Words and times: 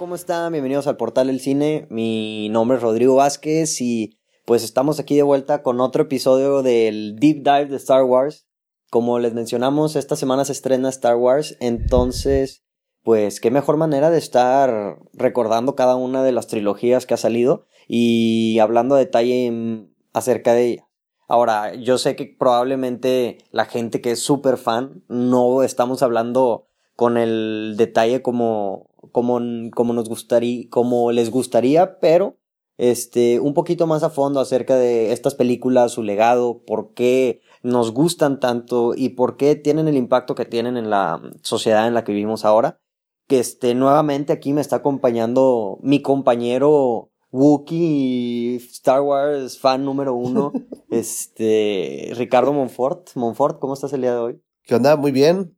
¿cómo 0.00 0.14
están? 0.14 0.50
Bienvenidos 0.52 0.86
al 0.86 0.96
Portal 0.96 1.26
del 1.26 1.40
Cine. 1.40 1.86
Mi 1.90 2.48
nombre 2.48 2.78
es 2.78 2.82
Rodrigo 2.82 3.16
Vázquez 3.16 3.82
y 3.82 4.18
pues 4.46 4.64
estamos 4.64 4.98
aquí 4.98 5.14
de 5.14 5.22
vuelta 5.22 5.62
con 5.62 5.78
otro 5.78 6.04
episodio 6.04 6.62
del 6.62 7.16
Deep 7.16 7.42
Dive 7.42 7.66
de 7.66 7.76
Star 7.76 8.04
Wars. 8.04 8.48
Como 8.88 9.18
les 9.18 9.34
mencionamos, 9.34 9.96
esta 9.96 10.16
semana 10.16 10.46
se 10.46 10.52
estrena 10.52 10.88
Star 10.88 11.16
Wars, 11.16 11.54
entonces, 11.60 12.64
pues 13.02 13.42
qué 13.42 13.50
mejor 13.50 13.76
manera 13.76 14.08
de 14.08 14.16
estar 14.16 15.00
recordando 15.12 15.76
cada 15.76 15.96
una 15.96 16.22
de 16.22 16.32
las 16.32 16.46
trilogías 16.46 17.04
que 17.04 17.12
ha 17.12 17.18
salido 17.18 17.66
y 17.86 18.58
hablando 18.58 18.94
a 18.94 19.00
detalle 19.00 19.86
acerca 20.14 20.54
de 20.54 20.64
ella. 20.66 20.88
Ahora, 21.28 21.74
yo 21.74 21.98
sé 21.98 22.16
que 22.16 22.24
probablemente 22.24 23.36
la 23.50 23.66
gente 23.66 24.00
que 24.00 24.12
es 24.12 24.20
súper 24.20 24.56
fan 24.56 25.04
no 25.08 25.62
estamos 25.62 26.02
hablando 26.02 26.68
con 27.00 27.16
el 27.16 27.76
detalle 27.78 28.20
como, 28.20 28.89
como, 29.12 29.40
como 29.74 29.92
nos 29.92 30.08
gustaría, 30.08 30.68
como 30.70 31.12
les 31.12 31.30
gustaría, 31.30 31.98
pero 31.98 32.36
este, 32.80 33.40
un 33.40 33.52
poquito 33.52 33.86
más 33.86 34.02
a 34.02 34.08
fondo 34.08 34.40
acerca 34.40 34.74
de 34.74 35.12
estas 35.12 35.34
películas, 35.34 35.92
su 35.92 36.02
legado, 36.02 36.62
por 36.66 36.94
qué 36.94 37.42
nos 37.62 37.92
gustan 37.92 38.40
tanto 38.40 38.94
y 38.96 39.10
por 39.10 39.36
qué 39.36 39.54
tienen 39.54 39.86
el 39.86 39.98
impacto 39.98 40.34
que 40.34 40.46
tienen 40.46 40.78
en 40.78 40.88
la 40.88 41.20
sociedad 41.42 41.86
en 41.86 41.92
la 41.92 42.04
que 42.04 42.12
vivimos 42.12 42.46
ahora. 42.46 42.80
Que 43.26 43.38
este, 43.38 43.74
nuevamente 43.74 44.32
aquí 44.32 44.54
me 44.54 44.62
está 44.62 44.76
acompañando 44.76 45.78
mi 45.82 46.00
compañero 46.00 47.10
Wookiee 47.32 48.56
Star 48.56 49.02
Wars 49.02 49.58
fan 49.58 49.84
número 49.84 50.14
uno, 50.14 50.52
este, 50.90 52.12
Ricardo 52.16 52.54
Monfort. 52.54 53.10
Monfort, 53.14 53.58
¿cómo 53.58 53.74
estás 53.74 53.92
el 53.92 54.00
día 54.00 54.14
de 54.14 54.20
hoy? 54.20 54.42
¿Qué 54.62 54.74
onda? 54.74 54.96
Muy 54.96 55.12
bien. 55.12 55.54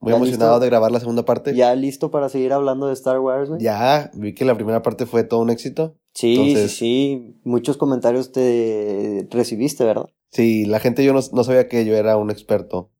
Muy 0.00 0.12
emocionado 0.12 0.60
de 0.60 0.66
grabar 0.66 0.92
la 0.92 1.00
segunda 1.00 1.24
parte. 1.24 1.54
¿Ya 1.54 1.74
listo 1.74 2.10
para 2.10 2.28
seguir 2.28 2.52
hablando 2.52 2.86
de 2.86 2.92
Star 2.92 3.18
Wars, 3.18 3.48
güey? 3.48 3.60
Ya, 3.60 4.10
vi 4.14 4.34
que 4.34 4.44
la 4.44 4.54
primera 4.54 4.82
parte 4.82 5.06
fue 5.06 5.24
todo 5.24 5.40
un 5.40 5.50
éxito. 5.50 5.96
Sí, 6.14 6.54
sí, 6.54 6.68
sí. 6.68 7.40
Muchos 7.44 7.76
comentarios 7.76 8.32
te 8.32 9.26
recibiste, 9.30 9.84
¿verdad? 9.84 10.08
Sí, 10.30 10.64
la 10.66 10.80
gente 10.80 11.04
yo 11.04 11.12
no, 11.12 11.20
no 11.32 11.44
sabía 11.44 11.68
que 11.68 11.84
yo 11.84 11.94
era 11.94 12.16
un 12.16 12.30
experto. 12.30 12.90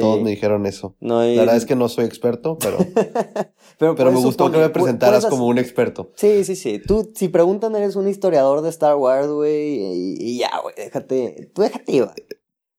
Todos 0.00 0.22
me 0.22 0.30
dijeron 0.30 0.66
eso. 0.66 0.96
La 1.00 1.18
verdad 1.18 1.56
es 1.56 1.66
que 1.66 1.76
no 1.76 1.88
soy 1.88 2.04
experto, 2.04 2.58
pero, 2.58 2.78
pero, 3.78 4.12
me 4.12 4.18
gustó 4.18 4.50
que 4.50 4.58
me 4.58 4.70
presentaras 4.70 5.26
como 5.26 5.46
un 5.46 5.58
experto. 5.58 6.10
Sí, 6.16 6.44
sí, 6.44 6.56
sí. 6.56 6.80
Tú, 6.84 7.12
si 7.14 7.28
preguntan, 7.28 7.76
eres 7.76 7.94
un 7.94 8.08
historiador 8.08 8.62
de 8.62 8.70
Star 8.70 8.96
Wars, 8.96 9.28
güey, 9.28 9.78
y, 10.18 10.38
ya, 10.38 10.50
güey, 10.62 10.74
déjate, 10.76 11.50
tú 11.54 11.62
déjate, 11.62 12.00
güey. 12.00 12.14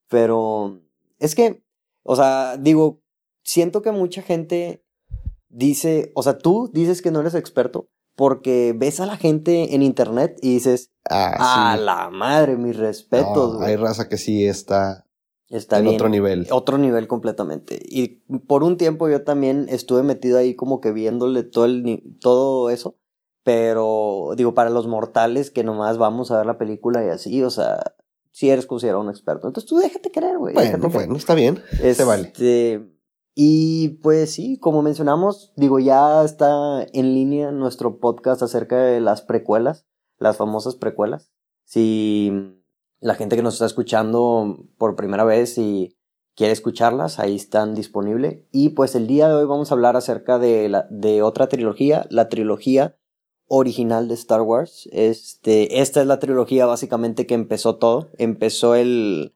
Pero 0.09 0.81
es 1.19 1.35
que, 1.35 1.63
o 2.03 2.15
sea, 2.15 2.57
digo, 2.57 3.01
siento 3.45 3.81
que 3.81 3.91
mucha 3.91 4.21
gente 4.21 4.83
dice, 5.47 6.11
o 6.15 6.23
sea, 6.23 6.37
tú 6.37 6.69
dices 6.73 7.01
que 7.01 7.11
no 7.11 7.21
eres 7.21 7.35
experto 7.35 7.89
porque 8.15 8.73
ves 8.75 8.99
a 8.99 9.05
la 9.05 9.15
gente 9.15 9.75
en 9.75 9.81
internet 9.81 10.37
y 10.41 10.55
dices, 10.55 10.91
ah, 11.09 11.71
a 11.73 11.77
la 11.77 12.09
madre, 12.09 12.57
mis 12.57 12.75
respetos. 12.75 13.61
hay 13.61 13.77
raza 13.77 14.09
que 14.09 14.17
sí 14.17 14.45
está 14.45 15.05
Está 15.49 15.77
en 15.77 15.87
otro 15.87 16.09
nivel. 16.09 16.47
Otro 16.49 16.77
nivel 16.77 17.07
completamente. 17.07 17.79
Y 17.83 18.23
por 18.47 18.63
un 18.63 18.77
tiempo 18.77 19.09
yo 19.09 19.23
también 19.23 19.67
estuve 19.69 20.01
metido 20.01 20.39
ahí 20.39 20.55
como 20.55 20.81
que 20.81 20.91
viéndole 20.91 21.43
todo, 21.43 21.65
el, 21.65 22.01
todo 22.19 22.69
eso. 22.69 22.97
Pero 23.43 24.31
digo, 24.35 24.55
para 24.55 24.71
los 24.71 24.87
mortales 24.87 25.51
que 25.51 25.63
nomás 25.63 25.99
vamos 25.99 26.31
a 26.31 26.37
ver 26.37 26.47
la 26.47 26.57
película 26.57 27.05
y 27.05 27.09
así, 27.09 27.43
o 27.43 27.51
sea, 27.51 27.79
si 28.31 28.49
eres 28.49 28.65
considerado 28.65 29.03
un 29.03 29.09
experto. 29.09 29.47
Entonces 29.47 29.69
tú 29.69 29.77
déjate 29.77 30.09
creer, 30.09 30.39
güey. 30.39 30.55
Bueno, 30.55 30.89
bueno, 30.89 31.15
está 31.15 31.35
bien. 31.35 31.61
se 31.79 32.03
vale. 32.03 32.33
Y 33.37 33.89
pues 34.01 34.33
sí, 34.33 34.57
como 34.57 34.81
mencionamos, 34.81 35.51
digo, 35.57 35.79
ya 35.79 36.23
está 36.23 36.83
en 36.93 37.13
línea 37.13 37.51
nuestro 37.51 37.99
podcast 37.99 38.41
acerca 38.41 38.77
de 38.77 39.01
las 39.01 39.21
precuelas, 39.21 39.85
las 40.17 40.37
famosas 40.37 40.75
precuelas. 40.77 41.33
Si 41.65 42.31
la 43.01 43.15
gente 43.15 43.35
que 43.35 43.43
nos 43.43 43.55
está 43.55 43.65
escuchando 43.65 44.65
por 44.77 44.95
primera 44.95 45.25
vez 45.25 45.57
y 45.57 45.97
quiere 46.33 46.53
escucharlas, 46.53 47.19
ahí 47.19 47.35
están 47.35 47.75
disponibles. 47.75 48.45
Y 48.53 48.69
pues 48.69 48.95
el 48.95 49.05
día 49.05 49.27
de 49.27 49.35
hoy 49.35 49.45
vamos 49.45 49.69
a 49.69 49.75
hablar 49.75 49.97
acerca 49.97 50.39
de, 50.39 50.69
la, 50.69 50.87
de 50.89 51.21
otra 51.21 51.49
trilogía, 51.49 52.07
la 52.09 52.29
trilogía 52.29 52.97
original 53.47 54.07
de 54.07 54.13
Star 54.13 54.43
Wars. 54.43 54.87
Este, 54.93 55.81
esta 55.81 55.99
es 55.99 56.07
la 56.07 56.19
trilogía 56.19 56.65
básicamente 56.65 57.27
que 57.27 57.33
empezó 57.33 57.75
todo. 57.75 58.11
Empezó 58.17 58.75
el, 58.75 59.34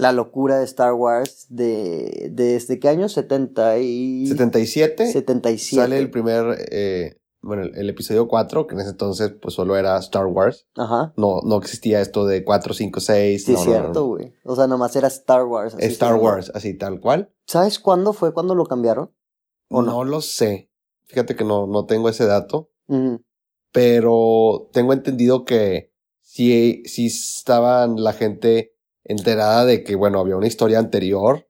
la 0.00 0.12
locura 0.12 0.58
de 0.58 0.64
Star 0.64 0.94
Wars 0.94 1.46
de, 1.48 2.30
¿desde 2.32 2.78
qué 2.78 2.88
año? 2.88 3.08
70 3.08 3.78
y... 3.78 4.26
77. 4.26 5.12
77. 5.12 5.82
Sale 5.82 5.98
el 5.98 6.10
primer 6.10 6.56
eh, 6.70 7.20
bueno, 7.42 7.62
el, 7.62 7.88
episodio 7.88 8.28
4, 8.28 8.66
que 8.66 8.74
en 8.74 8.80
ese 8.80 8.90
entonces 8.90 9.32
pues 9.40 9.54
solo 9.54 9.76
era 9.76 9.98
Star 9.98 10.26
Wars. 10.26 10.66
Ajá. 10.76 11.12
No, 11.16 11.40
no 11.42 11.56
existía 11.56 12.00
esto 12.00 12.26
de 12.26 12.44
4, 12.44 12.74
5, 12.74 13.00
6. 13.00 13.44
Sí, 13.44 13.54
es 13.54 13.60
cierto, 13.60 14.06
güey. 14.06 14.34
o 14.44 14.54
sea, 14.54 14.66
nomás 14.66 14.94
era 14.96 15.08
Star 15.08 15.44
Wars. 15.44 15.74
Star 15.78 16.14
Wars, 16.14 16.50
así 16.54 16.76
tal 16.76 17.00
cual. 17.00 17.32
¿Sabes 17.46 17.78
cuándo 17.78 18.12
fue 18.12 18.34
cuando 18.34 18.54
lo 18.54 18.66
cambiaron? 18.66 19.14
¿O 19.68 19.82
no? 19.82 20.04
lo 20.04 20.20
sé. 20.20 20.70
Fíjate 21.06 21.34
que 21.34 21.44
no, 21.44 21.66
no 21.66 21.86
tengo 21.86 22.08
ese 22.08 22.26
dato. 22.26 22.70
Pero 23.72 24.68
tengo 24.72 24.92
entendido 24.92 25.44
que 25.44 25.92
sí, 26.20 26.82
sí 26.86 27.06
estaban 27.06 28.02
la 28.02 28.12
gente 28.12 28.74
enterada 29.04 29.64
de 29.64 29.84
que, 29.84 29.94
bueno, 29.96 30.20
había 30.20 30.36
una 30.36 30.46
historia 30.46 30.78
anterior 30.78 31.48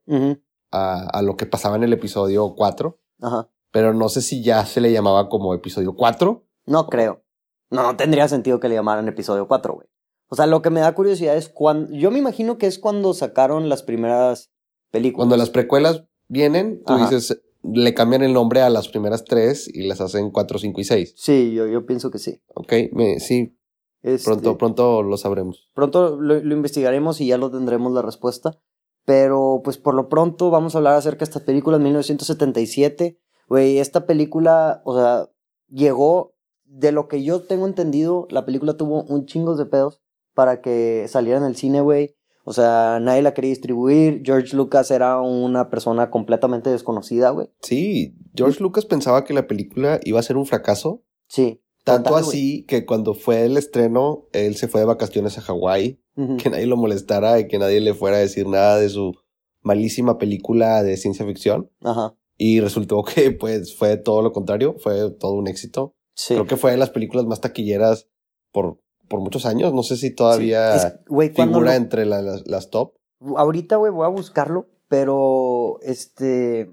a, 0.71 1.09
a 1.09 1.23
lo 1.23 1.37
que 1.37 1.47
pasaba 1.47 1.77
en 1.77 1.85
el 1.85 1.93
episodio 1.93 2.55
4. 2.57 2.99
Ajá 3.23 3.51
pero 3.71 3.95
no 3.95 4.09
sé 4.09 4.23
si 4.23 4.43
ya 4.43 4.65
se 4.67 4.81
le 4.81 4.93
llamaba 4.93 5.29
como 5.29 5.55
episodio 5.55 5.95
4. 5.95 6.45
No 6.67 6.87
creo. 6.87 7.23
No, 7.71 7.83
no 7.83 7.97
tendría 7.97 8.29
sentido 8.29 8.59
que 8.59 8.69
le 8.69 8.75
llamaran 8.75 9.07
episodio 9.09 9.47
4, 9.47 9.75
güey. 9.75 9.89
O 10.29 10.37
sea, 10.37 10.47
lo 10.47 10.63
que 10.63 10.71
me 10.71 10.81
da 10.81 10.95
curiosidad 10.95 11.37
es 11.37 11.49
cuando. 11.49 11.93
Yo 11.93 12.11
me 12.11 12.19
imagino 12.19 12.59
que 12.59 12.67
es 12.67 12.79
cuando 12.79 13.15
sacaron 13.15 13.69
las 13.69 13.83
primeras 13.83 14.51
películas. 14.91 15.19
Cuando 15.19 15.37
las 15.37 15.51
precuelas 15.51 16.05
vienen, 16.29 16.83
tú 16.85 16.97
dices, 16.97 17.41
le 17.63 17.95
cambian 17.95 18.23
el 18.23 18.33
nombre 18.33 18.63
a 18.63 18.71
las 18.71 18.89
primeras 18.89 19.25
tres 19.25 19.69
y 19.73 19.87
las 19.87 20.01
hacen 20.01 20.31
4, 20.31 20.59
5 20.59 20.81
y 20.81 20.85
6. 20.85 21.15
Sí, 21.17 21.53
yo, 21.53 21.67
yo 21.67 21.87
pienso 21.87 22.11
que 22.11 22.19
sí. 22.19 22.41
Ok, 22.55 22.73
me, 22.93 23.19
sí. 23.21 23.57
Este, 24.03 24.25
pronto, 24.25 24.59
pronto 24.59 25.03
lo 25.03 25.17
sabremos. 25.17 25.69
Pronto 25.75 26.17
lo, 26.21 26.41
lo, 26.41 26.55
investigaremos 26.55 27.21
y 27.21 27.27
ya 27.27 27.39
lo 27.39 27.51
tendremos 27.51 27.93
la 27.93 28.03
respuesta. 28.03 28.59
Pero, 29.05 29.61
pues 29.65 29.79
por 29.79 29.95
lo 29.95 30.09
pronto, 30.09 30.51
vamos 30.51 30.75
a 30.75 30.79
hablar 30.79 30.95
acerca 30.95 31.21
de 31.21 31.31
esta 31.31 31.45
película 31.45 31.77
en 31.77 31.85
1977. 31.85 33.19
Güey, 33.49 33.79
esta 33.79 34.07
película, 34.07 34.83
o 34.85 34.95
sea, 34.95 35.29
llegó, 35.69 36.35
de 36.65 36.93
lo 36.93 37.09
que 37.09 37.25
yo 37.25 37.41
tengo 37.41 37.67
entendido, 37.67 38.29
la 38.31 38.47
película 38.47 38.77
tuvo 38.77 39.03
un 39.03 39.27
chingo 39.27 39.57
de 39.57 39.67
pedos 39.67 40.01
para 40.35 40.61
que 40.61 41.07
saliera 41.09 41.39
en 41.39 41.45
el 41.45 41.57
cine, 41.57 41.81
güey. 41.81 42.17
O 42.45 42.53
sea, 42.53 42.99
nadie 43.01 43.23
la 43.23 43.35
quería 43.35 43.51
distribuir. 43.51 44.23
George 44.25 44.57
Lucas 44.57 44.91
era 44.91 45.21
una 45.21 45.69
persona 45.69 46.11
completamente 46.11 46.71
desconocida, 46.71 47.31
güey. 47.31 47.51
Sí, 47.63 48.17
George 48.35 48.63
Lucas 48.63 48.87
pensaba 48.87 49.25
que 49.25 49.35
la 49.35 49.47
película 49.47 50.01
iba 50.05 50.19
a 50.21 50.23
ser 50.23 50.37
un 50.37 50.47
fracaso. 50.47 51.03
Sí. 51.29 51.63
Tanto 51.85 52.17
así 52.17 52.65
que 52.65 52.85
cuando 52.85 53.15
fue 53.15 53.45
el 53.45 53.57
estreno, 53.57 54.27
él 54.33 54.57
se 54.57 54.69
fue 54.69 54.81
de 54.81 54.87
vacaciones 54.87 55.39
a 55.39 55.41
Hawái, 55.41 56.01
que 56.39 56.51
nadie 56.51 56.67
lo 56.67 56.77
molestara 56.77 57.41
y 57.41 57.49
que 57.49 57.59
nadie 57.59 57.81
le 57.81 57.95
fuera 57.95 58.19
a 58.19 58.21
decir 58.21 58.47
nada 58.47 58.79
de 58.79 58.91
su 58.91 59.15
malísima 59.63 60.19
película 60.19 60.83
de 60.83 60.97
ciencia 60.97 61.25
ficción. 61.25 61.71
Ajá. 61.83 62.15
Y 62.37 62.61
resultó 62.61 63.03
que 63.15 63.31
pues 63.31 63.75
fue 63.75 63.97
todo 63.97 64.23
lo 64.23 64.33
contrario, 64.33 64.77
fue 64.79 65.11
todo 65.11 65.33
un 65.33 65.49
éxito. 65.49 65.95
Sí. 66.15 66.35
Creo 66.35 66.47
que 66.47 66.57
fue 66.57 66.73
de 66.73 66.77
las 66.77 66.91
películas 66.91 67.25
más 67.25 67.41
taquilleras 67.41 68.09
por, 68.53 68.79
por 69.09 69.21
muchos 69.21 69.47
años. 69.47 69.73
No 69.73 69.83
sé 69.83 69.97
si 69.97 70.15
todavía 70.15 71.01
figura 71.35 71.77
entre 71.77 72.05
las, 72.05 72.71
top. 72.71 72.95
Ahorita, 73.37 73.77
güey, 73.77 73.93
voy 73.93 74.05
a 74.05 74.09
buscarlo, 74.09 74.69
pero 74.89 75.79
este 75.83 76.71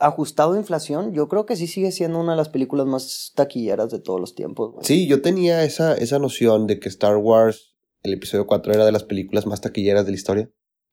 ajustado 0.00 0.54
a 0.54 0.58
inflación, 0.58 1.12
yo 1.12 1.28
creo 1.28 1.46
que 1.46 1.56
sí 1.56 1.66
sigue 1.66 1.92
siendo 1.92 2.20
una 2.20 2.32
de 2.32 2.36
las 2.36 2.48
películas 2.48 2.86
más 2.86 3.32
taquilleras 3.34 3.90
de 3.90 4.00
todos 4.00 4.20
los 4.20 4.34
tiempos. 4.34 4.74
Sí, 4.82 5.06
yo 5.06 5.22
tenía 5.22 5.64
esa, 5.64 5.94
esa 5.94 6.18
noción 6.18 6.66
de 6.66 6.78
que 6.78 6.88
Star 6.88 7.16
Wars, 7.16 7.76
el 8.02 8.14
episodio 8.14 8.46
4, 8.46 8.72
era 8.72 8.84
de 8.84 8.92
las 8.92 9.04
películas 9.04 9.46
más 9.46 9.60
taquilleras 9.60 10.04
de 10.04 10.12
la 10.12 10.16
historia. 10.16 10.50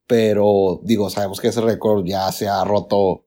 Pero, 0.07 0.81
digo, 0.83 1.09
sabemos 1.09 1.41
que 1.41 1.47
ese 1.47 1.61
récord 1.61 2.05
ya 2.05 2.31
se 2.31 2.47
ha 2.47 2.63
roto 2.63 3.25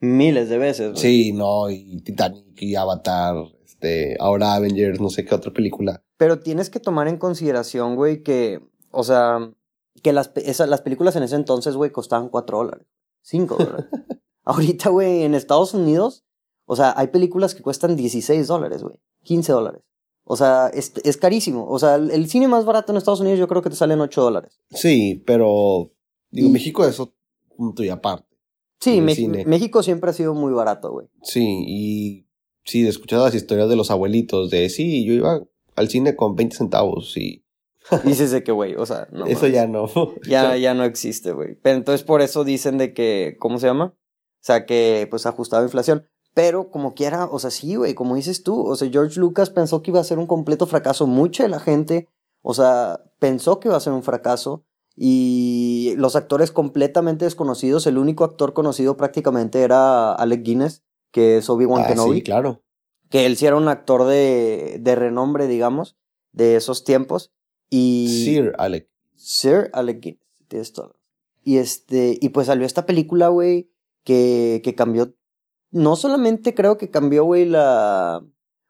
miles 0.00 0.48
de 0.48 0.58
veces. 0.58 0.98
Sí, 0.98 1.32
no, 1.32 1.70
y 1.70 2.00
Titanic 2.02 2.60
y 2.62 2.74
Avatar, 2.74 3.36
este, 3.64 4.16
ahora 4.20 4.54
Avengers, 4.54 5.00
no 5.00 5.10
sé 5.10 5.24
qué 5.24 5.34
otra 5.34 5.52
película. 5.52 6.02
Pero 6.16 6.40
tienes 6.40 6.70
que 6.70 6.80
tomar 6.80 7.08
en 7.08 7.18
consideración, 7.18 7.96
güey, 7.96 8.22
que, 8.22 8.60
o 8.90 9.04
sea, 9.04 9.52
que 10.02 10.12
las, 10.12 10.32
las 10.66 10.80
películas 10.80 11.16
en 11.16 11.24
ese 11.24 11.36
entonces, 11.36 11.76
güey, 11.76 11.90
costaban 11.90 12.28
4 12.28 12.58
dólares, 12.58 12.86
5 13.22 13.56
dólares. 13.56 13.86
Ahorita, 14.44 14.90
güey, 14.90 15.22
en 15.22 15.34
Estados 15.34 15.74
Unidos, 15.74 16.24
o 16.66 16.76
sea, 16.76 16.94
hay 16.96 17.08
películas 17.08 17.54
que 17.54 17.62
cuestan 17.62 17.96
16 17.96 18.46
dólares, 18.46 18.82
güey, 18.82 19.00
15 19.24 19.52
dólares. 19.52 19.82
O 20.26 20.36
sea, 20.36 20.68
es, 20.68 20.92
es 21.04 21.16
carísimo. 21.18 21.66
O 21.68 21.78
sea, 21.78 21.96
el, 21.96 22.28
cine 22.28 22.48
más 22.48 22.64
barato 22.64 22.92
en 22.92 22.96
Estados 22.96 23.20
Unidos 23.20 23.38
yo 23.38 23.48
creo 23.48 23.60
que 23.60 23.70
te 23.70 23.76
salen 23.76 24.00
8 24.00 24.22
dólares. 24.22 24.58
Sí, 24.70 25.22
pero, 25.26 25.90
digo, 26.30 26.48
México 26.48 26.86
eso 26.86 27.14
punto 27.56 27.84
y 27.84 27.90
aparte. 27.90 28.34
Sí, 28.80 29.00
México 29.00 29.82
siempre 29.82 30.10
ha 30.10 30.14
sido 30.14 30.34
muy 30.34 30.52
barato, 30.52 30.90
güey. 30.90 31.08
Sí, 31.22 31.64
y 31.66 32.24
Sí, 32.64 32.86
escuchando 32.86 33.26
las 33.26 33.34
historias 33.34 33.68
de 33.68 33.76
los 33.76 33.90
abuelitos, 33.90 34.50
de 34.50 34.70
sí, 34.70 35.04
yo 35.04 35.12
iba 35.12 35.42
al 35.76 35.88
cine 35.88 36.16
con 36.16 36.34
20 36.34 36.56
centavos 36.56 37.16
y... 37.16 37.44
Dices 38.04 38.30
de 38.30 38.42
que, 38.42 38.52
güey, 38.52 38.74
o 38.76 38.86
sea, 38.86 39.08
no. 39.12 39.26
Eso 39.26 39.46
ya 39.46 39.66
no. 39.66 39.90
Ya, 40.26 40.56
ya 40.56 40.72
no 40.72 40.84
existe, 40.84 41.32
güey. 41.32 41.56
Pero 41.62 41.76
entonces 41.76 42.02
por 42.02 42.22
eso 42.22 42.42
dicen 42.42 42.78
de 42.78 42.94
que, 42.94 43.36
¿cómo 43.38 43.58
se 43.58 43.66
llama? 43.66 43.94
O 44.44 44.46
sea, 44.46 44.66
que 44.66 45.06
pues 45.10 45.24
ajustado 45.26 45.62
a 45.62 45.66
inflación. 45.66 46.06
Pero 46.34 46.70
como 46.70 46.94
quiera, 46.94 47.26
o 47.26 47.38
sea, 47.38 47.50
sí, 47.50 47.76
güey, 47.76 47.94
como 47.94 48.14
dices 48.16 48.42
tú, 48.42 48.66
o 48.66 48.76
sea, 48.76 48.90
George 48.90 49.18
Lucas 49.18 49.50
pensó 49.50 49.82
que 49.82 49.90
iba 49.90 50.00
a 50.00 50.04
ser 50.04 50.18
un 50.18 50.26
completo 50.26 50.66
fracaso. 50.66 51.06
Mucha 51.06 51.44
de 51.44 51.48
la 51.48 51.60
gente, 51.60 52.08
o 52.42 52.52
sea, 52.52 53.00
pensó 53.18 53.58
que 53.58 53.68
iba 53.68 53.76
a 53.76 53.80
ser 53.80 53.92
un 53.92 54.02
fracaso. 54.02 54.64
Y 54.96 55.94
los 55.96 56.14
actores 56.14 56.52
completamente 56.52 57.24
desconocidos, 57.24 57.86
el 57.86 57.98
único 57.98 58.22
actor 58.22 58.52
conocido 58.52 58.96
prácticamente 58.96 59.62
era 59.62 60.12
Alec 60.12 60.42
Guinness, 60.42 60.84
que 61.10 61.38
es 61.38 61.48
Obi-Wan 61.48 61.82
ah, 61.84 61.88
Kenobi. 61.88 62.18
Sí, 62.18 62.22
claro 62.22 62.60
que 63.14 63.26
él 63.26 63.36
sí 63.36 63.46
era 63.46 63.54
un 63.54 63.68
actor 63.68 64.06
de, 64.06 64.78
de 64.80 64.94
renombre, 64.96 65.46
digamos, 65.46 65.96
de 66.32 66.56
esos 66.56 66.82
tiempos. 66.82 67.32
Y 67.70 68.24
Sir 68.24 68.54
Alec. 68.58 68.88
Sir 69.14 69.70
Alec 69.72 70.00
Guinness, 70.00 70.72
todo. 70.72 70.96
Y 71.44 71.58
este, 71.58 72.18
y 72.20 72.30
pues 72.30 72.48
salió 72.48 72.66
esta 72.66 72.86
película, 72.86 73.28
güey, 73.28 73.70
que, 74.04 74.60
que 74.62 74.74
cambió, 74.74 75.14
no 75.70 75.96
solamente 75.96 76.54
creo 76.54 76.78
que 76.78 76.90
cambió, 76.90 77.24
güey, 77.24 77.46
la, 77.46 78.24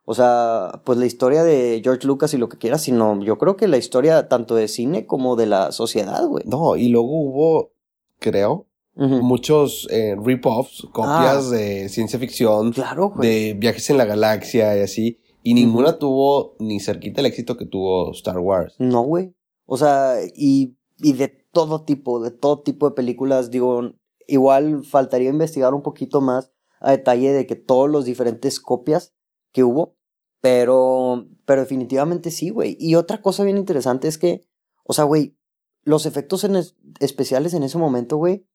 o 0.04 0.14
sea, 0.14 0.82
pues 0.84 0.98
la 0.98 1.06
historia 1.06 1.44
de 1.44 1.80
George 1.82 2.06
Lucas 2.06 2.34
y 2.34 2.38
lo 2.38 2.48
que 2.48 2.58
quiera, 2.58 2.78
sino 2.78 3.20
yo 3.22 3.38
creo 3.38 3.56
que 3.56 3.68
la 3.68 3.78
historia 3.78 4.28
tanto 4.28 4.54
de 4.54 4.68
cine 4.68 5.06
como 5.06 5.36
de 5.36 5.46
la 5.46 5.72
sociedad, 5.72 6.26
güey. 6.26 6.44
No, 6.46 6.76
y 6.76 6.88
luego 6.88 7.08
hubo, 7.08 7.72
creo, 8.20 8.66
muchos 8.94 9.88
eh, 9.90 10.14
rip-offs, 10.22 10.86
copias 10.92 11.46
ah. 11.46 11.50
de 11.50 11.88
ciencia 11.88 12.18
ficción, 12.18 12.72
de 13.20 13.54
viajes 13.58 13.90
en 13.90 13.98
la 13.98 14.04
galaxia 14.04 14.76
y 14.76 14.80
así. 14.80 15.20
Y 15.42 15.54
ninguna 15.54 15.98
tuvo 15.98 16.54
ni 16.58 16.80
cerquita 16.80 17.20
el 17.20 17.26
éxito 17.26 17.56
que 17.56 17.66
tuvo 17.66 18.12
Star 18.12 18.38
Wars. 18.38 18.74
No, 18.78 19.02
güey. 19.02 19.34
O 19.66 19.76
sea, 19.76 20.16
y, 20.34 20.76
y 20.98 21.12
de 21.14 21.28
todo 21.28 21.82
tipo, 21.82 22.22
de 22.22 22.30
todo 22.30 22.60
tipo 22.60 22.88
de 22.88 22.94
películas, 22.94 23.50
digo, 23.50 23.92
igual 24.26 24.84
faltaría 24.84 25.30
investigar 25.30 25.74
un 25.74 25.82
poquito 25.82 26.20
más 26.20 26.50
a 26.80 26.90
detalle 26.90 27.32
de 27.32 27.46
que 27.46 27.56
todos 27.56 27.88
los 27.90 28.04
diferentes 28.04 28.60
copias 28.60 29.14
que 29.52 29.64
hubo, 29.64 29.96
pero, 30.40 31.26
pero 31.46 31.62
definitivamente 31.62 32.30
sí, 32.30 32.50
güey. 32.50 32.76
Y 32.78 32.96
otra 32.96 33.22
cosa 33.22 33.44
bien 33.44 33.56
interesante 33.56 34.08
es 34.08 34.18
que, 34.18 34.46
o 34.84 34.92
sea, 34.92 35.04
güey, 35.04 35.36
los 35.84 36.06
efectos 36.06 36.44
en 36.44 36.62
especiales 37.00 37.54
en 37.54 37.62
ese 37.62 37.78
momento, 37.78 38.16
güey, 38.16 38.46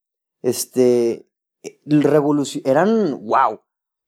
este, 0.41 1.27
revolución, 1.85 2.63
eran 2.65 3.25
wow. 3.25 3.61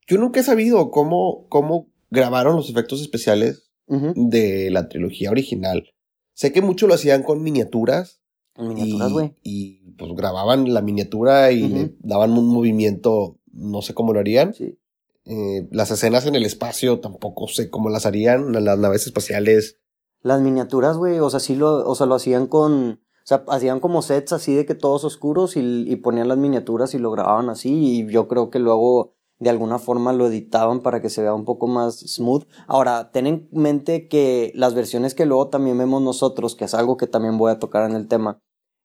Yo 0.06 0.18
nunca 0.18 0.40
he 0.40 0.44
sabido 0.44 0.90
cómo, 0.90 1.46
cómo 1.48 1.88
grabaron 2.10 2.56
los 2.56 2.70
efectos 2.70 3.00
especiales 3.00 3.70
de 3.86 4.70
la 4.70 4.88
trilogía 4.88 5.30
original. 5.30 5.92
Sé 6.34 6.52
que 6.52 6.62
mucho 6.62 6.86
lo 6.86 6.94
hacían 6.94 7.22
con 7.22 7.42
miniaturas. 7.42 8.22
Miniaturas, 8.56 9.12
güey. 9.12 9.36
Y, 9.42 9.81
pues 9.96 10.12
grababan 10.14 10.72
la 10.72 10.82
miniatura 10.82 11.52
y 11.52 11.68
le 11.68 11.94
daban 12.00 12.32
un 12.32 12.48
movimiento, 12.48 13.38
no 13.52 13.82
sé 13.82 13.94
cómo 13.94 14.12
lo 14.12 14.20
harían. 14.20 14.54
Sí. 14.54 14.78
Eh, 15.24 15.68
las 15.70 15.90
escenas 15.90 16.26
en 16.26 16.34
el 16.34 16.44
espacio 16.44 16.98
tampoco 16.98 17.46
sé 17.46 17.70
cómo 17.70 17.90
las 17.90 18.06
harían, 18.06 18.52
las 18.52 18.78
naves 18.78 19.06
espaciales. 19.06 19.78
Las 20.22 20.40
miniaturas, 20.40 20.96
güey, 20.96 21.18
o 21.18 21.30
sea, 21.30 21.40
sí 21.40 21.54
lo, 21.54 21.88
o 21.88 21.94
sea, 21.94 22.06
lo 22.06 22.14
hacían 22.14 22.46
con, 22.46 23.00
o 23.22 23.26
sea, 23.26 23.44
hacían 23.48 23.80
como 23.80 24.02
sets 24.02 24.32
así 24.32 24.54
de 24.54 24.66
que 24.66 24.74
todos 24.74 25.04
oscuros 25.04 25.56
y, 25.56 25.96
ponían 25.96 26.28
las 26.28 26.38
miniaturas 26.38 26.94
y 26.94 26.98
lo 26.98 27.10
grababan 27.10 27.50
así 27.50 27.72
y 27.72 28.10
yo 28.10 28.28
creo 28.28 28.50
que 28.50 28.58
luego 28.58 29.14
de 29.38 29.50
alguna 29.50 29.78
forma 29.78 30.12
lo 30.12 30.26
editaban 30.26 30.80
para 30.80 31.00
que 31.00 31.10
se 31.10 31.22
vea 31.22 31.34
un 31.34 31.44
poco 31.44 31.66
más 31.66 31.98
smooth. 31.98 32.44
Ahora, 32.68 33.10
ten 33.10 33.26
en 33.26 33.48
mente 33.50 34.06
que 34.06 34.52
las 34.54 34.74
versiones 34.74 35.14
que 35.14 35.26
luego 35.26 35.48
también 35.48 35.78
vemos 35.78 36.02
nosotros, 36.02 36.54
que 36.54 36.64
es 36.64 36.74
algo 36.74 36.96
que 36.96 37.08
también 37.08 37.38
voy 37.38 37.50
a 37.50 37.58
tocar 37.58 37.88
en 37.88 37.96
el 37.96 38.06
tema, 38.06 38.40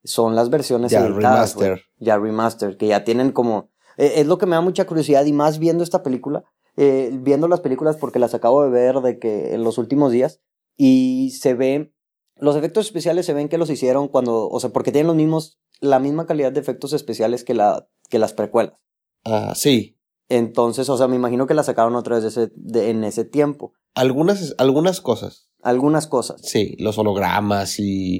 son 0.07 0.35
las 0.35 0.49
versiones 0.49 0.91
ya 0.91 1.07
remaster. 1.07 1.81
Ya 1.99 2.17
remaster, 2.17 2.77
que 2.77 2.87
ya 2.87 3.03
tienen 3.03 3.31
como... 3.31 3.69
E, 3.97 4.21
es 4.21 4.27
lo 4.27 4.37
que 4.37 4.45
me 4.45 4.55
da 4.55 4.61
mucha 4.61 4.85
curiosidad 4.85 5.25
y 5.25 5.33
más 5.33 5.59
viendo 5.59 5.83
esta 5.83 6.03
película, 6.03 6.43
eh, 6.75 7.11
viendo 7.13 7.47
las 7.47 7.61
películas 7.61 7.97
porque 7.97 8.19
las 8.19 8.33
acabo 8.33 8.63
de 8.63 8.69
ver 8.69 9.01
de 9.01 9.19
que 9.19 9.53
en 9.53 9.63
los 9.63 9.77
últimos 9.77 10.11
días 10.11 10.41
y 10.75 11.31
se 11.39 11.53
ve 11.53 11.93
los 12.39 12.55
efectos 12.55 12.85
especiales 12.85 13.25
se 13.25 13.33
ven 13.33 13.49
que 13.49 13.57
los 13.57 13.69
hicieron 13.69 14.07
cuando, 14.07 14.47
o 14.47 14.59
sea, 14.59 14.71
porque 14.71 14.91
tienen 14.91 15.07
los 15.07 15.15
mismos, 15.15 15.59
la 15.81 15.99
misma 15.99 16.25
calidad 16.25 16.51
de 16.51 16.59
efectos 16.59 16.93
especiales 16.93 17.43
que, 17.43 17.53
la, 17.53 17.87
que 18.09 18.19
las 18.19 18.33
precuelas. 18.33 18.75
Ah, 19.25 19.53
sí. 19.55 19.97
Entonces, 20.29 20.89
o 20.89 20.97
sea, 20.97 21.07
me 21.07 21.15
imagino 21.15 21.47
que 21.47 21.53
la 21.53 21.63
sacaron 21.63 21.95
otra 21.95 22.19
vez 22.19 22.25
ese, 22.25 22.51
en 22.73 23.03
ese 23.03 23.23
tiempo. 23.23 23.73
Algunas, 23.95 24.55
algunas 24.57 25.01
cosas. 25.01 25.49
Algunas 25.63 26.07
cosas. 26.07 26.41
Sí, 26.43 26.75
los 26.79 26.97
hologramas 26.97 27.79
y... 27.79 28.19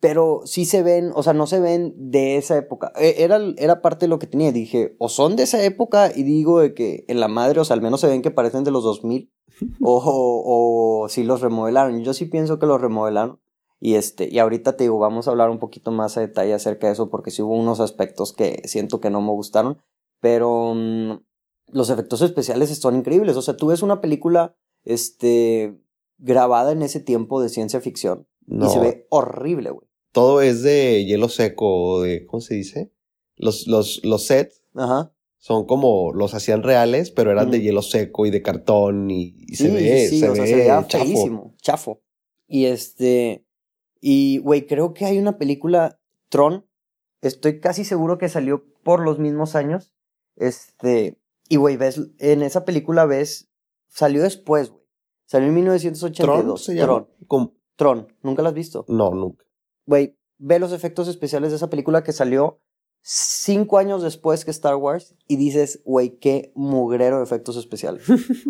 Pero 0.00 0.42
sí 0.44 0.64
se 0.64 0.82
ven, 0.82 1.10
o 1.14 1.22
sea, 1.22 1.32
no 1.32 1.46
se 1.46 1.58
ven 1.58 1.94
de 1.96 2.36
esa 2.36 2.56
época. 2.56 2.92
E, 2.96 3.22
era, 3.24 3.40
era 3.56 3.82
parte 3.82 4.06
de 4.06 4.10
lo 4.10 4.18
que 4.18 4.28
tenía. 4.28 4.52
Dije, 4.52 4.94
o 4.98 5.08
son 5.08 5.34
de 5.36 5.42
esa 5.42 5.62
época 5.64 6.12
y 6.14 6.22
digo 6.22 6.60
de 6.60 6.74
que 6.74 7.04
en 7.08 7.18
la 7.20 7.28
madre, 7.28 7.60
o 7.60 7.64
sea, 7.64 7.74
al 7.74 7.82
menos 7.82 8.00
se 8.00 8.06
ven 8.06 8.22
que 8.22 8.30
parecen 8.30 8.64
de 8.64 8.70
los 8.70 8.84
2000 8.84 9.32
o, 9.82 11.02
o 11.02 11.08
si 11.08 11.24
los 11.24 11.40
remodelaron. 11.40 12.02
Yo 12.04 12.14
sí 12.14 12.26
pienso 12.26 12.58
que 12.58 12.66
los 12.66 12.80
remodelaron. 12.80 13.40
Y 13.80 13.94
este, 13.94 14.28
y 14.30 14.38
ahorita 14.38 14.76
te 14.76 14.84
digo, 14.84 14.98
vamos 14.98 15.28
a 15.28 15.30
hablar 15.30 15.50
un 15.50 15.58
poquito 15.58 15.92
más 15.92 16.16
a 16.16 16.20
detalle 16.20 16.52
acerca 16.52 16.88
de 16.88 16.94
eso, 16.94 17.10
porque 17.10 17.30
sí 17.30 17.42
hubo 17.42 17.54
unos 17.54 17.78
aspectos 17.80 18.32
que 18.32 18.62
siento 18.64 19.00
que 19.00 19.10
no 19.10 19.20
me 19.20 19.30
gustaron. 19.30 19.78
Pero 20.20 20.74
mm, 20.74 21.20
los 21.68 21.90
efectos 21.90 22.22
especiales 22.22 22.76
son 22.76 22.96
increíbles. 22.96 23.36
O 23.36 23.42
sea, 23.42 23.56
tú 23.56 23.68
ves 23.68 23.82
una 23.82 24.00
película, 24.00 24.56
este, 24.84 25.80
grabada 26.18 26.72
en 26.72 26.82
ese 26.82 27.00
tiempo 27.00 27.40
de 27.40 27.48
ciencia 27.48 27.80
ficción. 27.80 28.26
Y 28.50 28.68
se 28.68 28.78
ve 28.78 29.06
horrible, 29.10 29.70
güey. 29.70 29.86
Todo 30.12 30.40
es 30.40 30.62
de 30.62 31.04
hielo 31.04 31.28
seco, 31.28 32.02
de, 32.02 32.26
¿cómo 32.26 32.40
se 32.40 32.54
dice? 32.54 32.90
Los, 33.36 33.66
los, 33.66 34.00
los 34.04 34.24
sets. 34.24 34.62
Ajá 34.74 35.12
son 35.38 35.66
como 35.66 36.12
los 36.12 36.34
hacían 36.34 36.62
reales, 36.62 37.10
pero 37.10 37.30
eran 37.30 37.50
de 37.50 37.60
hielo 37.60 37.82
seco 37.82 38.26
y 38.26 38.30
de 38.30 38.42
cartón 38.42 39.10
y, 39.10 39.32
se 39.54 39.70
ve, 39.70 40.08
se, 40.08 40.28
ve 40.28 40.66
chafo. 40.88 41.54
chafo. 41.62 42.02
Y 42.48 42.66
este, 42.66 43.46
y 44.00 44.38
güey, 44.38 44.66
creo 44.66 44.94
que 44.94 45.04
hay 45.04 45.18
una 45.18 45.38
película, 45.38 46.00
Tron, 46.28 46.66
estoy 47.22 47.60
casi 47.60 47.84
seguro 47.84 48.18
que 48.18 48.28
salió 48.28 48.64
por 48.82 49.00
los 49.00 49.18
mismos 49.18 49.54
años. 49.54 49.92
Este, 50.36 51.18
y 51.48 51.56
güey, 51.56 51.76
ves, 51.76 52.00
en 52.18 52.42
esa 52.42 52.64
película 52.64 53.06
ves, 53.06 53.48
salió 53.86 54.22
después, 54.22 54.70
güey. 54.70 54.82
Salió 55.24 55.48
en 55.48 55.54
1982. 55.54 56.44
¿Tron 56.44 56.58
se 56.58 56.74
llama? 56.74 57.06
Tron. 57.28 57.54
Tron, 57.78 58.12
¿nunca 58.24 58.42
la 58.42 58.48
has 58.48 58.56
visto? 58.56 58.84
No, 58.88 59.10
nunca. 59.12 59.44
Güey, 59.86 60.18
ve 60.38 60.58
los 60.58 60.72
efectos 60.72 61.06
especiales 61.06 61.50
de 61.50 61.56
esa 61.56 61.70
película 61.70 62.02
que 62.02 62.12
salió 62.12 62.60
cinco 63.02 63.78
años 63.78 64.02
después 64.02 64.44
que 64.44 64.50
Star 64.50 64.74
Wars 64.74 65.14
y 65.28 65.36
dices, 65.36 65.80
güey, 65.84 66.18
qué 66.18 66.52
mugrero 66.56 67.18
de 67.18 67.22
efectos 67.22 67.56
especiales. 67.56 68.02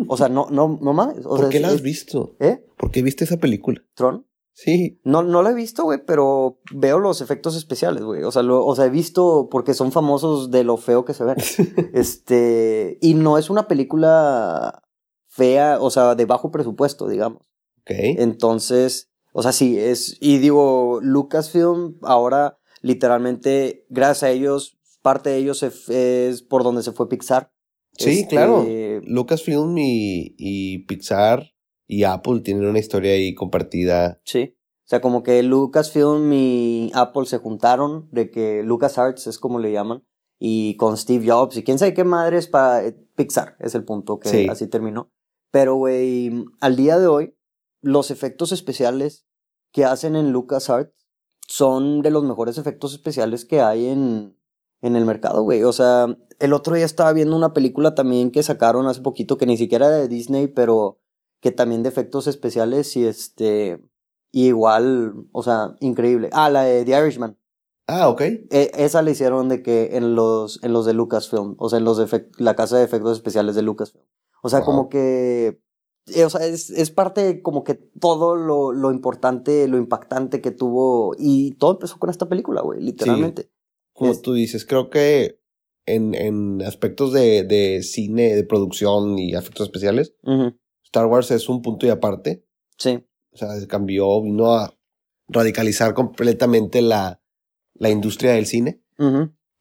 O 0.07 0.17
sea, 0.17 0.29
no, 0.29 0.47
no, 0.49 0.79
no 0.81 0.93
mames. 0.93 1.23
¿Por 1.23 1.47
qué 1.49 1.59
la 1.59 1.67
has 1.67 1.83
visto? 1.83 2.35
¿Eh? 2.39 2.65
¿Por 2.75 2.89
qué 2.89 3.03
viste 3.03 3.23
esa 3.23 3.37
película? 3.37 3.79
¿Tron? 3.93 4.25
Sí. 4.53 4.99
No, 5.03 5.21
no 5.21 5.43
la 5.43 5.51
he 5.51 5.53
visto, 5.53 5.83
güey, 5.83 6.03
pero 6.03 6.59
veo 6.73 6.97
los 6.97 7.21
efectos 7.21 7.55
especiales, 7.55 8.03
güey. 8.03 8.23
O 8.23 8.31
sea, 8.31 8.41
o 8.41 8.75
sea, 8.75 8.85
he 8.85 8.89
visto 8.89 9.47
porque 9.51 9.75
son 9.75 9.91
famosos 9.91 10.49
de 10.49 10.63
lo 10.63 10.77
feo 10.77 11.05
que 11.05 11.13
se 11.13 11.23
ven. 11.23 11.37
este, 11.93 12.97
y 12.99 13.13
no 13.13 13.37
es 13.37 13.51
una 13.51 13.67
película 13.67 14.81
fea, 15.27 15.77
o 15.79 15.91
sea, 15.91 16.15
de 16.15 16.25
bajo 16.25 16.49
presupuesto, 16.49 17.07
digamos. 17.07 17.43
Ok. 17.81 17.91
Entonces, 18.17 19.08
o 19.33 19.43
sea, 19.43 19.51
sí, 19.51 19.77
es, 19.77 20.17
y 20.19 20.37
digo, 20.37 20.99
Lucasfilm 21.01 21.97
ahora 22.01 22.59
literalmente, 22.81 23.85
gracias 23.89 24.23
a 24.23 24.31
ellos, 24.31 24.79
parte 25.01 25.29
de 25.29 25.37
ellos 25.37 25.63
es 25.63 26.41
por 26.43 26.63
donde 26.63 26.83
se 26.83 26.91
fue 26.91 27.09
Pixar. 27.09 27.51
Sí, 27.93 28.21
este, 28.21 28.35
claro. 28.35 28.65
Lucasfilm 29.03 29.77
y, 29.77 30.35
y 30.37 30.85
Pixar 30.85 31.51
y 31.87 32.03
Apple 32.03 32.41
tienen 32.41 32.65
una 32.65 32.79
historia 32.79 33.13
ahí 33.13 33.33
compartida. 33.33 34.21
Sí. 34.23 34.55
O 34.85 34.89
sea, 34.89 35.01
como 35.01 35.21
que 35.21 35.43
Lucasfilm 35.43 36.31
y 36.33 36.91
Apple 36.93 37.25
se 37.25 37.37
juntaron, 37.37 38.07
de 38.11 38.31
que 38.31 38.63
LucasArts 38.63 39.27
es 39.27 39.37
como 39.37 39.59
le 39.59 39.71
llaman, 39.71 40.03
y 40.39 40.77
con 40.77 40.97
Steve 40.97 41.29
Jobs 41.29 41.57
y 41.57 41.63
quién 41.63 41.77
sabe 41.77 41.93
qué 41.93 42.03
madres 42.03 42.47
para 42.47 42.85
eh, 42.85 42.97
Pixar, 43.15 43.55
es 43.59 43.75
el 43.75 43.83
punto 43.83 44.19
que 44.19 44.47
así 44.49 44.67
terminó. 44.67 45.11
Pero, 45.51 45.75
güey, 45.75 46.45
al 46.59 46.75
día 46.75 46.97
de 46.97 47.07
hoy, 47.07 47.35
los 47.81 48.11
efectos 48.11 48.51
especiales 48.51 49.25
que 49.71 49.85
hacen 49.85 50.15
en 50.15 50.31
LucasArts 50.31 51.07
son 51.47 52.01
de 52.01 52.11
los 52.11 52.23
mejores 52.23 52.57
efectos 52.57 52.93
especiales 52.93 53.45
que 53.45 53.61
hay 53.61 53.87
en, 53.87 54.37
en 54.81 54.95
el 54.95 55.05
mercado, 55.05 55.43
güey. 55.43 55.63
O 55.63 55.73
sea, 55.73 56.15
el 56.39 56.53
otro 56.53 56.75
día 56.75 56.85
estaba 56.85 57.13
viendo 57.13 57.35
una 57.35 57.53
película 57.53 57.95
también 57.95 58.31
que 58.31 58.43
sacaron 58.43 58.87
hace 58.87 59.01
poquito, 59.01 59.37
que 59.37 59.45
ni 59.45 59.57
siquiera 59.57 59.87
era 59.87 59.97
de 59.97 60.07
Disney, 60.07 60.47
pero 60.47 60.99
que 61.41 61.51
también 61.51 61.83
de 61.83 61.89
efectos 61.89 62.27
especiales 62.27 62.95
y 62.95 63.05
este, 63.05 63.81
y 64.31 64.47
igual, 64.47 65.13
o 65.31 65.43
sea, 65.43 65.75
increíble. 65.79 66.29
Ah, 66.33 66.49
la 66.49 66.63
de 66.63 66.85
The 66.85 66.99
Irishman. 66.99 67.37
Ah, 67.87 68.09
ok. 68.09 68.21
E, 68.21 68.71
esa 68.75 69.01
la 69.01 69.09
hicieron 69.09 69.49
de 69.49 69.63
que 69.63 69.97
en 69.97 70.15
los, 70.15 70.63
en 70.63 70.73
los 70.73 70.85
de 70.85 70.93
Lucasfilm, 70.93 71.55
o 71.57 71.69
sea, 71.69 71.79
en 71.79 71.85
los 71.85 71.97
de 71.97 72.29
la 72.37 72.55
casa 72.55 72.77
de 72.77 72.83
efectos 72.83 73.17
especiales 73.17 73.55
de 73.55 73.63
Lucasfilm. 73.63 74.03
O 74.43 74.49
sea, 74.49 74.61
como 74.61 74.89
que 74.89 75.59
o 76.25 76.29
sea, 76.29 76.45
es, 76.45 76.69
es, 76.69 76.91
parte 76.91 77.41
como 77.41 77.63
que 77.63 77.75
todo 77.75 78.35
lo, 78.35 78.71
lo, 78.71 78.91
importante, 78.91 79.67
lo 79.67 79.77
impactante 79.77 80.41
que 80.41 80.51
tuvo. 80.51 81.15
Y 81.17 81.51
todo 81.51 81.71
empezó 81.71 81.97
con 81.97 82.09
esta 82.09 82.27
película, 82.27 82.61
güey, 82.61 82.81
literalmente. 82.81 83.49
como 83.93 84.19
tú 84.19 84.33
dices, 84.33 84.65
creo 84.65 84.89
que 84.89 85.39
en, 85.85 86.15
en 86.15 86.61
aspectos 86.61 87.13
de, 87.13 87.43
de, 87.43 87.81
cine, 87.83 88.35
de 88.35 88.43
producción 88.43 89.17
y 89.17 89.33
efectos 89.33 89.67
especiales, 89.67 90.15
Star 90.83 91.05
Wars 91.05 91.31
es 91.31 91.49
un 91.49 91.61
punto 91.61 91.85
y 91.85 91.89
aparte. 91.89 92.45
Sí. 92.77 93.03
O 93.31 93.37
sea, 93.37 93.49
cambió, 93.67 94.21
vino 94.21 94.53
a 94.53 94.73
radicalizar 95.27 95.93
completamente 95.93 96.81
la, 96.81 97.21
la 97.73 97.89
industria 97.89 98.33
del 98.33 98.45
cine 98.45 98.81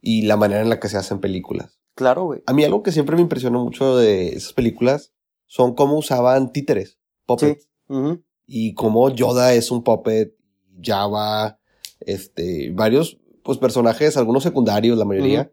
y 0.00 0.22
la 0.22 0.36
manera 0.36 0.62
en 0.62 0.68
la 0.68 0.80
que 0.80 0.88
se 0.88 0.96
hacen 0.96 1.20
películas. 1.20 1.78
Claro, 1.94 2.24
güey. 2.24 2.42
A 2.46 2.52
mí 2.52 2.64
algo 2.64 2.82
que 2.82 2.92
siempre 2.92 3.16
me 3.16 3.22
impresionó 3.22 3.64
mucho 3.64 3.96
de 3.96 4.28
esas 4.28 4.52
películas 4.52 5.12
son 5.48 5.74
cómo 5.74 5.96
usaban 5.98 6.52
títeres, 6.52 6.98
puppets. 7.26 7.68
Y 8.46 8.74
cómo 8.74 9.10
Yoda 9.10 9.54
es 9.54 9.70
un 9.70 9.82
puppet, 9.82 10.36
Java, 10.80 11.58
este, 12.00 12.70
varios, 12.72 13.18
pues 13.42 13.58
personajes, 13.58 14.16
algunos 14.16 14.42
secundarios, 14.42 14.96
la 14.96 15.04
mayoría. 15.04 15.50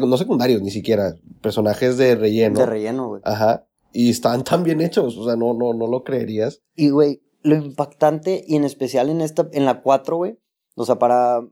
no 0.00 0.16
secundarios, 0.16 0.62
ni 0.62 0.70
siquiera. 0.70 1.14
Personajes 1.42 1.98
de 1.98 2.14
relleno. 2.14 2.58
De 2.58 2.66
relleno, 2.66 3.08
güey. 3.08 3.22
Ajá. 3.24 3.66
Y 3.92 4.10
están 4.10 4.44
tan 4.44 4.62
bien 4.62 4.80
hechos, 4.80 5.16
o 5.16 5.24
sea, 5.24 5.36
no, 5.36 5.54
no, 5.54 5.74
no 5.74 5.86
lo 5.86 6.04
creerías. 6.04 6.62
Y, 6.74 6.90
güey, 6.90 7.22
lo 7.42 7.56
impactante, 7.56 8.44
y 8.46 8.56
en 8.56 8.64
especial 8.64 9.10
en 9.10 9.20
esta, 9.20 9.48
en 9.52 9.64
la 9.64 9.82
4, 9.82 10.16
güey, 10.16 10.38
o 10.74 10.84
sea, 10.84 10.98
para 10.98 11.46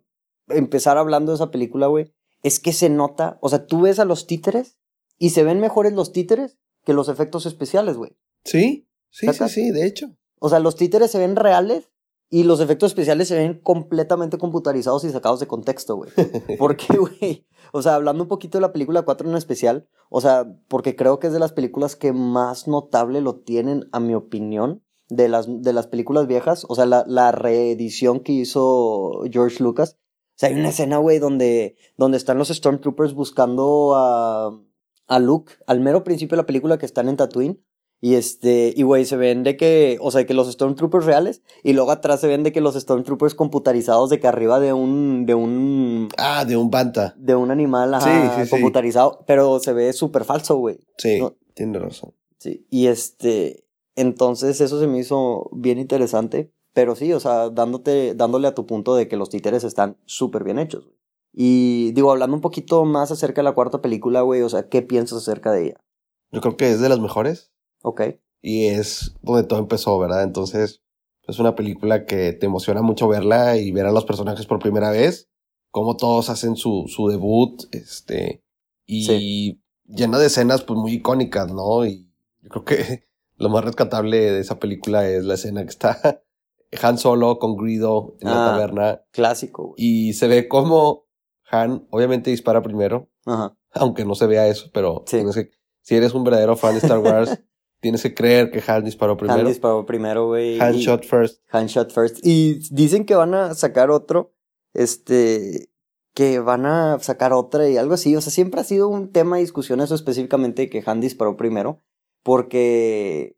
empezar 0.48 0.98
hablando 0.98 1.32
de 1.32 1.36
esa 1.36 1.50
película, 1.50 1.86
güey, 1.86 2.12
es 2.42 2.60
que 2.60 2.72
se 2.72 2.90
nota, 2.90 3.38
o 3.40 3.48
sea, 3.48 3.66
tú 3.66 3.82
ves 3.82 3.98
a 3.98 4.04
los 4.04 4.26
títeres 4.26 4.78
y 5.18 5.30
se 5.30 5.44
ven 5.44 5.60
mejores 5.60 5.94
los 5.94 6.12
títeres 6.12 6.58
que 6.84 6.92
los 6.92 7.08
efectos 7.08 7.46
especiales, 7.46 7.96
güey. 7.96 8.16
Sí, 8.44 8.86
sí, 9.10 9.26
sí, 9.32 9.48
sí, 9.48 9.70
de 9.70 9.86
hecho. 9.86 10.16
O 10.38 10.48
sea, 10.48 10.58
los 10.58 10.76
títeres 10.76 11.10
se 11.10 11.18
ven 11.18 11.36
reales 11.36 11.90
y 12.30 12.42
los 12.42 12.60
efectos 12.60 12.90
especiales 12.90 13.28
se 13.28 13.36
ven 13.36 13.60
completamente 13.60 14.38
computarizados 14.38 15.04
y 15.04 15.10
sacados 15.10 15.40
de 15.40 15.46
contexto, 15.46 15.96
güey. 15.96 16.10
¿Por 16.58 16.76
qué, 16.76 16.96
güey? 16.96 17.46
O 17.72 17.82
sea, 17.82 17.94
hablando 17.94 18.24
un 18.24 18.28
poquito 18.28 18.58
de 18.58 18.62
la 18.62 18.72
película 18.72 19.02
4 19.02 19.28
en 19.28 19.36
especial, 19.36 19.88
o 20.10 20.20
sea, 20.20 20.46
porque 20.68 20.96
creo 20.96 21.18
que 21.18 21.28
es 21.28 21.32
de 21.32 21.38
las 21.38 21.52
películas 21.52 21.96
que 21.96 22.12
más 22.12 22.68
notable 22.68 23.20
lo 23.20 23.36
tienen, 23.36 23.88
a 23.92 24.00
mi 24.00 24.14
opinión, 24.14 24.82
de 25.08 25.28
las, 25.28 25.46
de 25.48 25.72
las 25.72 25.86
películas 25.86 26.26
viejas. 26.26 26.66
O 26.68 26.74
sea, 26.74 26.86
la, 26.86 27.04
la 27.06 27.32
reedición 27.32 28.20
que 28.20 28.32
hizo 28.32 29.22
George 29.30 29.62
Lucas. 29.62 29.98
O 30.00 30.36
sea, 30.36 30.48
hay 30.48 30.56
una 30.56 30.70
escena, 30.70 30.98
güey, 30.98 31.18
donde, 31.20 31.76
donde 31.96 32.16
están 32.16 32.38
los 32.38 32.48
Stormtroopers 32.48 33.14
buscando 33.14 33.94
a 33.94 34.60
a 35.06 35.18
Luke 35.18 35.54
al 35.66 35.80
mero 35.80 36.04
principio 36.04 36.36
de 36.36 36.42
la 36.42 36.46
película 36.46 36.78
que 36.78 36.86
están 36.86 37.08
en 37.08 37.16
Tatooine. 37.16 37.60
Y 38.00 38.16
este, 38.16 38.74
y 38.76 38.82
güey, 38.82 39.06
se 39.06 39.16
ven 39.16 39.44
de 39.44 39.56
que, 39.56 39.96
o 40.02 40.10
sea, 40.10 40.26
que 40.26 40.34
los 40.34 40.52
Stormtroopers 40.52 41.06
reales, 41.06 41.40
y 41.62 41.72
luego 41.72 41.90
atrás 41.90 42.20
se 42.20 42.26
ven 42.26 42.42
de 42.42 42.52
que 42.52 42.60
los 42.60 42.74
Stormtroopers 42.74 43.34
computarizados 43.34 44.10
de 44.10 44.20
que 44.20 44.26
arriba 44.26 44.60
de 44.60 44.74
un, 44.74 45.24
de 45.24 45.34
un. 45.34 46.08
Ah, 46.18 46.44
de 46.44 46.58
un 46.58 46.70
banta. 46.70 47.14
De 47.16 47.34
un 47.34 47.50
animal, 47.50 47.94
ajá, 47.94 48.44
computarizado, 48.50 49.24
pero 49.26 49.58
se 49.58 49.72
ve 49.72 49.94
súper 49.94 50.24
falso, 50.24 50.56
güey. 50.56 50.80
Sí, 50.98 51.18
tiene 51.54 51.78
razón. 51.78 52.12
Sí, 52.36 52.66
y 52.68 52.88
este, 52.88 53.64
entonces 53.96 54.60
eso 54.60 54.78
se 54.78 54.86
me 54.86 54.98
hizo 54.98 55.48
bien 55.52 55.78
interesante, 55.78 56.52
pero 56.74 56.96
sí, 56.96 57.10
o 57.14 57.20
sea, 57.20 57.48
dándote, 57.48 58.14
dándole 58.14 58.48
a 58.48 58.54
tu 58.54 58.66
punto 58.66 58.94
de 58.94 59.08
que 59.08 59.16
los 59.16 59.30
títeres 59.30 59.64
están 59.64 59.96
súper 60.04 60.44
bien 60.44 60.58
hechos, 60.58 60.84
güey. 60.84 60.98
Y 61.36 61.90
digo, 61.92 62.12
hablando 62.12 62.36
un 62.36 62.40
poquito 62.40 62.84
más 62.84 63.10
acerca 63.10 63.40
de 63.40 63.44
la 63.44 63.54
cuarta 63.54 63.82
película, 63.82 64.20
güey, 64.20 64.42
o 64.42 64.48
sea, 64.48 64.68
¿qué 64.68 64.82
piensas 64.82 65.18
acerca 65.18 65.50
de 65.50 65.66
ella? 65.66 65.84
Yo 66.30 66.40
creo 66.40 66.56
que 66.56 66.70
es 66.70 66.80
de 66.80 66.88
las 66.88 67.00
mejores. 67.00 67.52
Ok. 67.82 68.02
Y 68.40 68.66
es 68.66 69.14
donde 69.20 69.42
todo 69.42 69.58
empezó, 69.58 69.98
¿verdad? 69.98 70.22
Entonces, 70.22 70.82
es 71.26 71.38
una 71.40 71.56
película 71.56 72.06
que 72.06 72.32
te 72.32 72.46
emociona 72.46 72.82
mucho 72.82 73.08
verla 73.08 73.56
y 73.56 73.72
ver 73.72 73.86
a 73.86 73.92
los 73.92 74.04
personajes 74.04 74.46
por 74.46 74.60
primera 74.60 74.90
vez, 74.90 75.28
cómo 75.70 75.96
todos 75.96 76.30
hacen 76.30 76.54
su, 76.54 76.84
su 76.86 77.08
debut, 77.08 77.64
este, 77.72 78.44
y 78.86 79.60
llena 79.86 80.18
de 80.18 80.26
escenas 80.26 80.62
pues 80.62 80.78
muy 80.78 80.94
icónicas, 80.94 81.52
¿no? 81.52 81.84
Y 81.84 82.10
yo 82.42 82.48
creo 82.50 82.64
que 82.64 83.08
lo 83.36 83.48
más 83.48 83.64
rescatable 83.64 84.18
de 84.18 84.40
esa 84.40 84.60
película 84.60 85.08
es 85.08 85.24
la 85.24 85.34
escena 85.34 85.62
que 85.62 85.70
está 85.70 86.22
Han 86.82 86.98
Solo 86.98 87.38
con 87.38 87.56
Grido 87.56 88.16
en 88.20 88.30
la 88.30 88.46
ah, 88.46 88.50
taberna. 88.50 89.02
Clásico. 89.12 89.68
Güey. 89.68 89.74
Y 89.78 90.12
se 90.14 90.26
ve 90.26 90.48
como 90.48 91.04
han 91.50 91.86
obviamente 91.90 92.30
dispara 92.30 92.62
primero, 92.62 93.10
Ajá. 93.26 93.56
aunque 93.72 94.04
no 94.04 94.14
se 94.14 94.26
vea 94.26 94.48
eso, 94.48 94.70
pero 94.72 95.04
si 95.06 95.94
eres 95.94 96.14
un 96.14 96.24
verdadero 96.24 96.56
fan 96.56 96.74
de 96.74 96.78
Star 96.80 96.98
Wars, 96.98 97.38
tienes 97.80 98.02
que 98.02 98.14
creer 98.14 98.50
que 98.50 98.62
Han 98.66 98.84
disparó 98.84 99.16
primero. 99.16 99.40
Han 99.40 99.46
disparó 99.46 99.84
primero, 99.84 100.28
güey. 100.28 100.58
Han 100.58 100.72
shot 100.76 101.04
first. 101.04 101.42
Han 101.50 101.66
shot 101.66 101.92
first. 101.92 102.18
Y 102.22 102.60
dicen 102.74 103.04
que 103.04 103.14
van 103.14 103.34
a 103.34 103.54
sacar 103.54 103.90
otro, 103.90 104.32
este, 104.72 105.68
que 106.14 106.38
van 106.38 106.64
a 106.64 106.98
sacar 107.00 107.34
otra 107.34 107.68
y 107.68 107.76
algo 107.76 107.92
así. 107.92 108.16
O 108.16 108.22
sea, 108.22 108.32
siempre 108.32 108.62
ha 108.62 108.64
sido 108.64 108.88
un 108.88 109.12
tema 109.12 109.36
de 109.36 109.42
discusión 109.42 109.82
eso 109.82 109.94
específicamente 109.94 110.70
que 110.70 110.82
Han 110.86 111.02
disparó 111.02 111.36
primero, 111.36 111.80
porque, 112.22 113.36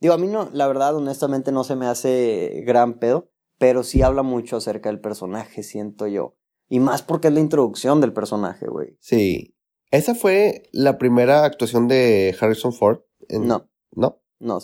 digo, 0.00 0.14
a 0.14 0.18
mí 0.18 0.26
no, 0.26 0.48
la 0.54 0.66
verdad, 0.66 0.96
honestamente 0.96 1.52
no 1.52 1.62
se 1.62 1.76
me 1.76 1.86
hace 1.86 2.62
gran 2.64 2.98
pedo, 2.98 3.28
pero 3.58 3.82
sí 3.82 4.00
habla 4.00 4.22
mucho 4.22 4.56
acerca 4.56 4.88
del 4.88 5.00
personaje, 5.00 5.62
siento 5.62 6.06
yo. 6.06 6.38
Y 6.72 6.80
más 6.80 7.02
porque 7.02 7.28
es 7.28 7.34
la 7.34 7.40
introducción 7.40 8.00
del 8.00 8.14
personaje, 8.14 8.66
güey. 8.66 8.96
Sí. 8.98 9.54
¿Esa 9.90 10.14
fue 10.14 10.70
la 10.72 10.96
primera 10.96 11.44
actuación 11.44 11.86
de 11.86 12.34
Harrison 12.40 12.72
Ford? 12.72 13.00
No. 13.28 13.68
¿No? 13.94 14.22
No, 14.38 14.58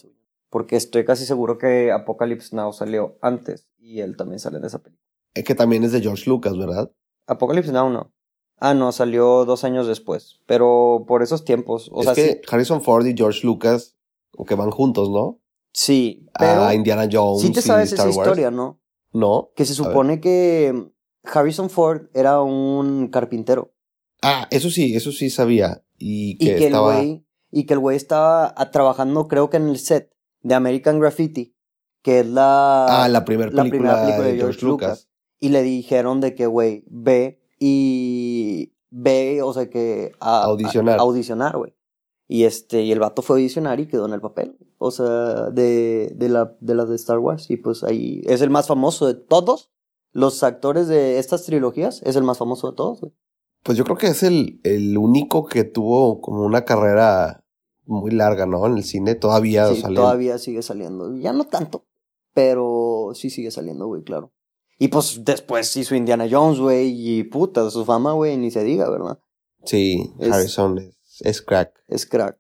porque 0.49 0.77
estoy 0.77 1.05
casi 1.05 1.27
seguro 1.27 1.59
que 1.59 1.93
Apocalypse 1.93 2.57
Now 2.57 2.73
salió 2.73 3.19
antes 3.21 3.69
y 3.77 4.01
él 4.01 4.17
también 4.17 4.39
sale 4.39 4.57
en 4.57 4.65
esa 4.65 4.79
película. 4.79 5.07
Es 5.35 5.45
que 5.45 5.55
también 5.55 5.85
es 5.85 5.93
de 5.93 6.01
George 6.01 6.31
Lucas, 6.31 6.57
¿verdad? 6.57 6.91
Apocalypse 7.27 7.73
Now 7.73 7.91
no. 7.91 8.11
Ah, 8.57 8.73
no, 8.73 8.91
salió 8.93 9.45
dos 9.45 9.65
años 9.65 9.87
después. 9.87 10.41
Pero 10.47 11.05
por 11.07 11.23
esos 11.23 11.45
tiempos. 11.45 11.91
O 11.93 12.01
es 12.01 12.09
que 12.13 12.41
Harrison 12.51 12.81
Ford 12.81 13.05
y 13.05 13.15
George 13.15 13.47
Lucas, 13.47 13.99
o 14.35 14.47
que 14.47 14.55
van 14.55 14.71
juntos, 14.71 15.11
¿no? 15.11 15.43
Sí. 15.75 16.27
Pero 16.39 16.65
a 16.65 16.75
Indiana 16.75 17.07
Jones. 17.13 17.43
Sí 17.43 17.53
te 17.53 17.61
sabes 17.61 17.93
esa 17.93 18.09
historia, 18.09 18.51
¿no? 18.51 18.81
No. 19.13 19.51
Que 19.55 19.67
se 19.67 19.75
supone 19.75 20.23
que 20.23 20.91
Harrison 21.25 21.71
Ford 21.71 22.09
era 22.15 22.41
un 22.43 23.09
carpintero. 23.09 23.75
Ah, 24.23 24.49
eso 24.51 24.71
sí, 24.71 24.95
eso 24.95 25.13
sí 25.13 25.31
sabía. 25.31 25.85
Y 25.97 26.39
que, 26.39 26.67
estaba... 26.67 26.99
el 26.99 27.07
güey, 27.07 27.27
y 27.51 27.67
que 27.67 27.75
el 27.75 27.81
güey 27.81 27.97
estaba 27.97 28.55
trabajando, 28.73 29.29
creo 29.29 29.51
que 29.51 29.57
en 29.57 29.69
el 29.69 29.79
set 29.79 30.13
de 30.43 30.55
American 30.55 31.01
Graffiti, 31.01 31.57
que 32.03 32.21
es 32.21 32.27
la... 32.27 33.05
Ah, 33.05 33.09
la, 33.09 33.25
primera 33.25 33.51
película, 33.51 34.05
de, 34.23 34.37
George, 34.37 34.65
Lucas. 34.65 35.09
Y 35.41 35.51
le 35.51 35.63
dijeron 35.63 36.21
de 36.21 36.35
que, 36.35 36.47
güey, 36.47 36.85
ve 36.89 37.41
y... 37.59 38.75
Ve, 38.91 39.43
o 39.43 39.53
sea, 39.53 39.69
que... 39.69 40.13
A, 40.21 40.45
audicionar. 40.45 40.99
audicionar, 40.99 41.57
güey. 41.57 41.75
Y 42.27 42.45
este, 42.45 42.83
y 42.83 42.93
el 42.93 43.01
vato 43.01 43.23
fue 43.23 43.37
a 43.37 43.39
audicionar 43.39 43.81
y 43.81 43.87
quedó 43.87 44.07
en 44.07 44.13
el 44.13 44.21
papel. 44.21 44.57
O 44.77 44.91
sea, 44.91 45.51
de, 45.51 46.13
de 46.15 46.29
la, 46.29 46.57
de 46.61 46.75
la 46.75 46.85
de 46.85 46.97
Star 46.97 47.19
Wars. 47.19 47.51
Y 47.51 47.57
pues 47.57 47.83
ahí 47.85 48.23
es 48.27 48.43
el 48.43 48.51
más 48.51 48.67
famoso 48.67 49.07
de 49.07 49.15
todos 49.15 49.71
los 50.13 50.43
actores 50.43 50.89
de 50.89 51.19
estas 51.19 51.45
trilogías, 51.45 52.03
es 52.05 52.17
el 52.17 52.23
más 52.23 52.39
famoso 52.39 52.71
de 52.71 52.77
todos, 52.77 53.01
güey. 53.01 53.13
Pues 53.63 53.77
yo 53.77 53.85
creo 53.85 53.97
que 53.97 54.07
es 54.09 54.23
el, 54.23 54.61
el 54.65 54.97
único 54.97 55.47
que 55.47 55.65
tuvo 55.65 56.21
como 56.21 56.45
una 56.45 56.65
carrera 56.65 57.45
muy 57.85 58.11
larga, 58.13 58.47
¿no? 58.47 58.67
En 58.67 58.77
el 58.77 58.85
cine 58.85 59.15
todavía 59.15 59.75
sí, 59.75 59.83
Todavía 59.83 60.39
sigue 60.39 60.63
saliendo. 60.63 61.17
Ya 61.17 61.33
no 61.33 61.45
tanto, 61.45 61.87
pero 62.35 63.11
sí 63.15 63.31
sigue 63.31 63.51
saliendo, 63.51 63.87
güey, 63.87 64.03
claro. 64.03 64.33
Y 64.79 64.89
pues 64.89 65.23
después 65.25 65.77
hizo 65.77 65.97
Indiana 65.97 66.29
Jones, 66.31 66.61
güey, 66.61 66.93
y 66.95 67.25
puta, 67.25 67.69
su 67.71 67.85
fama, 67.85 68.13
güey, 68.13 68.37
ni 68.37 68.51
se 68.51 68.63
diga, 68.63 68.89
¿verdad? 68.89 69.19
Sí, 69.65 70.13
Harrison 70.21 70.79
es, 70.79 71.21
es 71.21 71.43
crack. 71.43 71.73
Es 71.89 72.07
crack. 72.07 72.39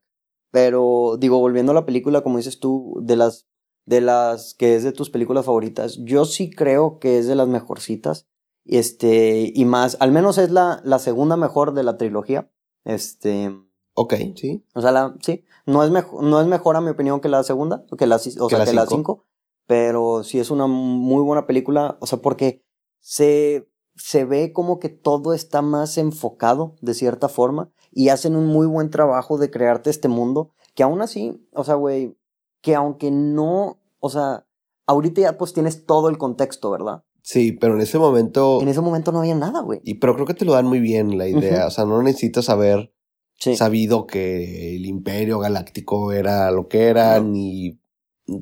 Pero, 0.52 1.16
digo, 1.18 1.40
volviendo 1.40 1.72
a 1.72 1.74
la 1.74 1.84
película, 1.84 2.22
como 2.22 2.36
dices 2.36 2.60
tú, 2.60 3.00
de 3.02 3.16
las 3.16 3.47
de 3.88 4.02
las 4.02 4.52
que 4.52 4.76
es 4.76 4.84
de 4.84 4.92
tus 4.92 5.08
películas 5.08 5.46
favoritas. 5.46 5.96
Yo 6.02 6.26
sí 6.26 6.50
creo 6.50 6.98
que 6.98 7.18
es 7.18 7.26
de 7.26 7.34
las 7.34 7.48
mejorcitas. 7.48 8.28
Este, 8.66 9.50
y 9.54 9.64
más, 9.64 9.96
al 10.00 10.12
menos 10.12 10.36
es 10.36 10.50
la, 10.50 10.82
la 10.84 10.98
segunda 10.98 11.38
mejor 11.38 11.72
de 11.72 11.84
la 11.84 11.96
trilogía. 11.96 12.50
Este. 12.84 13.50
Ok, 13.94 14.14
sí. 14.36 14.62
O 14.74 14.82
sea, 14.82 14.92
la, 14.92 15.16
sí. 15.22 15.42
No 15.64 15.82
es, 15.82 15.90
mejor, 15.90 16.22
no 16.22 16.38
es 16.38 16.46
mejor 16.46 16.76
a 16.76 16.82
mi 16.82 16.90
opinión 16.90 17.20
que 17.20 17.30
la 17.30 17.42
segunda, 17.42 17.86
que 17.96 18.06
la, 18.06 18.16
o 18.16 18.18
sea, 18.18 18.64
que 18.66 18.74
la 18.74 18.86
cinco. 18.86 19.24
Pero 19.66 20.22
sí 20.22 20.38
es 20.38 20.50
una 20.50 20.66
muy 20.66 21.22
buena 21.22 21.46
película. 21.46 21.96
O 22.00 22.06
sea, 22.06 22.20
porque 22.20 22.62
se, 23.00 23.70
se 23.96 24.26
ve 24.26 24.52
como 24.52 24.80
que 24.80 24.90
todo 24.90 25.32
está 25.32 25.62
más 25.62 25.96
enfocado 25.96 26.76
de 26.82 26.92
cierta 26.92 27.30
forma. 27.30 27.70
Y 27.90 28.10
hacen 28.10 28.36
un 28.36 28.46
muy 28.48 28.66
buen 28.66 28.90
trabajo 28.90 29.38
de 29.38 29.50
crearte 29.50 29.88
este 29.88 30.08
mundo. 30.08 30.52
Que 30.74 30.82
aún 30.82 31.00
así, 31.00 31.42
o 31.54 31.64
sea, 31.64 31.74
güey, 31.74 32.18
que 32.60 32.74
aunque 32.74 33.10
no, 33.10 33.80
o 34.00 34.10
sea, 34.10 34.46
ahorita 34.86 35.20
ya 35.20 35.38
pues 35.38 35.52
tienes 35.52 35.86
todo 35.86 36.08
el 36.08 36.18
contexto, 36.18 36.70
¿verdad? 36.70 37.04
Sí, 37.22 37.52
pero 37.52 37.74
en 37.74 37.82
ese 37.82 37.98
momento... 37.98 38.60
En 38.62 38.68
ese 38.68 38.80
momento 38.80 39.12
no 39.12 39.20
había 39.20 39.34
nada, 39.34 39.60
güey. 39.60 39.80
Y 39.84 39.94
pero 39.94 40.14
creo 40.14 40.26
que 40.26 40.34
te 40.34 40.44
lo 40.44 40.52
dan 40.52 40.66
muy 40.66 40.80
bien 40.80 41.18
la 41.18 41.28
idea, 41.28 41.66
o 41.66 41.70
sea, 41.70 41.84
no 41.84 42.02
necesitas 42.02 42.46
saber 42.46 42.92
sabido 43.38 44.06
que 44.06 44.76
el 44.76 44.86
Imperio 44.86 45.38
Galáctico 45.38 46.12
era 46.12 46.50
lo 46.50 46.68
que 46.68 46.86
era, 46.86 47.20
ni... 47.20 47.80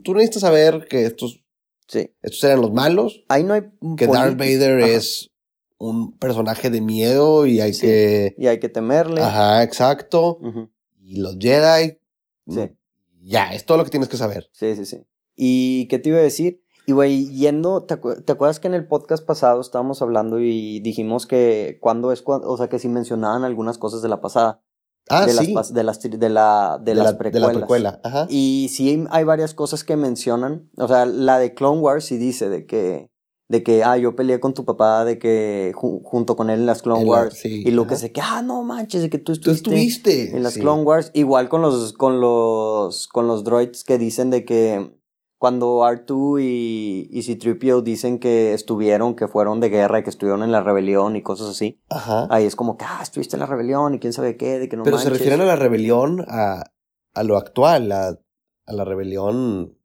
Tú 0.03 0.15
necesitas 0.15 0.43
saber 0.43 0.87
que 0.89 1.05
estos, 1.05 1.45
sí. 1.87 2.15
estos 2.23 2.43
eran 2.45 2.61
los 2.61 2.73
malos. 2.73 3.25
Ahí 3.29 3.45
no 3.45 3.55
hay... 3.55 3.63
Que 3.97 4.07
Darth 4.07 4.39
Vader 4.39 4.81
es 4.81 5.33
un 5.79 6.17
personaje 6.19 6.71
de 6.71 6.81
miedo 6.81 7.47
y 7.47 7.61
hay 7.61 7.77
que... 7.77 8.35
Y 8.39 8.47
hay 8.47 8.59
que 8.59 8.69
temerle. 8.69 9.21
Ajá, 9.21 9.63
exacto. 9.63 10.39
Y 10.99 11.21
los 11.21 11.37
Jedi... 11.39 11.99
Sí. 12.49 12.71
Ya, 13.27 13.53
es 13.53 13.67
todo 13.67 13.77
lo 13.77 13.85
que 13.85 13.91
tienes 13.91 14.09
que 14.09 14.17
saber. 14.17 14.49
Sí, 14.53 14.77
sí, 14.77 14.87
sí. 14.87 15.05
¿Y 15.35 15.89
qué 15.89 15.99
te 15.99 16.11
iba 16.11 16.19
a 16.19 16.23
decir? 16.23 16.63
Y 16.87 16.93
güey, 16.93 17.29
yendo, 17.31 17.83
¿te, 17.83 17.95
acuerdas 17.95 18.61
que 18.61 18.69
en 18.69 18.75
el 18.75 18.87
podcast 18.87 19.27
pasado 19.27 19.61
estábamos 19.61 20.01
hablando 20.01 20.39
y 20.39 20.79
dijimos 20.79 21.27
que 21.27 21.79
cuando 21.81 22.13
es 22.13 22.23
cuando, 22.23 22.49
o 22.49 22.57
sea, 22.57 22.69
que 22.69 22.79
sí 22.79 22.89
mencionaban 22.89 23.43
algunas 23.43 23.79
cosas 23.79 24.03
de 24.03 24.09
la 24.09 24.21
pasada? 24.21 24.63
Ah, 25.09 25.27
de 25.27 25.33
sí. 25.33 25.53
Las, 25.53 25.75
de 25.75 25.83
las, 25.83 26.01
de 26.01 26.29
la, 26.29 26.79
de, 26.81 26.95
las 26.95 27.15
precuelas. 27.15 27.49
De 27.49 27.55
la 27.55 27.59
precuela, 27.59 28.01
ajá. 28.05 28.27
Y 28.31 28.69
sí 28.71 29.05
hay 29.11 29.25
varias 29.25 29.55
cosas 29.55 29.83
que 29.83 29.97
mencionan, 29.97 30.71
o 30.77 30.87
sea, 30.87 31.07
la 31.07 31.41
de 31.41 31.55
Clone 31.55 31.81
Wars 31.81 32.05
sí 32.05 32.19
dice 32.19 32.49
de 32.49 32.67
que, 32.67 33.11
de 33.49 33.63
que, 33.63 33.85
ah, 33.85 33.97
yo 33.97 34.17
peleé 34.17 34.41
con 34.41 34.55
tu 34.55 34.65
papá, 34.65 35.05
de 35.05 35.19
que 35.19 35.73
junto 35.75 36.37
con 36.37 36.51
él 36.51 36.61
en 36.61 36.67
las 36.67 36.83
Clone 36.83 37.05
Wars. 37.05 37.45
y 37.45 37.71
lo 37.71 37.87
que 37.87 37.97
sé 37.97 38.13
que, 38.13 38.21
ah, 38.21 38.43
no 38.43 38.63
manches, 38.63 39.03
de 39.03 39.11
que 39.11 39.19
tú 39.19 39.33
estuviste, 39.33 39.63
tú 39.63 39.71
estuviste 39.71 40.37
en 40.37 40.43
las 40.43 40.59
Clone 40.59 40.83
Wars. 40.83 41.11
Igual 41.15 41.49
con 41.49 41.63
los, 41.63 41.93
con 41.93 42.21
los, 42.21 43.07
con 43.09 43.27
los 43.29 43.45
droids 43.45 43.85
que 43.85 43.99
dicen 43.99 44.31
de 44.31 44.45
que, 44.45 44.91
cuando 45.39 45.81
R2 45.81 46.43
y, 46.43 47.09
y 47.13 47.23
C-3PO 47.23 47.83
dicen 47.83 48.19
que 48.19 48.55
estuvieron, 48.55 49.15
que 49.15 49.29
fueron 49.29 49.61
de 49.61 49.69
guerra 49.69 49.99
y 49.99 50.03
que 50.03 50.11
estuvieron 50.11 50.43
en 50.43 50.51
la 50.51 50.63
rebelión 50.63 51.15
y 51.15 51.23
cosas 51.23 51.49
así. 51.49 51.81
Ajá. 51.91 52.27
Ahí 52.31 52.45
es 52.45 52.57
como 52.57 52.77
que, 52.77 52.85
ah, 52.87 53.01
estuviste 53.03 53.37
en 53.37 53.41
la 53.41 53.47
rebelión 53.47 53.95
y 53.95 53.99
quién 53.99 54.13
sabe 54.13 54.37
qué, 54.37 54.59
de 54.59 54.69
que 54.69 54.77
no 54.77 54.83
Pero 54.83 54.99
se 54.99 55.11
refieren 55.11 55.41
a 55.43 55.45
la 55.45 55.57
rebelión, 55.57 56.25
a, 56.27 56.65
a 57.15 57.23
lo 57.23 57.37
actual, 57.37 57.93
a, 57.93 58.19
a, 58.67 58.73
la 58.73 58.85
rebelión. 58.85 59.76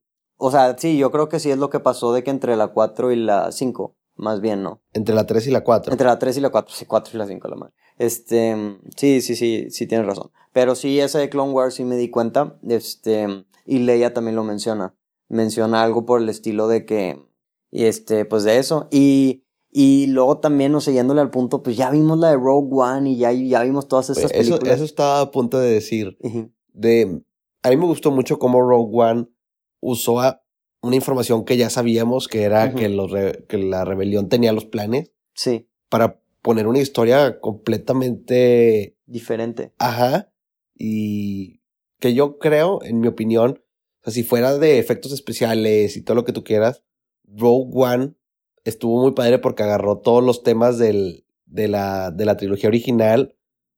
O 0.43 0.51
sea, 0.51 0.75
sí, 0.77 0.97
yo 0.97 1.11
creo 1.11 1.29
que 1.29 1.39
sí 1.39 1.51
es 1.51 1.57
lo 1.57 1.69
que 1.69 1.79
pasó 1.79 2.13
de 2.13 2.23
que 2.23 2.31
entre 2.31 2.55
la 2.55 2.69
4 2.69 3.11
y 3.11 3.15
la 3.15 3.51
5, 3.51 3.95
más 4.15 4.41
bien, 4.41 4.63
¿no? 4.63 4.81
Entre 4.93 5.13
la 5.13 5.25
3 5.25 5.47
y 5.47 5.51
la 5.51 5.63
4. 5.63 5.91
Entre 5.91 6.07
la 6.07 6.17
3 6.17 6.37
y 6.37 6.41
la 6.41 6.49
4, 6.49 6.75
sí, 6.75 6.85
4 6.85 7.11
y 7.13 7.17
la 7.17 7.27
5, 7.27 7.47
la 7.47 7.55
madre. 7.55 7.73
Este, 7.97 8.79
sí, 8.97 9.21
sí, 9.21 9.35
sí, 9.35 9.69
sí 9.69 9.87
tienes 9.87 10.07
razón. 10.07 10.31
Pero 10.51 10.75
sí, 10.75 10.99
esa 10.99 11.19
de 11.19 11.29
Clone 11.29 11.51
Wars 11.51 11.75
sí 11.75 11.83
me 11.83 11.95
di 11.95 12.09
cuenta, 12.09 12.57
este, 12.67 13.45
y 13.65 13.79
Leia 13.79 14.13
también 14.13 14.35
lo 14.35 14.43
menciona 14.43 14.95
menciona 15.31 15.81
algo 15.81 16.05
por 16.05 16.21
el 16.21 16.29
estilo 16.29 16.67
de 16.67 16.85
que, 16.85 17.17
este, 17.71 18.25
pues 18.25 18.43
de 18.43 18.57
eso. 18.57 18.87
Y, 18.91 19.43
y 19.71 20.07
luego 20.07 20.39
también, 20.39 20.73
no 20.73 20.81
sé, 20.81 20.93
yéndole 20.93 21.21
al 21.21 21.31
punto, 21.31 21.63
pues 21.63 21.77
ya 21.77 21.89
vimos 21.89 22.19
la 22.19 22.31
de 22.31 22.35
Rogue 22.35 22.69
One 22.71 23.11
y 23.11 23.17
ya, 23.17 23.31
ya 23.31 23.63
vimos 23.63 23.87
todas 23.87 24.09
esas 24.09 24.31
películas. 24.31 24.63
Eso, 24.63 24.73
eso 24.73 24.83
estaba 24.83 25.21
a 25.21 25.31
punto 25.31 25.57
de 25.57 25.71
decir. 25.71 26.17
De, 26.73 27.23
a 27.63 27.69
mí 27.69 27.77
me 27.77 27.85
gustó 27.85 28.11
mucho 28.11 28.37
cómo 28.37 28.61
Rogue 28.61 28.91
One 28.93 29.27
usó 29.81 30.21
una 30.81 30.95
información 30.95 31.43
que 31.43 31.57
ya 31.57 31.69
sabíamos, 31.69 32.27
que 32.27 32.43
era 32.43 32.73
que, 32.73 32.87
los 32.87 33.11
que 33.47 33.57
la 33.57 33.83
rebelión 33.83 34.29
tenía 34.29 34.53
los 34.53 34.65
planes. 34.65 35.11
Sí. 35.33 35.67
Para 35.89 36.21
poner 36.41 36.67
una 36.67 36.79
historia 36.79 37.39
completamente... 37.39 38.95
Diferente. 39.05 39.73
Ajá. 39.77 40.31
Y 40.77 41.61
que 41.99 42.13
yo 42.13 42.39
creo, 42.39 42.81
en 42.83 42.99
mi 42.99 43.07
opinión, 43.07 43.61
o 43.99 44.03
sea, 44.05 44.13
si 44.13 44.23
fuera 44.23 44.57
de 44.57 44.79
efectos 44.79 45.11
especiales 45.11 45.97
y 45.97 46.01
todo 46.01 46.15
lo 46.15 46.25
que 46.25 46.33
tú 46.33 46.43
quieras, 46.43 46.83
Rogue 47.25 47.69
One 47.73 48.13
estuvo 48.63 49.01
muy 49.01 49.11
padre 49.11 49.39
porque 49.39 49.63
agarró 49.63 49.99
todos 49.99 50.23
los 50.23 50.43
temas 50.43 50.77
del, 50.77 51.25
de, 51.45 51.67
la, 51.67 52.11
de 52.11 52.25
la 52.25 52.37
trilogía 52.37 52.69
original 52.69 53.35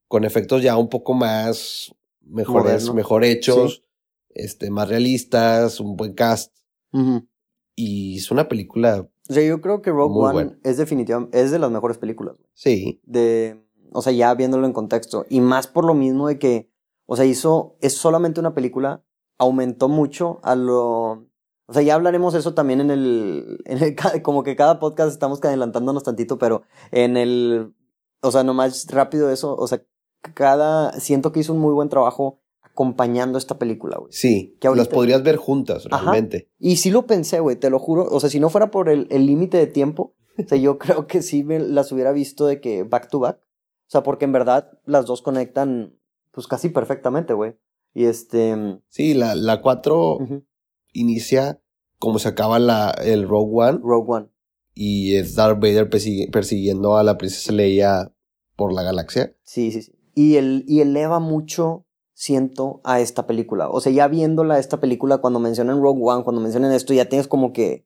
con 0.08 0.24
efectos 0.24 0.62
ya 0.62 0.78
un 0.78 0.90
poco 0.90 1.14
más 1.14 1.94
mejores, 2.22 2.94
mejor 2.94 3.24
hechos, 3.24 3.84
este, 4.36 4.70
más 4.70 4.90
realistas, 4.90 5.80
un 5.80 5.96
buen 5.96 6.14
cast. 6.14 6.56
Y 7.76 8.18
es 8.18 8.30
una 8.30 8.48
película. 8.48 9.10
O 9.30 9.34
sea, 9.34 9.44
yo 9.44 9.62
creo 9.62 9.82
que 9.82 9.92
Rogue 9.92 10.38
One 10.38 10.58
es 10.64 10.78
definitivamente, 10.78 11.42
es 11.42 11.52
de 11.52 11.60
las 11.60 11.72
mejores 11.72 11.98
películas. 11.98 12.36
Sí. 12.54 13.02
De, 13.04 13.66
o 13.92 14.02
sea, 14.02 14.12
ya 14.14 14.34
viéndolo 14.36 14.68
en 14.68 14.74
contexto. 14.74 15.26
Y 15.30 15.42
más 15.42 15.68
por 15.68 15.86
lo 15.86 15.94
mismo 15.94 16.28
de 16.28 16.38
que, 16.38 16.70
o 17.06 17.16
sea, 17.16 17.26
hizo, 17.26 17.78
es 17.82 17.94
solamente 17.96 18.40
una 18.40 18.54
película 18.54 19.04
aumentó 19.38 19.90
mucho 19.90 20.40
a 20.44 20.56
lo... 20.56 21.28
O 21.66 21.74
sea, 21.74 21.82
ya 21.82 21.96
hablaremos 21.96 22.36
eso 22.36 22.54
también 22.54 22.82
en 22.82 22.92
el, 22.92 23.62
en 23.66 23.82
el... 23.82 23.96
Como 24.22 24.44
que 24.44 24.56
cada 24.56 24.80
podcast 24.80 25.12
estamos 25.12 25.44
adelantándonos 25.44 26.04
tantito, 26.04 26.38
pero 26.38 26.64
en 26.92 27.18
el... 27.18 27.74
O 28.22 28.32
sea, 28.32 28.44
nomás 28.44 28.88
rápido 28.90 29.32
eso, 29.32 29.56
o 29.56 29.68
sea, 29.68 29.84
cada... 30.34 31.00
Siento 31.00 31.32
que 31.32 31.40
hizo 31.40 31.54
un 31.54 31.60
muy 31.60 31.74
buen 31.74 31.90
trabajo 31.90 32.43
acompañando 32.74 33.38
esta 33.38 33.58
película, 33.58 33.98
güey. 33.98 34.12
Sí, 34.12 34.58
que 34.60 34.70
las 34.70 34.88
podrías 34.88 35.24
ver 35.24 35.38
juntas, 35.38 35.86
realmente. 35.86 36.50
Y 36.60 36.78
sí 36.78 36.92
lo 36.92 37.06
pensé, 37.06 37.40
güey, 37.40 37.56
te 37.56 37.70
lo 37.70 37.80
juro. 37.80 38.06
O 38.10 38.20
sea, 38.20 38.30
si 38.30 38.40
no 38.40 38.50
fuera 38.50 38.72
por 38.72 38.90
el 38.90 39.08
límite 39.10 39.58
de 39.58 39.68
tiempo, 39.68 40.16
o 40.38 40.48
sea, 40.48 40.58
yo 40.58 40.78
creo 40.80 41.08
que 41.08 41.22
sí 41.22 41.44
me 41.44 41.60
las 41.60 41.92
hubiera 41.92 42.12
visto 42.12 42.46
de 42.46 42.60
que 42.60 42.84
back 42.84 43.10
to 43.10 43.20
back. 43.20 43.38
O 43.38 43.92
sea, 43.94 44.04
porque 44.04 44.26
en 44.26 44.32
verdad 44.32 44.72
las 44.86 45.06
dos 45.06 45.22
conectan, 45.22 45.96
pues 46.32 46.48
casi 46.48 46.70
perfectamente, 46.70 47.34
güey. 47.34 47.56
Y 47.94 48.06
este. 48.06 48.80
Sí, 48.90 49.14
la, 49.14 49.36
la 49.36 49.62
4 49.62 50.18
inicia 50.94 51.62
como 52.00 52.20
se 52.20 52.28
acaba 52.28 52.60
la, 52.60 52.90
el 53.04 53.28
Rogue 53.28 53.52
One. 53.54 53.80
Rogue 53.82 54.12
One. 54.12 54.28
Y 54.74 55.16
es 55.16 55.36
Darth 55.36 55.60
Vader 55.62 55.90
persiguiendo 55.90 56.98
a 56.98 57.04
la 57.04 57.18
princesa 57.18 57.52
Leia 57.52 58.12
por 58.56 58.74
la 58.74 58.82
galaxia. 58.82 59.36
Sí, 59.44 59.72
sí, 59.72 59.84
sí. 59.84 59.94
Y, 60.16 60.36
el, 60.36 60.66
y 60.68 60.82
eleva 60.82 61.20
mucho, 61.20 61.86
siento, 62.14 62.82
a 62.84 63.00
esta 63.00 63.28
película. 63.28 63.70
O 63.70 63.82
sea, 63.82 63.92
ya 63.92 64.08
viéndola, 64.08 64.60
esta 64.60 64.80
película, 64.80 65.20
cuando 65.20 65.40
mencionan 65.40 65.82
Rogue 65.82 66.02
One, 66.04 66.24
cuando 66.24 66.42
mencionan 66.42 66.72
esto, 66.72 66.94
ya 66.94 67.10
tienes 67.10 67.28
como 67.28 67.54
que 67.54 67.86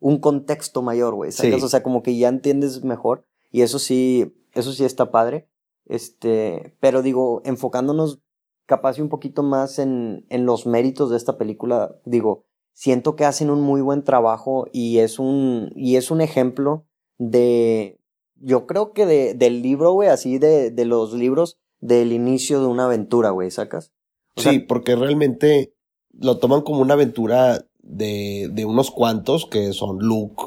un 0.00 0.18
contexto 0.18 0.82
mayor, 0.82 1.14
güey. 1.14 1.32
Sí. 1.32 1.52
O 1.52 1.68
sea, 1.68 1.82
como 1.82 2.02
que 2.02 2.16
ya 2.16 2.28
entiendes 2.28 2.84
mejor. 2.84 3.26
Y 3.50 3.62
eso 3.62 3.78
sí, 3.78 4.36
eso 4.52 4.72
sí 4.72 4.84
está 4.84 5.10
padre. 5.10 5.48
Este, 5.86 6.76
pero 6.80 7.02
digo, 7.02 7.40
enfocándonos 7.44 8.20
capaz 8.66 8.98
un 8.98 9.08
poquito 9.08 9.42
más 9.42 9.78
en, 9.78 10.26
en 10.28 10.44
los 10.44 10.66
méritos 10.66 11.08
de 11.10 11.16
esta 11.16 11.38
película, 11.38 11.96
digo, 12.04 12.44
siento 12.74 13.16
que 13.16 13.24
hacen 13.24 13.48
un 13.48 13.62
muy 13.62 13.80
buen 13.80 14.04
trabajo 14.04 14.66
y 14.72 14.98
es 14.98 15.18
un, 15.18 15.72
y 15.74 15.96
es 15.96 16.10
un 16.10 16.20
ejemplo 16.20 16.84
de, 17.16 17.98
yo 18.36 18.66
creo 18.66 18.92
que 18.92 19.06
de, 19.06 19.32
del 19.32 19.62
libro, 19.62 19.92
güey, 19.92 20.10
así 20.10 20.38
de, 20.38 20.70
de 20.70 20.84
los 20.84 21.14
libros 21.14 21.58
del 21.80 22.12
inicio 22.12 22.60
de 22.60 22.66
una 22.66 22.86
aventura, 22.86 23.30
güey, 23.30 23.50
¿sacas? 23.50 23.92
sí, 24.36 24.60
porque 24.60 24.94
realmente 24.94 25.74
lo 26.12 26.38
toman 26.38 26.62
como 26.62 26.80
una 26.80 26.94
aventura 26.94 27.66
de, 27.80 28.48
de 28.52 28.64
unos 28.64 28.90
cuantos 28.90 29.46
que 29.46 29.72
son 29.72 29.98
Luke, 29.98 30.44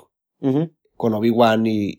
con 0.95 1.13
Obi-Wan 1.13 1.65
y, 1.67 1.95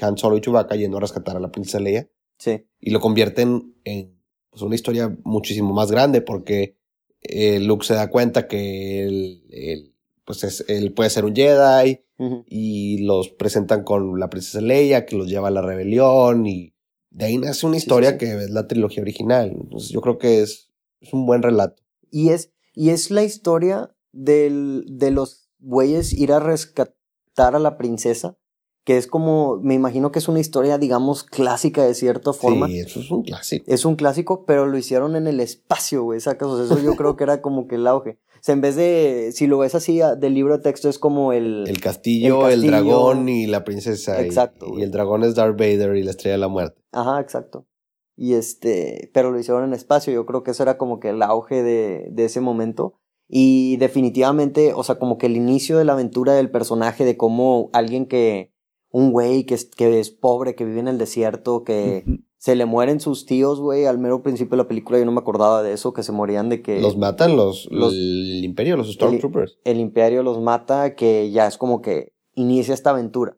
Han 0.00 0.18
Solo 0.18 0.36
y 0.36 0.40
Chewbacca 0.40 0.76
yendo 0.76 0.98
a 0.98 1.00
rescatar 1.00 1.36
a 1.36 1.40
la 1.40 1.50
princesa 1.50 1.80
Leia. 1.80 2.08
Sí. 2.38 2.66
Y 2.80 2.90
lo 2.90 3.00
convierten 3.00 3.74
en 3.84 4.20
pues, 4.50 4.62
una 4.62 4.74
historia 4.74 5.16
muchísimo 5.24 5.72
más 5.72 5.90
grande 5.90 6.20
porque 6.20 6.76
eh, 7.22 7.60
Luke 7.60 7.86
se 7.86 7.94
da 7.94 8.10
cuenta 8.10 8.46
que 8.46 9.04
él, 9.04 9.94
pues 10.24 10.44
es, 10.44 10.64
él 10.68 10.92
puede 10.92 11.10
ser 11.10 11.24
un 11.24 11.34
Jedi 11.34 12.02
y 12.46 13.04
los 13.04 13.28
presentan 13.30 13.84
con 13.84 14.18
la 14.18 14.30
princesa 14.30 14.60
Leia 14.60 15.06
que 15.06 15.16
los 15.16 15.28
lleva 15.28 15.48
a 15.48 15.50
la 15.52 15.62
rebelión 15.62 16.46
y 16.46 16.75
de 17.16 17.24
ahí 17.24 17.38
nace 17.38 17.66
una 17.66 17.78
historia 17.78 18.18
que 18.18 18.44
es 18.44 18.50
la 18.50 18.66
trilogía 18.66 19.02
original. 19.02 19.56
Entonces 19.58 19.88
yo 19.88 20.02
creo 20.02 20.18
que 20.18 20.42
es, 20.42 20.70
es 21.00 21.14
un 21.14 21.24
buen 21.24 21.42
relato. 21.42 21.82
Y 22.10 22.28
es, 22.28 22.52
y 22.74 22.90
es 22.90 23.10
la 23.10 23.24
historia 23.24 23.96
del, 24.12 24.84
de 24.86 25.10
los 25.10 25.48
güeyes 25.58 26.12
ir 26.12 26.32
a 26.32 26.40
rescatar 26.40 27.56
a 27.56 27.58
la 27.58 27.78
princesa 27.78 28.36
que 28.84 28.96
es 28.96 29.08
como, 29.08 29.58
me 29.62 29.74
imagino 29.74 30.12
que 30.12 30.20
es 30.20 30.28
una 30.28 30.38
historia, 30.38 30.78
digamos, 30.78 31.24
clásica 31.24 31.84
de 31.84 31.92
cierta 31.92 32.32
forma. 32.32 32.68
Sí, 32.68 32.78
eso 32.78 33.00
es 33.00 33.10
un 33.10 33.24
clásico. 33.24 33.64
Es 33.66 33.84
un 33.84 33.96
clásico, 33.96 34.44
pero 34.46 34.66
lo 34.66 34.78
hicieron 34.78 35.16
en 35.16 35.26
el 35.26 35.40
espacio, 35.40 36.04
güey, 36.04 36.20
sacas, 36.20 36.46
o 36.46 36.56
sea, 36.56 36.66
eso 36.66 36.84
yo 36.84 36.94
creo 36.94 37.16
que 37.16 37.24
era 37.24 37.42
como 37.42 37.66
que 37.66 37.74
el 37.74 37.86
auge. 37.88 38.20
O 38.46 38.48
sea, 38.48 38.52
en 38.52 38.60
vez 38.60 38.76
de, 38.76 39.30
si 39.32 39.48
lo 39.48 39.58
ves 39.58 39.74
así 39.74 39.98
del 40.18 40.32
libro 40.32 40.56
de 40.56 40.62
texto, 40.62 40.88
es 40.88 41.00
como 41.00 41.32
el... 41.32 41.64
El 41.66 41.80
castillo, 41.80 42.48
el, 42.48 42.64
dragón 42.64 43.28
y 43.28 43.48
la 43.48 43.64
princesa. 43.64 44.22
Exacto. 44.22 44.66
Y, 44.76 44.78
y, 44.78 44.82
el 44.84 44.92
dragón 44.92 45.24
es 45.24 45.34
Darth 45.34 45.58
Vader 45.58 45.96
y 45.96 46.04
la 46.04 46.12
estrella 46.12 46.34
de 46.34 46.38
la 46.38 46.46
muerte. 46.46 46.80
Ajá, 46.92 47.20
exacto. 47.20 47.66
Y 48.14 48.34
este, 48.34 49.10
pero 49.12 49.32
lo 49.32 49.40
hicieron 49.40 49.64
en 49.64 49.72
espacio, 49.72 50.12
yo 50.12 50.26
creo 50.26 50.44
que 50.44 50.52
eso 50.52 50.62
era 50.62 50.78
como 50.78 51.00
que 51.00 51.08
el 51.08 51.22
auge 51.22 51.64
de, 51.64 52.06
de 52.12 52.24
ese 52.24 52.40
momento. 52.40 52.94
Y 53.26 53.78
definitivamente, 53.78 54.74
o 54.74 54.84
sea, 54.84 55.00
como 55.00 55.18
que 55.18 55.26
el 55.26 55.34
inicio 55.34 55.76
de 55.78 55.84
la 55.84 55.94
aventura 55.94 56.32
del 56.34 56.52
personaje, 56.52 57.04
de 57.04 57.16
cómo 57.16 57.68
alguien 57.72 58.06
que 58.06 58.52
un 58.90 59.10
güey 59.10 59.42
que 59.42 59.54
es, 59.54 59.64
que 59.64 59.98
es 59.98 60.10
pobre, 60.10 60.54
que 60.54 60.64
vive 60.64 60.78
en 60.78 60.86
el 60.86 60.98
desierto, 60.98 61.64
que 61.64 62.04
se 62.46 62.54
le 62.54 62.64
mueren 62.64 63.00
sus 63.00 63.26
tíos, 63.26 63.58
güey, 63.58 63.86
al 63.86 63.98
mero 63.98 64.22
principio 64.22 64.52
de 64.52 64.62
la 64.62 64.68
película 64.68 65.00
yo 65.00 65.04
no 65.04 65.10
me 65.10 65.18
acordaba 65.18 65.64
de 65.64 65.72
eso, 65.72 65.92
que 65.92 66.04
se 66.04 66.12
morían 66.12 66.48
de 66.48 66.62
que... 66.62 66.80
Los 66.80 66.96
matan 66.96 67.36
los, 67.36 67.66
los 67.72 67.92
el 67.92 68.44
imperio, 68.44 68.76
los 68.76 68.92
Stormtroopers. 68.92 69.58
El, 69.64 69.74
el, 69.74 69.80
imperio 69.80 70.22
los 70.22 70.40
mata, 70.40 70.94
que 70.94 71.32
ya 71.32 71.48
es 71.48 71.58
como 71.58 71.82
que 71.82 72.12
inicia 72.36 72.72
esta 72.72 72.90
aventura. 72.90 73.36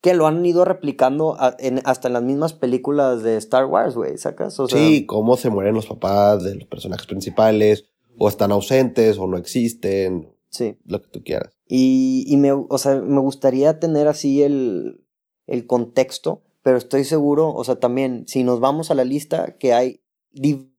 que 0.00 0.14
lo 0.14 0.26
han 0.26 0.46
ido 0.46 0.64
replicando 0.64 1.36
hasta 1.38 2.08
en 2.08 2.14
las 2.14 2.22
mismas 2.22 2.54
películas 2.54 3.22
de 3.22 3.36
Star 3.36 3.66
Wars, 3.66 3.94
güey, 3.94 4.16
¿sacas? 4.16 4.56
sí, 4.70 5.04
cómo 5.04 5.36
se 5.36 5.50
mueren 5.50 5.74
los 5.74 5.84
papás 5.84 6.42
de 6.42 6.54
los 6.54 6.64
personajes 6.66 7.06
principales, 7.06 7.90
o 8.16 8.26
están 8.26 8.52
ausentes, 8.52 9.18
o 9.18 9.26
no 9.26 9.36
existen. 9.36 10.34
Sí. 10.48 10.78
Lo 10.86 11.02
que 11.02 11.08
tú 11.08 11.22
quieras. 11.22 11.52
Y, 11.68 12.24
y 12.26 12.38
me, 12.38 12.52
o 12.52 12.78
sea, 12.78 13.02
me 13.02 13.20
gustaría 13.20 13.78
tener 13.80 14.08
así 14.08 14.42
el, 14.42 15.04
el 15.46 15.66
contexto, 15.66 16.45
pero 16.66 16.78
estoy 16.78 17.04
seguro, 17.04 17.54
o 17.54 17.62
sea, 17.62 17.78
también, 17.78 18.24
si 18.26 18.42
nos 18.42 18.58
vamos 18.58 18.90
a 18.90 18.96
la 18.96 19.04
lista, 19.04 19.56
que 19.56 19.72
hay 19.72 20.02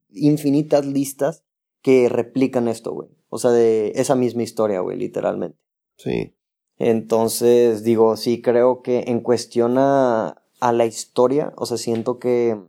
infinitas 0.10 0.86
listas 0.86 1.46
que 1.82 2.10
replican 2.10 2.68
esto, 2.68 2.92
güey. 2.92 3.08
O 3.30 3.38
sea, 3.38 3.52
de 3.52 3.94
esa 3.96 4.14
misma 4.14 4.44
historia, 4.44 4.82
güey, 4.82 4.98
literalmente. 4.98 5.58
Sí. 5.96 6.36
Entonces, 6.78 7.86
digo, 7.86 8.18
sí, 8.18 8.42
creo 8.42 8.82
que 8.82 9.06
en 9.08 9.22
cuestión 9.22 9.78
a, 9.78 10.44
a 10.60 10.74
la 10.74 10.86
historia, 10.86 11.54
o 11.56 11.66
sea, 11.66 11.78
siento 11.78 12.20
que, 12.20 12.62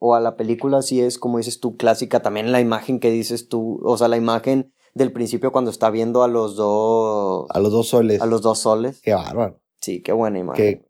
o 0.00 0.16
a 0.16 0.20
la 0.20 0.34
película, 0.34 0.82
sí 0.82 1.00
es, 1.00 1.16
como 1.16 1.38
dices 1.38 1.60
tú, 1.60 1.76
clásica. 1.76 2.22
También 2.22 2.50
la 2.50 2.60
imagen 2.60 2.98
que 2.98 3.12
dices 3.12 3.46
tú, 3.46 3.78
o 3.84 3.96
sea, 3.96 4.08
la 4.08 4.16
imagen 4.16 4.72
del 4.94 5.12
principio 5.12 5.52
cuando 5.52 5.70
está 5.70 5.90
viendo 5.90 6.24
a 6.24 6.28
los 6.28 6.56
dos... 6.56 7.46
A 7.50 7.60
los 7.60 7.70
dos 7.70 7.86
soles. 7.86 8.20
A 8.20 8.26
los 8.26 8.42
dos 8.42 8.58
soles. 8.58 9.00
Qué 9.00 9.14
bárbaro. 9.14 9.60
Sí, 9.80 10.02
qué 10.02 10.10
buena 10.10 10.40
imagen. 10.40 10.84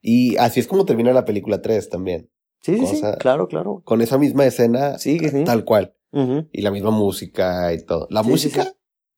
Y 0.00 0.36
así 0.36 0.60
es 0.60 0.66
como 0.66 0.84
termina 0.84 1.12
la 1.12 1.24
película 1.24 1.60
3 1.62 1.88
también. 1.88 2.30
Sí, 2.62 2.78
sí, 2.78 2.96
sí, 2.96 3.02
claro, 3.18 3.48
claro. 3.48 3.82
Con 3.84 4.02
esa 4.02 4.18
misma 4.18 4.44
escena, 4.44 4.98
sí, 4.98 5.18
sí. 5.18 5.44
tal 5.44 5.64
cual. 5.64 5.94
Y 6.52 6.62
la 6.62 6.70
misma 6.70 6.90
música 6.90 7.72
y 7.72 7.84
todo. 7.84 8.06
La 8.10 8.22
música 8.22 8.74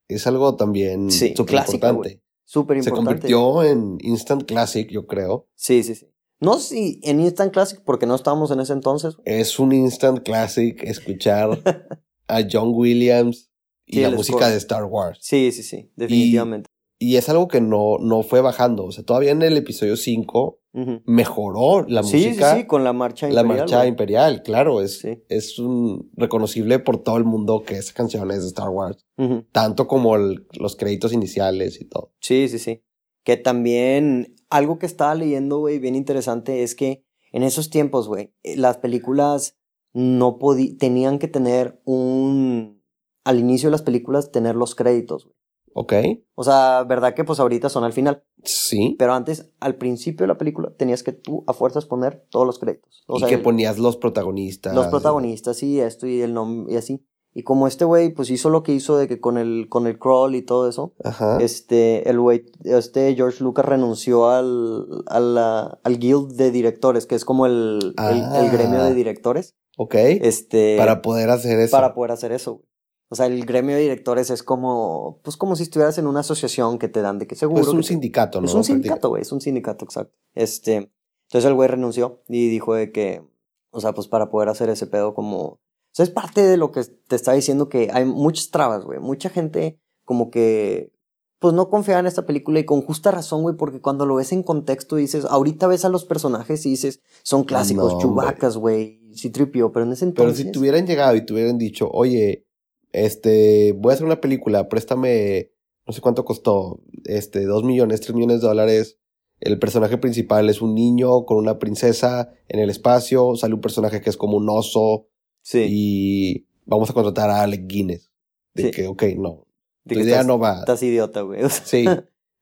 es 0.08 0.26
algo 0.26 0.56
también 0.56 1.10
súper 1.10 1.56
importante. 1.56 2.22
Súper 2.44 2.76
importante. 2.76 2.82
Se 2.82 2.90
convirtió 2.90 3.62
en 3.62 3.98
Instant 4.00 4.44
Classic, 4.44 4.88
yo 4.90 5.06
creo. 5.06 5.48
Sí, 5.54 5.82
sí, 5.82 5.94
sí. 5.94 6.06
No 6.38 6.58
sé 6.58 6.74
si 6.74 7.00
en 7.04 7.20
Instant 7.20 7.52
Classic, 7.52 7.80
porque 7.84 8.04
no 8.04 8.14
estábamos 8.14 8.50
en 8.50 8.60
ese 8.60 8.72
entonces. 8.72 9.16
Es 9.24 9.58
un 9.58 9.72
Instant 9.72 10.22
Classic 10.22 10.82
escuchar 10.82 11.62
a 12.26 12.40
John 12.50 12.72
Williams 12.74 13.50
y 13.86 14.00
la 14.00 14.10
música 14.10 14.48
de 14.50 14.56
Star 14.56 14.84
Wars. 14.84 15.18
Sí, 15.22 15.52
sí, 15.52 15.62
sí, 15.62 15.90
definitivamente. 15.96 16.68
Y, 16.68 16.72
es 17.16 17.28
algo 17.28 17.48
que 17.48 17.60
no, 17.60 17.98
no 17.98 18.22
fue 18.22 18.40
bajando. 18.40 18.84
O 18.84 18.92
sea, 18.92 19.04
todavía 19.04 19.32
en 19.32 19.42
el 19.42 19.56
episodio 19.56 19.96
5 19.96 20.60
mejoró 21.04 21.84
la 21.86 22.02
música. 22.02 22.54
Sí, 22.54 22.60
sí, 22.60 22.66
con 22.66 22.84
la 22.84 22.92
marcha 22.92 23.28
imperial. 23.28 23.48
La 23.48 23.54
marcha 23.54 23.86
imperial, 23.86 24.42
claro, 24.42 24.80
es, 24.80 25.04
es 25.28 25.58
un 25.58 26.10
reconocible 26.14 26.78
por 26.78 27.02
todo 27.02 27.16
el 27.18 27.24
mundo 27.24 27.62
que 27.62 27.76
esa 27.76 27.92
canción 27.92 28.30
es 28.30 28.42
de 28.42 28.48
Star 28.48 28.70
Wars. 28.70 29.04
Tanto 29.52 29.86
como 29.86 30.16
los 30.16 30.76
créditos 30.76 31.12
iniciales 31.12 31.80
y 31.80 31.84
todo. 31.84 32.12
Sí, 32.20 32.48
sí, 32.48 32.58
sí. 32.58 32.82
Que 33.24 33.36
también 33.36 34.34
algo 34.50 34.78
que 34.78 34.86
estaba 34.86 35.14
leyendo, 35.14 35.58
güey, 35.58 35.78
bien 35.78 35.94
interesante 35.94 36.62
es 36.62 36.74
que 36.74 37.04
en 37.32 37.42
esos 37.42 37.70
tiempos, 37.70 38.08
güey, 38.08 38.34
eh, 38.42 38.56
las 38.56 38.78
películas 38.78 39.56
no 39.92 40.38
podían, 40.38 40.78
tenían 40.78 41.18
que 41.18 41.28
tener 41.28 41.80
un, 41.84 42.82
al 43.24 43.38
inicio 43.38 43.68
de 43.68 43.72
las 43.72 43.82
películas, 43.82 44.32
tener 44.32 44.56
los 44.56 44.74
créditos, 44.74 45.24
güey. 45.26 45.36
Ok. 45.74 45.94
O 46.34 46.44
sea, 46.44 46.84
¿verdad 46.84 47.14
que 47.14 47.24
pues 47.24 47.40
ahorita 47.40 47.68
son 47.68 47.84
al 47.84 47.92
final? 47.92 48.24
Sí. 48.44 48.96
Pero 48.98 49.14
antes, 49.14 49.50
al 49.60 49.76
principio 49.76 50.24
de 50.24 50.28
la 50.28 50.38
película, 50.38 50.72
tenías 50.76 51.02
que 51.02 51.12
tú 51.12 51.44
a 51.46 51.52
fuerzas 51.52 51.86
poner 51.86 52.26
todos 52.30 52.46
los 52.46 52.58
créditos. 52.58 53.04
y 53.08 53.24
que 53.24 53.38
ponías 53.38 53.78
los 53.78 53.96
protagonistas. 53.96 54.74
Los 54.74 54.88
protagonistas, 54.88 55.62
y 55.62 55.80
esto 55.80 56.06
y 56.06 56.20
el 56.20 56.34
nombre 56.34 56.74
y 56.74 56.76
así. 56.76 57.04
Y 57.34 57.44
como 57.44 57.66
este 57.66 57.86
güey, 57.86 58.12
pues 58.12 58.30
hizo 58.30 58.50
lo 58.50 58.62
que 58.62 58.72
hizo 58.72 58.98
de 58.98 59.08
que 59.08 59.18
con 59.18 59.38
el, 59.38 59.68
con 59.70 59.86
el 59.86 59.98
crawl 59.98 60.34
y 60.34 60.42
todo 60.42 60.68
eso, 60.68 60.92
Ajá. 61.02 61.38
este, 61.40 62.08
el 62.10 62.20
güey, 62.20 62.44
este 62.64 63.14
George 63.14 63.42
Lucas 63.42 63.64
renunció 63.64 64.28
al, 64.28 64.86
al, 65.06 65.38
al 65.38 65.98
guild 65.98 66.32
de 66.32 66.50
directores, 66.50 67.06
que 67.06 67.14
es 67.14 67.24
como 67.24 67.46
el, 67.46 67.94
el, 67.96 68.50
gremio 68.50 68.82
de 68.82 68.90
ah. 68.90 68.94
directores. 68.94 69.54
Ok. 69.78 69.94
Este. 69.94 70.76
Para 70.76 71.00
poder 71.00 71.30
hacer 71.30 71.58
eso. 71.58 71.70
Para 71.70 71.94
poder 71.94 72.10
hacer 72.10 72.32
eso, 72.32 72.56
güey. 72.56 72.71
O 73.12 73.14
sea, 73.14 73.26
el 73.26 73.44
gremio 73.44 73.76
de 73.76 73.82
directores 73.82 74.30
es 74.30 74.42
como, 74.42 75.20
pues 75.22 75.36
como 75.36 75.54
si 75.54 75.64
estuvieras 75.64 75.98
en 75.98 76.06
una 76.06 76.20
asociación 76.20 76.78
que 76.78 76.88
te 76.88 77.02
dan 77.02 77.18
de 77.18 77.26
que 77.26 77.34
seguro. 77.34 77.60
Es 77.60 77.68
un 77.68 77.84
sindicato, 77.84 78.40
¿no? 78.40 78.46
Es 78.46 78.54
un 78.54 78.64
sindicato, 78.64 79.10
güey, 79.10 79.20
es 79.20 79.30
un 79.32 79.42
sindicato, 79.42 79.84
exacto. 79.84 80.16
Este, 80.34 80.90
entonces 81.26 81.46
el 81.46 81.52
güey 81.52 81.68
renunció 81.68 82.22
y 82.26 82.48
dijo 82.48 82.72
de 82.72 82.90
que, 82.90 83.22
o 83.70 83.82
sea, 83.82 83.92
pues 83.92 84.08
para 84.08 84.30
poder 84.30 84.48
hacer 84.48 84.70
ese 84.70 84.86
pedo 84.86 85.12
como, 85.12 85.42
o 85.42 85.60
sea, 85.92 86.04
es 86.04 86.10
parte 86.10 86.40
de 86.40 86.56
lo 86.56 86.72
que 86.72 86.84
te 86.84 87.14
está 87.14 87.34
diciendo 87.34 87.68
que 87.68 87.90
hay 87.92 88.06
muchas 88.06 88.50
trabas, 88.50 88.82
güey. 88.82 88.98
Mucha 88.98 89.28
gente 89.28 89.78
como 90.06 90.30
que, 90.30 90.90
pues 91.38 91.52
no 91.52 91.68
confía 91.68 91.98
en 91.98 92.06
esta 92.06 92.24
película 92.24 92.60
y 92.60 92.64
con 92.64 92.80
justa 92.80 93.10
razón, 93.10 93.42
güey, 93.42 93.58
porque 93.58 93.82
cuando 93.82 94.06
lo 94.06 94.14
ves 94.14 94.32
en 94.32 94.42
contexto 94.42 94.96
dices, 94.96 95.26
ahorita 95.26 95.66
ves 95.66 95.84
a 95.84 95.90
los 95.90 96.06
personajes 96.06 96.64
y 96.64 96.70
dices, 96.70 97.02
son 97.24 97.44
clásicos, 97.44 97.98
chubacas, 97.98 98.56
güey, 98.56 99.02
sí 99.12 99.28
tripio, 99.28 99.70
pero 99.70 99.84
en 99.84 99.92
ese 99.92 100.06
entonces. 100.06 100.34
Pero 100.34 100.48
si 100.48 100.50
te 100.50 100.58
hubieran 100.58 100.86
llegado 100.86 101.14
y 101.14 101.26
te 101.26 101.34
hubieran 101.34 101.58
dicho, 101.58 101.90
oye, 101.92 102.46
este, 102.92 103.72
voy 103.72 103.90
a 103.90 103.94
hacer 103.94 104.06
una 104.06 104.20
película, 104.20 104.68
préstame, 104.68 105.50
no 105.86 105.92
sé 105.92 106.00
cuánto 106.00 106.24
costó, 106.24 106.80
este, 107.04 107.44
dos 107.44 107.64
millones, 107.64 108.00
tres 108.00 108.14
millones 108.14 108.40
de 108.40 108.48
dólares. 108.48 108.98
El 109.40 109.58
personaje 109.58 109.98
principal 109.98 110.48
es 110.48 110.62
un 110.62 110.74
niño 110.74 111.24
con 111.24 111.36
una 111.38 111.58
princesa 111.58 112.32
en 112.48 112.60
el 112.60 112.70
espacio, 112.70 113.34
sale 113.34 113.54
un 113.54 113.60
personaje 113.60 114.00
que 114.00 114.10
es 114.10 114.16
como 114.16 114.36
un 114.36 114.48
oso. 114.48 115.08
Sí. 115.42 115.66
Y 115.68 116.46
vamos 116.64 116.90
a 116.90 116.92
contratar 116.92 117.28
a 117.30 117.42
Alec 117.42 117.66
Guinness. 117.66 118.10
De 118.54 118.70
que, 118.70 118.86
ok, 118.86 119.02
no. 119.16 119.46
tu 119.88 119.98
idea 119.98 120.22
no 120.22 120.38
va. 120.38 120.60
Estás 120.60 120.82
idiota, 120.82 121.22
güey. 121.22 121.40
sí. 121.64 121.86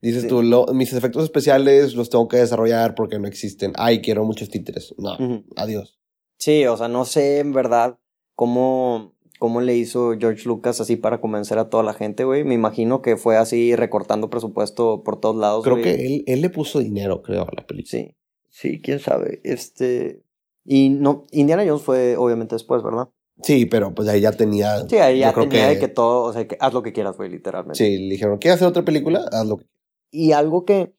Dices 0.02 0.26
tú, 0.26 0.42
mis 0.72 0.92
efectos 0.92 1.24
especiales 1.24 1.94
los 1.94 2.08
tengo 2.08 2.26
que 2.26 2.38
desarrollar 2.38 2.94
porque 2.94 3.18
no 3.18 3.28
existen. 3.28 3.72
Ay, 3.76 4.00
quiero 4.00 4.24
muchos 4.24 4.48
títeres. 4.48 4.94
No, 4.98 5.16
adiós. 5.56 5.98
Sí, 6.38 6.64
o 6.66 6.76
sea, 6.76 6.88
no 6.88 7.04
sé 7.04 7.38
en 7.38 7.52
verdad 7.52 7.98
cómo 8.34 9.14
cómo 9.40 9.62
le 9.62 9.74
hizo 9.74 10.12
George 10.20 10.46
Lucas 10.46 10.80
así 10.82 10.96
para 10.96 11.20
convencer 11.20 11.58
a 11.58 11.70
toda 11.70 11.82
la 11.82 11.94
gente, 11.94 12.24
güey. 12.24 12.44
Me 12.44 12.54
imagino 12.54 13.00
que 13.00 13.16
fue 13.16 13.38
así 13.38 13.74
recortando 13.74 14.28
presupuesto 14.28 15.02
por 15.02 15.18
todos 15.18 15.34
lados. 15.34 15.64
Creo 15.64 15.80
que 15.82 16.06
él, 16.06 16.24
él 16.26 16.42
le 16.42 16.50
puso 16.50 16.78
dinero, 16.78 17.22
creo, 17.22 17.42
a 17.42 17.48
la 17.56 17.66
película. 17.66 17.90
Sí, 17.90 18.16
sí, 18.50 18.80
quién 18.82 19.00
sabe. 19.00 19.40
Este. 19.42 20.22
Y 20.62 20.90
no, 20.90 21.26
Indiana 21.32 21.64
Jones 21.66 21.82
fue 21.82 22.18
obviamente 22.18 22.54
después, 22.54 22.82
¿verdad? 22.82 23.08
Sí, 23.42 23.64
pero 23.64 23.94
pues 23.94 24.08
ahí 24.10 24.20
ya 24.20 24.32
tenía. 24.32 24.86
Sí, 24.86 24.98
ahí 24.98 25.20
ya 25.20 25.32
tenía 25.32 25.78
que... 25.80 25.88
todo, 25.88 26.24
o 26.24 26.32
sea, 26.34 26.46
que 26.46 26.58
haz 26.60 26.74
lo 26.74 26.82
que 26.82 26.92
quieras, 26.92 27.16
güey, 27.16 27.30
literalmente. 27.30 27.82
Sí, 27.82 27.96
le 27.96 28.10
dijeron, 28.10 28.36
¿quieres 28.36 28.56
hacer 28.56 28.68
otra 28.68 28.84
película? 28.84 29.26
Haz 29.32 29.46
lo 29.46 29.56
que 29.56 29.66
Y 30.12 30.32
algo 30.32 30.66
que. 30.66 30.94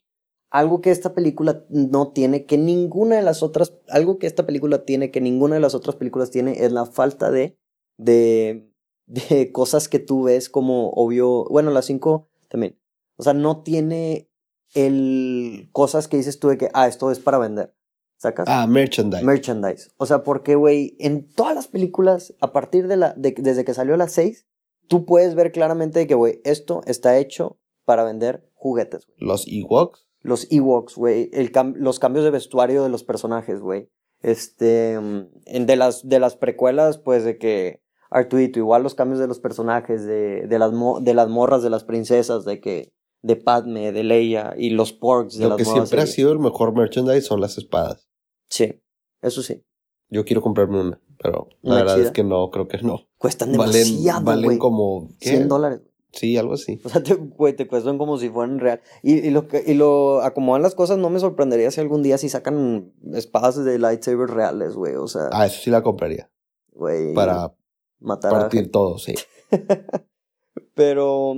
Algo 0.49 0.81
que 0.81 0.89
esta 0.89 1.13
película 1.13 1.63
no 1.69 2.11
tiene, 2.11 2.45
que 2.45 2.57
ninguna 2.57 3.17
de 3.17 3.21
las 3.21 3.43
otras. 3.43 3.77
Algo 3.87 4.17
que 4.17 4.25
esta 4.25 4.47
película 4.47 4.83
tiene, 4.83 5.11
que 5.11 5.21
ninguna 5.21 5.55
de 5.55 5.61
las 5.61 5.75
otras 5.75 5.95
películas 5.95 6.31
tiene, 6.31 6.65
es 6.65 6.71
la 6.71 6.87
falta 6.87 7.29
de 7.29 7.55
de, 8.01 8.69
de 9.05 9.51
cosas 9.51 9.87
que 9.87 9.99
tú 9.99 10.23
ves 10.23 10.49
como 10.49 10.89
obvio, 10.89 11.45
bueno, 11.49 11.71
las 11.71 11.85
cinco 11.85 12.29
también. 12.49 12.77
O 13.17 13.23
sea, 13.23 13.33
no 13.33 13.61
tiene 13.61 14.29
el 14.73 15.69
cosas 15.71 16.07
que 16.07 16.17
dices 16.17 16.39
tú 16.39 16.49
de 16.49 16.57
que, 16.57 16.69
ah, 16.73 16.87
esto 16.87 17.11
es 17.11 17.19
para 17.19 17.37
vender. 17.37 17.75
¿Sacas? 18.17 18.45
Ah, 18.47 18.67
merchandise. 18.67 19.23
Merchandise. 19.23 19.91
O 19.97 20.05
sea, 20.05 20.23
porque, 20.23 20.55
güey, 20.55 20.95
en 20.99 21.27
todas 21.27 21.55
las 21.55 21.67
películas, 21.67 22.35
a 22.39 22.51
partir 22.51 22.87
de 22.87 22.95
la, 22.95 23.13
de, 23.13 23.33
desde 23.37 23.65
que 23.65 23.73
salió 23.73 23.95
a 23.95 23.97
las 23.97 24.11
seis, 24.11 24.47
tú 24.87 25.05
puedes 25.05 25.33
ver 25.33 25.51
claramente 25.51 26.05
que, 26.05 26.13
güey, 26.13 26.39
esto 26.43 26.81
está 26.85 27.17
hecho 27.17 27.59
para 27.83 28.03
vender 28.03 28.47
juguetes, 28.53 29.07
güey. 29.07 29.17
¿Los 29.19 29.47
Ewoks? 29.47 30.07
Los 30.21 30.47
Ewoks, 30.51 30.95
güey. 30.95 31.31
los 31.75 31.97
cambios 31.97 32.23
de 32.23 32.29
vestuario 32.29 32.83
de 32.83 32.89
los 32.89 33.03
personajes, 33.03 33.59
güey. 33.59 33.89
Este, 34.21 34.99
mm, 34.99 35.65
de 35.65 35.75
las, 35.75 36.07
de 36.07 36.19
las 36.19 36.35
precuelas, 36.35 36.99
pues 36.99 37.23
de 37.23 37.39
que 37.39 37.80
Artuito, 38.11 38.59
igual 38.59 38.83
los 38.83 38.93
cambios 38.93 39.19
de 39.19 39.27
los 39.27 39.39
personajes, 39.39 40.05
de, 40.05 40.45
de, 40.45 40.59
las, 40.59 40.71
de 41.01 41.13
las 41.13 41.29
morras, 41.29 41.63
de 41.63 41.69
las 41.69 41.85
princesas, 41.85 42.43
de 42.43 42.59
que, 42.59 42.91
de 43.23 43.37
Padme, 43.37 43.93
de 43.93 44.03
Leia 44.03 44.53
y 44.57 44.71
los 44.71 44.91
porks 44.91 45.37
de 45.37 45.47
Lo 45.47 45.55
que 45.55 45.63
siempre 45.63 46.01
ha 46.01 46.07
sido 46.07 46.33
el 46.33 46.39
mejor 46.39 46.75
merchandise 46.75 47.25
son 47.25 47.39
las 47.39 47.57
espadas. 47.57 48.09
Sí, 48.49 48.81
eso 49.21 49.41
sí. 49.41 49.63
Yo 50.09 50.25
quiero 50.25 50.41
comprarme 50.41 50.81
una, 50.81 51.01
pero 51.23 51.47
la 51.61 51.75
verdad 51.75 52.01
es 52.01 52.11
que 52.11 52.25
no, 52.25 52.49
creo 52.51 52.67
que 52.67 52.79
no. 52.79 53.07
Cuestan 53.17 53.53
demasiado, 53.53 54.25
Valen, 54.25 54.43
valen 54.43 54.59
como... 54.59 55.07
100 55.21 55.47
dólares. 55.47 55.81
Sí, 56.11 56.35
algo 56.35 56.55
así. 56.55 56.81
O 56.83 56.89
sea, 56.89 57.01
te, 57.01 57.15
te 57.53 57.67
cuestan 57.67 57.97
como 57.97 58.17
si 58.17 58.29
fueran 58.29 58.59
real. 58.59 58.81
Y, 59.01 59.25
y, 59.25 59.29
lo 59.29 59.47
que, 59.47 59.63
y 59.65 59.73
lo 59.73 60.21
acomodan 60.21 60.61
las 60.61 60.75
cosas, 60.75 60.97
no 60.97 61.09
me 61.09 61.21
sorprendería 61.21 61.71
si 61.71 61.79
algún 61.79 62.03
día 62.03 62.17
si 62.17 62.27
sacan 62.27 62.91
espadas 63.13 63.63
de 63.63 63.79
lightsabers 63.79 64.29
reales, 64.29 64.75
güey. 64.75 64.95
O 64.95 65.07
sea. 65.07 65.29
Ah, 65.31 65.45
eso 65.45 65.61
sí 65.61 65.69
la 65.69 65.81
compraría. 65.81 66.29
Güey. 66.73 67.13
Para 67.13 67.53
matar 68.01 68.31
partir 68.31 68.71
todo, 68.71 68.97
sí. 68.97 69.15
pero, 70.75 71.33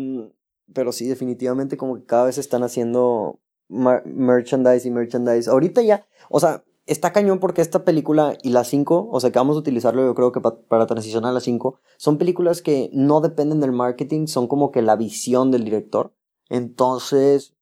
pero 0.74 0.92
sí, 0.92 1.08
definitivamente 1.08 1.78
como 1.78 1.96
que 1.96 2.06
cada 2.06 2.26
vez 2.26 2.38
están 2.38 2.64
haciendo 2.64 3.40
merchandise 3.70 4.88
y 4.88 4.92
merchandise. 4.92 5.50
Ahorita 5.50 5.82
ya, 5.82 6.06
o 6.30 6.40
sea, 6.40 6.64
está 6.86 7.14
cañón 7.14 7.40
porque 7.40 7.62
esta 7.62 7.86
película 7.86 8.38
y 8.44 8.50
la 8.50 8.64
5, 8.64 9.10
o 9.12 9.20
sea, 9.20 9.32
que 9.32 9.40
vamos 9.40 9.56
a 9.56 9.60
utilizarlo 9.60 10.04
yo 10.04 10.16
creo 10.16 10.32
que 10.32 10.42
para 10.42 10.86
transicionar 10.86 11.32
a 11.32 11.34
la 11.34 11.40
5, 11.40 11.80
son 11.98 12.18
películas 12.18 12.62
que 12.62 12.90
no 12.94 13.22
dependen 13.22 13.60
del 13.60 13.72
marketing, 13.72 14.28
son 14.28 14.48
como 14.48 14.72
que 14.72 14.82
la 14.82 14.96
visión 14.96 15.52
del 15.52 15.64
director. 15.64 16.14
Entonces, 16.50 17.56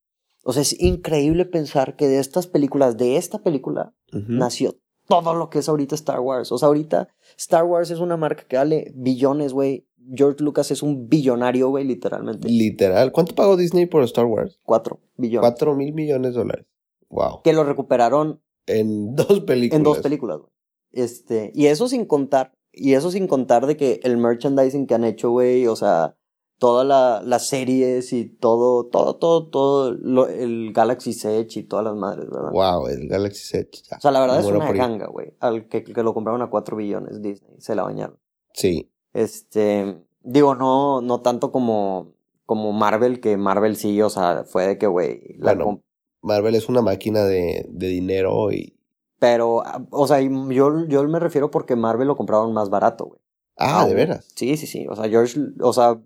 O 0.43 0.53
sea, 0.53 0.63
es 0.63 0.79
increíble 0.81 1.45
pensar 1.45 1.95
que 1.95 2.07
de 2.07 2.17
estas 2.17 2.47
películas, 2.47 2.97
de 2.97 3.17
esta 3.17 3.43
película, 3.43 3.93
nació 4.11 4.80
todo 5.11 5.33
lo 5.33 5.49
que 5.49 5.59
es 5.59 5.67
ahorita 5.67 5.95
Star 5.95 6.19
Wars. 6.21 6.51
O 6.51 6.57
sea, 6.57 6.67
ahorita 6.67 7.09
Star 7.37 7.65
Wars 7.65 7.91
es 7.91 7.99
una 7.99 8.15
marca 8.15 8.45
que 8.47 8.55
vale 8.55 8.91
billones, 8.95 9.51
güey. 9.51 9.85
George 10.15 10.43
Lucas 10.43 10.71
es 10.71 10.81
un 10.81 11.09
billonario, 11.09 11.69
güey, 11.69 11.85
literalmente. 11.85 12.47
Literal. 12.49 13.11
¿Cuánto 13.11 13.35
pagó 13.35 13.57
Disney 13.57 13.85
por 13.85 14.03
Star 14.03 14.25
Wars? 14.25 14.59
Cuatro 14.63 14.99
billones. 15.17 15.49
Cuatro 15.49 15.75
mil 15.75 15.93
millones 15.93 16.33
de 16.33 16.39
dólares. 16.39 16.65
Wow. 17.09 17.41
Que 17.43 17.53
lo 17.53 17.63
recuperaron. 17.63 18.41
En 18.67 19.15
dos 19.15 19.41
películas. 19.41 19.77
En 19.77 19.83
dos 19.83 19.99
películas, 19.99 20.39
güey. 20.39 20.51
Este, 20.91 21.51
y 21.53 21.67
eso 21.67 21.87
sin 21.87 22.05
contar, 22.05 22.53
y 22.71 22.93
eso 22.93 23.11
sin 23.11 23.27
contar 23.27 23.65
de 23.65 23.77
que 23.77 23.99
el 24.03 24.17
merchandising 24.17 24.87
que 24.87 24.93
han 24.93 25.03
hecho, 25.03 25.29
güey, 25.31 25.67
o 25.67 25.75
sea, 25.75 26.17
todas 26.61 26.85
la, 26.85 27.23
las 27.25 27.47
series 27.47 28.13
y 28.13 28.25
todo, 28.25 28.85
todo, 28.85 29.15
todo, 29.15 29.47
todo, 29.47 29.93
lo, 29.93 30.27
el 30.27 30.71
Galaxy 30.73 31.09
Edge 31.09 31.61
y 31.61 31.63
todas 31.63 31.83
las 31.83 31.95
madres, 31.95 32.29
¿verdad? 32.29 32.51
Wow, 32.51 32.85
el 32.85 33.07
Galaxy 33.07 33.57
Edge. 33.57 33.81
O 33.97 33.99
sea, 33.99 34.11
la 34.11 34.19
verdad 34.19 34.41
es 34.41 34.45
una 34.45 34.71
ganga, 34.71 35.07
güey. 35.07 35.33
Al 35.39 35.67
que, 35.67 35.83
que, 35.83 36.03
lo 36.03 36.13
compraron 36.13 36.43
a 36.43 36.51
4 36.51 36.77
billones 36.77 37.19
Disney, 37.19 37.55
se 37.57 37.73
la 37.73 37.81
bañaron. 37.81 38.19
Sí. 38.53 38.91
Este, 39.11 40.03
digo, 40.21 40.53
no, 40.53 41.01
no 41.01 41.21
tanto 41.21 41.51
como, 41.51 42.13
como 42.45 42.73
Marvel, 42.73 43.21
que 43.21 43.37
Marvel 43.37 43.75
sí, 43.75 43.99
o 43.99 44.11
sea, 44.11 44.43
fue 44.45 44.67
de 44.67 44.77
que, 44.77 44.85
güey, 44.85 45.39
bueno, 45.39 45.81
Marvel 46.21 46.53
es 46.53 46.69
una 46.69 46.83
máquina 46.83 47.23
de, 47.23 47.65
de 47.69 47.87
dinero 47.87 48.51
y... 48.51 48.77
Pero, 49.17 49.63
o 49.89 50.05
sea, 50.05 50.21
yo, 50.21 50.85
yo 50.87 51.03
me 51.07 51.19
refiero 51.19 51.49
porque 51.49 51.75
Marvel 51.75 52.07
lo 52.07 52.15
compraron 52.15 52.53
más 52.53 52.69
barato, 52.69 53.05
güey. 53.05 53.19
Ah, 53.57 53.87
¿de 53.87 53.95
veras? 53.95 54.27
Sí, 54.35 54.57
sí, 54.57 54.67
sí. 54.67 54.85
O 54.87 54.95
sea, 54.95 55.09
George, 55.09 55.39
o 55.59 55.73
sea, 55.73 55.99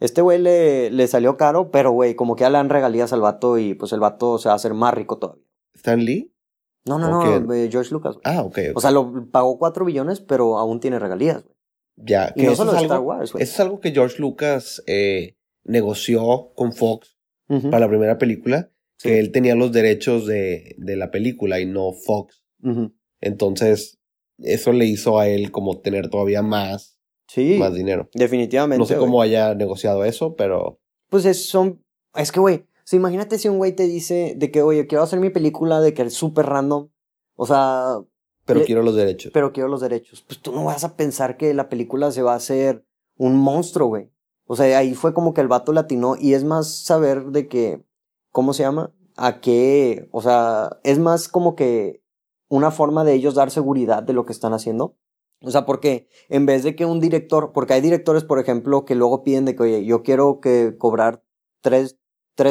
este 0.00 0.22
güey 0.22 0.38
le, 0.38 0.90
le 0.90 1.06
salió 1.08 1.36
caro, 1.36 1.70
pero 1.70 1.90
güey, 1.90 2.14
como 2.14 2.36
que 2.36 2.42
ya 2.42 2.50
le 2.50 2.58
dan 2.58 2.70
regalías 2.70 3.12
al 3.12 3.20
vato 3.20 3.58
y 3.58 3.74
pues 3.74 3.92
el 3.92 4.00
vato 4.00 4.38
se 4.38 4.48
va 4.48 4.52
a 4.52 4.56
hacer 4.56 4.74
más 4.74 4.94
rico 4.94 5.18
todavía. 5.18 5.44
¿Stan 5.74 6.04
Lee? 6.04 6.32
No, 6.84 6.98
no, 6.98 7.10
no, 7.10 7.54
eh, 7.54 7.68
George 7.70 7.92
Lucas. 7.92 8.16
Ah, 8.24 8.42
ok. 8.42 8.58
O 8.74 8.80
sea, 8.80 8.90
lo 8.90 9.30
pagó 9.30 9.58
4 9.58 9.84
billones, 9.84 10.20
pero 10.20 10.56
aún 10.58 10.80
tiene 10.80 10.98
regalías, 10.98 11.44
güey. 11.44 11.54
Ya, 11.96 12.32
que 12.32 12.44
no 12.44 12.54
solo 12.54 12.74
es 12.74 12.82
Star 12.82 13.00
Wars, 13.00 13.32
güey. 13.32 13.42
Eso 13.42 13.52
es 13.52 13.60
algo 13.60 13.80
que 13.80 13.90
George 13.90 14.20
Lucas 14.20 14.82
eh, 14.86 15.36
negoció 15.64 16.52
con 16.54 16.72
Fox 16.72 17.18
para 17.48 17.80
la 17.80 17.88
primera 17.88 18.18
película, 18.18 18.70
que 18.98 19.18
él 19.18 19.32
tenía 19.32 19.54
los 19.54 19.72
derechos 19.72 20.26
de, 20.26 20.76
de 20.78 20.96
la 20.96 21.10
película 21.10 21.60
y 21.60 21.66
no 21.66 21.92
Fox. 21.92 22.44
Entonces, 23.20 23.98
eso 24.38 24.72
le 24.72 24.84
hizo 24.86 25.18
a 25.18 25.28
él 25.28 25.50
como 25.50 25.80
tener 25.80 26.08
todavía 26.08 26.42
más 26.42 26.97
Sí. 27.28 27.56
Más 27.58 27.74
dinero. 27.74 28.08
Definitivamente. 28.14 28.78
No 28.78 28.86
sé 28.86 28.96
cómo 28.96 29.20
haya 29.22 29.54
negociado 29.54 30.04
eso, 30.04 30.34
pero. 30.34 30.80
Pues 31.10 31.24
es, 31.26 31.48
son. 31.48 31.84
Es 32.14 32.32
que, 32.32 32.40
güey. 32.40 32.64
O 32.90 32.96
imagínate 32.96 33.38
si 33.38 33.48
un 33.48 33.58
güey 33.58 33.72
te 33.72 33.86
dice 33.86 34.34
de 34.36 34.50
que, 34.50 34.62
oye, 34.62 34.86
quiero 34.86 35.04
hacer 35.04 35.20
mi 35.20 35.28
película 35.28 35.80
de 35.80 35.92
que 35.92 36.02
es 36.02 36.14
súper 36.14 36.46
random. 36.46 36.88
O 37.36 37.46
sea. 37.46 37.98
Pero 38.46 38.64
quiero 38.64 38.82
los 38.82 38.94
derechos. 38.94 39.30
Pero 39.32 39.52
quiero 39.52 39.68
los 39.68 39.82
derechos. 39.82 40.22
Pues 40.22 40.40
tú 40.40 40.52
no 40.52 40.64
vas 40.64 40.84
a 40.84 40.96
pensar 40.96 41.36
que 41.36 41.52
la 41.52 41.68
película 41.68 42.10
se 42.10 42.22
va 42.22 42.32
a 42.32 42.36
hacer 42.36 42.86
un 43.18 43.36
monstruo, 43.36 43.88
güey. 43.88 44.10
O 44.46 44.56
sea, 44.56 44.78
ahí 44.78 44.94
fue 44.94 45.12
como 45.12 45.34
que 45.34 45.42
el 45.42 45.48
vato 45.48 45.74
latinó. 45.74 46.16
Y 46.18 46.32
es 46.32 46.44
más 46.44 46.72
saber 46.72 47.26
de 47.26 47.46
que. 47.46 47.84
¿Cómo 48.30 48.54
se 48.54 48.62
llama? 48.62 48.94
A 49.16 49.40
qué. 49.40 50.08
O 50.12 50.22
sea, 50.22 50.78
es 50.82 50.98
más 50.98 51.28
como 51.28 51.56
que 51.56 52.02
una 52.48 52.70
forma 52.70 53.04
de 53.04 53.12
ellos 53.12 53.34
dar 53.34 53.50
seguridad 53.50 54.02
de 54.02 54.14
lo 54.14 54.24
que 54.24 54.32
están 54.32 54.54
haciendo. 54.54 54.96
O 55.40 55.50
sea, 55.50 55.66
porque 55.66 56.08
en 56.28 56.46
vez 56.46 56.64
de 56.64 56.74
que 56.74 56.84
un 56.84 57.00
director, 57.00 57.52
porque 57.52 57.74
hay 57.74 57.80
directores, 57.80 58.24
por 58.24 58.40
ejemplo, 58.40 58.84
que 58.84 58.94
luego 58.94 59.22
piden 59.22 59.44
de 59.44 59.54
que, 59.54 59.62
oye, 59.62 59.84
yo 59.84 60.02
quiero 60.02 60.40
que 60.40 60.76
cobrar 60.76 61.22
3, 61.62 61.96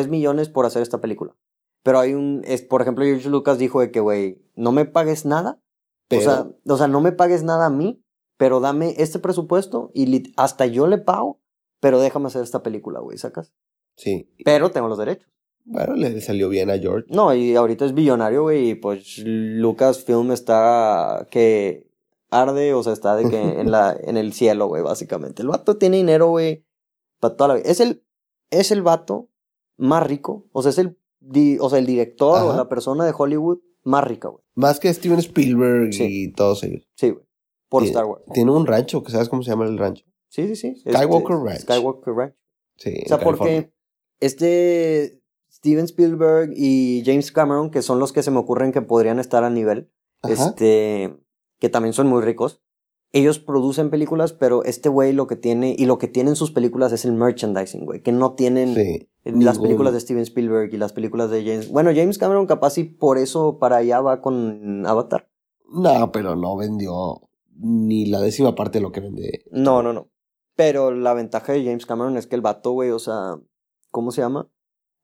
millones 0.09 0.49
por 0.49 0.65
hacer 0.65 0.81
esta 0.81 1.01
película. 1.01 1.35
Pero 1.83 1.99
hay 1.99 2.13
un, 2.13 2.41
es, 2.45 2.61
por 2.61 2.81
ejemplo, 2.81 3.03
George 3.05 3.29
Lucas 3.29 3.57
dijo 3.57 3.81
de 3.81 3.91
que, 3.91 3.99
güey, 3.99 4.41
no 4.55 4.71
me 4.71 4.85
pagues 4.85 5.25
nada. 5.25 5.61
O, 6.09 6.21
sea, 6.21 6.47
o 6.65 6.77
sea, 6.77 6.87
no 6.87 7.01
me 7.01 7.11
pagues 7.11 7.43
nada 7.43 7.65
a 7.65 7.69
mí, 7.69 8.01
pero 8.37 8.61
dame 8.61 8.95
este 8.97 9.19
presupuesto 9.19 9.91
y 9.93 10.31
hasta 10.37 10.65
yo 10.65 10.87
le 10.87 10.97
pago, 10.97 11.41
pero 11.81 11.99
déjame 11.99 12.27
hacer 12.27 12.43
esta 12.43 12.63
película, 12.63 13.01
güey, 13.01 13.17
¿sacas? 13.17 13.53
Sí. 13.97 14.29
Pero 14.45 14.71
tengo 14.71 14.87
los 14.87 14.97
derechos. 14.97 15.29
Bueno, 15.65 15.95
le 15.95 16.21
salió 16.21 16.47
bien 16.47 16.69
a 16.69 16.77
George. 16.77 17.07
No, 17.09 17.33
y 17.33 17.55
ahorita 17.55 17.83
es 17.83 17.93
billonario, 17.93 18.43
güey, 18.43 18.69
y 18.69 18.75
pues 18.75 19.21
Lucasfilm 19.25 20.31
está 20.31 21.27
que 21.29 21.86
arde, 22.29 22.73
o 22.73 22.83
sea, 22.83 22.93
está 22.93 23.15
de 23.15 23.29
que 23.29 23.39
en 23.59 23.71
la, 23.71 23.97
en 23.99 24.17
el 24.17 24.33
cielo, 24.33 24.67
güey, 24.67 24.81
básicamente. 24.83 25.41
El 25.41 25.49
vato 25.49 25.77
tiene 25.77 25.97
dinero, 25.97 26.29
güey, 26.29 26.65
para 27.19 27.35
toda 27.35 27.47
la 27.49 27.53
vida. 27.55 27.69
Es 27.69 27.79
el, 27.79 28.03
es 28.49 28.71
el 28.71 28.81
vato 28.81 29.29
más 29.77 30.05
rico, 30.05 30.47
o 30.51 30.61
sea, 30.61 30.71
es 30.71 30.77
el, 30.77 30.97
o 31.59 31.69
sea, 31.69 31.79
el 31.79 31.85
director 31.85 32.41
o 32.43 32.55
la 32.55 32.69
persona 32.69 33.05
de 33.05 33.13
Hollywood 33.15 33.59
más 33.83 34.03
rica, 34.03 34.27
güey. 34.29 34.43
Más 34.55 34.79
que 34.79 34.93
Steven 34.93 35.19
Spielberg 35.19 35.91
y 35.93 36.31
todos 36.33 36.63
ellos. 36.63 36.87
Sí, 36.95 37.11
güey. 37.11 37.23
Por 37.69 37.83
Star 37.83 38.05
Wars. 38.05 38.23
Tiene 38.33 38.51
un 38.51 38.65
rancho, 38.65 39.03
que 39.03 39.11
sabes 39.11 39.29
cómo 39.29 39.43
se 39.43 39.49
llama 39.49 39.65
el 39.65 39.77
rancho. 39.77 40.05
Sí, 40.29 40.47
sí, 40.47 40.55
sí. 40.55 40.67
Este, 40.77 40.93
Skywalker 40.93 41.37
Ranch. 41.37 41.61
Skywalker 41.61 42.13
Ranch. 42.13 42.35
Sí. 42.77 43.01
O 43.05 43.07
sea, 43.07 43.19
porque 43.19 43.71
este 44.19 45.21
Steven 45.51 45.85
Spielberg 45.85 46.51
y 46.55 47.03
James 47.05 47.31
Cameron, 47.31 47.71
que 47.71 47.81
son 47.81 47.99
los 47.99 48.13
que 48.13 48.23
se 48.23 48.31
me 48.31 48.39
ocurren 48.39 48.71
que 48.71 48.81
podrían 48.81 49.19
estar 49.19 49.43
a 49.43 49.49
nivel, 49.49 49.91
este 50.23 51.17
que 51.59 51.69
también 51.69 51.93
son 51.93 52.07
muy 52.07 52.21
ricos. 52.21 52.61
Ellos 53.13 53.39
producen 53.39 53.89
películas, 53.89 54.33
pero 54.33 54.63
este 54.63 54.89
güey 54.89 55.13
lo 55.13 55.27
que 55.27 55.37
tiene, 55.37 55.75
y 55.77 55.85
lo 55.85 55.97
que 55.97 56.07
tienen 56.07 56.35
sus 56.35 56.51
películas 56.51 56.91
es 56.91 57.05
el 57.05 57.13
merchandising, 57.13 57.85
güey, 57.85 58.01
que 58.01 58.11
no 58.11 58.33
tienen 58.33 58.75
las 59.23 59.59
películas 59.59 59.93
de 59.93 60.01
Steven 60.01 60.23
Spielberg 60.23 60.73
y 60.73 60.77
las 60.77 60.91
películas 60.91 61.29
de 61.31 61.43
James. 61.43 61.71
Bueno, 61.71 61.91
James 61.95 62.17
Cameron 62.17 62.47
capaz 62.47 62.77
y 62.77 62.83
por 62.83 63.17
eso 63.17 63.59
para 63.59 63.77
allá 63.77 64.01
va 64.01 64.21
con 64.21 64.85
Avatar. 64.85 65.29
No, 65.69 66.11
pero 66.11 66.35
no 66.35 66.57
vendió 66.57 67.29
ni 67.55 68.05
la 68.05 68.19
décima 68.19 68.55
parte 68.55 68.79
de 68.79 68.83
lo 68.83 68.91
que 68.91 68.99
vende. 68.99 69.45
No, 69.51 69.81
no, 69.81 69.93
no. 69.93 70.09
Pero 70.55 70.91
la 70.91 71.13
ventaja 71.13 71.53
de 71.53 71.63
James 71.63 71.85
Cameron 71.85 72.17
es 72.17 72.27
que 72.27 72.35
el 72.35 72.41
vato, 72.41 72.71
güey, 72.71 72.91
o 72.91 72.99
sea, 72.99 73.39
¿cómo 73.89 74.11
se 74.11 74.21
llama? 74.21 74.49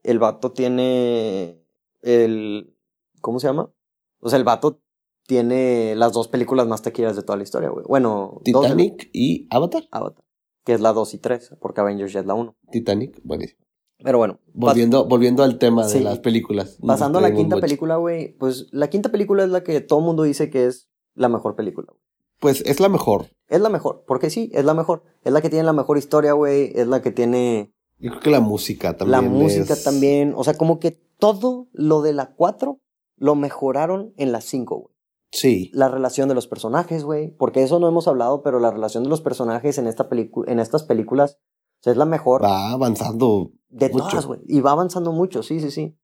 El 0.04 0.20
vato 0.20 0.52
tiene 0.52 1.63
el... 2.02 2.76
¿Cómo 3.22 3.39
se 3.39 3.48
llama? 3.48 3.72
O 4.20 4.30
sea, 4.30 4.38
el 4.38 4.44
vato 4.44 4.83
tiene 5.25 5.95
las 5.95 6.13
dos 6.13 6.27
películas 6.27 6.67
más 6.67 6.81
taquilleras 6.81 7.15
de 7.15 7.23
toda 7.23 7.38
la 7.38 7.43
historia, 7.43 7.69
güey. 7.69 7.86
Bueno, 7.88 8.41
Titanic 8.43 9.09
y 9.13 9.47
Avatar. 9.49 9.83
Avatar. 9.91 10.23
Que 10.65 10.73
es 10.73 10.81
la 10.81 10.93
2 10.93 11.13
y 11.13 11.17
3, 11.17 11.57
porque 11.59 11.81
Avengers 11.81 12.13
ya 12.13 12.21
es 12.21 12.25
la 12.25 12.36
1. 12.36 12.55
Titanic, 12.71 13.19
buenísimo. 13.23 13.63
Pero 14.03 14.17
bueno. 14.17 14.39
Volviendo, 14.53 15.05
volviendo 15.05 15.43
al 15.43 15.57
tema 15.57 15.88
de 15.88 16.01
las 16.01 16.19
películas. 16.19 16.77
Pasando 16.86 17.19
a 17.19 17.21
la 17.21 17.33
quinta 17.33 17.57
película, 17.57 17.97
güey. 17.97 18.38
Pues 18.38 18.67
la 18.71 18.89
quinta 18.89 19.09
película 19.09 19.43
es 19.43 19.49
la 19.49 19.63
que 19.63 19.81
todo 19.81 19.99
el 19.99 20.05
mundo 20.05 20.23
dice 20.23 20.49
que 20.49 20.67
es 20.67 20.89
la 21.15 21.29
mejor 21.29 21.55
película. 21.55 21.93
Pues 22.39 22.62
es 22.65 22.79
la 22.79 22.89
mejor. 22.89 23.27
Es 23.47 23.62
la 23.62 23.69
mejor, 23.69 24.03
porque 24.05 24.29
sí, 24.29 24.49
es 24.53 24.65
la 24.65 24.73
mejor. 24.73 25.03
Es 25.23 25.31
la 25.31 25.41
que 25.41 25.49
tiene 25.49 25.63
la 25.63 25.73
mejor 25.73 25.97
historia, 25.97 26.33
güey. 26.33 26.71
Es 26.75 26.88
la 26.88 27.01
que 27.01 27.12
tiene. 27.12 27.73
Yo 27.99 28.09
creo 28.12 28.21
que 28.21 28.31
la 28.31 28.41
música 28.41 28.97
también. 28.97 29.12
La 29.12 29.21
música 29.21 29.75
también. 29.81 30.33
O 30.36 30.43
sea, 30.43 30.57
como 30.57 30.79
que 30.79 30.91
todo 31.19 31.69
lo 31.71 32.01
de 32.01 32.12
la 32.12 32.33
4 32.33 32.81
lo 33.15 33.36
mejoraron 33.36 34.13
en 34.17 34.33
la 34.33 34.41
5, 34.41 34.75
güey. 34.75 34.92
Sí. 35.34 35.72
La 35.74 35.89
relación 35.89 36.30
de 36.30 36.36
los 36.36 36.48
personajes, 36.48 37.04
güey. 37.04 37.36
Porque 37.36 37.63
eso 37.63 37.80
no 37.80 37.88
hemos 37.88 38.08
hablado, 38.08 38.43
pero 38.43 38.60
la 38.60 38.72
relación 38.72 39.04
de 39.04 39.10
los 39.10 39.22
personajes 39.22 39.80
en, 39.80 39.88
esta 39.88 40.08
en 40.48 40.60
estas 40.60 40.84
películas 40.84 41.39
es 41.84 41.98
la 41.98 42.06
mejor. 42.06 42.43
Va 42.43 42.72
avanzando. 42.72 43.52
De 43.69 43.89
todas, 43.89 44.26
güey. 44.26 44.39
Y 44.48 44.62
va 44.62 44.72
avanzando 44.72 45.12
mucho, 45.12 45.43
sí, 45.43 45.60
sí, 45.60 45.72
sí. 45.72 45.98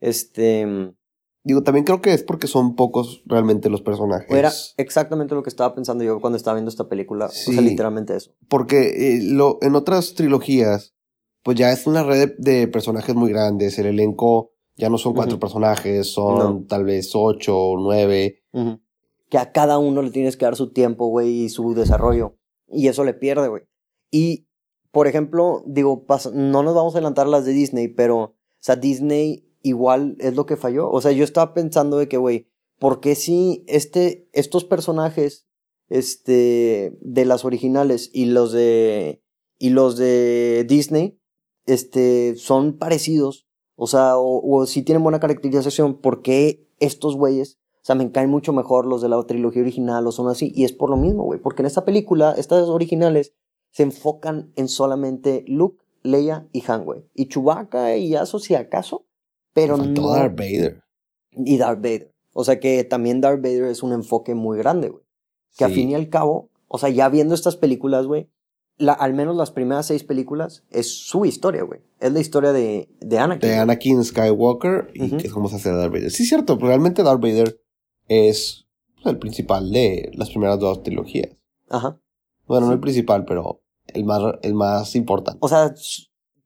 Este. 0.00 0.94
Digo, 1.42 1.62
también 1.62 1.84
creo 1.84 2.02
que 2.02 2.12
es 2.12 2.22
porque 2.22 2.46
son 2.46 2.74
pocos 2.74 3.22
realmente 3.26 3.70
los 3.70 3.82
personajes. 3.82 4.30
Era 4.30 4.52
exactamente 4.76 5.34
lo 5.34 5.42
que 5.42 5.48
estaba 5.48 5.74
pensando 5.74 6.04
yo 6.04 6.20
cuando 6.20 6.36
estaba 6.36 6.54
viendo 6.54 6.68
esta 6.68 6.88
película. 6.88 7.28
Sí, 7.28 7.50
o 7.50 7.54
sea, 7.54 7.62
literalmente 7.62 8.16
eso. 8.16 8.32
Porque 8.48 9.16
eh, 9.16 9.20
lo, 9.22 9.58
en 9.62 9.74
otras 9.74 10.14
trilogías, 10.14 10.94
pues 11.42 11.56
ya 11.56 11.70
es 11.72 11.86
una 11.86 12.02
red 12.02 12.32
de, 12.38 12.68
personajes 12.68 13.14
muy 13.14 13.30
grandes. 13.30 13.78
El 13.78 13.86
elenco 13.86 14.52
ya 14.76 14.88
no 14.88 14.98
son 14.98 15.14
cuatro 15.14 15.38
personajes, 15.38 16.10
son 16.12 16.66
tal 16.66 16.84
vez 16.84 17.10
ocho 17.14 17.58
o 17.58 17.78
nueve. 17.78 18.42
Que 19.28 19.38
a 19.38 19.52
cada 19.52 19.78
uno 19.78 20.02
le 20.02 20.10
tienes 20.10 20.36
que 20.36 20.44
dar 20.44 20.56
su 20.56 20.72
tiempo, 20.72 21.06
güey, 21.08 21.44
y 21.44 21.48
su 21.48 21.74
desarrollo. 21.74 22.36
Y 22.68 22.88
eso 22.88 23.04
le 23.04 23.14
pierde, 23.14 23.48
güey. 23.48 23.62
Y, 24.10 24.48
por 24.90 25.06
ejemplo, 25.06 25.62
digo, 25.66 26.04
no 26.32 26.62
nos 26.62 26.74
vamos 26.74 26.94
a 26.94 26.98
adelantar 26.98 27.28
las 27.28 27.44
de 27.44 27.52
Disney, 27.52 27.88
pero, 27.88 28.18
o 28.18 28.36
sea, 28.58 28.76
Disney 28.76 29.46
igual 29.62 30.16
es 30.18 30.34
lo 30.34 30.46
que 30.46 30.56
falló. 30.56 30.90
O 30.90 31.00
sea, 31.00 31.12
yo 31.12 31.24
estaba 31.24 31.54
pensando 31.54 31.98
de 31.98 32.08
que, 32.08 32.16
güey, 32.16 32.48
¿por 32.78 33.00
qué 33.00 33.14
si 33.14 33.64
este, 33.68 34.28
estos 34.32 34.64
personajes, 34.64 35.46
este, 35.88 36.96
de 37.00 37.24
las 37.24 37.44
originales 37.44 38.10
y 38.12 38.26
los 38.26 38.52
de, 38.52 39.22
y 39.58 39.70
los 39.70 39.96
de 39.96 40.64
Disney, 40.68 41.20
este, 41.66 42.36
son 42.36 42.78
parecidos? 42.78 43.49
O 43.80 43.86
sea, 43.86 44.18
o, 44.18 44.42
o 44.46 44.66
si 44.66 44.82
tienen 44.82 45.02
buena 45.02 45.20
caracterización, 45.20 45.94
¿por 45.94 46.20
qué 46.20 46.66
estos 46.80 47.16
güeyes 47.16 47.60
o 47.82 47.84
sea, 47.84 47.94
me 47.94 48.10
caen 48.12 48.28
mucho 48.28 48.52
mejor 48.52 48.84
los 48.84 49.00
de 49.00 49.08
la 49.08 49.22
trilogía 49.22 49.62
original 49.62 50.06
o 50.06 50.12
son 50.12 50.28
así. 50.28 50.52
Y 50.54 50.64
es 50.64 50.72
por 50.72 50.90
lo 50.90 50.96
mismo, 50.96 51.24
güey. 51.24 51.40
Porque 51.40 51.62
en 51.62 51.66
esta 51.66 51.84
película, 51.84 52.34
estas 52.36 52.68
originales 52.68 53.32
se 53.70 53.84
enfocan 53.84 54.52
en 54.56 54.68
solamente 54.68 55.44
Luke, 55.46 55.82
Leia 56.02 56.46
y 56.52 56.62
Han, 56.66 56.84
güey. 56.84 57.06
Y 57.14 57.28
Chewbacca 57.28 57.96
y 57.96 58.14
Aso, 58.16 58.38
si 58.38 58.54
acaso. 58.54 59.06
Pero 59.54 59.78
no. 59.78 60.12
Darth 60.12 60.36
Vader. 60.36 60.82
Y 61.32 61.56
Darth 61.56 61.80
Vader. 61.80 62.12
O 62.32 62.44
sea 62.44 62.60
que 62.60 62.84
también 62.84 63.22
Darth 63.22 63.40
Vader 63.40 63.64
es 63.64 63.82
un 63.82 63.92
enfoque 63.92 64.34
muy 64.34 64.58
grande, 64.58 64.90
güey. 64.90 65.04
Que 65.56 65.64
a 65.64 65.68
fin 65.68 65.90
y 65.90 65.94
al 65.94 66.10
cabo, 66.10 66.50
o 66.68 66.78
sea, 66.78 66.90
ya 66.90 67.08
viendo 67.08 67.34
estas 67.34 67.56
películas, 67.56 68.06
güey, 68.06 68.30
al 68.88 69.14
menos 69.14 69.36
las 69.36 69.50
primeras 69.50 69.86
seis 69.86 70.04
películas, 70.04 70.64
es 70.70 70.92
su 70.92 71.24
historia, 71.24 71.62
güey. 71.62 71.80
Es 71.98 72.12
la 72.12 72.20
historia 72.20 72.52
de, 72.52 72.88
de 73.00 73.18
Anakin. 73.18 73.48
De 73.48 73.56
Anakin 73.56 74.04
Skywalker 74.04 74.90
y 74.94 75.16
que 75.16 75.26
es 75.26 75.32
cómo 75.32 75.48
se 75.48 75.56
hace 75.56 75.70
Darth 75.70 75.92
Vader. 75.92 76.10
Sí, 76.10 76.22
es 76.22 76.28
cierto, 76.28 76.56
realmente 76.56 77.02
Darth 77.02 77.20
Vader 77.20 77.60
es 78.08 78.66
pues, 79.02 79.12
el 79.12 79.18
principal 79.18 79.70
de 79.70 80.10
las 80.14 80.30
primeras 80.30 80.58
dos 80.58 80.82
trilogías. 80.82 81.36
Ajá. 81.68 82.00
Bueno, 82.46 82.66
no 82.66 82.72
el 82.72 82.80
principal, 82.80 83.24
pero 83.24 83.62
el 83.86 84.04
más, 84.04 84.34
el 84.42 84.54
más 84.54 84.96
importante. 84.96 85.38
O 85.40 85.48
sea, 85.48 85.74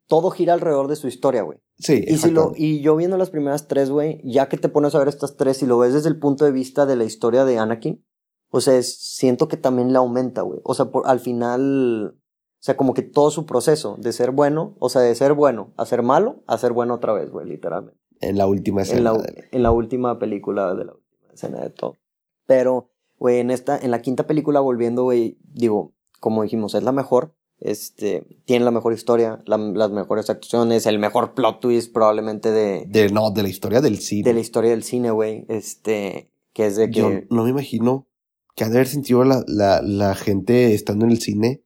todo 0.07 0.31
gira 0.31 0.53
alrededor 0.53 0.89
de 0.89 0.97
su 0.97 1.09
historia, 1.09 1.43
güey. 1.43 1.59
Sí, 1.79 2.05
y, 2.07 2.19
si 2.19 2.31
lo, 2.31 2.53
y 2.55 2.81
yo 2.83 2.95
viendo 2.95 3.17
las 3.17 3.31
primeras 3.31 3.67
tres, 3.67 3.91
güey, 3.91 4.21
ya 4.23 4.49
que 4.49 4.57
te 4.57 4.69
pones 4.69 4.95
a 4.95 4.99
ver 4.99 5.09
estas 5.09 5.37
tres 5.37 5.63
y 5.63 5.67
lo 5.67 5.79
ves 5.79 5.93
desde 5.93 6.09
el 6.09 6.19
punto 6.19 6.45
de 6.45 6.53
vista 6.53 6.87
de 6.87 6.95
la 6.95 7.05
historia 7.05 7.45
de 7.45 7.59
Anakin, 7.59 8.05
o 8.51 8.61
sea, 8.61 8.81
siento 8.85 9.49
que 9.49 9.57
también 9.57 9.93
le 9.93 9.99
aumenta, 9.99 10.43
güey. 10.43 10.61
O 10.63 10.75
sea, 10.75 10.93
por, 10.93 11.09
al 11.09 11.19
final, 11.19 12.17
o 12.65 12.67
sea, 12.67 12.79
como 12.79 12.95
que 12.95 13.03
todo 13.03 13.31
su 13.31 13.45
proceso 13.45 13.99
de 14.01 14.11
ser 14.15 14.31
bueno, 14.31 14.75
o 14.79 14.89
sea, 14.89 15.03
de 15.03 15.15
ser 15.15 15.35
bueno 15.35 15.75
a 15.77 15.85
ser 15.85 16.03
malo, 16.03 16.43
a 16.47 16.57
ser 16.57 16.73
bueno 16.73 16.95
otra 16.95 17.13
vez, 17.13 17.31
güey, 17.31 17.47
literalmente. 17.47 18.01
En 18.23 18.39
la 18.39 18.47
última 18.47 18.81
escena. 18.81 18.99
En 19.01 19.05
la, 19.05 19.33
en 19.53 19.63
la 19.63 19.71
última 19.71 20.19
película 20.19 20.75
de 20.75 20.87
la 20.87 20.95
última 20.95 21.35
escena 21.35 21.61
de 21.61 21.69
todo. 21.69 21.99
Pero, 22.47 22.89
güey, 23.19 23.41
en 23.41 23.51
esta, 23.51 23.77
en 23.77 23.91
la 23.91 24.01
quinta 24.01 24.27
película 24.27 24.61
volviendo, 24.61 25.03
güey, 25.03 25.37
digo, 25.43 25.93
como 26.21 26.43
dijimos, 26.43 26.75
es 26.75 26.83
la 26.85 26.93
mejor. 26.93 27.37
Este, 27.59 28.27
tiene 28.47 28.65
la 28.65 28.71
mejor 28.71 28.95
historia, 28.95 29.43
las 29.45 29.91
mejores 29.91 30.31
actuaciones, 30.31 30.87
el 30.87 30.99
mejor 30.99 31.35
plot 31.35 31.61
twist 31.61 31.93
probablemente 31.93 32.51
de... 32.51 32.87
De, 32.89 33.11
no, 33.11 33.31
de 33.31 33.43
la 33.43 33.51
historia 33.51 33.83
del 33.83 33.99
cine. 33.99 34.27
De 34.27 34.33
la 34.33 34.41
historia 34.41 34.71
del 34.71 34.85
cine, 34.85 35.11
güey. 35.11 35.45
Este, 35.51 36.33
que 36.55 36.65
es 36.65 36.77
de 36.77 36.89
que... 36.89 36.99
Yo 36.99 37.11
no 37.29 37.45
me 37.45 37.51
imagino 37.51 38.09
que 38.57 38.65
ha 38.65 38.71
de 38.71 38.77
haber 38.77 38.89
sentido 38.89 39.23
la, 39.25 39.45
la, 39.47 39.83
la, 39.83 40.15
gente 40.15 40.75
estando 40.75 41.05
en 41.05 41.11
el 41.11 41.21
cine 41.21 41.64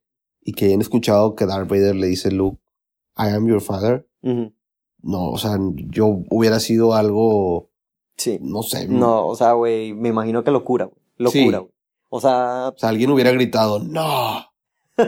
y 0.48 0.52
que 0.52 0.64
hayan 0.64 0.80
escuchado 0.80 1.34
que 1.34 1.44
Darth 1.44 1.68
Vader 1.68 1.94
le 1.94 2.06
dice 2.06 2.30
Luke, 2.30 2.58
I 3.18 3.34
am 3.34 3.46
your 3.46 3.61
father. 3.61 4.08
No, 4.22 5.28
o 5.28 5.37
sea, 5.37 5.58
yo 5.90 6.22
hubiera 6.30 6.58
sido 6.58 6.94
algo. 6.94 7.68
Sí. 8.16 8.38
No 8.40 8.62
sé. 8.62 8.88
No, 8.88 9.26
o 9.26 9.37
sea, 9.37 9.52
güey, 9.52 9.92
me 9.92 10.08
imagino 10.08 10.44
que 10.44 10.50
locura, 10.50 10.87
güey. 10.87 11.02
Locura, 11.18 11.58
güey. 11.58 11.72
O 12.08 12.18
sea. 12.22 12.72
O 12.74 12.78
sea, 12.78 12.88
alguien 12.88 13.11
hubiera 13.11 13.30
gritado, 13.30 13.78
no. 13.78 14.46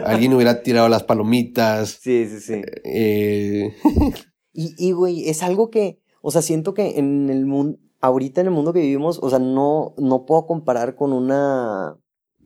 alguien 0.05 0.31
hubiera 0.35 0.61
tirado 0.61 0.87
las 0.89 1.01
palomitas. 1.01 1.97
Sí, 1.99 2.27
sí, 2.27 2.39
sí. 2.39 2.61
Eh... 2.83 3.75
y, 4.53 4.75
y, 4.77 4.91
güey, 4.91 5.27
es 5.27 5.41
algo 5.41 5.71
que, 5.71 6.03
o 6.21 6.29
sea, 6.29 6.43
siento 6.43 6.75
que 6.75 6.99
en 6.99 7.31
el 7.31 7.47
mundo, 7.47 7.79
ahorita 7.99 8.41
en 8.41 8.47
el 8.47 8.53
mundo 8.53 8.73
que 8.73 8.81
vivimos, 8.81 9.17
o 9.19 9.31
sea, 9.31 9.39
no, 9.39 9.95
no 9.97 10.27
puedo 10.27 10.45
comparar 10.45 10.95
con 10.95 11.13
una... 11.13 11.97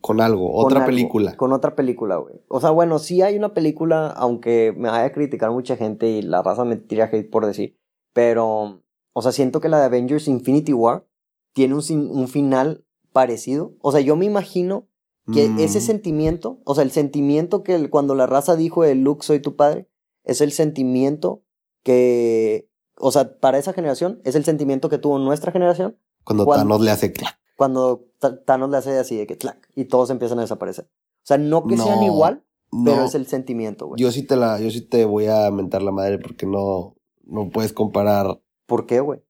Con 0.05 0.21
algo, 0.21 0.53
otra 0.53 0.85
película. 0.85 1.35
Con 1.35 1.51
otra 1.51 1.75
película, 1.75 2.17
güey. 2.17 2.35
O 2.47 2.61
sea, 2.61 2.69
bueno, 2.69 2.99
sí 2.99 3.23
hay 3.23 3.35
una 3.35 3.55
película, 3.55 4.07
aunque 4.09 4.71
me 4.77 4.89
vaya 4.89 5.05
a 5.05 5.11
criticar 5.11 5.49
mucha 5.49 5.77
gente 5.77 6.07
y 6.07 6.21
la 6.21 6.43
raza 6.43 6.63
me 6.63 6.75
tira 6.75 7.09
hate 7.11 7.27
por 7.27 7.47
decir, 7.47 7.79
pero, 8.13 8.83
o 9.13 9.21
sea, 9.23 9.31
siento 9.31 9.61
que 9.61 9.69
la 9.69 9.79
de 9.79 9.85
Avengers 9.85 10.27
Infinity 10.27 10.73
War 10.73 11.07
tiene 11.53 11.73
un, 11.73 11.81
un 12.11 12.27
final 12.27 12.85
parecido. 13.13 13.73
O 13.81 13.91
sea, 13.91 14.01
yo 14.01 14.15
me 14.15 14.25
imagino 14.25 14.87
que 15.33 15.49
mm. 15.49 15.59
ese 15.59 15.81
sentimiento, 15.81 16.59
o 16.65 16.75
sea, 16.75 16.83
el 16.83 16.91
sentimiento 16.91 17.63
que 17.63 17.89
cuando 17.89 18.13
la 18.13 18.27
raza 18.27 18.55
dijo 18.55 18.83
de 18.83 18.93
Luke 18.93 19.25
soy 19.25 19.39
tu 19.39 19.55
padre, 19.55 19.89
es 20.23 20.39
el 20.39 20.51
sentimiento 20.51 21.41
que 21.81 22.69
o 22.99 23.11
sea, 23.11 23.39
para 23.39 23.57
esa 23.57 23.73
generación 23.73 24.21
es 24.23 24.35
el 24.35 24.45
sentimiento 24.45 24.89
que 24.89 24.97
tuvo 24.97 25.19
nuestra 25.19 25.51
generación. 25.51 25.97
Cuando, 26.23 26.45
Thanos 26.45 26.81
le 26.81 26.91
hace 26.91 27.11
clac. 27.11 27.39
Cuando 27.55 28.07
Thanos 28.45 28.69
le 28.69 28.77
hace 28.77 28.97
así 28.97 29.15
de 29.15 29.27
que 29.27 29.37
clac 29.37 29.69
y 29.75 29.85
todos 29.85 30.09
empiezan 30.09 30.39
a 30.39 30.41
desaparecer. 30.41 30.85
O 30.85 31.27
sea, 31.27 31.37
no 31.37 31.65
que 31.65 31.77
sean 31.77 32.03
igual, 32.03 32.43
pero 32.83 33.05
es 33.05 33.15
el 33.15 33.27
sentimiento, 33.27 33.87
güey. 33.87 34.01
Yo 34.01 34.11
sí 34.11 34.23
te 34.23 34.35
la, 34.35 34.59
yo 34.59 34.69
sí 34.69 34.81
te 34.81 35.05
voy 35.05 35.27
a 35.27 35.49
mentar 35.51 35.81
la 35.81 35.91
madre 35.91 36.19
porque 36.19 36.45
no, 36.45 36.95
no 37.23 37.49
puedes 37.49 37.73
comparar. 37.73 38.39
¿Por 38.65 38.85
qué, 38.85 38.99
güey? 38.99 39.21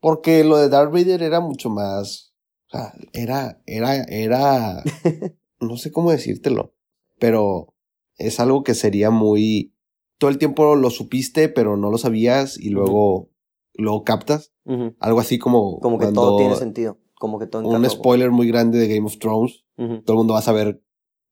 Porque 0.00 0.44
lo 0.44 0.56
de 0.56 0.68
Darth 0.68 0.92
Vader 0.92 1.22
era 1.22 1.40
mucho 1.40 1.70
más, 1.70 2.34
o 2.66 2.70
sea, 2.70 2.92
era, 3.12 3.62
era, 3.66 4.02
era, 4.04 4.82
no 5.60 5.76
sé 5.76 5.92
cómo 5.92 6.10
decírtelo, 6.10 6.74
pero 7.18 7.74
es 8.16 8.40
algo 8.40 8.64
que 8.64 8.74
sería 8.74 9.10
muy, 9.10 9.74
todo 10.18 10.30
el 10.30 10.38
tiempo 10.38 10.76
lo 10.76 10.90
supiste, 10.90 11.48
pero 11.48 11.76
no 11.76 11.90
lo 11.90 11.98
sabías 11.98 12.58
y 12.58 12.70
luego, 12.70 13.30
lo 13.74 14.04
captas. 14.04 14.52
Algo 14.98 15.20
así 15.20 15.38
como. 15.38 15.78
Como 15.80 15.98
que 15.98 16.06
todo 16.06 16.38
tiene 16.38 16.56
sentido. 16.56 16.98
Como 17.24 17.38
que 17.38 17.46
todo 17.46 17.66
Un 17.66 17.88
spoiler 17.88 18.30
muy 18.30 18.46
grande 18.48 18.78
de 18.78 18.86
Game 18.86 19.06
of 19.06 19.18
Thrones. 19.18 19.64
Todo 19.78 20.12
el 20.12 20.16
mundo 20.16 20.34
va 20.34 20.40
a 20.40 20.42
saber 20.42 20.82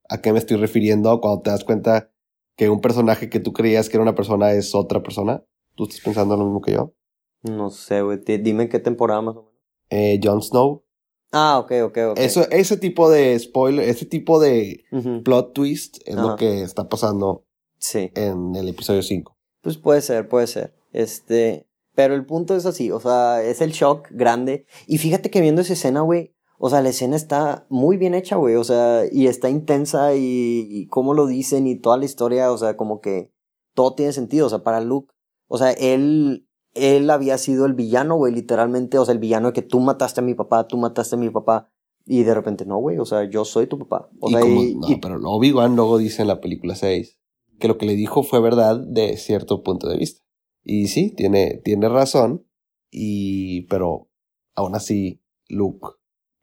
a 0.08 0.22
qué 0.22 0.32
me 0.32 0.38
estoy 0.38 0.56
refiriendo 0.56 1.20
cuando 1.20 1.42
te 1.42 1.50
das 1.50 1.64
cuenta 1.64 2.10
que 2.56 2.70
un 2.70 2.80
personaje 2.80 3.28
que 3.28 3.40
tú 3.40 3.52
creías 3.52 3.90
que 3.90 3.98
era 3.98 4.02
una 4.02 4.14
persona 4.14 4.52
es 4.52 4.74
otra 4.74 5.02
persona. 5.02 5.44
¿Tú 5.74 5.84
estás 5.84 6.00
pensando 6.00 6.34
lo 6.34 6.44
mismo 6.44 6.62
que 6.62 6.72
yo? 6.72 6.94
No 7.42 7.68
sé, 7.68 8.00
güey. 8.00 8.20
Dime 8.24 8.70
qué 8.70 8.78
temporada 8.78 9.20
más 9.20 9.36
o 9.36 9.42
menos. 9.42 9.54
Eh, 9.90 10.18
Jon 10.24 10.40
Snow. 10.40 10.82
Ah, 11.30 11.58
ok, 11.58 11.72
ok, 11.84 11.98
ok. 12.12 12.18
Eso, 12.18 12.48
ese 12.50 12.78
tipo 12.78 13.10
de 13.10 13.38
spoiler, 13.38 13.86
ese 13.86 14.06
tipo 14.06 14.40
de 14.40 14.84
plot 15.22 15.52
twist 15.52 15.98
es 16.06 16.14
lo 16.16 16.36
que 16.36 16.62
está 16.62 16.88
pasando 16.88 17.44
Sí. 17.76 18.10
En 18.14 18.56
el 18.56 18.66
episodio 18.66 19.02
5. 19.02 19.36
Pues 19.60 19.76
puede 19.76 20.00
ser, 20.00 20.26
puede 20.26 20.46
ser. 20.46 20.72
Este, 20.94 21.66
pero 21.94 22.14
el 22.14 22.24
punto 22.24 22.56
es 22.56 22.66
así, 22.66 22.90
o 22.90 23.00
sea, 23.00 23.42
es 23.42 23.60
el 23.60 23.72
shock 23.72 24.08
grande. 24.10 24.66
Y 24.86 24.98
fíjate 24.98 25.30
que 25.30 25.40
viendo 25.40 25.60
esa 25.60 25.74
escena, 25.74 26.00
güey, 26.00 26.34
o 26.58 26.70
sea, 26.70 26.80
la 26.80 26.90
escena 26.90 27.16
está 27.16 27.66
muy 27.68 27.96
bien 27.96 28.14
hecha, 28.14 28.36
güey, 28.36 28.54
o 28.56 28.64
sea, 28.64 29.02
y 29.10 29.26
está 29.26 29.50
intensa 29.50 30.14
y, 30.14 30.66
y 30.70 30.86
cómo 30.86 31.14
lo 31.14 31.26
dicen 31.26 31.66
y 31.66 31.76
toda 31.76 31.96
la 31.96 32.04
historia, 32.04 32.52
o 32.52 32.58
sea, 32.58 32.76
como 32.76 33.00
que 33.00 33.32
todo 33.74 33.94
tiene 33.94 34.12
sentido, 34.12 34.46
o 34.46 34.50
sea, 34.50 34.62
para 34.62 34.80
Luke, 34.80 35.12
o 35.48 35.58
sea, 35.58 35.72
él, 35.72 36.48
él 36.74 37.10
había 37.10 37.36
sido 37.36 37.66
el 37.66 37.74
villano, 37.74 38.16
güey, 38.16 38.32
literalmente, 38.32 38.98
o 38.98 39.04
sea, 39.04 39.12
el 39.12 39.18
villano 39.18 39.48
de 39.48 39.52
que 39.52 39.62
tú 39.62 39.80
mataste 39.80 40.20
a 40.20 40.24
mi 40.24 40.34
papá, 40.34 40.66
tú 40.66 40.78
mataste 40.78 41.16
a 41.16 41.18
mi 41.18 41.30
papá. 41.30 41.70
Y 42.04 42.24
de 42.24 42.34
repente, 42.34 42.64
no, 42.64 42.78
güey, 42.78 42.98
o 42.98 43.04
sea, 43.04 43.28
yo 43.28 43.44
soy 43.44 43.66
tu 43.66 43.78
papá. 43.78 44.08
O 44.18 44.28
sea, 44.28 44.44
y, 44.44 44.74
no, 44.74 44.88
pero 45.00 45.20
Obi-Wan 45.22 45.76
luego 45.76 45.98
dice 45.98 46.22
en 46.22 46.28
la 46.28 46.40
película 46.40 46.74
6 46.74 47.18
que 47.60 47.68
lo 47.68 47.78
que 47.78 47.86
le 47.86 47.94
dijo 47.94 48.22
fue 48.22 48.40
verdad 48.40 48.80
de 48.80 49.16
cierto 49.18 49.62
punto 49.62 49.88
de 49.88 49.98
vista. 49.98 50.21
Y 50.64 50.88
sí, 50.88 51.10
tiene, 51.10 51.60
tiene 51.64 51.88
razón, 51.88 52.46
y, 52.90 53.62
pero 53.62 54.08
aún 54.54 54.74
así, 54.74 55.22
Luke, 55.48 55.88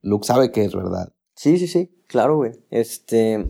Luke 0.02 0.26
sabe 0.26 0.52
que 0.52 0.66
es 0.66 0.76
verdad. 0.76 1.14
Sí, 1.36 1.58
sí, 1.58 1.68
sí, 1.68 1.92
claro, 2.08 2.38
güey. 2.38 2.52
Este, 2.70 3.48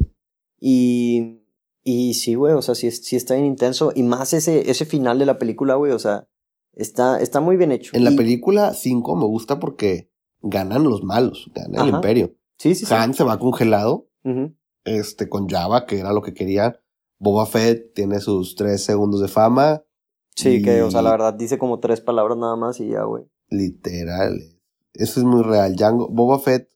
y, 0.59 1.41
y 1.83 2.13
sí, 2.13 2.35
güey, 2.35 2.53
o 2.53 2.61
sea, 2.61 2.75
sí, 2.75 2.91
sí 2.91 3.15
está 3.15 3.33
bien 3.35 3.47
intenso, 3.47 3.91
y 3.95 4.03
más 4.03 4.33
ese, 4.33 4.69
ese 4.69 4.85
final 4.85 5.17
de 5.17 5.25
la 5.25 5.39
película, 5.39 5.75
güey, 5.75 5.91
o 5.91 5.99
sea, 5.99 6.27
está, 6.73 7.19
está 7.19 7.41
muy 7.41 7.57
bien 7.57 7.71
hecho. 7.71 7.95
En 7.95 8.03
la 8.03 8.11
película 8.11 8.73
5 8.73 9.15
me 9.15 9.25
gusta 9.25 9.59
porque 9.59 10.11
ganan 10.41 10.83
los 10.83 11.03
malos, 11.03 11.49
gana 11.53 11.83
el 11.83 11.89
imperio. 11.89 12.35
Sí, 12.57 12.75
sí, 12.75 12.85
Han 12.93 13.13
se 13.13 13.23
va 13.23 13.39
congelado, 13.39 14.09
este, 14.83 15.29
con 15.29 15.47
Java, 15.47 15.85
que 15.85 15.99
era 15.99 16.13
lo 16.13 16.21
que 16.21 16.33
querían. 16.33 16.77
Boba 17.17 17.45
Fett 17.45 17.93
tiene 17.93 18.19
sus 18.19 18.55
tres 18.55 18.83
segundos 18.83 19.21
de 19.21 19.27
fama. 19.27 19.83
Sí, 20.41 20.61
que, 20.61 20.81
o 20.83 20.91
sea, 20.91 21.01
la 21.01 21.11
verdad 21.11 21.33
dice 21.33 21.57
como 21.57 21.79
tres 21.79 22.01
palabras 22.01 22.37
nada 22.37 22.55
más 22.55 22.79
y 22.79 22.89
ya, 22.89 23.03
güey. 23.03 23.25
Literal. 23.49 24.39
Eso 24.93 25.19
es 25.19 25.25
muy 25.25 25.43
real. 25.43 25.75
Django, 25.75 26.07
Boba 26.09 26.39
Fett 26.39 26.69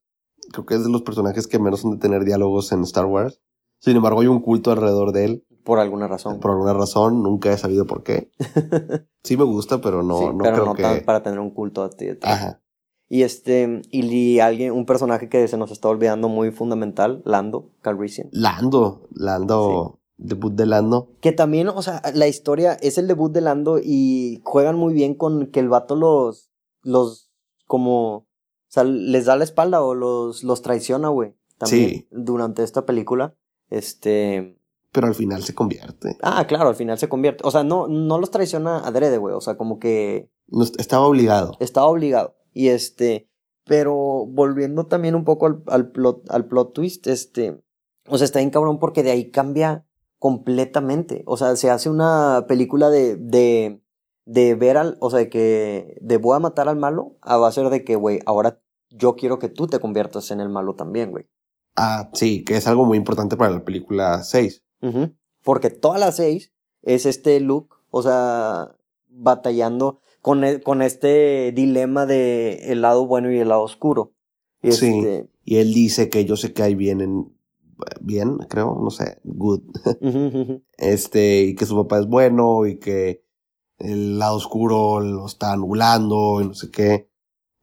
creo 0.51 0.66
que 0.66 0.76
es 0.76 0.84
de 0.84 0.91
los 0.91 1.01
personajes 1.01 1.47
que 1.47 1.59
menos 1.59 1.84
han 1.84 1.91
de 1.91 1.97
tener 1.97 2.24
diálogos 2.24 2.72
en 2.72 2.82
Star 2.84 3.05
Wars. 3.05 3.41
Sin 3.80 3.97
embargo, 3.97 4.22
hay 4.22 4.28
un 4.28 4.41
culto 4.41 4.72
alrededor 4.72 5.11
de 5.11 5.26
él. 5.26 5.45
Por 5.64 5.80
alguna 5.80 6.07
razón. 6.07 6.39
Por 6.39 6.51
alguna 6.51 6.74
razón, 6.74 7.22
nunca 7.22 7.51
he 7.51 7.57
sabido 7.57 7.86
por 7.86 8.03
qué. 8.03 8.32
sí 9.24 9.36
me 9.38 9.43
gusta, 9.43 9.82
pero 9.82 10.03
no, 10.03 10.32
no 10.34 10.43
creo 10.43 10.74
que... 10.74 11.01
para 11.01 11.24
tener 11.24 11.39
un 11.39 11.51
culto 11.51 11.84
a 11.84 11.89
ti. 11.89 12.07
Ajá. 12.22 12.61
Y 13.09 13.24
este, 13.24 13.82
y 13.91 14.39
alguien, 14.39 14.72
un 14.72 14.86
personaje 14.86 15.30
que 15.30 15.47
se 15.47 15.57
nos 15.57 15.72
está 15.72 15.89
olvidando 15.89 16.30
muy 16.30 16.51
fundamental, 16.51 17.22
Lando 17.26 17.72
Calrissian. 17.82 18.30
Lando, 18.32 19.07
Lando 19.11 19.99
debut 20.18 20.53
de 20.53 20.66
Lando. 20.66 21.09
Que 21.22 21.32
también, 21.32 21.68
o 21.70 21.82
sea, 21.82 22.01
la 22.14 22.28
historia 22.28 22.74
es 22.74 22.97
el 22.97 23.07
debut 23.07 23.32
de 23.32 23.41
Lando 23.41 23.80
y 23.82 24.41
juegan 24.43 24.78
muy 24.78 24.93
bien 24.93 25.16
con 25.16 25.47
que 25.47 25.59
el 25.59 25.70
vato 25.70 25.95
los, 25.95 26.51
los, 26.82 27.32
como, 27.68 28.16
o 28.16 28.28
sea, 28.68 28.84
les 28.84 29.26
da 29.26 29.36
la 29.36 29.43
espalda 29.43 29.82
o 29.82 29.95
los, 29.95 30.43
los 30.43 30.61
traiciona, 30.61 31.09
güey. 31.09 31.36
También 31.57 31.89
sí. 31.89 32.07
durante 32.11 32.64
esta 32.64 32.86
película. 32.86 33.36
Este. 33.70 34.59
Pero 34.91 35.07
al 35.07 35.16
final 35.16 35.43
se 35.43 35.55
convierte. 35.55 36.18
Ah, 36.22 36.45
claro, 36.47 36.70
al 36.70 36.76
final 36.76 36.97
se 36.97 37.09
convierte. 37.09 37.43
O 37.45 37.51
sea, 37.51 37.64
no, 37.64 37.88
no 37.88 38.20
los 38.20 38.32
traiciona 38.32 38.80
adrede, 38.80 39.18
güey. 39.18 39.34
O 39.34 39.41
sea, 39.41 39.57
como 39.57 39.80
que. 39.80 40.30
estaba 40.78 41.05
obligado. 41.05 41.57
Estaba 41.59 41.88
obligado. 41.88 42.36
Y 42.53 42.70
este. 42.70 43.30
Pero 43.66 44.26
volviendo 44.28 44.88
también 44.88 45.16
un 45.16 45.24
poco 45.24 45.45
al, 45.45 45.64
al 45.68 45.91
plot, 45.91 46.30
al 46.30 46.47
plot 46.47 46.74
twist, 46.74 47.07
este. 47.07 47.64
O 48.07 48.18
sea, 48.18 48.26
está 48.26 48.39
bien 48.39 48.49
cabrón 48.49 48.80
porque 48.80 49.03
de 49.03 49.11
ahí 49.11 49.32
cambia 49.32 49.86
completamente. 50.24 51.21
O 51.26 51.36
sea, 51.36 51.57
se 51.57 51.69
hace 51.69 51.89
una 51.89 52.45
película 52.47 52.89
de, 52.89 53.17
de, 53.17 53.82
de 54.24 54.55
ver 54.55 54.78
al, 54.78 54.95
o 55.01 55.09
sea, 55.09 55.19
de 55.19 55.30
que 55.30 55.97
de 55.99 56.15
voy 56.15 56.38
a 56.38 56.39
matar 56.39 56.69
al 56.69 56.78
malo, 56.78 57.17
a 57.19 57.36
va 57.36 57.49
a 57.49 57.51
ser 57.51 57.69
de 57.69 57.84
que, 57.84 57.97
güey, 57.97 58.21
ahora 58.26 58.61
yo 58.89 59.17
quiero 59.17 59.38
que 59.38 59.49
tú 59.49 59.67
te 59.67 59.82
conviertas 59.82 60.32
en 60.32 60.39
el 60.39 60.47
malo 60.47 60.76
también, 60.76 61.11
güey. 61.11 61.26
Ah, 61.76 62.09
sí, 62.13 62.45
que 62.45 62.55
es 62.55 62.67
algo 62.67 62.86
muy 62.86 62.97
importante 62.97 63.36
para 63.36 63.51
la 63.51 63.65
película 63.65 64.24
6. 64.24 64.63
Porque 65.43 65.69
toda 65.69 65.97
la 65.97 66.13
6 66.13 66.53
es 66.84 67.05
este 67.05 67.41
Luke, 67.41 67.76
o 67.89 68.01
sea, 68.01 68.78
batallando 69.09 69.99
con, 70.21 70.45
e, 70.45 70.61
con 70.61 70.82
este 70.82 71.51
dilema 71.51 72.05
de 72.05 72.71
el 72.71 72.82
lado 72.82 73.07
bueno 73.07 73.30
y 73.30 73.39
el 73.39 73.49
lado 73.49 73.63
oscuro. 73.63 74.13
Sí. 74.61 74.69
Este 74.69 75.30
y 75.43 75.57
él 75.57 75.74
dice 75.74 76.09
que 76.09 76.24
yo 76.24 76.38
sé 76.38 76.53
que 76.53 76.63
hay 76.63 76.76
bien 76.76 77.01
en, 77.01 77.34
bien, 78.01 78.38
creo, 78.49 78.80
no 78.82 78.89
sé, 78.89 79.19
good. 79.24 79.61
este, 80.78 81.43
y 81.43 81.55
que 81.55 81.65
su 81.65 81.76
papá 81.76 81.99
es 81.99 82.07
bueno 82.07 82.65
y 82.65 82.80
que 82.80 83.24
el 83.78 84.19
lado 84.19 84.38
oscuro 84.38 84.99
lo 84.99 85.26
está 85.26 85.53
anulando 85.53 86.41
y 86.41 86.47
no 86.47 86.53
sé 86.53 86.69
qué. 86.71 87.09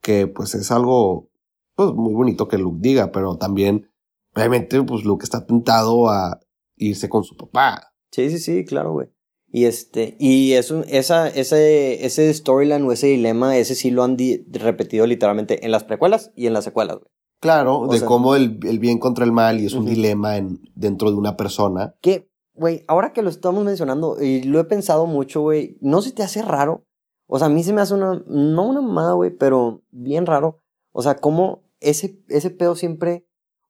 Que 0.01 0.27
pues 0.27 0.55
es 0.55 0.71
algo, 0.71 1.29
pues 1.75 1.93
muy 1.93 2.13
bonito 2.13 2.47
que 2.47 2.57
Luke 2.57 2.79
diga, 2.81 3.11
pero 3.11 3.37
también, 3.37 3.91
obviamente, 4.35 4.81
pues 4.83 5.03
Luke 5.03 5.23
está 5.23 5.45
tentado 5.45 6.09
a 6.09 6.39
irse 6.75 7.07
con 7.09 7.23
su 7.23 7.35
papá. 7.37 7.93
Sí, 8.11 8.29
sí, 8.29 8.39
sí, 8.39 8.65
claro, 8.65 8.93
güey. 8.93 9.09
Y 9.53 9.65
este, 9.65 10.15
y 10.17 10.53
eso, 10.53 10.83
esa, 10.87 11.27
ese, 11.27 12.05
ese 12.05 12.33
storyline 12.33 12.83
o 12.83 12.91
ese 12.91 13.07
dilema, 13.07 13.57
ese 13.57 13.75
sí 13.75 13.91
lo 13.91 14.03
han 14.03 14.17
repetido 14.49 15.05
literalmente 15.05 15.65
en 15.65 15.71
las 15.71 15.83
precuelas 15.83 16.31
y 16.35 16.47
en 16.47 16.53
las 16.53 16.63
secuelas, 16.63 16.97
güey. 16.97 17.11
Claro, 17.41 17.87
de 17.87 18.05
cómo 18.05 18.35
el, 18.35 18.59
bien 18.59 18.99
contra 18.99 19.25
el 19.25 19.31
mal 19.31 19.59
y 19.59 19.65
es 19.65 19.73
un 19.73 19.87
dilema 19.87 20.37
en, 20.37 20.61
dentro 20.75 21.09
de 21.09 21.17
una 21.17 21.37
persona. 21.37 21.95
Que, 21.99 22.29
güey, 22.53 22.83
ahora 22.87 23.13
que 23.13 23.23
lo 23.23 23.31
estamos 23.31 23.65
mencionando, 23.65 24.21
y 24.21 24.43
lo 24.43 24.59
he 24.59 24.63
pensado 24.65 25.07
mucho, 25.07 25.41
güey, 25.41 25.75
¿no 25.81 26.03
se 26.03 26.11
te 26.11 26.21
hace 26.21 26.43
raro? 26.43 26.85
O 27.25 27.39
sea, 27.39 27.47
a 27.47 27.49
mí 27.49 27.63
se 27.63 27.73
me 27.73 27.81
hace 27.81 27.95
una, 27.95 28.23
no 28.27 28.67
una 28.67 28.81
mamada, 28.81 29.13
güey, 29.13 29.31
pero 29.31 29.81
bien 29.89 30.27
raro. 30.27 30.59
O 30.91 31.01
sea, 31.01 31.15
cómo 31.15 31.63
ese, 31.79 32.21
ese 32.27 32.51
pedo 32.51 32.75
siempre, 32.75 33.25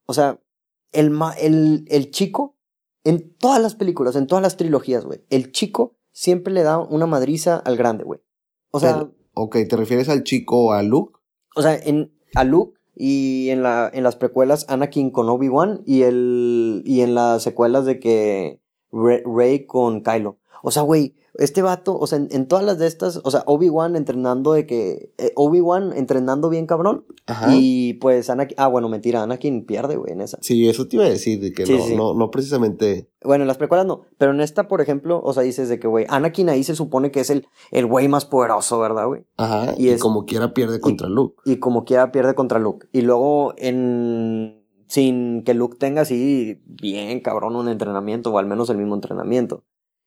o 0.06 0.14
sea, 0.14 0.42
el, 0.92 1.18
el, 1.40 1.86
el 1.88 2.12
chico, 2.12 2.58
en 3.06 3.34
todas 3.38 3.62
las 3.62 3.76
películas, 3.76 4.18
en 4.18 4.28
todas 4.28 4.42
las 4.42 4.58
trilogías, 4.58 5.06
güey, 5.06 5.24
el 5.30 5.54
chico 5.54 5.96
siempre 6.12 6.52
le 6.52 6.64
da 6.64 6.78
una 6.78 7.06
madriza 7.06 7.56
al 7.56 7.78
grande, 7.78 8.04
güey. 8.04 8.20
O 8.72 8.82
sea... 8.82 9.10
ok, 9.34 9.60
¿te 9.70 9.78
refieres 9.78 10.10
al 10.10 10.24
chico 10.24 10.66
o 10.66 10.72
a 10.74 10.84
Luke? 10.84 11.18
O 11.56 11.62
sea, 11.62 11.78
en, 11.78 12.14
a 12.36 12.44
Luke 12.44 12.81
y 13.04 13.50
en, 13.50 13.64
la, 13.64 13.90
en 13.92 14.04
las 14.04 14.16
precuelas 14.16 14.68
Anakin 14.70 15.10
con 15.10 15.28
Obi-Wan 15.28 15.82
y, 15.88 16.04
el, 16.04 16.84
y 16.86 17.02
en 17.02 17.16
las 17.16 17.42
secuelas 17.42 17.84
de 17.86 18.00
que 18.00 18.60
Rey 18.92 19.66
con 19.66 20.04
Kylo. 20.04 20.38
O 20.62 20.70
sea, 20.70 20.84
güey, 20.84 21.16
este 21.36 21.62
vato, 21.62 21.98
o 21.98 22.08
sea, 22.08 22.20
en, 22.30 22.48
todas 22.48 22.66
las 22.66 22.78
de 22.78 22.88
estas, 22.88 23.22
o 23.24 23.32
sea, 23.32 23.44
Obi-Wan 23.46 23.96
entrenando 23.96 24.54
de 24.54 24.66
que. 24.66 25.14
Eh, 25.18 25.32
Obi-Wan 25.36 25.94
entrenando 25.94 26.50
bien 26.50 26.68
cabrón. 26.68 27.06
Ajá. 27.26 27.48
Y 27.52 27.94
pues 27.96 28.30
Anakin. 28.30 28.56
Ah, 28.60 28.68
bueno, 28.68 28.90
mentira, 28.90 29.24
Anakin 29.24 29.66
pierde, 29.66 29.96
güey, 29.96 30.14
en 30.14 30.22
esa. 30.22 30.38
Sí, 30.42 30.68
eso 30.68 30.88
te 30.88 30.98
iba 30.98 31.06
a 31.06 31.10
decir, 31.10 31.40
de 31.40 31.54
que 31.54 31.66
no, 31.66 31.90
no, 31.96 32.14
no 32.14 32.32
precisamente. 32.32 33.10
Bueno, 33.24 33.44
en 33.44 33.48
las 33.48 33.58
precuelas 33.58 33.86
no. 33.86 34.02
Pero 34.18 34.32
en 34.32 34.42
esta, 34.42 34.68
por 34.68 34.82
ejemplo, 34.82 35.22
o 35.24 35.34
sea, 35.34 35.44
dices 35.44 35.70
de 35.70 35.80
que, 35.80 35.88
güey, 35.88 36.06
Anakin 36.10 36.50
ahí 36.50 36.64
se 36.64 36.76
supone 36.76 37.12
que 37.12 37.22
es 37.22 37.30
el, 37.30 37.48
el 37.72 37.86
güey 37.86 38.08
más 38.08 38.26
poderoso, 38.26 38.80
¿verdad, 38.80 39.08
güey? 39.08 39.26
Ajá. 39.38 39.74
Y, 39.78 39.96
como 39.98 40.26
quiera 40.26 40.54
pierde 40.54 40.80
contra 40.80 41.08
Luke. 41.08 41.36
Y 41.46 41.58
como 41.58 41.86
quiera 41.86 42.12
pierde 42.12 42.36
contra 42.36 42.60
Luke. 42.60 42.88
Y 42.92 43.02
luego 43.02 43.54
en 43.58 44.62
sin 44.92 45.44
que 45.44 45.54
Luke 45.54 45.78
tenga 45.80 46.02
así 46.02 46.62
bien 46.66 47.22
cabrón 47.22 47.56
un 47.56 47.70
entrenamiento 47.70 48.30
o 48.30 48.38
al 48.38 48.46
menos 48.46 48.70
el 48.70 48.76
mismo 48.76 48.94
entrenamiento. 48.94 49.64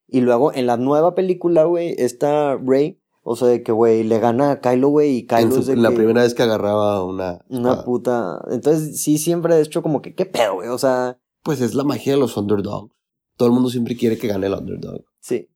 Y 0.07 0.21
luego 0.21 0.53
en 0.53 0.67
la 0.67 0.77
nueva 0.77 1.15
película, 1.15 1.63
güey, 1.65 1.95
está 1.97 2.55
Rey. 2.57 3.01
O 3.27 3.35
sea, 3.35 3.47
de 3.47 3.63
que, 3.63 3.71
güey, 3.71 4.03
le 4.03 4.19
gana 4.19 4.51
a 4.51 4.59
Kylo, 4.61 4.89
güey, 4.89 5.17
y 5.17 5.25
Kylo 5.25 5.57
es 5.57 5.65
de 5.65 5.75
La 5.75 5.89
primera 5.89 6.21
vez 6.21 6.35
que 6.35 6.43
agarraba 6.43 7.03
una... 7.03 7.43
Una 7.49 7.83
puta... 7.83 8.39
Entonces, 8.51 9.01
sí, 9.01 9.17
siempre 9.17 9.55
he 9.55 9.61
hecho 9.61 9.81
como 9.81 10.03
que, 10.03 10.13
¿qué 10.13 10.27
pedo, 10.27 10.55
güey? 10.55 10.69
O 10.69 10.77
sea... 10.77 11.17
Pues 11.41 11.59
es 11.59 11.73
la 11.73 11.83
magia 11.83 12.13
de 12.13 12.19
los 12.19 12.37
underdogs. 12.37 12.93
Todo 13.35 13.47
el 13.47 13.55
mundo 13.55 13.69
siempre 13.69 13.95
quiere 13.95 14.19
que 14.19 14.27
gane 14.27 14.45
el 14.45 14.53
underdog. 14.53 15.05
Sí. 15.21 15.49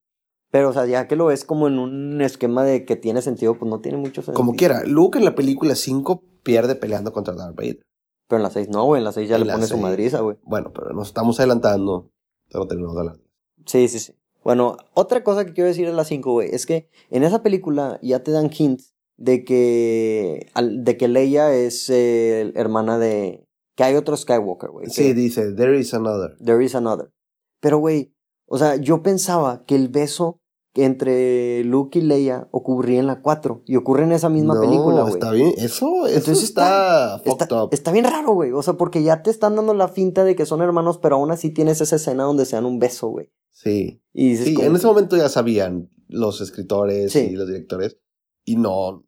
Pero, 0.49 0.69
o 0.69 0.73
sea, 0.73 0.87
ya 0.87 1.07
que 1.07 1.15
lo 1.15 1.27
ves 1.27 1.45
como 1.45 1.67
en 1.67 1.77
un 1.77 2.21
esquema 2.21 2.63
de 2.63 2.85
que 2.85 2.95
tiene 2.95 3.21
sentido, 3.21 3.59
pues 3.59 3.69
no 3.69 3.81
tiene 3.81 3.99
mucho 3.99 4.23
sentido. 4.23 4.33
Como 4.33 4.55
quiera. 4.55 4.83
Luke 4.85 5.19
en 5.19 5.25
la 5.25 5.35
película 5.35 5.75
5 5.75 6.23
pierde 6.41 6.73
peleando 6.73 7.13
contra 7.13 7.35
Darth 7.35 7.55
Vader. 7.55 7.81
Pero 8.27 8.37
en 8.37 8.43
la 8.43 8.49
6 8.49 8.69
no, 8.69 8.83
güey. 8.85 8.99
En 8.99 9.05
la 9.05 9.11
6 9.11 9.29
ya 9.29 9.37
le 9.37 9.45
pone 9.45 9.67
su 9.67 9.77
madriza, 9.77 10.21
güey. 10.21 10.37
Bueno, 10.41 10.71
pero 10.73 10.91
nos 10.93 11.07
estamos 11.07 11.39
adelantando. 11.39 12.09
Pero 12.49 12.65
terminamos 12.65 12.95
de 12.95 13.01
hablar. 13.01 13.19
Sí, 13.67 13.87
sí, 13.87 13.99
sí. 13.99 14.13
Bueno, 14.49 14.77
otra 14.95 15.23
cosa 15.23 15.45
que 15.45 15.53
quiero 15.53 15.67
decir 15.67 15.85
de 15.85 15.93
la 15.93 16.03
5, 16.03 16.31
güey, 16.31 16.49
es 16.51 16.65
que 16.65 16.89
en 17.11 17.21
esa 17.21 17.43
película 17.43 17.99
ya 18.01 18.23
te 18.23 18.31
dan 18.31 18.49
hints 18.51 18.95
de 19.15 19.45
que, 19.45 20.47
de 20.59 20.97
que 20.97 21.07
Leia 21.07 21.53
es 21.53 21.87
eh, 21.91 22.51
hermana 22.55 22.97
de... 22.97 23.45
que 23.75 23.83
hay 23.83 23.93
otro 23.93 24.17
Skywalker, 24.17 24.71
güey. 24.71 24.89
Sí, 24.89 25.13
dice, 25.13 25.53
there 25.53 25.77
is 25.77 25.93
another. 25.93 26.35
There 26.43 26.65
is 26.65 26.73
another. 26.73 27.11
Pero, 27.59 27.77
güey, 27.77 28.15
o 28.47 28.57
sea, 28.57 28.77
yo 28.77 29.03
pensaba 29.03 29.65
que 29.67 29.75
el 29.75 29.87
beso 29.87 30.41
entre 30.75 31.63
Luke 31.63 31.97
y 31.97 32.01
Leia 32.01 32.47
ocurría 32.51 32.99
en 32.99 33.07
la 33.07 33.21
4 33.21 33.63
y 33.65 33.75
ocurre 33.75 34.03
en 34.03 34.11
esa 34.11 34.29
misma 34.29 34.59
película, 34.59 35.01
güey. 35.01 35.13
Está 35.13 35.31
bien, 35.31 35.53
eso, 35.57 36.07
eso 36.07 36.31
está, 36.31 37.21
está, 37.25 37.67
está, 37.71 37.91
bien 37.91 38.05
raro, 38.05 38.33
güey. 38.33 38.51
O 38.51 38.61
sea, 38.61 38.75
porque 38.75 39.01
ya 39.03 39.23
te 39.23 39.31
están 39.31 39.55
dando 39.55 39.73
la 39.73 39.87
finta 39.87 40.23
de 40.23 40.35
que 40.35 40.45
son 40.45 40.61
hermanos, 40.61 40.99
pero 40.99 41.15
aún 41.15 41.31
así 41.31 41.49
tienes 41.49 41.81
esa 41.81 41.95
escena 41.95 42.23
donde 42.23 42.45
se 42.45 42.55
dan 42.55 42.65
un 42.65 42.79
beso, 42.79 43.07
güey. 43.07 43.31
Sí. 43.51 44.01
Y 44.13 44.37
sí, 44.37 44.55
en 44.59 44.75
ese 44.75 44.87
momento 44.87 45.17
ya 45.17 45.27
sabían 45.29 45.89
los 46.07 46.39
escritores 46.41 47.15
y 47.15 47.31
los 47.31 47.47
directores. 47.47 47.97
Y 48.45 48.55
no, 48.55 49.05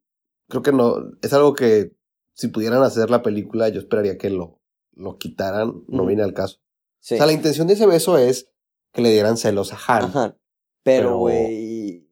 creo 0.50 0.64
que 0.64 0.72
no, 0.72 0.96
es 1.22 1.34
algo 1.34 1.54
que 1.54 1.96
si 2.34 2.48
pudieran 2.48 2.82
hacer 2.84 3.10
la 3.10 3.22
película, 3.22 3.70
yo 3.70 3.80
esperaría 3.80 4.18
que 4.18 4.30
lo, 4.30 4.60
lo 4.94 5.18
quitaran, 5.18 5.84
no 5.88 6.06
viene 6.06 6.24
al 6.24 6.34
caso. 6.34 6.58
O 6.58 7.04
sea, 7.04 7.26
la 7.26 7.34
intención 7.34 7.68
de 7.68 7.74
ese 7.74 7.86
beso 7.88 8.18
es 8.18 8.50
que 8.94 9.02
le 9.02 9.12
dieran 9.12 9.38
celos 9.38 9.74
a 9.74 9.78
Han. 9.88 10.04
Ajá. 10.06 10.38
Pero, 10.84 11.18
güey. 11.18 12.08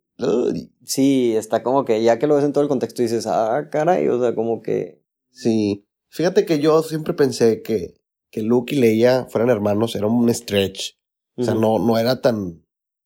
Sí, 0.84 1.36
está 1.36 1.64
como 1.64 1.86
que 1.86 2.04
ya 2.04 2.20
que 2.20 2.28
lo 2.28 2.36
ves 2.36 2.44
en 2.44 2.52
todo 2.52 2.64
el 2.64 2.70
contexto 2.70 3.02
dices, 3.02 3.26
ah, 3.28 3.70
caray, 3.72 4.08
o 4.10 4.20
sea, 4.20 4.36
como 4.36 4.62
que. 4.62 5.02
Sí. 5.32 5.86
Fíjate 6.10 6.46
que 6.46 6.60
yo 6.60 6.82
siempre 6.82 7.14
pensé 7.14 7.62
que, 7.62 7.94
que 8.32 8.42
Luke 8.42 8.76
y 8.76 8.80
Leia 8.80 9.28
fueran 9.30 9.50
hermanos, 9.50 9.96
era 9.96 10.08
un 10.08 10.34
stretch. 10.34 10.98
O 11.36 11.44
sea, 11.44 11.54
no, 11.54 11.80
no 11.80 11.98
era 11.98 12.20
tan, 12.20 12.66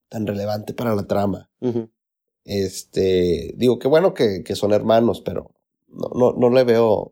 tan 0.10 0.26
relevante 0.26 0.74
para 0.74 0.96
la 0.96 1.06
trama. 1.06 1.52
Este, 2.46 3.54
digo, 3.58 3.78
qué 3.78 3.88
bueno 3.88 4.14
que, 4.14 4.44
que, 4.44 4.56
son 4.56 4.74
hermanos, 4.74 5.22
pero 5.22 5.52
no, 5.88 6.10
no, 6.16 6.34
no 6.34 6.50
le 6.50 6.64
veo. 6.64 7.12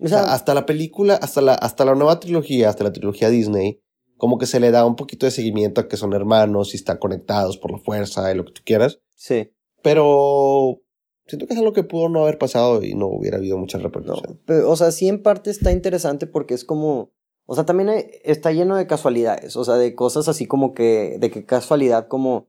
O 0.00 0.08
sea, 0.08 0.34
hasta 0.34 0.54
la 0.54 0.66
película, 0.66 1.14
hasta 1.14 1.40
la, 1.40 1.54
hasta 1.54 1.84
la 1.84 1.94
nueva 1.94 2.20
trilogía, 2.20 2.68
hasta 2.68 2.84
la 2.84 2.92
trilogía 2.92 3.30
Disney, 3.30 3.80
como 4.18 4.36
que 4.36 4.46
se 4.46 4.60
le 4.60 4.70
da 4.70 4.84
un 4.84 4.96
poquito 4.96 5.24
de 5.24 5.32
seguimiento 5.32 5.80
a 5.80 5.88
que 5.88 5.96
son 5.96 6.12
hermanos 6.12 6.74
y 6.74 6.76
están 6.76 6.98
conectados 6.98 7.56
por 7.56 7.72
la 7.72 7.78
fuerza 7.78 8.30
y 8.30 8.36
lo 8.36 8.44
que 8.44 8.52
tú 8.52 8.60
quieras. 8.64 9.00
Sí. 9.14 9.50
Pero 9.82 10.82
siento 11.26 11.46
que 11.46 11.54
es 11.54 11.58
algo 11.58 11.72
que 11.72 11.84
pudo 11.84 12.10
no 12.10 12.22
haber 12.22 12.36
pasado 12.36 12.82
y 12.82 12.94
no 12.94 13.06
hubiera 13.06 13.38
habido 13.38 13.56
mucha 13.56 13.78
repercusión. 13.78 14.40
o 14.66 14.76
sea, 14.76 14.90
sí 14.90 15.08
en 15.08 15.22
parte 15.22 15.50
está 15.50 15.72
interesante 15.72 16.26
porque 16.26 16.52
es 16.52 16.64
como 16.64 17.12
o 17.50 17.54
sea, 17.54 17.64
también 17.64 17.88
está 18.24 18.52
lleno 18.52 18.76
de 18.76 18.86
casualidades, 18.86 19.56
o 19.56 19.64
sea, 19.64 19.76
de 19.76 19.94
cosas 19.94 20.28
así 20.28 20.44
como 20.44 20.74
que, 20.74 21.16
de 21.18 21.30
qué 21.30 21.46
casualidad 21.46 22.06
como, 22.06 22.46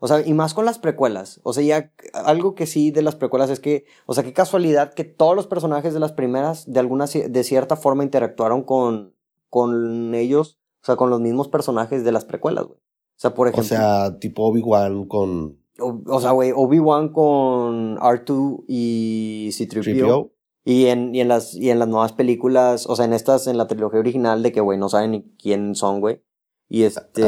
o 0.00 0.06
sea, 0.06 0.20
y 0.20 0.34
más 0.34 0.52
con 0.52 0.66
las 0.66 0.78
precuelas, 0.78 1.40
o 1.44 1.54
sea, 1.54 1.62
ya 1.62 1.92
algo 2.12 2.54
que 2.54 2.66
sí 2.66 2.90
de 2.90 3.00
las 3.00 3.16
precuelas 3.16 3.48
es 3.48 3.58
que, 3.58 3.86
o 4.04 4.12
sea, 4.12 4.22
qué 4.22 4.34
casualidad 4.34 4.92
que 4.92 5.04
todos 5.04 5.34
los 5.34 5.46
personajes 5.46 5.94
de 5.94 6.00
las 6.00 6.12
primeras 6.12 6.70
de 6.70 6.78
alguna, 6.78 7.06
de 7.06 7.42
cierta 7.42 7.76
forma 7.76 8.04
interactuaron 8.04 8.64
con, 8.64 9.14
con 9.48 10.14
ellos, 10.14 10.58
o 10.84 10.86
sea, 10.86 10.96
con 10.96 11.08
los 11.08 11.18
mismos 11.18 11.48
personajes 11.48 12.04
de 12.04 12.12
las 12.12 12.26
precuelas, 12.26 12.66
güey. 12.66 12.78
O 12.78 13.16
sea, 13.16 13.32
por 13.32 13.48
ejemplo. 13.48 13.64
O 13.64 13.78
sea, 13.78 14.18
tipo 14.18 14.42
Obi-Wan 14.44 15.06
con. 15.06 15.58
O, 15.78 16.20
sea, 16.20 16.32
güey, 16.32 16.52
Obi-Wan 16.54 17.08
con 17.08 17.96
R2 17.96 18.64
y 18.68 19.48
C-3PO. 19.50 20.30
Y 20.66 20.86
en, 20.86 21.14
y 21.14 21.22
en 21.22 21.28
las, 21.28 21.54
y 21.54 21.70
en 21.70 21.78
las 21.78 21.88
nuevas 21.88 22.12
películas, 22.12 22.86
o 22.86 22.96
sea, 22.96 23.06
en 23.06 23.14
estas, 23.14 23.46
en 23.46 23.56
la 23.56 23.66
trilogía 23.66 23.98
original, 23.98 24.42
de 24.42 24.52
que, 24.52 24.60
güey, 24.60 24.78
no 24.78 24.90
saben 24.90 25.12
ni 25.12 25.22
quién 25.38 25.74
son, 25.74 26.00
güey. 26.00 26.22
Y 26.68 26.82
este, 26.82 27.24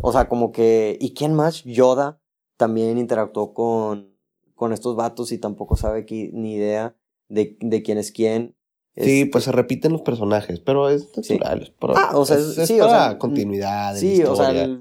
o 0.00 0.12
sea, 0.12 0.28
como 0.28 0.50
que, 0.50 0.98
¿y 1.00 1.14
quién 1.14 1.34
más? 1.34 1.62
Yoda 1.62 2.20
también 2.56 2.98
interactuó 2.98 3.54
con, 3.54 4.16
con 4.56 4.72
estos 4.72 4.96
vatos 4.96 5.30
y 5.30 5.38
tampoco 5.38 5.76
sabe 5.76 6.04
ni 6.32 6.54
idea 6.54 6.96
de, 7.28 7.56
de 7.60 7.82
quién 7.84 7.98
es 7.98 8.10
quién. 8.10 8.56
Sí, 9.04 9.24
pues 9.26 9.44
se 9.44 9.52
repiten 9.52 9.92
los 9.92 10.02
personajes, 10.02 10.60
pero 10.60 10.88
es 10.88 11.08
natural. 11.16 11.72
ah, 11.94 12.10
o 12.14 12.26
sea, 12.26 12.38
sí, 12.38 12.80
o 12.80 12.88
sea, 12.88 13.18
continuidad. 13.18 13.96
Sí, 13.96 14.22
o 14.24 14.34
sea, 14.34 14.80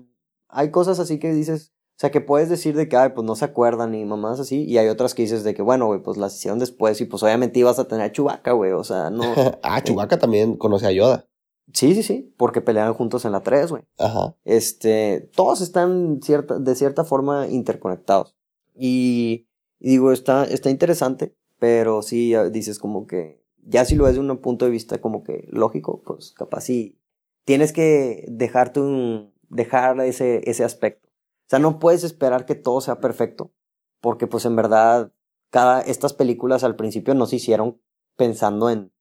hay 0.49 0.72
cosas 0.72 0.99
así 0.99 1.20
que 1.20 1.34
dices, 1.34 1.74
o 1.97 1.99
sea, 1.99 2.11
que 2.11 2.22
puedes 2.22 2.47
decir 2.47 2.76
de 2.76 2.88
que, 2.88 2.95
ay, 2.95 3.09
pues 3.15 3.26
no 3.26 3.36
se 3.36 3.45
acuerdan 3.45 3.91
ni 3.91 4.05
mamás 4.05 4.39
así. 4.39 4.63
Y 4.65 4.78
hay 4.78 4.88
otras 4.88 5.15
que 5.15 5.24
dices 5.24 5.43
de 5.43 5.55
que, 5.55 5.63
bueno, 5.63 5.88
güey, 5.88 5.99
pues 6.01 6.18
las 6.18 6.36
hicieron 6.36 6.59
después 6.59 7.01
y 7.01 7.05
pues 7.05 7.24
obviamente 7.24 7.59
ibas 7.59 7.80
a 7.80 7.88
tener 7.88 8.05
a 8.05 8.11
Chewbacca, 8.11 8.51
güey. 8.51 8.72
O 8.72 8.84
sea, 8.84 9.09
no. 9.09 9.24
ah, 9.63 9.82
Chewbacca 9.84 10.20
también 10.20 10.57
conoce 10.57 10.86
a 10.86 10.91
Yoda. 10.91 11.28
Sí, 11.74 11.95
sí, 11.95 12.03
sí, 12.03 12.34
porque 12.38 12.61
pelearon 12.61 12.93
juntos 12.93 13.26
en 13.26 13.32
la 13.32 13.41
3, 13.41 13.72
güey. 13.72 13.84
Ajá. 13.97 14.36
Este, 14.45 15.30
todos 15.36 15.61
están 15.61 16.20
cierta, 16.22 16.59
de 16.59 16.76
cierta 16.76 17.03
forma 17.03 17.47
interconectados. 17.47 18.36
Y, 18.76 19.47
Y 19.80 19.89
digo, 19.89 20.11
está, 20.11 20.45
está 20.45 20.70
interesante, 20.70 21.36
pero 21.59 22.03
sí 22.03 22.34
dices 22.51 22.78
como 22.78 23.07
que, 23.07 23.43
ya 23.68 23.86
si 23.86 23.95
lo 23.95 24.05
ves 24.05 24.15
de 24.15 24.22
un 24.22 24.38
punto 24.38 24.65
de 24.65 24.72
vista 24.72 24.99
como 24.99 25.24
que 25.24 25.47
lógico, 25.49 26.01
pues 26.03 26.32
capaz 26.32 26.61
sí, 26.61 26.99
tienes 27.45 27.74
que 27.74 28.26
dejarte 28.28 28.80
un, 28.80 29.34
dejar 29.49 29.99
ese, 30.01 30.41
ese 30.49 30.63
aspecto. 30.63 31.07
O 31.09 31.49
sea, 31.49 31.59
no 31.59 31.80
puedes 31.80 32.03
esperar 32.03 32.45
que 32.45 32.55
todo 32.55 32.82
sea 32.82 32.99
perfecto, 32.99 33.53
porque 34.01 34.28
pues 34.28 34.45
en 34.45 34.55
verdad, 34.55 35.11
cada, 35.49 35.82
estas 35.82 36.13
películas 36.13 36.63
al 36.63 36.76
principio 36.76 37.13
no 37.13 37.26
se 37.26 37.38
hicieron 37.38 37.82
pensando 38.15 38.70
en 38.70 38.91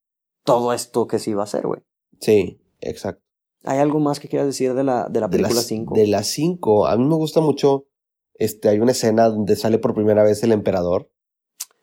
todo 0.45 0.73
esto 0.73 1.07
que 1.07 1.19
se 1.19 1.31
iba 1.31 1.43
a 1.43 1.45
hacer, 1.45 1.67
güey. 1.67 1.81
Sí, 2.21 2.61
exacto. 2.81 3.23
¿Hay 3.64 3.79
algo 3.79 3.99
más 3.99 4.21
que 4.21 4.29
quieras 4.29 4.47
decir 4.47 4.75
de 4.75 4.85
la, 4.85 5.09
de 5.09 5.21
la 5.21 5.29
película 5.29 5.61
5? 5.61 5.95
De 5.95 6.07
la 6.07 6.23
5, 6.23 6.87
a 6.87 6.97
mí 6.97 7.05
me 7.05 7.17
gusta 7.17 7.41
mucho, 7.41 7.89
este, 8.35 8.69
hay 8.69 8.79
una 8.79 8.93
escena 8.93 9.29
donde 9.29 9.57
sale 9.57 9.79
por 9.79 9.95
primera 9.95 10.23
vez 10.23 10.43
el 10.45 10.53
emperador. 10.53 11.11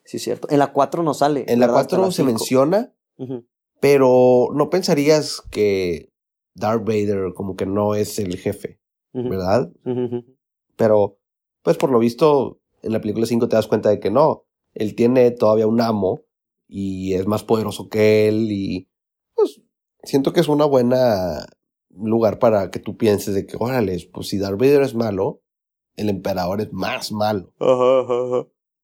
Sí, 0.06 0.20
cierto. 0.20 0.48
En 0.52 0.60
la 0.60 0.74
4 0.74 1.04
no 1.04 1.14
sale. 1.14 1.46
En 1.48 1.60
la 1.60 1.68
4 1.70 2.12
se 2.12 2.24
menciona, 2.24 2.94
pero 3.80 4.50
no 4.54 4.70
pensarías 4.70 5.42
que 5.52 6.12
Darth 6.56 6.86
Vader 6.86 7.34
como 7.34 7.56
que 7.56 7.66
no 7.66 7.96
es 7.96 8.20
el 8.20 8.38
jefe, 8.38 8.80
¿verdad? 9.14 9.72
Pero, 10.76 11.20
pues 11.62 11.78
por 11.78 11.92
lo 11.92 12.00
visto, 12.00 12.60
en 12.82 12.92
la 12.92 13.02
película 13.02 13.26
5 13.26 13.48
te 13.48 13.56
das 13.56 13.68
cuenta 13.68 13.90
de 13.90 14.00
que 14.00 14.12
no. 14.12 14.46
Él 14.74 14.96
tiene 14.96 15.32
todavía 15.32 15.68
un 15.68 15.82
amo 15.82 16.22
y 16.68 17.14
es 17.14 17.28
más 17.28 17.44
poderoso 17.44 17.88
que 17.88 18.28
él 18.28 18.48
y 18.52 18.90
pues 19.36 19.62
siento 20.04 20.34
que 20.34 20.40
es 20.40 20.48
una 20.48 20.66
buena 20.66 21.46
lugar 21.96 22.40
para 22.40 22.72
que 22.72 22.80
tú 22.80 22.98
pienses 22.98 23.36
de 23.36 23.46
que, 23.46 23.56
órale, 23.60 23.98
pues 24.12 24.30
si 24.30 24.40
Darth 24.40 24.60
Vader 24.60 24.82
es 24.82 24.96
malo, 24.96 25.42
el 25.96 26.10
emperador 26.10 26.62
es 26.62 26.74
más 26.74 27.12
malo. 27.12 27.54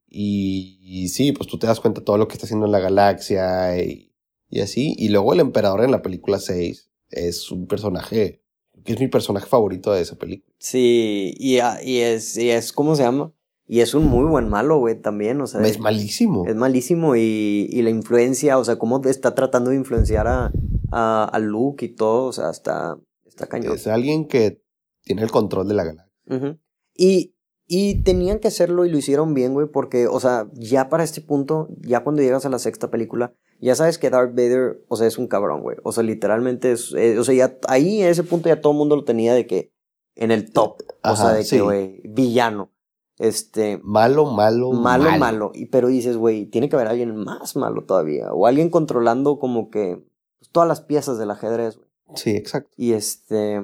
Y, 0.10 1.08
sí, 1.10 1.32
pues 1.32 1.48
tú 1.48 1.60
te 1.60 1.68
das 1.68 1.80
cuenta 1.80 2.02
de 2.02 2.06
todo 2.06 2.18
lo 2.18 2.28
que 2.28 2.34
está 2.34 2.46
haciendo 2.46 2.66
en 2.66 2.72
la 2.72 2.80
galaxia 2.80 3.78
y, 3.82 4.12
y 4.50 4.62
así. 4.62 4.96
Y 4.98 5.10
luego 5.10 5.34
el 5.34 5.40
emperador 5.40 5.84
en 5.84 5.92
la 5.92 6.02
película 6.02 6.40
6 6.40 6.90
es 7.12 7.52
un 7.52 7.68
personaje 7.68 8.42
que 8.84 8.94
es 8.94 9.00
mi 9.00 9.08
personaje 9.08 9.46
favorito 9.46 9.92
de 9.94 10.02
esa 10.02 10.16
película. 10.16 10.54
Sí, 10.58 11.34
y, 11.38 11.60
ah, 11.60 11.80
y 11.84 11.98
es, 11.98 12.38
y 12.38 12.50
es, 12.50 12.72
¿cómo 12.72 12.96
se 12.96 13.04
llama? 13.04 13.34
Y 13.68 13.82
es 13.82 13.94
un 13.94 14.08
muy 14.08 14.26
buen 14.26 14.50
malo, 14.50 14.80
güey, 14.80 15.00
también, 15.00 15.40
o 15.42 15.48
sea. 15.48 15.62
Es 15.62 15.80
malísimo. 15.80 16.48
Es 16.48 16.56
malísimo 16.56 17.16
y, 17.16 17.68
y 17.70 17.82
la 17.84 17.92
influencia, 17.92 18.58
o 18.58 18.64
sea, 18.64 18.78
cómo 18.78 19.00
está 19.04 19.36
tratando 19.36 19.70
de 19.70 19.76
influenciar 19.76 20.28
a, 20.28 20.52
a, 20.92 21.26
a 21.26 21.40
Luke 21.40 21.86
y 21.86 21.90
todo, 21.90 22.26
o 22.26 22.34
sea, 22.34 22.50
está, 22.50 22.98
está 23.28 23.48
cañón. 23.48 23.76
Es 23.76 23.86
alguien 23.86 24.28
que 24.28 24.64
tiene 25.04 25.22
el 25.22 25.30
control 25.30 25.68
de 25.68 25.74
la 25.76 25.84
galaxia. 25.84 26.60
Y, 26.96 27.36
y 27.72 28.02
tenían 28.02 28.40
que 28.40 28.48
hacerlo 28.48 28.84
y 28.84 28.90
lo 28.90 28.98
hicieron 28.98 29.36
bien, 29.36 29.54
güey, 29.54 29.68
porque, 29.68 30.08
o 30.08 30.20
sea, 30.20 30.50
ya 30.54 30.90
para 30.90 31.04
este 31.04 31.22
punto, 31.22 31.68
ya 31.82 32.04
cuando 32.04 32.24
llegas 32.24 32.44
a 32.48 32.50
la 32.50 32.58
sexta 32.58 32.90
película, 32.90 33.36
ya 33.62 33.76
sabes 33.76 34.00
que 34.00 34.10
Darth 34.10 34.32
Vader, 34.32 34.84
o 34.88 34.96
sea, 34.96 35.06
es 35.06 35.20
un 35.20 35.28
cabrón, 35.28 35.62
güey. 35.62 35.78
O 35.84 35.92
sea, 35.92 36.02
literalmente 36.02 36.72
es, 36.72 36.96
eh, 36.98 37.20
o 37.20 37.24
sea, 37.24 37.36
ya 37.36 37.60
ahí 37.68 38.02
en 38.02 38.10
ese 38.10 38.24
punto 38.24 38.50
ya 38.50 38.60
todo 38.60 38.74
el 38.74 38.80
mundo 38.80 38.96
lo 38.96 39.04
tenía 39.04 39.36
de 39.36 39.46
que 39.46 39.72
en 40.16 40.32
el 40.32 40.52
top, 40.52 40.82
o 41.04 41.16
sea, 41.16 41.34
de 41.34 41.46
que, 41.46 41.62
güey, 41.62 42.02
villano. 42.06 42.72
Este. 43.20 43.80
Malo, 43.84 44.26
malo, 44.26 44.72
malo. 44.72 45.12
Malo, 45.20 45.52
Y, 45.54 45.68
pero 45.68 45.90
dices, 45.90 46.18
güey, 46.18 46.48
tiene 46.48 46.70
que 46.70 46.76
haber 46.76 46.88
alguien 46.88 47.16
más 47.16 47.56
malo 47.56 47.84
todavía. 47.84 48.34
O 48.34 48.48
alguien 48.48 48.72
controlando 48.72 49.38
como 49.38 49.70
que 49.70 50.02
pues, 50.40 50.50
todas 50.52 50.68
las 50.68 50.82
piezas 50.82 51.20
del 51.20 51.30
ajedrez, 51.30 51.76
güey. 51.78 51.90
Sí, 52.16 52.32
exacto. 52.32 52.72
Y 52.78 52.94
este. 52.94 53.64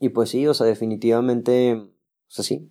Y 0.00 0.10
pues 0.10 0.28
sí, 0.28 0.46
o 0.46 0.52
sea, 0.52 0.66
definitivamente. 0.66 1.88
O 2.28 2.30
sea, 2.30 2.44
sí. 2.44 2.70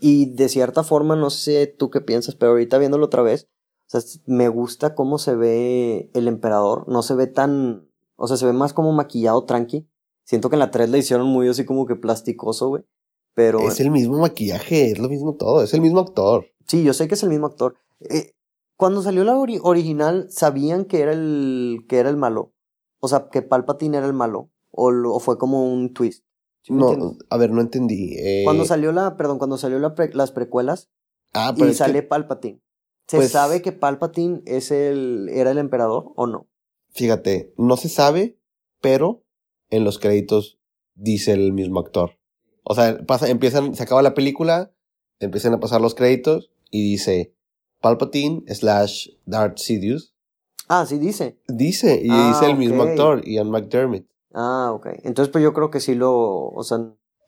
y 0.00 0.34
de 0.34 0.48
cierta 0.48 0.84
forma, 0.84 1.16
no 1.16 1.30
sé 1.30 1.66
tú 1.66 1.90
qué 1.90 2.00
piensas, 2.00 2.36
pero 2.36 2.52
ahorita 2.52 2.78
viéndolo 2.78 3.06
otra 3.06 3.22
vez, 3.22 3.48
o 3.92 4.00
sea, 4.00 4.20
me 4.26 4.48
gusta 4.48 4.94
cómo 4.94 5.18
se 5.18 5.34
ve 5.34 6.10
el 6.14 6.28
emperador. 6.28 6.86
No 6.88 7.02
se 7.02 7.14
ve 7.14 7.26
tan. 7.26 7.88
O 8.16 8.28
sea, 8.28 8.36
se 8.36 8.44
ve 8.44 8.52
más 8.52 8.74
como 8.74 8.92
maquillado 8.92 9.44
tranqui. 9.44 9.88
Siento 10.24 10.50
que 10.50 10.56
en 10.56 10.60
la 10.60 10.70
3 10.70 10.90
le 10.90 10.98
hicieron 10.98 11.26
muy 11.26 11.48
así 11.48 11.64
como 11.64 11.86
que 11.86 11.96
plasticoso, 11.96 12.68
güey. 12.68 12.84
Pero. 13.34 13.60
Es 13.60 13.80
el 13.80 13.90
mismo 13.90 14.18
maquillaje, 14.18 14.90
es 14.90 14.98
lo 14.98 15.08
mismo 15.08 15.36
todo, 15.36 15.62
es 15.62 15.72
el 15.72 15.80
mismo 15.80 16.00
actor. 16.00 16.46
Sí, 16.66 16.84
yo 16.84 16.92
sé 16.92 17.08
que 17.08 17.14
es 17.14 17.22
el 17.22 17.30
mismo 17.30 17.46
actor. 17.46 17.76
Eh, 18.00 18.34
cuando 18.76 19.02
salió 19.02 19.24
la 19.24 19.38
original, 19.38 20.26
¿sabían 20.28 20.84
que 20.84 21.00
era 21.00 21.12
el. 21.12 21.86
que 21.88 21.96
era 21.96 22.10
el 22.10 22.18
malo? 22.18 22.52
O 23.00 23.08
sea, 23.08 23.28
que 23.30 23.40
Palpatine 23.40 23.96
era 23.96 24.06
el 24.06 24.12
malo. 24.12 24.50
O, 24.70 25.18
fue 25.18 25.38
como 25.38 25.72
un 25.72 25.94
twist. 25.94 26.24
No, 26.68 27.16
a 27.30 27.36
ver, 27.36 27.50
no 27.50 27.60
entendí. 27.60 28.14
Eh. 28.18 28.42
Cuando 28.44 28.64
salió 28.64 28.92
la, 28.92 29.16
perdón, 29.16 29.38
cuando 29.38 29.58
salió 29.58 29.78
las 29.78 30.32
precuelas. 30.32 30.88
Ah, 31.32 31.54
pero 31.56 31.70
y 31.70 31.74
sale 31.74 32.02
Palpatine. 32.02 32.60
¿Se 33.06 33.16
pues 33.16 33.32
sabe 33.32 33.62
que 33.62 33.72
Palpatine 33.72 34.42
es 34.44 34.70
el, 34.70 35.30
era 35.30 35.50
el 35.50 35.58
emperador 35.58 36.12
o 36.16 36.26
no? 36.26 36.46
Fíjate, 36.90 37.54
no 37.56 37.76
se 37.76 37.88
sabe, 37.88 38.38
pero 38.80 39.24
en 39.70 39.84
los 39.84 39.98
créditos 39.98 40.58
dice 40.94 41.32
el 41.32 41.52
mismo 41.52 41.80
actor. 41.80 42.18
O 42.64 42.74
sea, 42.74 42.98
pasa, 43.06 43.28
empiezan, 43.28 43.74
se 43.74 43.82
acaba 43.82 44.02
la 44.02 44.14
película, 44.14 44.72
empiezan 45.20 45.54
a 45.54 45.60
pasar 45.60 45.80
los 45.80 45.94
créditos 45.94 46.50
y 46.70 46.82
dice 46.90 47.34
Palpatine 47.80 48.42
slash 48.54 49.08
Darth 49.24 49.58
Sidious. 49.58 50.14
Ah, 50.68 50.84
sí 50.86 50.98
dice. 50.98 51.38
Dice, 51.48 51.96
y 51.96 52.10
dice 52.10 52.44
el 52.44 52.52
ah, 52.52 52.56
mismo 52.56 52.82
actor, 52.82 53.24
Ian 53.24 53.50
McDermott. 53.50 54.04
Ah, 54.38 54.70
ok. 54.72 54.86
Entonces, 55.02 55.32
pues 55.32 55.42
yo 55.42 55.52
creo 55.52 55.70
que 55.70 55.80
sí 55.80 55.94
lo, 55.94 56.48
o 56.48 56.62
sea... 56.62 56.78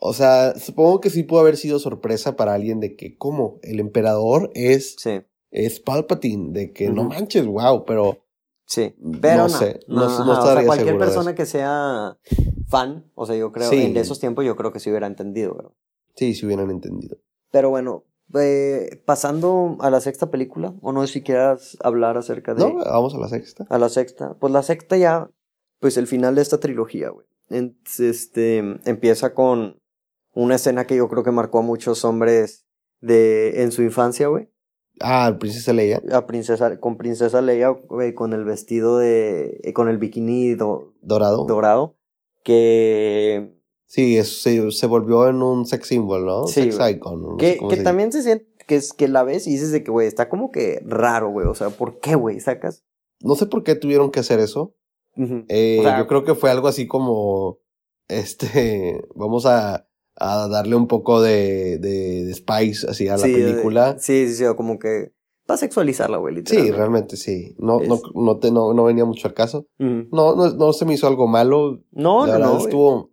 O 0.02 0.14
sea, 0.14 0.54
supongo 0.58 1.00
que 1.00 1.10
sí 1.10 1.24
pudo 1.24 1.40
haber 1.40 1.58
sido 1.58 1.78
sorpresa 1.78 2.36
para 2.36 2.54
alguien 2.54 2.80
de 2.80 2.96
que, 2.96 3.18
¿cómo? 3.18 3.58
El 3.62 3.80
emperador 3.80 4.50
es... 4.54 4.94
Sí 4.98 5.20
es 5.50 5.80
Palpatine, 5.80 6.52
de 6.52 6.72
que 6.72 6.90
no 6.90 7.04
manches, 7.04 7.46
wow, 7.46 7.84
pero. 7.84 8.18
Sí, 8.66 8.94
pero 9.20 9.44
no, 9.44 9.48
sé, 9.48 9.80
no, 9.88 10.24
no, 10.24 10.40
o 10.40 10.46
sea, 10.46 10.64
cualquier 10.64 10.96
persona 10.96 11.34
que 11.34 11.44
sea 11.44 12.16
fan, 12.68 13.10
o 13.16 13.26
sea, 13.26 13.34
yo 13.34 13.50
creo, 13.50 13.70
en 13.72 13.96
esos 13.96 14.20
tiempos 14.20 14.44
yo 14.44 14.54
creo 14.54 14.72
que 14.72 14.78
sí 14.78 14.90
hubiera 14.90 15.08
entendido, 15.08 15.56
¿verdad? 15.56 15.72
Sí, 16.14 16.34
sí 16.34 16.46
hubieran 16.46 16.70
entendido. 16.70 17.16
Pero 17.50 17.70
bueno, 17.70 18.04
eh, 18.38 19.02
pasando 19.04 19.76
a 19.80 19.90
la 19.90 20.00
sexta 20.00 20.30
película, 20.30 20.72
o 20.82 20.92
no 20.92 21.04
sé 21.04 21.14
si 21.14 21.22
quieras 21.22 21.78
hablar 21.82 22.16
acerca 22.16 22.54
de... 22.54 22.60
No, 22.60 22.76
vamos 22.76 23.12
a 23.16 23.18
la 23.18 23.26
sexta. 23.26 23.66
A 23.68 23.78
la 23.78 23.88
sexta. 23.88 24.36
Pues 24.38 24.52
la 24.52 24.62
sexta 24.62 24.96
ya, 24.96 25.28
pues 25.80 25.96
el 25.96 26.06
final 26.06 26.34
de 26.36 26.42
esta 26.42 26.60
trilogía, 26.60 27.08
güey. 27.08 27.26
Este, 27.98 28.58
empieza 28.84 29.34
con 29.34 29.80
una 30.32 30.54
escena 30.54 30.86
que 30.86 30.96
yo 30.96 31.08
creo 31.08 31.24
que 31.24 31.32
marcó 31.32 31.58
a 31.58 31.62
muchos 31.62 32.04
hombres 32.04 32.66
de, 33.00 33.62
en 33.62 33.72
su 33.72 33.82
infancia, 33.82 34.28
güey. 34.28 34.48
Ah, 35.00 35.34
Princesa 35.40 35.72
Leia. 35.72 36.02
A 36.12 36.26
princesa, 36.26 36.78
con 36.78 36.98
Princesa 36.98 37.40
Leia, 37.40 37.74
con 38.14 38.32
el 38.34 38.44
vestido 38.44 38.98
de. 38.98 39.58
Eh, 39.64 39.72
con 39.72 39.88
el 39.88 39.96
bikini 39.96 40.54
dorado. 40.54 41.46
Dorado. 41.46 41.96
Que. 42.44 43.56
Sí, 43.86 44.22
se, 44.22 44.70
se, 44.70 44.86
volvió 44.86 45.26
en 45.26 45.42
un 45.42 45.66
sex 45.66 45.88
symbol, 45.88 46.26
¿no? 46.26 46.46
Sí. 46.46 46.70
Sex 46.70 46.90
icon. 46.90 47.38
que, 47.38 47.58
que 47.68 47.76
también 47.78 48.12
se 48.12 48.22
siente. 48.22 48.46
Que, 48.66 48.76
es, 48.76 48.92
que 48.92 49.08
la 49.08 49.24
ves 49.24 49.46
y 49.46 49.52
dices 49.52 49.72
de 49.72 49.82
que, 49.82 49.90
güey, 49.90 50.06
está 50.06 50.28
como 50.28 50.52
que 50.52 50.80
raro, 50.86 51.30
güey. 51.30 51.46
O 51.46 51.54
sea, 51.54 51.70
¿por 51.70 51.98
qué, 51.98 52.14
güey? 52.14 52.38
¿Sacas? 52.38 52.84
No 53.20 53.34
sé 53.34 53.46
por 53.46 53.64
qué 53.64 53.74
tuvieron 53.74 54.10
que 54.10 54.20
hacer 54.20 54.38
eso. 54.38 54.76
Eh, 55.16 55.82
yo 55.98 56.06
creo 56.06 56.24
que 56.24 56.34
fue 56.34 56.50
algo 56.50 56.68
así 56.68 56.86
como. 56.86 57.58
Este. 58.08 59.02
Vamos 59.14 59.46
a 59.46 59.86
a 60.20 60.48
darle 60.48 60.76
un 60.76 60.86
poco 60.86 61.22
de, 61.22 61.78
de, 61.78 62.30
spice 62.34 62.86
así 62.88 63.08
a 63.08 63.16
la 63.16 63.22
película. 63.22 63.98
sí, 63.98 64.28
sí, 64.28 64.34
sí, 64.34 64.44
como 64.54 64.78
que 64.78 65.12
para 65.50 65.58
sexualizarla, 65.58 66.18
güey, 66.18 66.42
Sí, 66.46 66.70
realmente 66.70 67.16
sí. 67.16 67.56
No, 67.58 67.80
no, 67.80 68.00
no, 68.14 68.38
te, 68.38 68.52
no, 68.52 68.72
no, 68.72 68.84
venía 68.84 69.04
mucho 69.04 69.26
al 69.26 69.34
caso. 69.34 69.66
no, 69.78 70.36
no, 70.36 70.52
no 70.52 70.72
se 70.72 70.84
me 70.84 70.94
hizo 70.94 71.08
algo 71.08 71.26
malo. 71.26 71.82
No, 71.90 72.24
no, 72.24 72.38
no. 72.38 72.58
Estuvo 72.58 73.10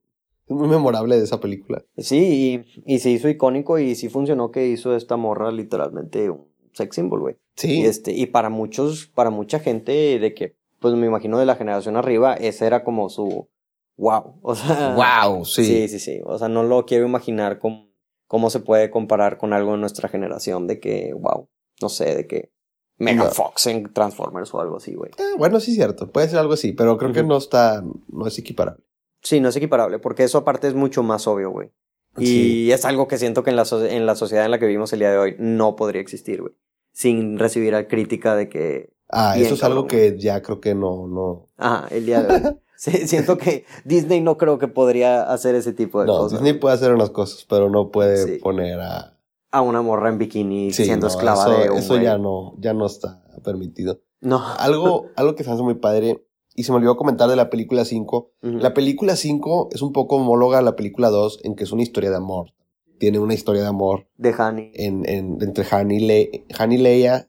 muy 0.47 0.67
memorable 0.67 1.17
de 1.17 1.23
esa 1.23 1.39
película. 1.39 1.83
Sí, 1.97 2.63
y, 2.85 2.93
y 2.93 2.99
se 2.99 3.09
hizo 3.09 3.27
icónico 3.27 3.79
y 3.79 3.95
sí 3.95 4.09
funcionó 4.09 4.51
que 4.51 4.67
hizo 4.67 4.95
esta 4.95 5.17
morra 5.17 5.51
literalmente 5.51 6.29
un 6.29 6.45
sex 6.73 6.95
symbol, 6.95 7.21
güey. 7.21 7.37
Sí. 7.55 7.79
Y, 7.79 7.85
este, 7.85 8.11
y 8.11 8.27
para 8.27 8.49
muchos, 8.49 9.07
para 9.07 9.31
mucha 9.31 9.59
gente 9.59 10.19
de 10.19 10.33
que, 10.35 10.56
pues 10.79 10.93
me 10.95 11.07
imagino 11.07 11.39
de 11.39 11.45
la 11.45 11.55
generación 11.55 11.97
arriba, 11.97 12.33
ese 12.35 12.65
era 12.65 12.83
como 12.83 13.09
su, 13.09 13.49
wow. 13.97 14.39
O 14.41 14.55
sea. 14.55 14.95
Wow, 14.95 15.45
sí. 15.45 15.65
Sí, 15.65 15.87
sí, 15.87 15.99
sí. 15.99 16.21
O 16.25 16.37
sea, 16.37 16.47
no 16.47 16.63
lo 16.63 16.85
quiero 16.85 17.05
imaginar 17.05 17.59
cómo, 17.59 17.91
cómo 18.27 18.49
se 18.49 18.59
puede 18.59 18.89
comparar 18.89 19.37
con 19.37 19.53
algo 19.53 19.73
de 19.73 19.79
nuestra 19.79 20.09
generación 20.09 20.67
de 20.67 20.79
que, 20.79 21.13
wow, 21.13 21.49
no 21.81 21.89
sé, 21.89 22.15
de 22.15 22.27
que 22.27 22.51
Mega 22.97 23.25
Fox 23.25 23.67
en 23.67 23.93
Transformers 23.93 24.53
o 24.53 24.61
algo 24.61 24.77
así, 24.77 24.95
güey. 24.95 25.11
Eh, 25.17 25.35
bueno, 25.37 25.59
sí 25.59 25.73
cierto, 25.73 26.11
puede 26.11 26.29
ser 26.29 26.39
algo 26.39 26.53
así, 26.53 26.73
pero 26.73 26.97
creo 26.97 27.13
que 27.13 27.23
no 27.23 27.37
está, 27.37 27.83
no 28.07 28.27
es 28.27 28.37
equiparable. 28.39 28.83
Sí, 29.21 29.39
no 29.39 29.49
es 29.49 29.55
equiparable, 29.55 29.99
porque 29.99 30.23
eso 30.23 30.39
aparte 30.39 30.67
es 30.67 30.73
mucho 30.73 31.03
más 31.03 31.27
obvio, 31.27 31.51
güey. 31.51 31.71
Y 32.19 32.71
es 32.71 32.83
algo 32.85 33.07
que 33.07 33.19
siento 33.19 33.43
que 33.43 33.51
en 33.51 33.55
la, 33.55 33.65
en 33.71 34.05
la 34.07 34.15
sociedad 34.15 34.45
en 34.45 34.51
la 34.51 34.57
que 34.57 34.65
vivimos 34.65 34.91
el 34.93 34.99
día 34.99 35.11
de 35.11 35.19
hoy 35.19 35.35
no 35.37 35.75
podría 35.75 36.01
existir, 36.01 36.41
güey. 36.41 36.53
Sin 36.91 37.37
recibir 37.37 37.87
crítica 37.87 38.35
de 38.35 38.49
que... 38.49 38.96
Ah, 39.09 39.37
eso 39.37 39.53
es 39.53 39.63
algo 39.63 39.87
que 39.87 40.17
ya 40.17 40.41
creo 40.41 40.59
que 40.59 40.75
no, 40.75 41.07
no. 41.07 41.49
Ajá, 41.57 41.87
el 41.91 42.05
día 42.05 42.23
de 42.23 42.33
hoy. 42.33 42.57
Sí, 42.77 42.91
siento 43.07 43.39
que 43.39 43.65
Disney 43.85 44.21
no 44.21 44.37
creo 44.37 44.59
que 44.59 44.67
podría 44.67 45.23
hacer 45.23 45.55
ese 45.55 45.73
tipo 45.73 45.99
de 45.99 46.05
cosas. 46.05 46.33
Disney 46.33 46.53
puede 46.59 46.75
hacer 46.75 46.93
unas 46.93 47.09
cosas, 47.09 47.43
pero 47.49 47.71
no 47.71 47.89
puede 47.89 48.37
poner 48.37 48.79
a, 48.79 49.17
a 49.49 49.61
una 49.61 49.81
morra 49.81 50.09
en 50.09 50.19
bikini 50.19 50.71
siendo 50.71 51.07
esclava 51.07 51.49
de 51.57 51.71
un 51.71 51.77
Eso 51.79 51.97
ya 51.97 52.19
no, 52.19 52.53
ya 52.59 52.75
no 52.75 52.85
está 52.85 53.23
permitido. 53.43 54.01
No. 54.21 54.43
Algo, 54.59 55.07
algo 55.15 55.33
que 55.33 55.43
se 55.43 55.49
hace 55.49 55.63
muy 55.63 55.73
padre, 55.73 56.23
y 56.53 56.63
se 56.63 56.71
me 56.71 56.77
olvidó 56.77 56.97
comentar 56.97 57.29
de 57.29 57.35
la 57.35 57.49
película 57.49 57.85
5. 57.85 58.31
La 58.41 58.73
película 58.73 59.15
5 59.15 59.69
es 59.71 59.81
un 59.83 59.93
poco 59.93 60.15
homóloga 60.15 60.57
a 60.57 60.63
la 60.63 60.75
película 60.75 61.09
2 61.09 61.41
en 61.43 61.55
que 61.55 61.63
es 61.63 61.71
una 61.71 61.83
historia 61.83 62.09
de 62.09 62.17
amor. 62.17 62.53
Tiene 62.97 63.19
una 63.19 63.35
historia 63.35 63.61
de 63.61 63.67
amor. 63.67 64.07
De 64.17 64.33
Hani. 64.35 64.71
En, 64.73 65.07
en, 65.07 65.37
entre 65.41 65.63
Hani, 65.69 65.99
Le, 65.99 66.45
y 66.49 66.77
Leia, 66.77 67.26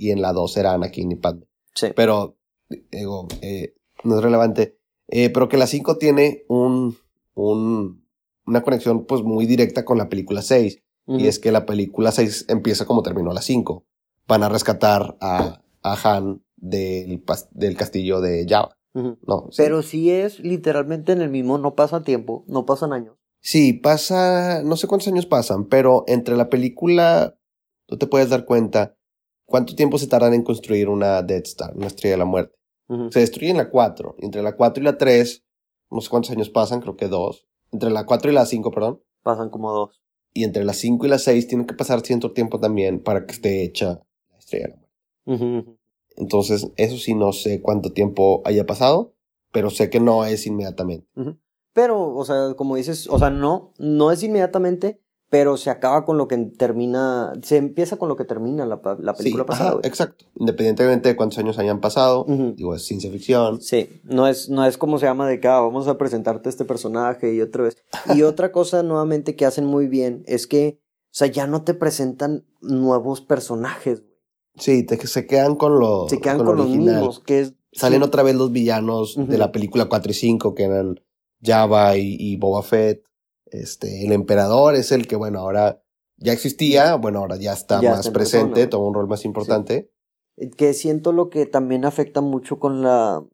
y 0.00 0.10
en 0.12 0.22
la 0.22 0.32
2 0.32 0.56
era 0.56 0.72
Anakin 0.72 1.12
y 1.12 1.16
Padme. 1.16 1.46
Sí. 1.74 1.88
Pero, 1.94 2.38
digo, 2.90 3.28
eh, 3.42 3.74
no 4.02 4.16
es 4.16 4.22
relevante. 4.22 4.78
Eh, 5.08 5.28
pero 5.28 5.48
que 5.48 5.58
la 5.58 5.66
5 5.66 5.98
tiene 5.98 6.44
un, 6.48 6.96
un, 7.34 8.06
una 8.46 8.62
conexión 8.62 9.04
pues 9.04 9.22
muy 9.22 9.44
directa 9.44 9.84
con 9.84 9.98
la 9.98 10.08
película 10.08 10.40
6. 10.42 10.82
Y 11.06 11.26
es 11.26 11.40
que 11.40 11.50
la 11.50 11.66
película 11.66 12.12
6 12.12 12.46
empieza 12.48 12.86
como 12.86 13.02
terminó 13.02 13.32
la 13.32 13.42
5. 13.42 13.84
Van 14.28 14.44
a 14.44 14.48
rescatar 14.48 15.16
a, 15.20 15.60
a 15.82 15.94
Han 16.04 16.44
del, 16.56 17.24
del 17.50 17.76
castillo 17.76 18.20
de 18.20 18.46
Java. 18.48 18.78
no, 18.94 19.50
Pero 19.56 19.82
si 19.82 20.10
es 20.10 20.38
literalmente 20.38 21.10
en 21.12 21.20
el 21.20 21.28
mismo, 21.28 21.58
no 21.58 21.74
pasa 21.74 22.04
tiempo, 22.04 22.44
no 22.46 22.64
pasan 22.64 22.92
años. 22.92 23.16
Sí, 23.40 23.72
pasa, 23.72 24.62
no 24.62 24.76
sé 24.76 24.86
cuántos 24.86 25.08
años 25.08 25.26
pasan, 25.26 25.64
pero 25.64 26.04
entre 26.06 26.36
la 26.36 26.48
película, 26.48 27.36
tú 27.86 27.96
te 27.98 28.06
puedes 28.06 28.28
dar 28.28 28.44
cuenta 28.44 28.96
cuánto 29.50 29.74
tiempo 29.74 29.98
se 29.98 30.06
tardan 30.06 30.32
en 30.32 30.42
construir 30.42 30.88
una 30.88 31.22
Death 31.22 31.46
Star, 31.46 31.76
una 31.76 31.88
estrella 31.88 32.14
de 32.14 32.18
la 32.18 32.24
muerte. 32.24 32.56
Se 33.10 33.20
destruye 33.20 33.50
en 33.50 33.56
la 33.56 33.70
4, 33.70 34.16
entre 34.18 34.42
la 34.42 34.56
4 34.56 34.82
y 34.82 34.84
la 34.84 34.98
3, 34.98 35.44
no 35.90 36.00
sé 36.00 36.08
cuántos 36.08 36.32
años 36.32 36.50
pasan, 36.50 36.80
creo 36.80 36.96
que 36.96 37.06
dos. 37.06 37.46
Entre 37.70 37.90
la 37.90 38.04
4 38.04 38.30
y 38.30 38.34
la 38.34 38.46
5, 38.46 38.70
perdón. 38.72 39.00
Pasan 39.22 39.50
como 39.50 39.72
dos. 39.72 40.02
Y 40.32 40.42
entre 40.42 40.64
la 40.64 40.72
5 40.72 41.06
y 41.06 41.08
la 41.08 41.18
6 41.18 41.46
tiene 41.46 41.66
que 41.66 41.74
pasar 41.74 42.00
cierto 42.00 42.32
tiempo 42.32 42.58
también 42.58 43.00
para 43.00 43.26
que 43.26 43.32
esté 43.32 43.62
hecha 43.62 44.02
la 44.30 44.38
estrella 44.38 44.66
de 44.66 44.70
la 44.70 44.76
muerte. 45.36 45.78
Entonces, 46.16 46.72
eso 46.76 46.96
sí 46.96 47.14
no 47.14 47.32
sé 47.32 47.62
cuánto 47.62 47.92
tiempo 47.92 48.42
haya 48.44 48.66
pasado, 48.66 49.14
pero 49.52 49.70
sé 49.70 49.88
que 49.88 50.00
no 50.00 50.24
es 50.24 50.46
inmediatamente. 50.46 51.06
Pero, 51.72 52.14
o 52.14 52.24
sea, 52.24 52.54
como 52.56 52.74
dices, 52.74 53.08
o 53.08 53.18
sea, 53.18 53.30
no, 53.30 53.72
no 53.78 54.10
es 54.10 54.22
inmediatamente, 54.24 55.00
pero 55.30 55.56
se 55.56 55.70
acaba 55.70 56.04
con 56.04 56.18
lo 56.18 56.26
que 56.26 56.36
termina, 56.36 57.32
se 57.42 57.56
empieza 57.56 57.96
con 57.96 58.08
lo 58.08 58.16
que 58.16 58.24
termina 58.24 58.66
la, 58.66 58.80
la 58.98 59.14
película 59.14 59.46
pasada. 59.46 59.78
exacto. 59.84 60.24
Independientemente 60.36 61.08
de 61.08 61.16
cuántos 61.16 61.38
años 61.38 61.58
hayan 61.58 61.80
pasado, 61.80 62.26
digo, 62.28 62.74
es 62.74 62.84
ciencia 62.84 63.10
ficción. 63.12 63.62
Sí, 63.62 64.00
no 64.02 64.26
es, 64.26 64.50
no 64.50 64.66
es 64.66 64.76
como 64.76 64.98
se 64.98 65.06
llama 65.06 65.28
de 65.28 65.38
que 65.38 65.46
ah, 65.46 65.60
vamos 65.60 65.86
a 65.86 65.96
presentarte 65.96 66.48
este 66.48 66.64
personaje 66.64 67.32
y 67.32 67.40
otra 67.40 67.62
vez. 67.62 67.76
Y 68.14 68.22
otra 68.22 68.50
cosa 68.50 68.82
nuevamente 68.82 69.36
que 69.36 69.46
hacen 69.46 69.64
muy 69.64 69.86
bien 69.86 70.24
es 70.26 70.48
que, 70.48 70.80
o 71.06 71.12
sea, 71.12 71.28
ya 71.28 71.46
no 71.46 71.62
te 71.62 71.74
presentan 71.74 72.44
nuevos 72.60 73.20
personajes. 73.20 74.02
Sí, 74.56 74.82
te, 74.82 74.96
se 75.06 75.26
quedan 75.26 75.54
con 75.54 75.78
los. 75.78 76.10
Se 76.10 76.20
quedan 76.20 76.44
con, 76.44 76.56
los 76.56 76.68
mismos, 76.68 77.20
que 77.20 77.40
es. 77.40 77.54
Salen 77.72 78.02
otra 78.02 78.24
vez 78.24 78.34
los 78.34 78.50
villanos 78.50 79.14
de 79.16 79.38
la 79.38 79.52
película 79.52 79.88
4 79.88 80.10
y 80.10 80.14
5, 80.14 80.56
que 80.56 80.64
eran 80.64 81.00
Java 81.40 81.96
y, 81.96 82.36
Boba 82.36 82.64
Fett. 82.64 83.04
Este, 83.50 84.04
el 84.04 84.12
emperador 84.12 84.74
es 84.74 84.92
el 84.92 85.06
que, 85.06 85.16
bueno, 85.16 85.40
ahora 85.40 85.82
ya 86.16 86.32
existía, 86.32 86.94
bueno, 86.96 87.20
ahora 87.20 87.36
ya 87.36 87.52
está 87.52 87.80
más 87.82 88.10
presente, 88.10 88.66
toma 88.66 88.88
un 88.88 88.94
rol 88.94 89.08
más 89.08 89.24
importante. 89.24 89.90
Eh, 90.36 90.50
que 90.50 90.74
siento 90.74 91.12
lo 91.12 91.30
que 91.30 91.46
también 91.46 91.84
afecta 91.84 92.20
mucho 92.20 92.58
con 92.58 92.82
la, 92.82 93.24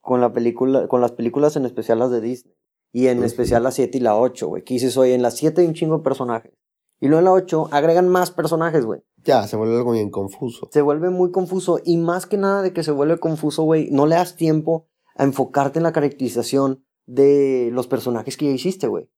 con 0.00 0.20
la 0.20 0.32
película, 0.32 0.88
con 0.88 1.00
las 1.00 1.12
películas 1.12 1.56
en 1.56 1.66
especial 1.66 1.98
las 1.98 2.10
de 2.10 2.20
Disney. 2.20 2.54
Y 2.92 3.06
en 3.06 3.22
especial 3.22 3.62
la 3.62 3.70
7 3.70 3.98
y 3.98 4.00
la 4.00 4.16
8, 4.16 4.48
güey. 4.48 4.64
Que 4.64 4.74
dices, 4.74 4.96
oye, 4.96 5.14
en 5.14 5.22
la 5.22 5.30
7 5.30 5.60
hay 5.60 5.66
un 5.68 5.74
chingo 5.74 5.98
de 5.98 6.02
personajes. 6.02 6.52
Y 6.98 7.06
luego 7.06 7.20
en 7.20 7.24
la 7.26 7.32
8 7.32 7.68
agregan 7.70 8.08
más 8.08 8.32
personajes, 8.32 8.84
güey. 8.84 9.00
Ya, 9.24 9.46
se 9.46 9.56
vuelve 9.56 9.76
algo 9.76 9.92
bien 9.92 10.10
confuso. 10.10 10.68
Se 10.72 10.82
vuelve 10.82 11.08
muy 11.10 11.30
confuso. 11.30 11.78
Y 11.84 11.98
más 11.98 12.26
que 12.26 12.36
nada 12.36 12.62
de 12.62 12.72
que 12.72 12.82
se 12.82 12.90
vuelve 12.90 13.18
confuso, 13.18 13.62
güey, 13.62 13.90
no 13.92 14.06
le 14.06 14.16
das 14.16 14.34
tiempo 14.34 14.88
a 15.14 15.22
enfocarte 15.22 15.78
en 15.78 15.84
la 15.84 15.92
caracterización 15.92 16.84
de 17.06 17.70
los 17.72 17.86
personajes 17.86 18.36
que 18.36 18.46
ya 18.46 18.52
hiciste, 18.52 18.88
güey. 18.88 19.08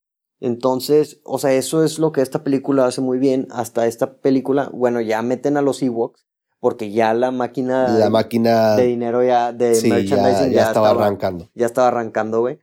Entonces, 0.43 1.21
o 1.23 1.39
sea, 1.39 1.53
eso 1.53 1.85
es 1.85 2.01
lo 2.01 2.11
que 2.11 2.21
esta 2.21 2.43
película 2.43 2.85
hace 2.85 3.01
muy 3.01 3.19
bien. 3.19 3.47
Hasta 3.53 3.87
esta 3.87 4.15
película, 4.15 4.71
bueno, 4.75 5.01
ya 5.01 5.23
meten 5.23 5.57
a 5.57 5.63
los 5.63 5.81
Ewoks, 5.81 6.27
porque 6.59 6.91
ya 6.91 7.15
la 7.15 7.31
máquina. 7.31 7.87
La 7.97 8.11
máquina. 8.11 8.75
De 8.75 8.87
dinero 8.87 9.23
ya, 9.23 9.53
de 9.53 9.81
merchandising 9.89 10.51
ya, 10.51 10.67
estaba 10.67 10.91
arrancando. 10.91 11.49
Ya 11.55 11.67
estaba 11.67 11.87
arrancando, 11.87 12.41
güey. 12.41 12.59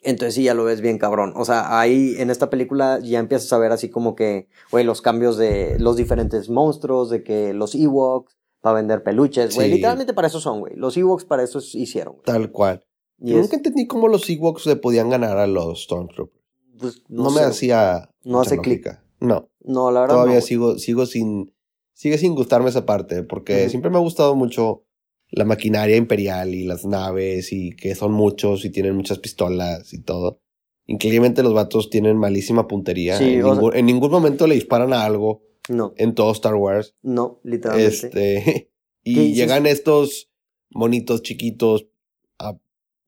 Entonces 0.00 0.36
sí, 0.36 0.44
ya 0.44 0.54
lo 0.54 0.62
ves 0.62 0.80
bien 0.80 0.96
cabrón. 0.96 1.32
O 1.34 1.44
sea, 1.44 1.80
ahí 1.80 2.14
en 2.18 2.30
esta 2.30 2.50
película 2.50 3.00
ya 3.02 3.18
empiezas 3.18 3.52
a 3.52 3.58
ver 3.58 3.72
así 3.72 3.90
como 3.90 4.14
que, 4.14 4.46
güey, 4.70 4.84
los 4.84 5.02
cambios 5.02 5.36
de 5.36 5.76
los 5.80 5.96
diferentes 5.96 6.48
monstruos, 6.48 7.10
de 7.10 7.24
que 7.24 7.52
los 7.52 7.74
Ewoks 7.74 8.36
para 8.60 8.76
vender 8.76 9.02
peluches, 9.02 9.56
güey. 9.56 9.72
Literalmente 9.72 10.14
para 10.14 10.28
eso 10.28 10.38
son, 10.38 10.60
güey. 10.60 10.76
Los 10.76 10.96
Ewoks 10.96 11.24
para 11.24 11.42
eso 11.42 11.58
hicieron. 11.58 12.14
Tal 12.24 12.52
cual. 12.52 12.84
Y 13.18 13.34
nunca 13.34 13.56
entendí 13.56 13.88
cómo 13.88 14.06
los 14.06 14.30
Ewoks 14.30 14.66
le 14.66 14.76
podían 14.76 15.10
ganar 15.10 15.38
a 15.38 15.48
los 15.48 15.82
Stormtroopers. 15.82 16.43
Pues, 16.78 17.02
no, 17.08 17.30
me 17.30 17.40
hacía. 17.40 18.10
No 18.24 18.40
hace 18.40 18.58
clic. 18.58 19.00
No. 19.20 19.48
No, 19.60 19.90
la 19.90 20.02
verdad. 20.02 20.16
Todavía 20.16 20.40
sigo, 20.40 20.78
sigo 20.78 21.06
sin. 21.06 21.52
Sigue 21.92 22.18
sin 22.18 22.34
gustarme 22.34 22.70
esa 22.70 22.86
parte, 22.86 23.22
porque 23.22 23.68
siempre 23.68 23.88
me 23.90 23.98
ha 23.98 24.00
gustado 24.00 24.34
mucho 24.34 24.84
la 25.30 25.44
maquinaria 25.44 25.96
imperial 25.96 26.54
y 26.54 26.64
las 26.64 26.84
naves 26.84 27.52
y 27.52 27.74
que 27.76 27.94
son 27.94 28.12
muchos 28.12 28.64
y 28.64 28.70
tienen 28.70 28.96
muchas 28.96 29.18
pistolas 29.18 29.92
y 29.92 30.02
todo. 30.02 30.40
Increíblemente 30.86 31.42
los 31.42 31.54
vatos 31.54 31.90
tienen 31.90 32.16
malísima 32.16 32.68
puntería. 32.68 33.18
en, 33.18 33.86
ningún, 33.86 34.10
momento 34.10 34.46
le 34.46 34.54
disparan 34.54 34.92
a 34.92 35.04
algo. 35.04 35.42
No. 35.68 35.94
En 35.96 36.14
todo 36.14 36.30
Star 36.32 36.56
Wars. 36.56 36.94
No, 37.02 37.40
literalmente. 37.42 37.88
Este, 37.88 38.70
y 39.02 39.32
llegan 39.32 39.66
estos 39.66 40.30
monitos 40.70 41.22
chiquitos, 41.22 41.86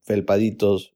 felpaditos, 0.02 0.94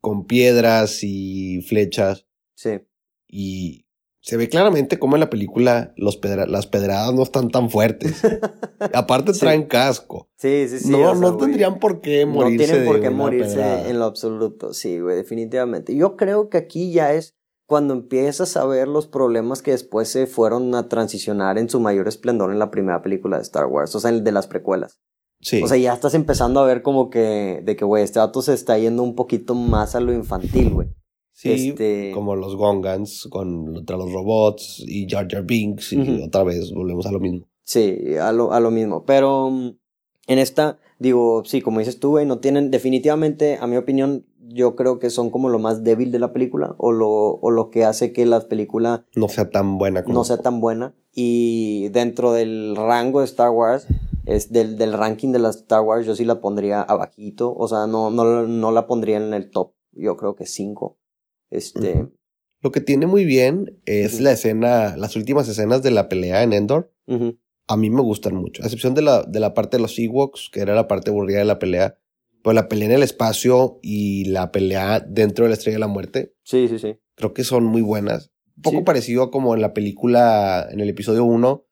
con 0.00 0.26
piedras 0.26 1.00
y 1.02 1.62
flechas. 1.62 2.26
Sí. 2.54 2.80
Y 3.28 3.86
se 4.22 4.36
ve 4.36 4.48
claramente 4.48 4.98
cómo 4.98 5.16
en 5.16 5.20
la 5.20 5.30
película 5.30 5.94
los 5.96 6.20
las 6.22 6.66
pedradas 6.66 7.14
no 7.14 7.22
están 7.22 7.50
tan 7.50 7.70
fuertes. 7.70 8.22
Aparte 8.92 9.32
traen 9.32 9.66
casco. 9.66 10.28
Sí, 10.36 10.66
sí, 10.68 10.80
sí. 10.80 10.90
No, 10.90 11.14
no 11.14 11.36
tendrían 11.36 11.78
por 11.78 12.00
qué 12.00 12.26
morirse. 12.26 12.66
No 12.66 12.72
tienen 12.72 12.86
por 12.86 13.00
qué 13.00 13.10
morirse 13.10 13.88
en 13.88 13.98
lo 13.98 14.04
absoluto. 14.04 14.74
Sí, 14.74 15.00
güey, 15.00 15.16
definitivamente. 15.16 15.94
Yo 15.94 16.16
creo 16.16 16.50
que 16.50 16.58
aquí 16.58 16.92
ya 16.92 17.14
es 17.14 17.34
cuando 17.66 17.94
empiezas 17.94 18.56
a 18.56 18.66
ver 18.66 18.88
los 18.88 19.06
problemas 19.06 19.62
que 19.62 19.70
después 19.70 20.08
se 20.08 20.26
fueron 20.26 20.74
a 20.74 20.88
transicionar 20.88 21.56
en 21.56 21.70
su 21.70 21.78
mayor 21.78 22.08
esplendor 22.08 22.50
en 22.50 22.58
la 22.58 22.70
primera 22.70 23.00
película 23.00 23.36
de 23.36 23.44
Star 23.44 23.66
Wars, 23.66 23.94
o 23.94 24.00
sea, 24.00 24.10
el 24.10 24.24
de 24.24 24.32
las 24.32 24.48
precuelas. 24.48 25.00
Sí. 25.40 25.62
O 25.62 25.66
sea, 25.66 25.76
ya 25.78 25.94
estás 25.94 26.14
empezando 26.14 26.60
a 26.60 26.66
ver 26.66 26.82
como 26.82 27.08
que, 27.10 27.62
de 27.64 27.76
que, 27.76 27.84
güey, 27.84 28.04
este 28.04 28.18
dato 28.18 28.42
se 28.42 28.54
está 28.54 28.78
yendo 28.78 29.02
un 29.02 29.14
poquito 29.14 29.54
más 29.54 29.94
a 29.94 30.00
lo 30.00 30.12
infantil, 30.12 30.70
güey. 30.70 30.88
Sí, 31.32 31.70
este... 31.70 32.10
como 32.12 32.36
los 32.36 32.54
Gongans 32.56 33.26
contra 33.30 33.96
los 33.96 34.12
robots 34.12 34.84
y 34.86 35.08
Jar 35.08 35.26
Jar 35.30 35.44
Binks 35.44 35.94
y 35.94 36.22
otra 36.22 36.42
vez 36.42 36.70
volvemos 36.72 37.06
a 37.06 37.12
lo 37.12 37.20
mismo. 37.20 37.46
Sí, 37.62 38.16
a 38.20 38.32
lo, 38.32 38.52
a 38.52 38.60
lo 38.60 38.70
mismo. 38.70 39.04
Pero 39.06 39.48
mm, 39.48 39.70
en 40.26 40.38
esta, 40.38 40.78
digo, 40.98 41.42
sí, 41.46 41.62
como 41.62 41.78
dices 41.78 41.98
tú, 41.98 42.10
güey, 42.10 42.26
no 42.26 42.40
tienen, 42.40 42.70
definitivamente, 42.70 43.56
a 43.58 43.66
mi 43.66 43.76
opinión, 43.76 44.26
yo 44.52 44.76
creo 44.76 44.98
que 44.98 45.10
son 45.10 45.30
como 45.30 45.48
lo 45.48 45.58
más 45.58 45.82
débil 45.82 46.12
de 46.12 46.18
la 46.18 46.32
película 46.32 46.74
o 46.78 46.92
lo, 46.92 47.08
o 47.08 47.50
lo 47.50 47.70
que 47.70 47.84
hace 47.84 48.12
que 48.12 48.26
la 48.26 48.40
película 48.40 49.06
no 49.14 49.28
sea 49.28 49.50
tan 49.50 49.78
buena 49.78 50.02
como 50.02 50.14
no 50.14 50.24
sea 50.24 50.38
tan 50.38 50.60
buena 50.60 50.94
y 51.14 51.88
dentro 51.90 52.32
del 52.32 52.74
rango 52.76 53.20
de 53.20 53.26
Star 53.26 53.50
Wars 53.50 53.86
es 54.30 54.52
del, 54.52 54.76
del 54.76 54.92
ranking 54.92 55.32
de 55.32 55.38
las 55.38 55.56
Star 55.56 55.82
Wars 55.82 56.06
yo 56.06 56.14
sí 56.14 56.24
la 56.24 56.40
pondría 56.40 56.82
abajito 56.82 57.54
o 57.54 57.68
sea 57.68 57.86
no, 57.86 58.10
no, 58.10 58.46
no 58.46 58.70
la 58.72 58.86
pondría 58.86 59.16
en 59.16 59.34
el 59.34 59.50
top 59.50 59.74
yo 59.92 60.16
creo 60.16 60.34
que 60.34 60.46
5 60.46 61.00
este. 61.50 62.06
Lo 62.62 62.72
que 62.72 62.80
tiene 62.80 63.06
muy 63.06 63.24
bien 63.24 63.80
es 63.86 64.20
la 64.20 64.32
escena, 64.32 64.96
las 64.96 65.16
últimas 65.16 65.48
escenas 65.48 65.82
de 65.82 65.90
la 65.90 66.08
pelea 66.08 66.42
en 66.42 66.52
Endor. 66.52 66.94
A 67.66 67.76
mí 67.76 67.90
me 67.90 68.02
gustan 68.02 68.34
mucho. 68.34 68.62
A 68.62 68.66
excepción 68.66 68.94
de 68.94 69.02
la, 69.02 69.22
de 69.22 69.40
la 69.40 69.54
parte 69.54 69.76
de 69.76 69.82
los 69.82 69.98
Ewoks, 69.98 70.50
que 70.52 70.60
era 70.60 70.74
la 70.74 70.88
parte 70.88 71.10
aburrida 71.10 71.38
de 71.38 71.44
la 71.44 71.58
pelea. 71.58 71.98
Pues 72.42 72.54
la 72.54 72.68
pelea 72.68 72.88
en 72.88 72.94
el 72.94 73.02
espacio 73.02 73.78
y 73.82 74.24
la 74.26 74.50
pelea 74.50 75.00
dentro 75.00 75.44
de 75.44 75.50
la 75.50 75.54
Estrella 75.54 75.76
de 75.76 75.80
la 75.80 75.88
Muerte. 75.88 76.34
Sí, 76.42 76.68
sí, 76.68 76.78
sí. 76.78 76.98
Creo 77.16 77.34
que 77.34 77.44
son 77.44 77.64
muy 77.64 77.82
buenas. 77.82 78.30
Un 78.56 78.62
poco 78.62 78.84
parecido 78.84 79.22
a 79.22 79.30
como 79.30 79.54
en 79.54 79.62
la 79.62 79.72
película, 79.74 80.68
en 80.70 80.80
el 80.80 80.88
episodio 80.88 81.24
1. 81.24 81.64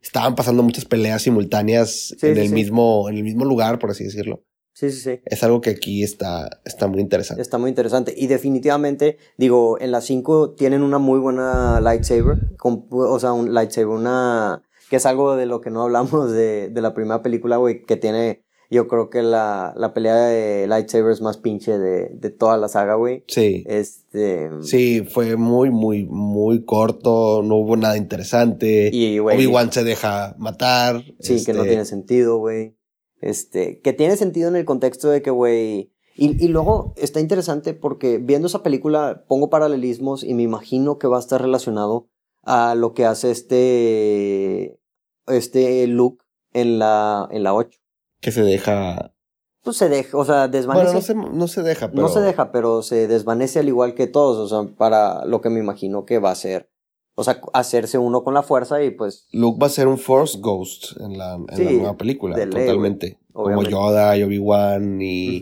Estaban 0.00 0.34
pasando 0.34 0.62
muchas 0.62 0.84
peleas 0.84 1.22
simultáneas 1.22 2.14
en, 2.22 2.36
el 2.36 2.50
Mismo, 2.50 3.08
en 3.08 3.16
el 3.16 3.22
mismo 3.22 3.44
lugar, 3.44 3.78
por 3.78 3.90
así 3.90 4.04
decirlo. 4.04 4.44
Sí, 4.74 4.90
sí, 4.90 5.00
sí. 5.00 5.20
Es 5.26 5.42
algo 5.42 5.60
que 5.60 5.70
aquí 5.70 6.02
está, 6.02 6.60
está 6.64 6.86
muy 6.86 7.00
interesante. 7.00 7.42
Está 7.42 7.58
muy 7.58 7.68
interesante. 7.68 8.14
Y 8.16 8.26
definitivamente, 8.26 9.18
digo, 9.36 9.78
en 9.80 9.92
las 9.92 10.04
5 10.06 10.54
tienen 10.54 10.82
una 10.82 10.98
muy 10.98 11.18
buena 11.18 11.80
lightsaber. 11.80 12.38
o 12.62 13.18
sea, 13.18 13.32
un 13.32 13.52
lightsaber, 13.52 13.88
una. 13.88 14.62
que 14.88 14.96
es 14.96 15.06
algo 15.06 15.36
de 15.36 15.46
lo 15.46 15.60
que 15.60 15.70
no 15.70 15.82
hablamos 15.82 16.32
de, 16.32 16.70
de 16.70 16.80
la 16.80 16.94
primera 16.94 17.22
película, 17.22 17.58
güey, 17.58 17.82
que 17.82 17.96
tiene. 17.96 18.41
Yo 18.72 18.88
creo 18.88 19.10
que 19.10 19.22
la, 19.22 19.74
la 19.76 19.92
pelea 19.92 20.16
de 20.16 20.66
lightsabers 20.66 21.20
más 21.20 21.36
pinche 21.36 21.78
de, 21.78 22.08
de 22.08 22.30
toda 22.30 22.56
la 22.56 22.68
saga, 22.68 22.94
güey. 22.94 23.22
Sí. 23.28 23.64
Este. 23.66 24.48
Sí, 24.62 25.02
fue 25.02 25.36
muy, 25.36 25.70
muy, 25.70 26.06
muy 26.06 26.64
corto. 26.64 27.42
No 27.42 27.56
hubo 27.56 27.76
nada 27.76 27.98
interesante. 27.98 28.88
Y, 28.90 29.18
güey. 29.18 29.36
Obi-Wan 29.36 29.70
se 29.72 29.84
deja 29.84 30.34
matar. 30.38 31.04
Sí, 31.20 31.44
que 31.44 31.52
no 31.52 31.58
este 31.60 31.68
tiene 31.68 31.84
sentido, 31.84 32.38
güey. 32.38 32.74
Este. 33.20 33.78
Que 33.80 33.92
tiene 33.92 34.16
sentido 34.16 34.48
en 34.48 34.56
el 34.56 34.64
contexto 34.64 35.10
de 35.10 35.20
que, 35.20 35.30
güey. 35.30 35.92
Y, 36.16 36.42
y 36.42 36.48
luego 36.48 36.94
está 36.96 37.20
interesante 37.20 37.74
porque 37.74 38.16
viendo 38.16 38.46
esa 38.46 38.62
película 38.62 39.26
pongo 39.28 39.50
paralelismos 39.50 40.24
y 40.24 40.32
me 40.32 40.44
imagino 40.44 40.98
que 40.98 41.08
va 41.08 41.18
a 41.18 41.20
estar 41.20 41.42
relacionado 41.42 42.08
a 42.42 42.74
lo 42.74 42.94
que 42.94 43.04
hace 43.04 43.32
este. 43.32 44.80
Este 45.26 45.86
Luke 45.88 46.24
en 46.54 46.78
la, 46.78 47.28
en 47.30 47.42
la 47.42 47.54
8 47.54 47.81
que 48.22 48.32
se 48.32 48.42
deja. 48.42 49.14
Pues 49.62 49.76
se 49.76 49.88
deja, 49.88 50.16
o 50.16 50.24
sea, 50.24 50.48
desvanece. 50.48 50.86
Bueno, 50.86 50.98
no 50.98 51.02
se, 51.02 51.36
no 51.36 51.48
se 51.48 51.62
deja, 51.62 51.90
pero. 51.90 52.02
No 52.02 52.08
se 52.08 52.20
deja, 52.20 52.50
pero 52.50 52.82
se 52.82 53.06
desvanece 53.06 53.58
al 53.58 53.68
igual 53.68 53.94
que 53.94 54.06
todos, 54.06 54.38
o 54.38 54.48
sea, 54.48 54.74
para 54.76 55.26
lo 55.26 55.42
que 55.42 55.50
me 55.50 55.60
imagino 55.60 56.06
que 56.06 56.18
va 56.18 56.30
a 56.30 56.36
ser. 56.36 56.70
O 57.14 57.24
sea, 57.24 57.42
hacerse 57.52 57.98
uno 57.98 58.24
con 58.24 58.32
la 58.32 58.42
fuerza 58.42 58.82
y 58.82 58.90
pues. 58.90 59.28
Luke 59.32 59.58
va 59.60 59.66
a 59.66 59.70
ser 59.70 59.86
un 59.86 59.98
Force 59.98 60.38
Ghost 60.40 60.98
en 61.00 61.18
la, 61.18 61.34
en 61.34 61.64
la 61.64 61.70
nueva 61.72 61.96
película, 61.98 62.36
totalmente. 62.36 63.18
Como 63.32 63.62
Yoda 63.62 64.16
y 64.16 64.22
Obi-Wan 64.22 65.00
y. 65.02 65.40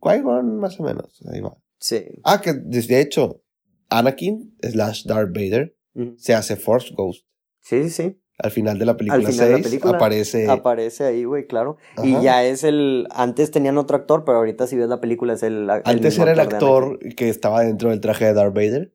Qui-Gon, 0.00 0.58
más 0.58 0.78
o 0.78 0.82
menos. 0.82 1.20
Ahí 1.32 1.40
va. 1.40 1.56
Sí. 1.78 2.04
Ah, 2.24 2.40
que 2.40 2.52
de 2.52 3.00
hecho, 3.00 3.42
Anakin 3.88 4.56
slash 4.60 5.04
Darth 5.04 5.32
Vader 5.32 5.76
se 6.16 6.34
hace 6.34 6.56
Force 6.56 6.92
Ghost. 6.94 7.24
Sí, 7.60 7.84
sí, 7.84 7.90
sí. 7.90 8.20
Al 8.40 8.52
final 8.52 8.78
de 8.78 8.86
la 8.86 8.96
película 8.96 9.32
6 9.32 9.84
aparece. 9.84 10.48
Aparece 10.48 11.04
ahí, 11.04 11.24
güey, 11.24 11.46
claro. 11.46 11.76
Y 12.04 12.20
ya 12.22 12.44
es 12.44 12.62
el. 12.62 13.08
Antes 13.10 13.50
tenían 13.50 13.78
otro 13.78 13.96
actor, 13.96 14.24
pero 14.24 14.38
ahorita 14.38 14.68
si 14.68 14.76
ves 14.76 14.88
la 14.88 15.00
película 15.00 15.32
es 15.32 15.42
el. 15.42 15.68
Antes 15.68 16.18
era 16.18 16.32
el 16.32 16.40
actor 16.40 17.00
que 17.16 17.28
estaba 17.28 17.62
dentro 17.62 17.90
del 17.90 18.00
traje 18.00 18.26
de 18.26 18.34
Darth 18.34 18.54
Vader. 18.54 18.94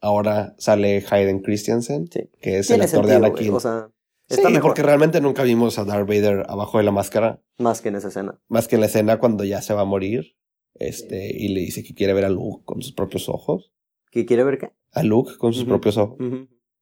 Ahora 0.00 0.54
sale 0.58 1.04
Hayden 1.10 1.40
Christensen, 1.40 2.06
que 2.40 2.58
es 2.58 2.70
el 2.70 2.80
actor 2.80 3.06
de 3.06 3.16
Anakin. 3.16 3.54
O 3.54 3.60
sea, 3.60 3.90
está 4.28 4.50
sí, 4.50 4.58
porque 4.62 4.84
realmente 4.84 5.20
nunca 5.20 5.42
vimos 5.42 5.80
a 5.80 5.84
Darth 5.84 6.06
Vader 6.06 6.44
abajo 6.48 6.78
de 6.78 6.84
la 6.84 6.92
máscara. 6.92 7.42
Más 7.58 7.80
que 7.80 7.88
en 7.88 7.96
esa 7.96 8.08
escena. 8.08 8.38
Más 8.46 8.68
que 8.68 8.76
en 8.76 8.82
la 8.82 8.86
escena 8.86 9.18
cuando 9.18 9.42
ya 9.42 9.62
se 9.62 9.74
va 9.74 9.80
a 9.80 9.86
morir. 9.86 10.36
Este, 10.78 11.34
y 11.34 11.48
le 11.48 11.60
dice 11.60 11.82
que 11.82 11.94
quiere 11.94 12.12
ver 12.12 12.26
a 12.26 12.28
Luke 12.28 12.62
con 12.64 12.82
sus 12.82 12.92
propios 12.92 13.28
ojos. 13.30 13.72
¿Que 14.10 14.26
quiere 14.26 14.44
ver 14.44 14.58
qué? 14.58 14.70
A 14.92 15.02
Luke 15.02 15.32
con 15.38 15.54
sus 15.54 15.64
propios 15.64 15.96
ojos 15.96 16.18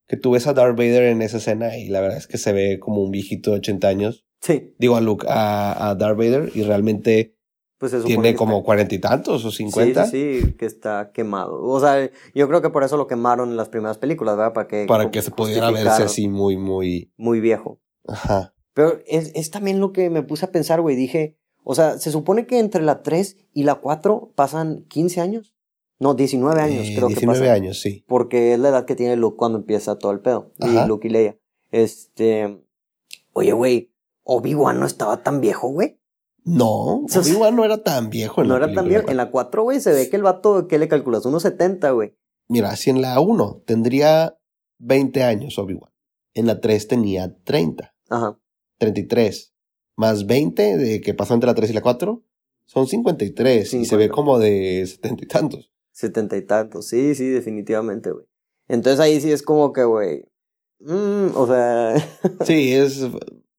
que 0.06 0.16
tú 0.16 0.32
ves 0.32 0.46
a 0.46 0.52
Darth 0.52 0.76
Vader 0.76 1.04
en 1.04 1.22
esa 1.22 1.38
escena 1.38 1.76
y 1.76 1.88
la 1.88 2.00
verdad 2.00 2.18
es 2.18 2.26
que 2.26 2.38
se 2.38 2.52
ve 2.52 2.78
como 2.78 3.02
un 3.02 3.10
viejito 3.10 3.50
de 3.50 3.58
80 3.58 3.88
años. 3.88 4.26
Sí. 4.40 4.74
Digo 4.78 4.96
a 4.96 5.00
Luke, 5.00 5.26
a, 5.28 5.90
a 5.90 5.94
Darth 5.94 6.18
Vader 6.18 6.50
y 6.54 6.62
realmente 6.62 7.34
pues 7.78 8.04
tiene 8.04 8.34
como 8.34 8.62
cuarenta 8.62 8.94
y 8.94 8.98
tantos 8.98 9.44
o 9.44 9.50
cincuenta. 9.50 10.06
Sí, 10.06 10.40
sí, 10.40 10.52
que 10.52 10.66
está 10.66 11.10
quemado. 11.12 11.62
O 11.62 11.80
sea, 11.80 12.10
yo 12.34 12.48
creo 12.48 12.62
que 12.62 12.70
por 12.70 12.84
eso 12.84 12.96
lo 12.96 13.06
quemaron 13.06 13.50
en 13.50 13.56
las 13.56 13.68
primeras 13.68 13.98
películas, 13.98 14.36
¿verdad? 14.36 14.52
Para 14.52 14.68
que, 14.68 14.86
Para 14.86 15.10
que 15.10 15.22
se 15.22 15.30
pudiera 15.30 15.70
verse 15.70 16.04
así 16.04 16.28
muy, 16.28 16.56
muy... 16.56 17.12
Muy 17.16 17.40
viejo. 17.40 17.80
Ajá. 18.06 18.54
Pero 18.72 19.00
es, 19.06 19.32
es 19.34 19.50
también 19.50 19.80
lo 19.80 19.92
que 19.92 20.08
me 20.08 20.22
puse 20.22 20.46
a 20.46 20.52
pensar, 20.52 20.80
güey. 20.80 20.96
Dije, 20.96 21.36
o 21.62 21.74
sea, 21.74 21.98
se 21.98 22.10
supone 22.10 22.46
que 22.46 22.58
entre 22.58 22.82
la 22.82 23.02
3 23.02 23.36
y 23.52 23.64
la 23.64 23.76
4 23.76 24.32
pasan 24.34 24.84
15 24.88 25.20
años. 25.20 25.53
No, 25.98 26.14
19 26.14 26.60
años 26.60 26.86
creo 26.94 27.08
que 27.08 27.14
pasa. 27.14 27.26
19 27.32 27.50
años, 27.50 27.80
sí. 27.80 28.04
Porque 28.08 28.52
es 28.54 28.58
la 28.58 28.70
edad 28.70 28.84
que 28.84 28.96
tiene 28.96 29.16
Luke 29.16 29.36
cuando 29.36 29.58
empieza 29.58 29.96
todo 29.96 30.12
el 30.12 30.20
pedo. 30.20 30.52
Y 30.58 30.86
Luke 30.86 31.06
y 31.06 31.10
Leia. 31.10 31.38
Este. 31.70 32.62
Oye, 33.32 33.52
güey, 33.52 33.92
Obi-Wan 34.24 34.80
no 34.80 34.86
estaba 34.86 35.22
tan 35.22 35.40
viejo, 35.40 35.68
güey. 35.68 35.98
No, 36.44 37.04
Obi-Wan 37.04 37.56
no 37.56 37.64
era 37.64 37.82
tan 37.82 38.10
viejo. 38.10 38.42
En 38.42 38.48
no 38.48 38.56
era 38.56 38.72
tan 38.72 38.88
viejo. 38.88 39.08
En 39.08 39.16
la 39.16 39.30
4, 39.30 39.62
güey, 39.62 39.80
se 39.80 39.92
ve 39.92 40.10
que 40.10 40.16
el 40.16 40.22
vato, 40.22 40.68
¿qué 40.68 40.78
le 40.78 40.88
calculas? 40.88 41.24
Unos 41.24 41.42
70, 41.42 41.90
güey. 41.92 42.14
Mira, 42.48 42.76
si 42.76 42.90
en 42.90 43.00
la 43.00 43.18
1 43.20 43.62
tendría 43.64 44.38
20 44.78 45.22
años 45.22 45.58
Obi-Wan. 45.58 45.90
En 46.34 46.46
la 46.46 46.60
3 46.60 46.88
tenía 46.88 47.34
30. 47.44 47.94
Ajá. 48.10 48.38
33. 48.78 49.54
Más 49.96 50.26
20 50.26 50.76
de 50.76 51.00
que 51.00 51.14
pasó 51.14 51.34
entre 51.34 51.46
la 51.46 51.54
3 51.54 51.70
y 51.70 51.72
la 51.72 51.82
4. 51.82 52.22
Son 52.66 52.86
53 52.86 53.74
y 53.74 53.84
se 53.84 53.96
ve 53.96 54.08
como 54.08 54.38
de 54.38 54.84
70 54.86 55.24
y 55.24 55.28
tantos 55.28 55.73
setenta 55.94 56.36
y 56.36 56.42
tantos. 56.42 56.88
Sí, 56.88 57.14
sí, 57.14 57.28
definitivamente, 57.28 58.10
güey. 58.10 58.26
Entonces 58.68 59.00
ahí 59.00 59.20
sí 59.20 59.30
es 59.30 59.42
como 59.42 59.72
que, 59.72 59.84
güey. 59.84 60.24
Mmm, 60.80 61.28
o 61.34 61.46
sea. 61.46 61.94
sí, 62.44 62.74
es 62.74 63.06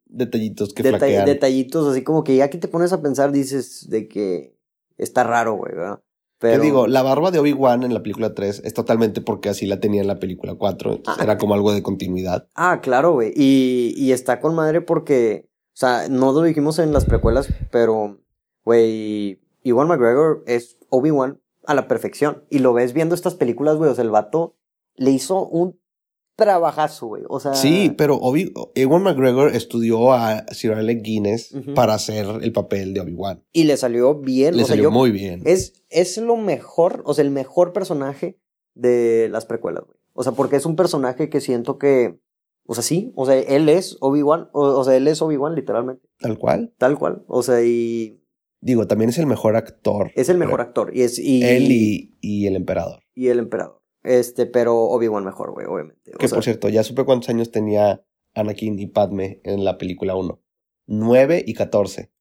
detallitos 0.06 0.74
que 0.74 0.84
flaquean. 0.84 1.26
Detallitos, 1.26 1.88
así 1.88 2.04
como 2.04 2.24
que 2.24 2.36
ya 2.36 2.50
que 2.50 2.58
te 2.58 2.68
pones 2.68 2.94
a 2.94 3.02
pensar, 3.02 3.32
dices 3.32 3.90
de 3.90 4.08
que 4.08 4.56
está 4.98 5.24
raro, 5.24 5.56
güey, 5.56 5.74
¿verdad? 5.74 6.02
Pero... 6.38 6.60
Te 6.60 6.66
digo, 6.66 6.88
la 6.88 7.02
barba 7.02 7.32
de 7.32 7.40
Obi-Wan 7.40 7.84
en 7.84 7.94
la 7.94 8.04
película 8.04 8.34
3 8.34 8.64
es 8.66 8.74
totalmente 8.74 9.22
porque 9.22 9.50
así 9.50 9.66
la 9.66 9.80
tenía 9.80 10.02
en 10.02 10.08
la 10.08 10.20
película 10.20 10.56
4. 10.56 11.02
Ah, 11.08 11.18
era 11.22 11.38
como 11.38 11.54
algo 11.54 11.74
de 11.74 11.82
continuidad. 11.82 12.50
Ah, 12.56 12.82
claro, 12.82 13.14
güey. 13.14 13.32
Y, 13.36 13.94
y 13.96 14.12
está 14.12 14.42
con 14.42 14.54
madre 14.54 14.82
porque, 14.82 15.48
o 15.48 15.78
sea, 15.78 16.10
no 16.10 16.34
lo 16.34 16.42
dijimos 16.42 16.80
en 16.80 16.92
las 16.92 17.06
precuelas, 17.06 17.48
pero, 17.72 18.20
güey, 18.66 19.40
Iwan 19.64 19.88
McGregor 19.88 20.44
es 20.46 20.78
Obi-Wan 20.90 21.40
a 21.68 21.74
la 21.74 21.88
perfección. 21.88 22.44
Y 22.50 22.60
lo 22.60 22.74
ves 22.74 22.94
viendo 22.94 23.16
estas 23.16 23.36
películas, 23.36 23.78
güey. 23.78 23.90
O 23.90 23.96
sea, 23.96 24.04
el 24.04 24.12
vato 24.12 24.58
le 24.96 25.12
hizo 25.12 25.48
un 25.48 25.80
trabajazo, 26.36 27.08
güey. 27.08 27.24
O 27.30 27.40
sea. 27.40 27.54
Sí, 27.54 27.94
pero 27.98 28.18
Obi 28.18 28.54
Ewan 28.76 29.04
McGregor 29.04 29.56
estudió 29.56 30.14
a 30.14 30.46
Sir 30.52 30.74
Alec 30.74 31.02
Guinness 31.02 31.56
para 31.74 31.94
hacer 31.94 32.26
el 32.42 32.52
papel 32.52 32.94
de 32.94 33.02
Obi-Wan. 33.02 33.44
Y 33.54 33.64
le 33.64 33.78
salió 33.78 34.16
bien. 34.16 34.58
Le 34.58 34.66
salió 34.66 34.92
muy 34.92 35.12
bien. 35.12 35.42
Es, 35.46 35.74
es 35.90 36.18
lo 36.18 36.38
mejor, 36.38 37.04
o 37.06 37.14
sea, 37.14 37.24
el 37.24 37.32
mejor 37.32 37.74
personaje 37.74 38.40
de 38.74 39.30
las 39.30 39.46
precuelas, 39.46 39.86
güey. 39.86 39.98
O 40.14 40.24
sea, 40.24 40.32
porque 40.32 40.56
es 40.56 40.66
un 40.66 40.76
personaje 40.76 41.30
que 41.30 41.42
siento 41.42 41.78
que. 41.78 42.20
O 42.68 42.74
sea, 42.74 42.84
sí, 42.84 43.12
o 43.16 43.28
sea, 43.28 43.38
él 43.38 43.70
es 43.70 43.98
Obi-Wan, 44.00 44.50
o, 44.52 44.62
o, 44.62 44.84
sea, 44.84 44.96
él 44.96 45.08
es 45.08 45.22
Obi-Wan 45.22 45.54
literalmente. 45.54 46.08
Tal 46.20 46.40
cual. 46.40 46.74
Tal 46.80 46.98
cual. 46.98 47.24
O 47.28 47.44
sea, 47.44 47.64
y 47.64 48.25
Digo, 48.62 48.88
también 48.88 49.10
es 49.10 49.18
el 49.18 49.28
mejor 49.28 49.56
actor. 49.56 50.12
Es 50.16 50.30
el 50.30 50.38
mejor 50.38 50.62
actor. 50.62 50.96
Y 50.96 51.04
es, 51.04 51.20
y, 51.20 51.44
Él 51.44 51.68
y, 51.70 52.48
el 52.48 52.56
emperador. 52.56 53.04
Y 53.14 53.28
el 53.28 53.40
emperador. 53.40 53.82
Este, 54.04 54.46
pero 54.46 54.76
Obi-Wan 54.76 55.24
mejor, 55.24 55.52
güey, 55.52 55.66
obviamente. 55.66 56.12
que 56.18 56.30
por 56.30 56.44
cierto, 56.44 56.70
ya 56.70 56.84
supe 56.84 57.06
cuántos 57.06 57.30
años 57.30 57.52
tenía 57.52 58.04
Anakin 58.34 58.78
y 58.80 58.88
Padme 58.88 59.42
en 59.44 59.64
la 59.64 59.78
película 59.78 60.16
1. 60.16 60.42
9 60.88 61.44
y 61.46 61.54
14. 61.54 62.12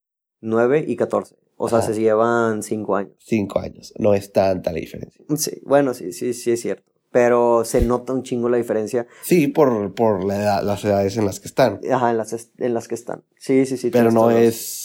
9 0.41 0.85
y 0.87 0.97
14. 0.97 1.37
O 1.57 1.69
sea, 1.69 1.83
se 1.83 1.95
llevan 1.95 2.63
5 2.63 2.97
años. 2.97 3.15
5 3.21 3.59
años. 3.61 3.95
No 3.99 4.15
es 4.15 4.33
tanta 4.33 4.73
la 4.73 4.81
diferencia. 4.81 5.25
Sí, 5.37 5.61
bueno, 5.65 5.95
sí, 5.95 6.13
sí, 6.13 6.35
sí 6.35 6.53
es 6.53 6.61
cierto. 6.61 6.93
Pero 7.11 7.65
se 7.65 7.81
nota 7.81 8.13
un 8.13 8.25
chingo 8.25 8.49
la 8.49 8.57
diferencia. 8.57 9.07
Sí, 9.23 9.47
por, 9.47 9.95
por 9.95 10.25
la 10.25 10.63
las 10.63 10.85
edades 10.85 11.17
en 11.17 11.27
las 11.27 11.39
que 11.39 11.47
están. 11.47 11.81
Ajá, 11.91 12.11
en 12.11 12.17
las, 12.17 12.51
en 12.59 12.75
las 12.75 12.89
que 12.89 12.97
están. 12.97 13.23
Sí, 13.39 13.67
sí, 13.67 13.77
sí. 13.77 13.91
Pero 13.91 14.11
no 14.11 14.33
es 14.33 14.84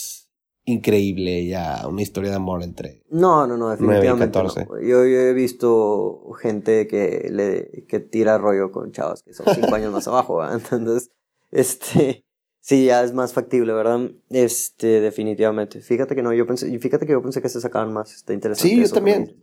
increíble 0.64 1.46
ya 1.46 1.86
una 1.88 2.02
historia 2.02 2.30
de 2.30 2.36
amor 2.36 2.62
entre 2.62 3.02
no 3.10 3.46
no 3.46 3.56
no 3.56 3.70
definitivamente 3.70 4.38
Yo, 4.38 4.78
yo, 4.82 4.96
he 5.04 5.32
visto 5.32 6.32
gente 6.40 6.86
que 6.86 7.28
le 7.30 7.86
que 7.86 8.00
tira 8.00 8.38
rollo 8.38 8.70
con 8.70 8.92
chavas 8.92 9.22
que 9.22 9.32
son 9.32 9.46
cinco 9.54 9.74
años 9.74 9.92
más 9.92 10.06
abajo 10.06 10.46
entonces 10.52 11.10
este 11.50 12.24
sí 12.60 12.84
ya 12.84 13.02
es 13.02 13.12
más 13.12 13.32
factible 13.32 13.72
verdad 13.72 14.10
este 14.28 15.00
definitivamente. 15.00 15.80
Fíjate 15.80 16.14
que 16.14 16.22
no 16.22 16.32
yo 16.32 16.46
pensé 16.46 16.78
fíjate 16.78 17.06
que 17.06 17.12
yo 17.12 17.22
pensé 17.22 17.42
que 17.42 17.48
se 17.48 17.60
sacaban 17.60 17.92
más 17.92 18.14
está 18.14 18.32
interesante 18.32 18.68
sí 18.68 18.80
yo 18.80 18.88
también. 18.90 19.36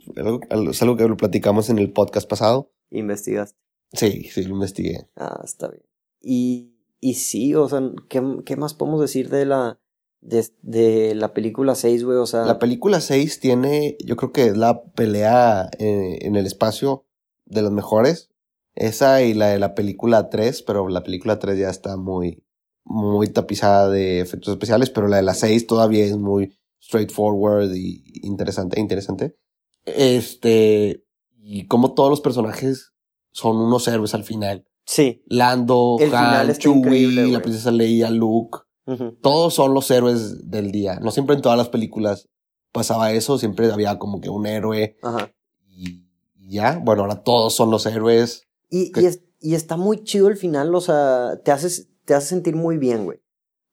es 0.69 0.81
algo 0.81 0.95
que 0.95 1.07
lo 1.07 1.17
platicamos 1.17 1.69
en 1.69 1.79
el 1.79 1.91
podcast 1.91 2.29
pasado. 2.29 2.71
Investigaste. 2.89 3.57
Sí 3.93 4.23
sí 4.31 4.43
lo 4.43 4.53
investigué. 4.53 5.09
Ah 5.15 5.41
está 5.43 5.67
bien. 5.67 5.83
Y 6.21 6.73
y 6.99 7.15
sí 7.15 7.55
o 7.55 7.67
sea 7.67 7.81
qué, 8.07 8.21
qué 8.45 8.55
más 8.55 8.73
podemos 8.73 9.01
decir 9.01 9.29
de 9.29 9.45
la 9.45 9.79
de, 10.21 11.15
la 11.15 11.33
película 11.33 11.75
6, 11.75 12.03
güey, 12.03 12.17
o 12.17 12.25
sea... 12.25 12.45
La 12.45 12.59
película 12.59 13.01
6 13.01 13.39
tiene, 13.39 13.97
yo 14.03 14.15
creo 14.15 14.31
que 14.31 14.47
es 14.47 14.57
la 14.57 14.83
pelea 14.83 15.69
eh, 15.79 16.19
en, 16.21 16.35
el 16.35 16.45
espacio 16.45 17.05
de 17.45 17.61
las 17.61 17.71
mejores. 17.71 18.29
Esa 18.75 19.23
y 19.23 19.33
la 19.33 19.47
de 19.47 19.59
la 19.59 19.73
película 19.73 20.29
3, 20.29 20.63
pero 20.63 20.87
la 20.87 21.03
película 21.03 21.39
3 21.39 21.57
ya 21.57 21.69
está 21.69 21.97
muy, 21.97 22.43
muy 22.83 23.27
tapizada 23.27 23.89
de 23.89 24.19
efectos 24.19 24.53
especiales, 24.53 24.89
pero 24.89 25.07
la 25.07 25.17
de 25.17 25.23
la 25.23 25.33
6 25.33 25.65
todavía 25.67 26.05
es 26.05 26.17
muy 26.17 26.57
straightforward 26.81 27.73
y 27.73 28.03
interesante, 28.23 28.79
interesante. 28.79 29.35
Este, 29.85 31.03
y 31.37 31.67
como 31.67 31.93
todos 31.93 32.09
los 32.09 32.21
personajes 32.21 32.93
son 33.31 33.57
unos 33.57 33.87
héroes 33.87 34.13
al 34.13 34.23
final. 34.23 34.67
Sí. 34.85 35.23
Lando, 35.27 35.97
Han, 35.99 36.53
Chewie, 36.57 37.31
la 37.31 37.41
princesa 37.41 37.71
Leia, 37.71 38.09
Luke. 38.09 38.59
Todos 39.21 39.53
son 39.53 39.73
los 39.73 39.91
héroes 39.91 40.49
del 40.49 40.71
día. 40.71 40.99
No 41.01 41.11
siempre 41.11 41.35
en 41.35 41.41
todas 41.41 41.57
las 41.57 41.69
películas 41.69 42.29
pasaba 42.71 43.11
eso, 43.11 43.37
siempre 43.37 43.71
había 43.71 43.99
como 43.99 44.21
que 44.21 44.29
un 44.29 44.45
héroe. 44.45 44.97
Ajá. 45.03 45.31
Y, 45.67 46.05
ya, 46.47 46.79
bueno, 46.81 47.01
ahora 47.01 47.23
todos 47.23 47.53
son 47.53 47.69
los 47.69 47.85
héroes. 47.85 48.47
Y, 48.69 48.91
y, 49.39 49.55
está 49.55 49.75
muy 49.75 50.03
chido 50.03 50.27
el 50.29 50.37
final, 50.37 50.73
o 50.73 50.81
sea, 50.81 51.39
te 51.43 51.51
haces, 51.51 51.89
te 52.05 52.13
hace 52.13 52.27
sentir 52.27 52.55
muy 52.55 52.77
bien, 52.77 53.05
güey. 53.05 53.19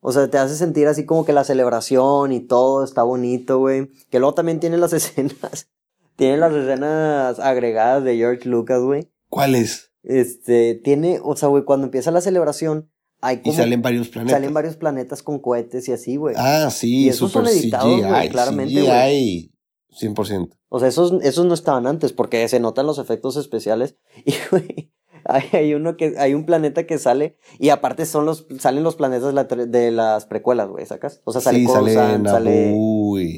O 0.01 0.13
sea, 0.13 0.29
te 0.29 0.39
hace 0.39 0.57
sentir 0.57 0.87
así 0.87 1.07
como 1.07 1.25
que 1.25 1.33
la 1.33 1.45
celebración 1.45 2.33
y 2.33 2.41
todo 2.41 2.85
está 2.85 3.03
bonito, 3.03 3.59
güey. 3.59 3.91
Que 4.11 4.19
luego 4.19 4.35
también 4.35 4.61
tiene 4.61 4.77
las 4.77 4.93
escenas. 4.93 5.69
tiene 6.17 6.37
las 6.37 6.53
escenas 6.53 7.39
agregadas 7.39 8.05
de 8.05 8.17
George 8.17 8.49
Lucas, 8.49 8.83
güey. 8.83 9.11
¿Cuáles? 9.31 9.93
Este, 10.03 10.75
tiene, 10.75 11.21
o 11.23 11.35
sea, 11.37 11.49
güey, 11.49 11.65
cuando 11.65 11.87
empieza 11.87 12.11
la 12.11 12.21
celebración, 12.21 12.91
hay 13.25 13.39
como, 13.39 13.53
y 13.53 13.57
salen 13.57 13.81
varios 13.81 14.09
planetas. 14.09 14.37
Salen 14.37 14.55
varios 14.55 14.77
planetas 14.77 15.23
con 15.23 15.39
cohetes 15.39 15.89
y 15.89 15.93
así, 15.93 16.17
güey. 16.17 16.35
Ah, 16.39 16.71
sí, 16.71 17.05
y 17.05 17.09
esos 17.09 17.33
son 17.33 17.47
editados, 17.47 18.05
güey, 18.05 18.29
claramente, 18.29 18.83
güey. 18.83 19.51
100%. 19.99 20.51
O 20.69 20.81
sea, 20.81 20.89
esos, 20.89 21.23
esos 21.23 21.47
no 21.47 21.55
estaban 21.55 21.87
antes 21.87 22.13
porque 22.13 22.47
se 22.49 22.61
notan 22.61 22.87
los 22.87 22.99
efectos 22.99 23.37
especiales. 23.37 23.97
Y, 24.27 24.35
güey, 24.51 24.93
hay, 25.25 25.73
uno 25.75 25.97
que, 25.97 26.15
hay 26.19 26.35
un 26.35 26.45
planeta 26.45 26.87
que 26.87 26.99
sale 26.99 27.39
y 27.59 27.71
aparte 27.71 28.05
son 28.05 28.27
los, 28.27 28.47
salen 28.59 28.83
los 28.83 28.97
planetas 28.97 29.35
de, 29.71 29.91
las 29.91 30.27
precuelas, 30.27 30.69
güey, 30.69 30.85
¿sacas? 30.85 31.23
O 31.25 31.33
sea, 31.33 31.41
sale 31.41 31.61
sí, 31.61 31.67
sale, 31.67 31.95
sale... 31.95 32.75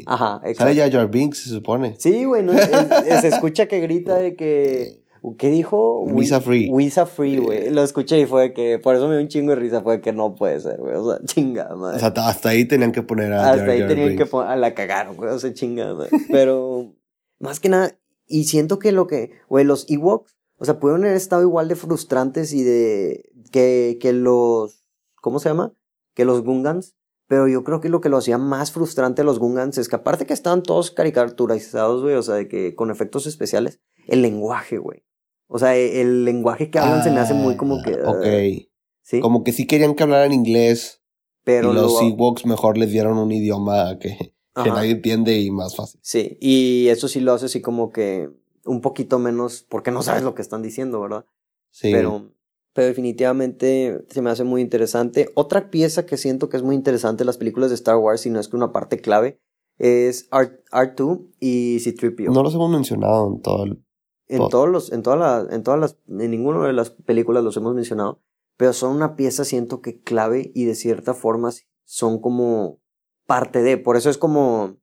Ajá, 0.07 0.41
exacto. 0.45 0.65
Sale 0.65 0.75
ya 0.75 0.91
Jar 0.91 1.11
Binks, 1.11 1.45
se 1.45 1.51
supone. 1.51 1.95
Sí, 1.99 2.25
güey, 2.25 2.43
no, 2.43 2.55
se 2.55 3.29
escucha 3.29 3.67
que 3.67 3.81
grita 3.81 4.17
de 4.17 4.35
que 4.35 5.05
¿Qué 5.35 5.51
dijo? 5.51 6.07
Visa 6.07 6.41
Free. 6.41 6.71
Visa 6.73 7.07
Free, 7.07 7.39
güey. 7.39 7.71
Lo 7.71 7.83
escuché 7.83 8.21
y 8.21 8.27
fue 8.27 8.53
que, 8.53 8.79
por 8.79 8.95
eso 8.95 9.09
me 9.09 9.15
dio 9.15 9.23
un 9.23 9.29
chingo 9.29 9.51
de 9.51 9.57
risa, 9.57 9.83
fue 9.83 10.01
que 10.01 10.13
no 10.13 10.35
puede 10.35 10.61
ser, 10.61 10.79
güey. 10.79 10.95
O 10.95 11.11
sea, 11.11 11.19
chingada, 11.27 11.75
madre. 11.75 11.97
O 11.97 12.01
sea, 12.01 12.13
hasta 12.29 12.51
ahí 12.51 12.65
tenían 12.65 12.93
que 12.93 13.03
poner 13.03 13.33
a 13.33 13.51
Hasta 13.51 13.73
ahí 13.73 13.87
tenían 13.87 14.17
que 14.17 14.27
poner, 14.27 14.51
a 14.51 14.57
la 14.57 14.75
cagaron, 14.75 15.17
güey. 15.17 15.31
O 15.31 15.39
sea, 15.39 15.53
chingada, 15.53 15.95
madre. 15.95 16.11
Pero, 16.31 16.95
más 17.41 17.59
que 17.59 17.69
nada, 17.69 17.99
y 18.27 18.45
siento 18.45 18.79
que 18.79 18.93
lo 18.93 19.07
que, 19.07 19.33
güey, 19.49 19.65
los 19.65 19.91
Ewoks, 19.91 20.37
o 20.59 20.65
sea, 20.65 20.79
pudieron 20.79 21.05
haber 21.05 21.17
estado 21.17 21.43
igual 21.43 21.69
de 21.69 21.77
frustrantes 21.77 22.53
y 22.53 22.63
de, 22.63 23.31
que, 23.51 23.99
que 24.01 24.13
los, 24.13 24.89
¿cómo 25.21 25.39
se 25.39 25.49
llama? 25.49 25.73
Que 26.15 26.25
los 26.25 26.43
Gungans. 26.43 26.95
Pero 27.29 27.49
yo 27.49 27.65
creo 27.65 27.81
que 27.81 27.89
lo 27.89 28.01
que 28.01 28.09
lo 28.09 28.19
hacía 28.19 28.39
más 28.39 28.71
frustrante 28.71 29.23
a 29.23 29.25
los 29.25 29.41
Gungans 29.41 29.79
es 29.79 29.89
que 29.89 29.97
aparte 29.97 30.27
que 30.27 30.33
estaban 30.33 30.63
todos 30.63 30.93
caricaturizados, 30.93 32.03
güey, 32.03 32.15
o 32.15 32.23
sea, 32.23 32.37
de 32.37 32.47
que 32.47 32.77
con 32.77 32.93
efectos 32.93 33.27
especiales, 33.27 33.81
el 34.07 34.23
lenguaje, 34.23 34.79
güey. 34.79 35.03
O 35.49 35.59
sea, 35.59 35.77
e, 35.77 36.01
el 36.01 36.25
lenguaje 36.25 36.71
que 36.71 36.79
hablan 36.79 37.03
se 37.03 37.11
me 37.11 37.21
hace 37.21 37.35
muy 37.35 37.57
como 37.57 37.83
que. 37.83 37.99
Ah, 38.05 38.11
ok. 38.11 38.69
¿Sí? 39.03 39.21
Como 39.21 39.45
que 39.45 39.53
sí 39.53 39.67
querían 39.67 39.95
que 39.95 40.03
hablaran 40.03 40.33
inglés. 40.33 41.03
Pero. 41.45 41.73
Y 41.73 41.75
los 41.75 42.03
Ewoks 42.03 42.47
mejor 42.47 42.77
les 42.77 42.91
dieron 42.91 43.19
un 43.19 43.31
idioma 43.31 43.99
que, 43.99 44.35
que 44.63 44.71
nadie 44.71 44.93
entiende 44.93 45.39
y 45.39 45.51
más 45.51 45.77
fácil. 45.77 46.01
Sí, 46.03 46.37
y 46.41 46.89
eso 46.89 47.09
sí 47.09 47.21
lo 47.21 47.33
hace 47.33 47.47
así 47.47 47.61
como 47.61 47.91
que 47.91 48.31
un 48.65 48.81
poquito 48.81 49.19
menos, 49.19 49.65
porque 49.69 49.93
no 49.93 50.03
sabes 50.03 50.25
lo 50.25 50.35
que 50.35 50.43
están 50.43 50.63
diciendo, 50.63 51.01
¿verdad? 51.01 51.25
Sí. 51.71 51.93
Pero, 51.93 52.33
pero 52.73 52.89
definitivamente 52.89 54.05
se 54.09 54.23
me 54.23 54.31
hace 54.31 54.43
muy 54.43 54.61
interesante. 54.61 55.31
Otra 55.35 55.71
pieza 55.71 56.05
que 56.05 56.17
siento 56.17 56.49
que 56.49 56.57
es 56.57 56.65
muy 56.65 56.75
interesante 56.75 57.23
en 57.23 57.27
las 57.27 57.39
películas 57.39 57.71
de 57.71 57.77
Star 57.77 57.97
Wars, 57.97 58.27
y 58.27 58.31
no 58.31 58.41
es 58.41 58.49
que 58.49 58.57
una 58.57 58.73
parte 58.73 58.99
clave, 58.99 59.39
es 59.79 60.29
R, 60.33 60.95
2 60.97 61.19
y 61.39 61.79
C-3PO. 61.81 62.33
No 62.33 62.43
los 62.43 62.55
hemos 62.55 62.71
mencionado 62.71 63.29
en 63.29 63.41
todo 63.41 63.65
el 63.65 63.86
en 64.29 64.49
todos 64.49 64.69
los, 64.69 64.93
en 64.93 65.03
todas 65.03 65.19
las, 65.19 65.53
en 65.53 65.63
todas 65.63 65.81
las, 65.81 65.97
en 66.09 66.31
ninguna 66.31 66.67
de 66.67 66.73
las 66.73 66.91
películas 66.91 67.45
los 67.45 67.57
hemos 67.57 67.75
mencionado, 67.75 68.21
pero 68.57 68.73
son 68.73 68.95
una 68.97 69.17
pieza, 69.17 69.45
siento 69.45 69.81
que 69.81 70.01
clave 70.01 70.51
y 70.55 70.65
de 70.65 70.75
cierta 70.75 71.15
forma 71.15 71.51
son 71.85 72.21
como 72.21 72.79
parte 73.27 73.63
de, 73.63 73.77
por 73.77 73.97
eso 73.97 74.11
es 74.11 74.19
como, 74.19 74.77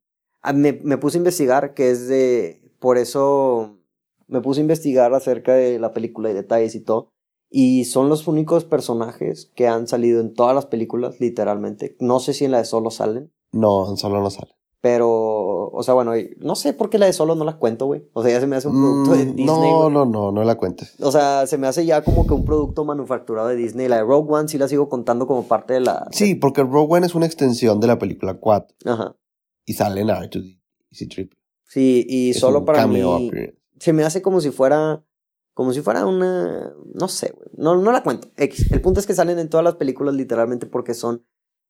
me, 0.54 0.80
me 0.84 0.98
puse 0.98 1.18
a 1.18 1.20
investigar 1.20 1.74
que 1.74 1.92
es 1.92 2.08
de, 2.08 2.62
por 2.80 2.98
eso 2.98 3.78
me 4.28 4.42
puse 4.42 4.62
a 4.62 4.64
investigar 4.64 5.14
acerca 5.14 5.54
de 5.54 5.80
la 5.80 5.94
película 5.94 6.30
y 6.30 6.34
detalles 6.34 6.76
y 6.76 6.82
todo, 6.82 7.14
y 7.50 7.86
son 7.86 8.10
los 8.10 8.28
únicos 8.28 8.66
personajes 8.66 9.52
que 9.56 9.68
han 9.68 9.88
salido 9.88 10.20
en 10.20 10.34
todas 10.34 10.56
las 10.56 10.66
películas, 10.66 11.20
literalmente. 11.20 11.96
No 12.00 12.20
sé 12.20 12.34
si 12.34 12.46
en 12.46 12.52
la 12.52 12.58
de 12.58 12.66
Solo 12.66 12.90
salen. 12.90 13.32
No, 13.52 13.88
en 13.92 13.98
Solo 13.98 14.22
no 14.22 14.32
salen. 14.32 14.56
Pero, 14.84 15.70
o 15.70 15.82
sea, 15.82 15.94
bueno, 15.94 16.12
no 16.40 16.56
sé 16.56 16.74
por 16.74 16.90
qué 16.90 16.98
la 16.98 17.06
de 17.06 17.14
solo 17.14 17.36
no 17.36 17.46
la 17.46 17.56
cuento, 17.56 17.86
güey. 17.86 18.06
O 18.12 18.22
sea, 18.22 18.34
ya 18.34 18.42
se 18.42 18.48
me 18.48 18.58
hace 18.58 18.68
un 18.68 18.74
producto 18.74 19.12
de 19.14 19.24
mm, 19.24 19.36
Disney. 19.38 19.46
No, 19.46 19.90
no, 19.90 20.06
no, 20.06 20.34
no 20.34 20.44
la 20.44 20.56
cuentes. 20.56 20.98
O 21.00 21.10
sea, 21.10 21.48
se 21.48 21.58
me 21.58 21.68
hace 21.68 21.86
ya 21.86 22.04
como 22.04 22.28
que 22.28 22.34
un 22.34 22.44
producto 22.44 22.84
manufacturado 22.84 23.48
de 23.48 23.56
Disney. 23.56 23.88
La 23.88 23.96
de 23.96 24.02
Rogue 24.02 24.34
One 24.34 24.50
sí 24.50 24.58
la 24.58 24.68
sigo 24.68 24.90
contando 24.90 25.26
como 25.26 25.48
parte 25.48 25.76
de 25.76 25.80
la. 25.80 26.10
Sí, 26.12 26.36
porque 26.36 26.64
Rogue 26.64 26.96
One 26.96 27.06
es 27.06 27.16
una 27.16 27.26
extensión 27.26 27.80
de 27.80 27.88
la 27.88 27.98
película 27.98 28.34
4. 28.34 28.76
Ajá. 28.92 29.16
Y 29.66 29.72
salen 29.72 30.10
R2D 30.10 30.60
y 30.92 30.96
C-3. 30.96 31.30
Sí, 31.66 32.06
y 32.06 32.34
solo 32.34 32.66
para 32.66 32.86
mí. 32.86 33.02
Se 33.80 33.94
me 33.94 34.04
hace 34.04 34.22
como 34.22 34.42
si 34.42 34.52
fuera. 34.52 35.02
Como 35.54 35.72
si 35.72 35.80
fuera 35.80 36.06
una. 36.06 36.74
No 36.94 37.08
sé, 37.08 37.34
güey. 37.34 37.48
No, 37.56 37.78
no 37.78 37.94
la 37.94 38.04
cuento. 38.04 38.28
X. 38.36 38.70
El 38.70 38.82
punto 38.82 39.00
es 39.00 39.08
que 39.08 39.14
salen 39.14 39.40
en 39.40 39.48
todas 39.48 39.64
las 39.64 39.76
películas 39.76 40.14
literalmente 40.14 40.66
porque 40.66 40.94
son 40.94 41.24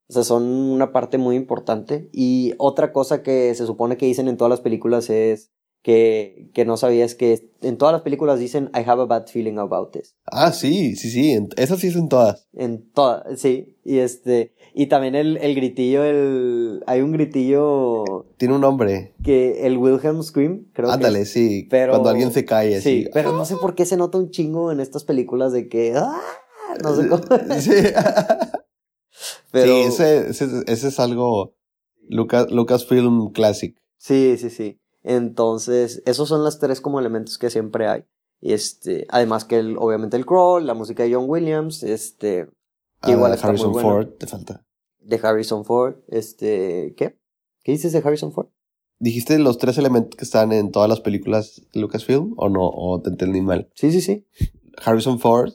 o 0.10 0.14
sea, 0.14 0.24
son 0.24 0.44
una 0.44 0.92
parte 0.92 1.18
muy 1.18 1.36
importante. 1.36 2.10
Y 2.12 2.54
otra 2.58 2.92
cosa 2.92 3.24
que 3.24 3.54
se 3.56 3.66
supone 3.66 3.98
que 3.98 4.06
dicen 4.06 4.28
en 4.28 4.38
todas 4.38 4.50
las 4.50 4.62
películas 4.62 5.10
es 5.10 5.52
que, 5.84 6.50
que 6.54 6.64
no 6.64 6.78
sabías 6.78 7.14
que 7.14 7.52
en 7.62 7.78
todas 7.78 7.92
las 7.92 8.02
películas 8.02 8.40
dicen 8.40 8.72
I 8.74 8.90
have 8.90 9.02
a 9.02 9.06
bad 9.06 9.28
feeling 9.28 9.58
about 9.58 9.92
this. 9.92 10.16
Ah, 10.26 10.54
sí, 10.54 10.96
sí, 10.96 11.10
sí, 11.10 11.38
eso 11.58 11.78
sí 11.78 11.88
es 11.88 11.96
en 11.96 12.08
todas. 12.08 12.48
En 12.54 12.90
todas, 12.92 13.40
sí. 13.40 13.76
Y 13.84 13.98
este, 13.98 14.54
y 14.74 14.88
también 14.88 15.14
el, 15.14 15.38
el 15.38 15.56
gritillo, 15.56 16.04
el, 16.06 16.84
hay 16.88 17.02
un 17.02 17.12
gritillo. 17.12 18.26
Tiene 18.38 18.56
un 18.56 18.62
nombre. 18.62 19.14
Que 19.24 19.68
el 19.68 19.78
Wilhelm 19.78 20.24
Scream, 20.24 20.68
creo 20.74 20.90
Ándale, 20.90 21.26
sí. 21.26 21.68
Pero, 21.70 21.92
cuando 21.92 22.10
alguien 22.10 22.32
se 22.32 22.46
cae 22.46 22.78
así. 22.78 23.04
Sí, 23.04 23.10
pero 23.14 23.34
no 23.34 23.44
sé 23.44 23.58
por 23.58 23.76
qué 23.76 23.86
se 23.86 23.98
nota 23.98 24.18
un 24.18 24.32
chingo 24.32 24.72
en 24.72 24.80
estas 24.80 25.04
películas 25.04 25.52
de 25.52 25.68
que, 25.68 25.96
¡ah! 25.98 26.22
No 26.82 26.96
sé 26.96 27.10
cómo. 27.10 27.24
Sí. 27.60 27.72
Sí, 29.54 29.70
ese, 29.70 30.30
ese, 30.30 30.88
es 30.88 31.00
algo 31.00 31.56
Lucas, 32.10 32.52
Lucasfilm 32.52 33.32
Classic. 33.32 33.78
Sí, 33.98 34.36
sí, 34.38 34.50
sí. 34.50 34.80
Entonces, 35.04 36.02
esos 36.06 36.28
son 36.28 36.44
los 36.44 36.60
tres 36.60 36.82
como 36.82 37.00
elementos 37.00 37.38
que 37.38 37.50
siempre 37.50 37.88
hay. 37.88 38.06
Y 38.42 38.54
este, 38.54 39.06
además 39.10 39.46
que 39.46 39.58
el, 39.58 39.78
obviamente 39.78 40.18
el 40.18 40.26
crawl, 40.26 40.66
la 40.66 40.74
música 40.74 41.04
de 41.04 41.14
John 41.14 41.30
Williams, 41.30 41.84
este, 41.84 42.50
ah, 43.02 43.12
igual 43.12 43.32
de 43.32 43.40
Harrison 43.42 43.74
Ford, 43.74 44.08
te 44.18 44.28
falta. 44.28 44.66
De 45.00 45.20
Harrison 45.22 45.66
Ford, 45.66 45.96
este, 46.08 46.94
¿qué? 46.98 47.18
¿Qué 47.64 47.72
dices 47.74 47.94
de 47.94 48.00
Harrison 48.00 48.34
Ford? 48.34 48.48
¿Dijiste 49.00 49.38
los 49.40 49.58
tres 49.58 49.78
elementos 49.78 50.18
que 50.18 50.26
están 50.26 50.52
en 50.52 50.72
todas 50.72 50.90
las 50.90 51.02
películas 51.02 51.62
Lucasfilm 51.74 52.34
o 52.38 52.50
no? 52.50 52.70
¿O 52.70 53.02
te 53.02 53.10
entendí 53.10 53.42
mal? 53.42 53.70
Sí, 53.76 53.92
sí, 53.92 54.02
sí. 54.02 54.26
Harrison 54.84 55.20
Ford. 55.20 55.54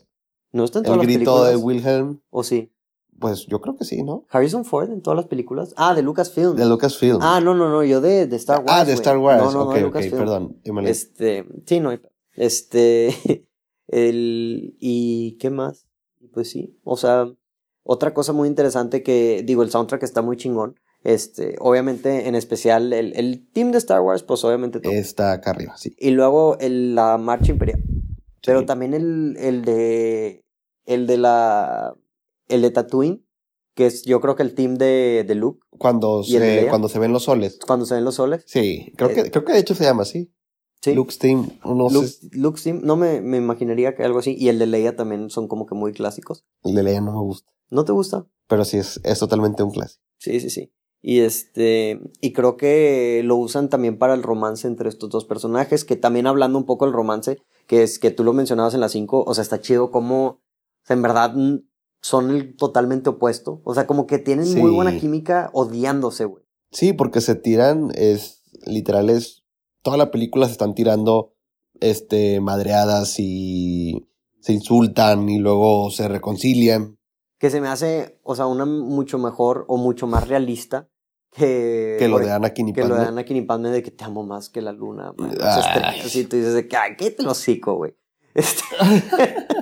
¿No 0.53 0.65
está 0.65 0.79
en 0.79 0.85
todas 0.87 1.01
el 1.01 1.07
grito 1.07 1.45
de 1.45 1.57
Wilhelm. 1.57 2.21
¿O 2.31 2.43
sí? 2.43 2.73
Pues 3.19 3.47
yo 3.47 3.61
creo 3.61 3.77
que 3.77 3.85
sí, 3.85 4.03
¿no? 4.03 4.25
Harrison 4.31 4.65
Ford 4.65 4.91
en 4.91 5.03
todas 5.03 5.17
las 5.17 5.27
películas. 5.27 5.75
Ah, 5.77 5.95
de 5.95 6.03
Lucasfilm. 6.03 6.55
De 6.55 6.67
Lucasfilm. 6.67 7.19
Ah, 7.21 7.41
no, 7.41 7.55
no, 7.55 7.69
no, 7.69 7.83
yo 7.83 8.01
de, 8.01 8.27
de 8.27 8.37
Star 8.37 8.59
Wars. 8.59 8.71
Ah, 8.71 8.85
de 8.85 8.93
Star 8.93 9.19
Wars. 9.19 9.43
No, 9.43 9.51
no, 9.51 9.75
no, 9.75 9.89
ok, 9.89 9.97
perdón. 10.11 10.61
Este, 10.85 11.45
sí, 11.67 11.81
no, 11.81 11.91
este, 12.35 13.15
el, 13.89 14.77
y 14.79 15.37
qué 15.39 15.51
más? 15.51 15.87
Pues 16.33 16.51
sí, 16.51 16.79
o 16.85 16.97
sea, 16.97 17.27
otra 17.83 18.15
cosa 18.15 18.33
muy 18.33 18.49
interesante 18.49 19.03
que, 19.03 19.43
digo, 19.45 19.63
el 19.63 19.71
soundtrack 19.71 20.03
está 20.03 20.23
muy 20.23 20.37
chingón. 20.37 20.79
Este, 21.05 21.57
obviamente, 21.61 22.29
en 22.29 22.35
especial, 22.35 22.93
el, 22.93 23.17
el 23.17 23.49
team 23.53 23.73
de 23.73 23.79
Star 23.79 24.01
Wars, 24.01 24.23
pues 24.23 24.45
obviamente 24.45 24.81
todo. 24.81 24.93
Está 24.93 25.33
acá 25.33 25.51
arriba, 25.51 25.77
sí. 25.77 25.95
Y 25.99 26.11
luego 26.11 26.59
el, 26.59 26.95
la 26.95 27.19
marcha 27.19 27.53
imperial. 27.53 27.83
Pero 28.45 28.65
también 28.65 28.95
el, 28.95 29.37
el 29.39 29.65
de, 29.65 30.45
el 30.87 31.07
de 31.07 31.17
la, 31.17 31.95
el 32.49 32.63
de 32.63 32.71
Tatooine, 32.71 33.25
que 33.75 33.87
es 33.87 34.03
yo 34.03 34.21
creo 34.21 34.35
que 34.35 34.43
el 34.43 34.55
team 34.55 34.77
de, 34.77 35.25
de 35.27 35.35
Luke. 35.35 35.61
Cuando 35.71 36.23
se, 36.23 36.67
cuando 36.69 36.89
se 36.89 36.99
ven 36.99 37.13
los 37.13 37.25
soles. 37.25 37.59
Cuando 37.67 37.87
se 37.87 37.95
ven 37.95 38.05
los 38.05 38.17
soles. 38.17 38.45
Sí, 38.47 38.93
creo, 38.97 39.11
que, 39.11 39.21
eh, 39.21 39.31
creo 39.31 39.45
que 39.45 39.53
de 39.53 39.61
hecho 39.61 39.75
se 39.75 39.85
llama 39.85 40.03
así. 40.03 40.33
Sí. 40.81 40.95
Luke's 40.95 41.19
Team. 41.19 41.59
No 41.65 41.89
Luke's 42.33 42.63
Team, 42.63 42.81
no 42.83 42.97
me, 42.97 43.21
me, 43.21 43.37
imaginaría 43.37 43.95
que 43.95 44.05
algo 44.05 44.21
así. 44.21 44.37
Y 44.39 44.49
el 44.49 44.59
de 44.59 44.67
Leia 44.67 44.97
también 44.97 45.31
son 45.31 45.49
como 45.49 45.67
que 45.67 45.75
muy 45.75 45.93
clásicos. 45.93 46.45
El 46.65 46.75
de 46.75 46.83
Leia 46.83 47.01
no 47.01 47.13
me 47.13 47.21
gusta. 47.21 47.51
¿No 47.71 47.85
te 47.85 47.93
gusta? 47.93 48.27
Pero 48.47 48.65
sí, 48.65 48.79
es, 48.79 49.01
es 49.05 49.19
totalmente 49.19 49.63
un 49.63 49.71
clásico. 49.71 50.03
Sí, 50.19 50.41
sí, 50.41 50.51
sí. 50.51 50.73
Y 51.01 51.21
este, 51.21 52.01
y 52.21 52.33
creo 52.33 52.57
que 52.57 53.23
lo 53.25 53.37
usan 53.37 53.69
también 53.69 53.99
para 53.99 54.15
el 54.15 54.23
romance 54.23 54.67
entre 54.67 54.89
estos 54.89 55.11
dos 55.11 55.25
personajes, 55.25 55.85
que 55.85 55.97
también 55.97 56.27
hablando 56.27 56.59
un 56.59 56.67
poco 56.67 56.85
del 56.85 56.95
romance, 56.95 57.39
que 57.67 57.83
es 57.83 57.99
que 57.99 58.11
tú 58.11 58.25
lo 58.25 58.33
mencionabas 58.33 58.75
en 58.75 58.81
la 58.81 58.89
5, 58.89 59.25
o 59.25 59.35
sea, 59.35 59.43
está 59.43 59.61
chido 59.61 59.93
como, 59.93 60.27
o 60.27 60.41
sea, 60.85 60.95
en 60.95 61.03
verdad 61.03 61.35
son 62.01 62.31
el 62.31 62.57
totalmente 62.57 63.11
opuesto. 63.11 63.61
O 63.65 63.75
sea, 63.75 63.87
como 63.87 64.07
que 64.07 64.19
tienen 64.19 64.53
muy 64.57 64.71
buena 64.71 64.97
química 64.99 65.51
odiándose, 65.53 66.25
güey. 66.25 66.45
Sí, 66.71 66.93
porque 66.93 67.21
se 67.21 67.35
tiran, 67.35 67.91
es 67.95 68.43
literal, 68.67 69.11
es. 69.11 69.45
Toda 69.83 69.97
la 69.97 70.11
película 70.11 70.47
se 70.47 70.53
están 70.53 70.75
tirando 70.75 71.35
este 71.81 72.41
madreadas 72.41 73.15
y 73.19 74.09
se 74.41 74.53
insultan 74.53 75.29
y 75.29 75.39
luego 75.39 75.91
se 75.91 76.09
reconcilian. 76.09 76.99
Que 77.39 77.51
se 77.51 77.61
me 77.61 77.69
hace, 77.69 78.19
o 78.25 78.35
sea, 78.35 78.47
una 78.47 78.67
mucho 78.67 79.19
mejor 79.19 79.65
o 79.69 79.77
mucho 79.77 80.07
más 80.07 80.27
realista 80.27 80.89
que, 81.31 81.97
que 81.99 82.09
lo 82.09 82.19
de 82.19 82.33
Anakin 82.33 82.69
y 82.69 82.73
Que 82.73 82.85
lo 82.85 82.97
de 82.97 83.07
Anakin 83.07 83.37
y 83.37 83.43
Padme 83.43 83.71
de 83.71 83.83
que 83.83 83.91
te 83.91 84.05
amo 84.05 84.25
más 84.25 84.49
que 84.49 84.61
la 84.61 84.73
luna. 84.73 85.13
Así 85.41 86.25
tú 86.25 86.37
dices 86.37 86.55
de 86.55 86.67
que, 86.67 86.77
ay, 86.77 86.97
qué 86.97 87.11
te 87.11 87.23
lo 87.23 87.35
cico, 87.35 87.75
güey. 87.75 87.97
Este... 88.35 88.63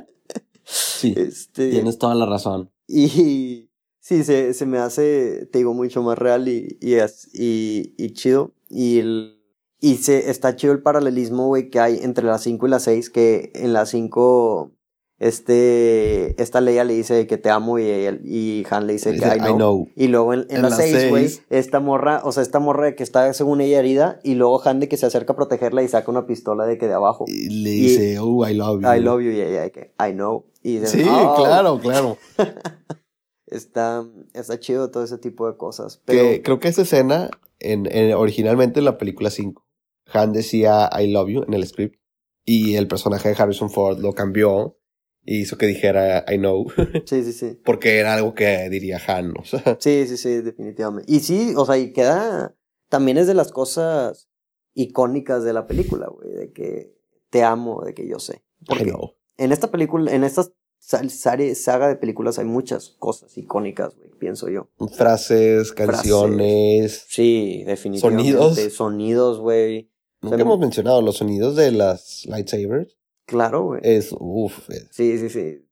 Sí. 0.97 1.15
Este, 1.17 1.71
tienes 1.71 1.99
toda 1.99 2.15
la 2.15 2.27
razón. 2.27 2.71
Y 2.89 3.67
Sí, 4.07 4.23
se, 4.23 4.55
se 4.55 4.67
me 4.67 4.79
hace, 4.79 5.49
te 5.51 5.59
digo, 5.59 5.75
mucho 5.75 6.01
más 6.01 6.17
real 6.17 6.47
y, 6.47 6.79
y, 6.81 6.95
y, 7.33 7.95
y 7.99 8.13
chido. 8.13 8.53
Y 8.71 9.01
el, 9.01 9.43
y 9.81 9.97
se, 9.97 10.31
está 10.31 10.55
chido 10.55 10.73
el 10.73 10.81
paralelismo, 10.81 11.49
güey, 11.49 11.71
que 11.71 11.81
hay 11.81 11.99
entre 12.01 12.25
las 12.25 12.45
5 12.45 12.69
y 12.69 12.71
las 12.71 12.85
6, 12.85 13.11
que 13.11 13.51
en 13.57 13.73
las 13.73 13.91
5 13.91 14.77
este, 15.19 16.41
esta 16.43 16.61
Leia 16.61 16.85
le 16.85 16.93
dice 16.93 17.27
que 17.27 17.39
te 17.39 17.49
amo 17.49 17.79
y, 17.79 17.85
y 17.85 18.65
Han 18.71 18.87
le 18.87 18.93
dice 18.93 19.13
que 19.17 19.27
I 19.27 19.55
know. 19.55 19.89
Y 19.97 20.09
luego 20.09 20.35
en, 20.35 20.47
en, 20.51 20.61
las 20.61 20.77
seis, 20.77 21.09
güey, 21.09 21.31
esta 21.49 21.81
morra, 21.81 22.21
o 22.23 22.33
sea, 22.33 22.43
esta 22.43 22.59
morra 22.59 22.95
que 22.95 23.03
está 23.03 23.33
según 23.33 23.63
ella 23.63 23.79
herida 23.79 24.21
y 24.23 24.35
luego 24.35 24.61
Han 24.67 24.79
de 24.79 24.89
que 24.89 24.99
se 24.99 25.07
acerca 25.07 25.33
a 25.33 25.37
protegerla 25.37 25.83
y 25.83 25.89
saca 25.89 26.11
una 26.11 26.27
pistola 26.27 26.67
de 26.67 26.77
que 26.77 26.87
de 26.87 26.95
abajo. 26.95 27.25
Y 27.29 27.49
le 27.63 27.71
dice, 27.71 28.19
oh, 28.21 28.47
I 28.47 28.55
love 28.55 28.83
you. 28.83 28.93
I 28.93 29.01
love 29.01 29.23
you 29.23 29.31
y 29.31 29.41
ella 29.41 29.71
que 29.71 29.95
I 29.99 30.13
know. 30.13 30.45
Y 30.67 30.85
sí, 30.85 31.05
oh". 31.09 31.37
claro, 31.37 31.79
claro. 31.79 32.19
está, 33.47 34.05
está 34.35 34.59
chido 34.59 34.91
todo 34.91 35.05
ese 35.05 35.17
tipo 35.17 35.47
de 35.47 35.57
cosas. 35.57 36.03
Pero... 36.05 36.43
creo 36.43 36.59
que 36.59 36.67
esa 36.67 36.83
escena, 36.83 37.31
en, 37.61 37.87
en, 37.93 38.13
originalmente 38.15 38.81
en 38.81 38.87
la 38.87 38.99
película 38.99 39.31
5, 39.31 39.65
Han 40.13 40.33
decía 40.33 40.91
I 40.93 41.07
love 41.07 41.29
you 41.29 41.45
en 41.45 41.55
el 41.55 41.65
script 41.65 42.01
y 42.45 42.75
el 42.75 42.89
personaje 42.89 43.29
de 43.29 43.37
Harrison 43.39 43.71
Ford 43.71 44.01
lo 44.01 44.13
cambió 44.13 44.77
y 45.23 45.43
hizo 45.43 45.57
que 45.57 45.67
dijera 45.67 46.25
I 46.27 46.37
know. 46.39 46.67
Sí, 47.07 47.23
sí, 47.23 47.33
sí. 47.33 47.61
Porque 47.65 47.99
era 47.99 48.15
algo 48.15 48.35
que 48.35 48.69
diría 48.69 49.01
Han, 49.07 49.35
o 49.39 49.45
sea. 49.45 49.79
Sí, 49.79 50.09
sí, 50.09 50.17
sí, 50.17 50.41
definitivamente. 50.41 51.13
Y 51.13 51.21
sí, 51.21 51.55
o 51.57 51.65
sea, 51.65 51.79
y 51.79 51.93
queda. 51.93 52.57
También 52.89 53.19
es 53.19 53.29
de 53.29 53.35
las 53.35 53.53
cosas 53.53 54.29
icónicas 54.75 55.45
de 55.45 55.53
la 55.53 55.69
película, 55.69 56.09
güey, 56.09 56.33
de 56.33 56.53
que 56.53 56.93
te 57.31 57.45
amo, 57.45 57.85
de 57.85 57.95
que 57.95 58.09
yo 58.09 58.19
sé. 58.19 58.45
Porque 58.67 58.93
en 59.39 59.53
esta 59.53 59.71
película, 59.71 60.13
en 60.13 60.25
esta 60.25 60.47
saga 60.79 61.89
de 61.89 61.97
películas 61.97 62.39
hay 62.39 62.45
muchas 62.45 62.91
cosas 62.99 63.37
icónicas, 63.37 63.97
güey, 63.97 64.11
pienso 64.19 64.49
yo. 64.49 64.69
Frases, 64.97 65.73
canciones. 65.73 67.07
Sí, 67.09 67.65
definitivamente. 67.67 68.33
Sonidos. 68.33 68.73
Sonidos, 68.73 69.41
güey. 69.41 69.91
Nunca 70.23 70.41
hemos 70.41 70.59
mencionado 70.59 71.03
los 71.03 71.17
sonidos 71.17 71.57
de 71.57 71.73
las 71.73 72.25
lightsabers. 72.27 72.97
Claro, 73.27 73.65
güey. 73.65 73.81
Es, 73.83 74.15
uff. 74.19 74.69
Sí, 74.91 75.19
sí, 75.19 75.29
sí. 75.29 75.67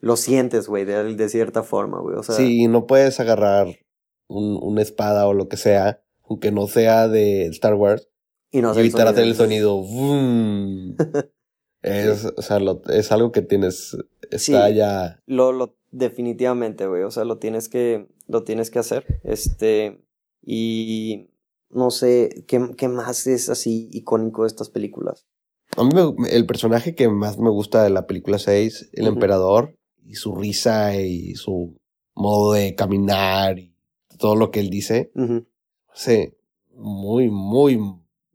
lo 0.00 0.16
sientes, 0.16 0.68
güey, 0.68 0.84
de, 0.84 1.14
de, 1.14 1.28
cierta 1.28 1.62
forma, 1.62 2.00
güey. 2.00 2.16
O 2.16 2.22
sea, 2.22 2.36
sí, 2.36 2.68
no 2.68 2.86
puedes 2.86 3.18
agarrar 3.20 3.66
un, 4.28 4.58
una 4.62 4.82
espada 4.82 5.26
o 5.26 5.34
lo 5.34 5.48
que 5.48 5.56
sea, 5.56 6.02
aunque 6.28 6.52
no 6.52 6.68
sea 6.68 7.08
de 7.08 7.46
Star 7.46 7.74
Wars. 7.74 8.08
Y 8.50 8.62
no 8.62 8.72
evitar 8.74 9.08
hacer 9.08 9.24
el 9.24 9.34
sonido. 9.34 9.82
es, 11.82 12.24
o 12.36 12.42
sea, 12.42 12.60
es 12.88 13.12
algo 13.12 13.32
que 13.32 13.42
tienes. 13.42 13.96
Está 14.30 14.70
ya. 14.70 15.20
Lo, 15.26 15.52
lo, 15.52 15.76
definitivamente, 15.90 16.86
güey. 16.86 17.02
O 17.02 17.10
sea, 17.10 17.24
lo 17.24 17.38
tienes 17.38 17.68
que, 17.68 18.08
lo 18.26 18.44
tienes 18.44 18.70
que 18.70 18.78
hacer. 18.78 19.20
Este. 19.24 20.02
Y 20.42 21.30
no 21.70 21.90
sé, 21.90 22.44
¿qué, 22.46 22.70
qué 22.76 22.88
más 22.88 23.26
es 23.26 23.48
así 23.48 23.88
icónico 23.92 24.42
de 24.42 24.48
estas 24.48 24.70
películas? 24.70 25.26
A 25.76 25.84
mí 25.84 25.92
el 26.30 26.46
personaje 26.46 26.94
que 26.94 27.08
más 27.08 27.38
me 27.38 27.50
gusta 27.50 27.82
de 27.82 27.90
la 27.90 28.06
película 28.06 28.38
6, 28.38 28.90
el 28.94 29.06
emperador, 29.06 29.76
y 30.02 30.14
su 30.14 30.34
risa 30.34 30.96
y 30.96 31.34
su 31.34 31.76
modo 32.14 32.54
de 32.54 32.74
caminar 32.74 33.58
y 33.58 33.74
todo 34.18 34.34
lo 34.34 34.50
que 34.50 34.60
él 34.60 34.70
dice. 34.70 35.12
Sí, 35.92 36.34
muy, 36.74 37.28
muy... 37.30 37.78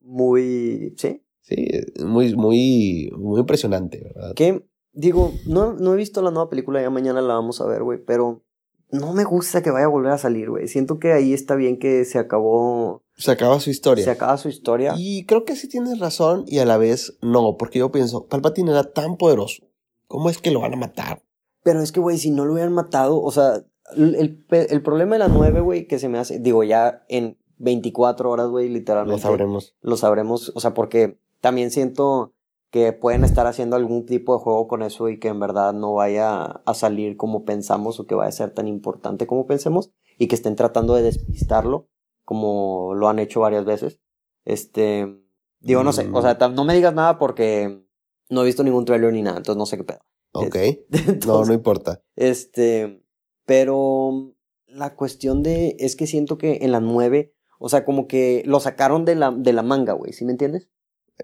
Muy... 0.01 0.93
Sí. 0.97 1.22
Sí, 1.43 1.55
muy, 2.03 2.35
muy, 2.35 3.11
muy 3.17 3.39
impresionante, 3.39 4.01
¿verdad? 4.03 4.33
Que, 4.33 4.65
digo, 4.91 5.31
no, 5.45 5.73
no 5.73 5.93
he 5.93 5.97
visto 5.97 6.21
la 6.21 6.31
nueva 6.31 6.49
película, 6.49 6.81
ya 6.81 6.89
mañana 6.89 7.21
la 7.21 7.35
vamos 7.35 7.61
a 7.61 7.65
ver, 7.65 7.83
güey, 7.83 7.99
pero 8.03 8.43
no 8.91 9.13
me 9.13 9.23
gusta 9.23 9.61
que 9.61 9.71
vaya 9.71 9.85
a 9.85 9.89
volver 9.89 10.11
a 10.11 10.17
salir, 10.17 10.49
güey. 10.49 10.67
Siento 10.67 10.99
que 10.99 11.13
ahí 11.13 11.33
está 11.33 11.55
bien 11.55 11.77
que 11.77 12.05
se 12.05 12.17
acabó 12.19 13.03
se 13.15 13.31
acaba 13.31 13.59
su 13.59 13.69
historia. 13.69 14.03
Se 14.03 14.11
acaba 14.11 14.37
su 14.37 14.49
historia. 14.49 14.95
Y 14.97 15.25
creo 15.25 15.45
que 15.45 15.55
sí 15.55 15.67
tienes 15.67 15.99
razón 15.99 16.45
y 16.47 16.59
a 16.59 16.65
la 16.65 16.77
vez 16.77 17.17
no, 17.21 17.57
porque 17.57 17.79
yo 17.79 17.91
pienso, 17.91 18.27
Palpatine 18.27 18.71
era 18.71 18.83
tan 18.91 19.17
poderoso. 19.17 19.63
¿Cómo 20.07 20.29
es 20.29 20.39
que 20.39 20.51
lo 20.51 20.61
van 20.61 20.73
a 20.73 20.77
matar? 20.77 21.23
Pero 21.63 21.81
es 21.81 21.91
que, 21.91 21.99
güey, 21.99 22.17
si 22.17 22.31
no 22.31 22.45
lo 22.45 22.53
hubieran 22.53 22.73
matado, 22.73 23.21
o 23.21 23.31
sea, 23.31 23.63
el, 23.95 24.45
el 24.49 24.83
problema 24.83 25.15
de 25.15 25.19
la 25.19 25.27
9, 25.27 25.61
güey, 25.61 25.87
que 25.87 25.99
se 25.99 26.09
me 26.09 26.17
hace, 26.17 26.39
digo, 26.39 26.63
ya 26.63 27.03
en 27.07 27.37
24 27.57 28.29
horas, 28.29 28.47
güey, 28.49 28.67
literalmente. 28.69 29.21
Lo 29.21 29.29
sabremos. 29.29 29.75
Lo 29.81 29.97
sabremos, 29.97 30.51
o 30.55 30.59
sea, 30.59 30.73
porque 30.73 31.19
también 31.43 31.71
siento 31.71 32.33
que 32.71 32.93
pueden 32.93 33.25
estar 33.25 33.47
haciendo 33.47 33.75
algún 33.75 34.05
tipo 34.05 34.33
de 34.33 34.41
juego 34.41 34.69
con 34.69 34.81
eso 34.81 35.09
y 35.09 35.19
que 35.19 35.27
en 35.27 35.41
verdad 35.41 35.73
no 35.73 35.93
vaya 35.93 36.45
a 36.45 36.73
salir 36.73 37.17
como 37.17 37.43
pensamos 37.43 37.99
o 37.99 38.07
que 38.07 38.15
vaya 38.15 38.29
a 38.29 38.31
ser 38.31 38.51
tan 38.51 38.69
importante 38.69 39.27
como 39.27 39.45
pensemos 39.45 39.91
y 40.17 40.27
que 40.27 40.35
estén 40.35 40.55
tratando 40.55 40.95
de 40.95 41.01
despistarlo 41.01 41.89
como 42.23 42.93
lo 42.95 43.09
han 43.09 43.19
hecho 43.19 43.41
varias 43.41 43.65
veces. 43.65 43.99
Este, 44.45 45.21
digo, 45.59 45.83
no 45.83 45.91
sé, 45.91 46.09
o 46.13 46.21
sea, 46.21 46.35
no 46.47 46.63
me 46.63 46.75
digas 46.75 46.93
nada 46.93 47.19
porque 47.19 47.85
no 48.29 48.41
he 48.41 48.45
visto 48.45 48.63
ningún 48.63 48.85
trailer 48.85 49.11
ni 49.11 49.21
nada, 49.21 49.35
entonces 49.35 49.57
no 49.57 49.65
sé 49.65 49.75
qué 49.75 49.83
pedo. 49.83 49.99
Ok. 50.31 50.55
no, 51.27 51.43
no 51.43 51.53
importa. 51.53 52.01
Este, 52.15 53.03
pero 53.45 54.33
la 54.65 54.95
cuestión 54.95 55.43
de, 55.43 55.75
es 55.77 55.97
que 55.97 56.07
siento 56.07 56.37
que 56.37 56.59
en 56.61 56.71
la 56.71 56.79
9, 56.79 57.35
o 57.59 57.67
sea, 57.67 57.83
como 57.83 58.07
que 58.07 58.43
lo 58.45 58.61
sacaron 58.61 59.03
de 59.03 59.15
la, 59.15 59.31
de 59.31 59.51
la 59.51 59.61
manga, 59.61 59.91
güey, 59.91 60.13
¿sí 60.13 60.23
me 60.23 60.31
entiendes? 60.31 60.69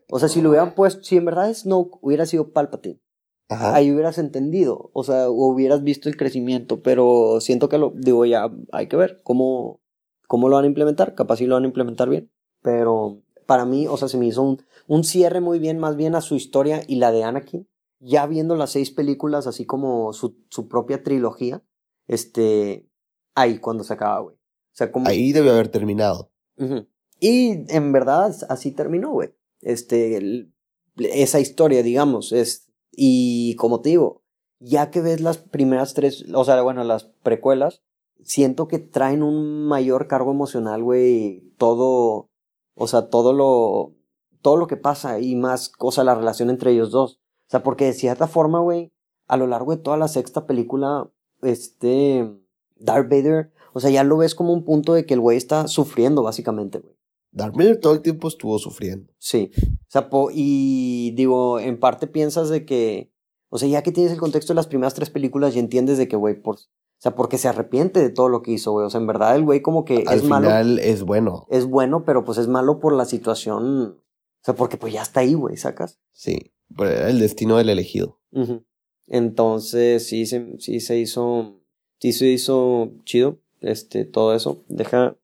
O 0.09 0.19
sea, 0.19 0.29
si 0.29 0.41
lo 0.41 0.49
hubieran 0.49 0.75
puesto, 0.75 1.03
si 1.03 1.17
en 1.17 1.25
verdad 1.25 1.53
Snoke 1.53 1.99
hubiera 2.01 2.25
sido 2.25 2.51
Palpatine, 2.51 3.01
ahí 3.49 3.91
hubieras 3.91 4.17
entendido, 4.17 4.91
o 4.93 5.03
sea, 5.03 5.29
hubieras 5.29 5.83
visto 5.83 6.07
el 6.07 6.17
crecimiento, 6.17 6.81
pero 6.81 7.39
siento 7.41 7.67
que 7.67 7.77
lo, 7.77 7.93
digo, 7.95 8.25
ya 8.25 8.49
hay 8.71 8.87
que 8.87 8.95
ver 8.95 9.21
cómo, 9.23 9.81
cómo 10.27 10.49
lo 10.49 10.55
van 10.55 10.65
a 10.65 10.67
implementar, 10.67 11.15
capaz 11.15 11.37
sí 11.37 11.45
lo 11.45 11.55
van 11.55 11.63
a 11.63 11.67
implementar 11.67 12.09
bien, 12.09 12.31
pero 12.61 13.21
para 13.47 13.65
mí, 13.65 13.87
o 13.87 13.97
sea, 13.97 14.07
se 14.07 14.17
me 14.17 14.27
hizo 14.27 14.43
un, 14.43 14.61
un 14.87 15.03
cierre 15.03 15.41
muy 15.41 15.57
bien, 15.57 15.79
más 15.79 15.95
bien 15.95 16.13
a 16.13 16.21
su 16.21 16.35
historia 16.35 16.81
y 16.87 16.95
la 16.95 17.11
de 17.11 17.23
Anakin, 17.23 17.67
ya 17.99 18.27
viendo 18.27 18.55
las 18.55 18.71
seis 18.71 18.91
películas, 18.91 19.47
así 19.47 19.65
como 19.65 20.13
su, 20.13 20.37
su 20.49 20.67
propia 20.67 21.03
trilogía, 21.03 21.63
este, 22.07 22.87
ahí 23.35 23.59
cuando 23.59 23.83
se 23.83 23.93
acaba, 23.93 24.19
güey. 24.19 24.35
O 24.35 24.75
sea, 24.79 24.91
como... 24.91 25.07
Ahí 25.07 25.31
debe 25.31 25.49
haber 25.49 25.69
terminado. 25.69 26.31
Y 27.19 27.65
en 27.73 27.91
verdad 27.91 28.35
así 28.49 28.71
terminó, 28.71 29.11
güey. 29.11 29.33
Este, 29.61 30.49
esa 30.97 31.39
historia, 31.39 31.83
digamos, 31.83 32.31
es, 32.31 32.69
y 32.91 33.55
como 33.55 33.81
te 33.81 33.89
digo, 33.89 34.23
ya 34.59 34.91
que 34.91 35.01
ves 35.01 35.21
las 35.21 35.37
primeras 35.37 35.93
tres, 35.93 36.25
o 36.33 36.43
sea, 36.43 36.61
bueno, 36.61 36.83
las 36.83 37.05
precuelas, 37.23 37.81
siento 38.23 38.67
que 38.67 38.79
traen 38.79 39.23
un 39.23 39.65
mayor 39.67 40.07
cargo 40.07 40.31
emocional, 40.31 40.83
güey, 40.83 41.53
todo, 41.57 42.29
o 42.75 42.87
sea, 42.87 43.09
todo 43.09 43.33
lo, 43.33 43.95
todo 44.41 44.57
lo 44.57 44.67
que 44.67 44.77
pasa 44.77 45.19
y 45.19 45.35
más, 45.35 45.69
cosa, 45.69 46.03
la 46.03 46.15
relación 46.15 46.49
entre 46.49 46.71
ellos 46.71 46.91
dos. 46.91 47.19
O 47.47 47.51
sea, 47.51 47.63
porque 47.63 47.85
de 47.85 47.93
cierta 47.93 48.27
forma, 48.27 48.59
güey, 48.59 48.91
a 49.27 49.37
lo 49.37 49.47
largo 49.47 49.75
de 49.75 49.81
toda 49.81 49.97
la 49.97 50.07
sexta 50.07 50.45
película, 50.45 51.09
este, 51.41 52.29
Darth 52.75 53.09
Vader, 53.09 53.51
o 53.73 53.79
sea, 53.79 53.89
ya 53.89 54.03
lo 54.03 54.17
ves 54.17 54.35
como 54.35 54.53
un 54.53 54.65
punto 54.65 54.93
de 54.93 55.05
que 55.05 55.13
el 55.13 55.19
güey 55.19 55.37
está 55.37 55.67
sufriendo, 55.67 56.23
básicamente, 56.23 56.79
güey. 56.79 56.98
Darth 57.31 57.55
Vader 57.55 57.79
todo 57.79 57.93
el 57.93 58.01
tiempo 58.01 58.27
estuvo 58.27 58.57
sufriendo. 58.59 59.13
Sí. 59.19 59.51
O 59.57 59.91
sea, 59.91 60.09
y 60.33 61.11
digo, 61.11 61.59
en 61.59 61.79
parte 61.79 62.07
piensas 62.07 62.49
de 62.49 62.65
que, 62.65 63.11
o 63.49 63.57
sea, 63.57 63.67
ya 63.67 63.83
que 63.83 63.91
tienes 63.91 64.11
el 64.13 64.19
contexto 64.19 64.53
de 64.53 64.55
las 64.55 64.67
primeras 64.67 64.93
tres 64.93 65.09
películas 65.09 65.55
y 65.55 65.59
entiendes 65.59 65.97
de 65.97 66.07
que, 66.07 66.15
güey, 66.15 66.41
por, 66.41 66.55
o 66.55 67.01
sea, 67.01 67.15
porque 67.15 67.37
se 67.37 67.47
arrepiente 67.47 68.01
de 68.01 68.09
todo 68.09 68.29
lo 68.29 68.41
que 68.41 68.51
hizo, 68.51 68.71
güey. 68.71 68.85
O 68.85 68.89
sea, 68.89 68.99
en 68.99 69.07
verdad 69.07 69.35
el 69.35 69.43
güey 69.43 69.61
como 69.61 69.85
que 69.85 70.03
Al 70.05 70.17
es 70.17 70.21
final 70.23 70.43
malo. 70.43 70.81
es 70.81 71.03
bueno. 71.03 71.47
Es 71.49 71.65
bueno, 71.65 72.03
pero 72.03 72.25
pues 72.25 72.37
es 72.37 72.47
malo 72.47 72.79
por 72.79 72.93
la 72.93 73.05
situación. 73.05 73.99
O 74.41 74.43
sea, 74.43 74.55
porque 74.55 74.77
pues 74.77 74.93
ya 74.93 75.01
está 75.01 75.21
ahí, 75.21 75.33
güey, 75.33 75.57
¿sacas? 75.57 75.99
Sí, 76.11 76.53
pues 76.75 76.91
era 76.91 77.09
el 77.09 77.19
destino 77.19 77.57
del 77.57 77.69
elegido. 77.69 78.19
Entonces, 79.07 80.07
sí 80.07 80.25
se, 80.25 80.57
sí 80.59 80.79
se 80.79 80.97
hizo, 80.99 81.61
sí 81.99 82.13
se 82.13 82.27
hizo 82.27 82.91
chido, 83.05 83.39
este, 83.61 84.05
todo 84.05 84.35
eso. 84.35 84.63
Deja 84.67 85.15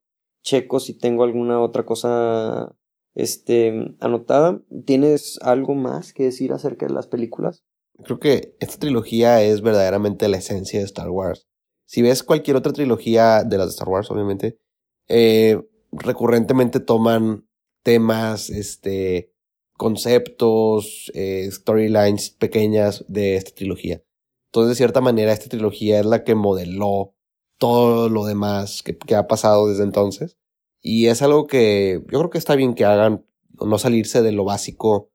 checo 0.45 0.79
si 0.79 0.93
tengo 0.93 1.23
alguna 1.23 1.59
otra 1.59 1.85
cosa, 1.85 2.73
este, 3.15 3.95
anotada. 3.99 4.61
¿Tienes 4.85 5.39
algo 5.41 5.75
más 5.75 6.13
que 6.13 6.23
decir 6.23 6.53
acerca 6.53 6.85
de 6.85 6.93
las 6.93 7.07
películas? 7.07 7.65
Creo 8.03 8.19
que 8.19 8.55
esta 8.59 8.77
trilogía 8.77 9.41
es 9.41 9.61
verdaderamente 9.61 10.27
la 10.29 10.37
esencia 10.37 10.79
de 10.79 10.85
Star 10.85 11.09
Wars. 11.09 11.47
Si 11.85 12.01
ves 12.01 12.23
cualquier 12.23 12.57
otra 12.57 12.73
trilogía 12.73 13.43
de 13.43 13.57
las 13.57 13.67
de 13.67 13.71
Star 13.71 13.89
Wars, 13.89 14.09
obviamente, 14.11 14.57
eh, 15.07 15.61
recurrentemente 15.91 16.79
toman 16.79 17.47
temas, 17.83 18.49
este, 18.49 19.31
conceptos, 19.77 21.11
eh, 21.13 21.49
storylines 21.51 22.31
pequeñas 22.31 23.05
de 23.07 23.35
esta 23.35 23.51
trilogía. 23.51 24.03
Entonces, 24.47 24.69
de 24.69 24.75
cierta 24.75 25.01
manera, 25.01 25.31
esta 25.31 25.49
trilogía 25.49 25.99
es 25.99 26.05
la 26.05 26.23
que 26.23 26.35
modeló 26.35 27.14
todo 27.65 28.09
lo 28.09 28.25
demás 28.25 28.83
que, 28.83 28.95
que, 28.95 29.15
ha 29.15 29.25
pasado 29.25 29.67
desde 29.67 29.83
entonces. 29.83 30.37
Y 30.81 31.07
es 31.07 31.23
algo 31.23 31.47
que 31.47 32.03
yo 32.11 32.19
creo 32.19 32.29
que 32.29 32.37
está 32.37 32.55
bien 32.55 32.75
que 32.75 32.85
hagan, 32.85 33.25
no 33.59 33.79
salirse 33.79 34.21
de 34.21 34.31
lo 34.31 34.43
básico. 34.43 35.09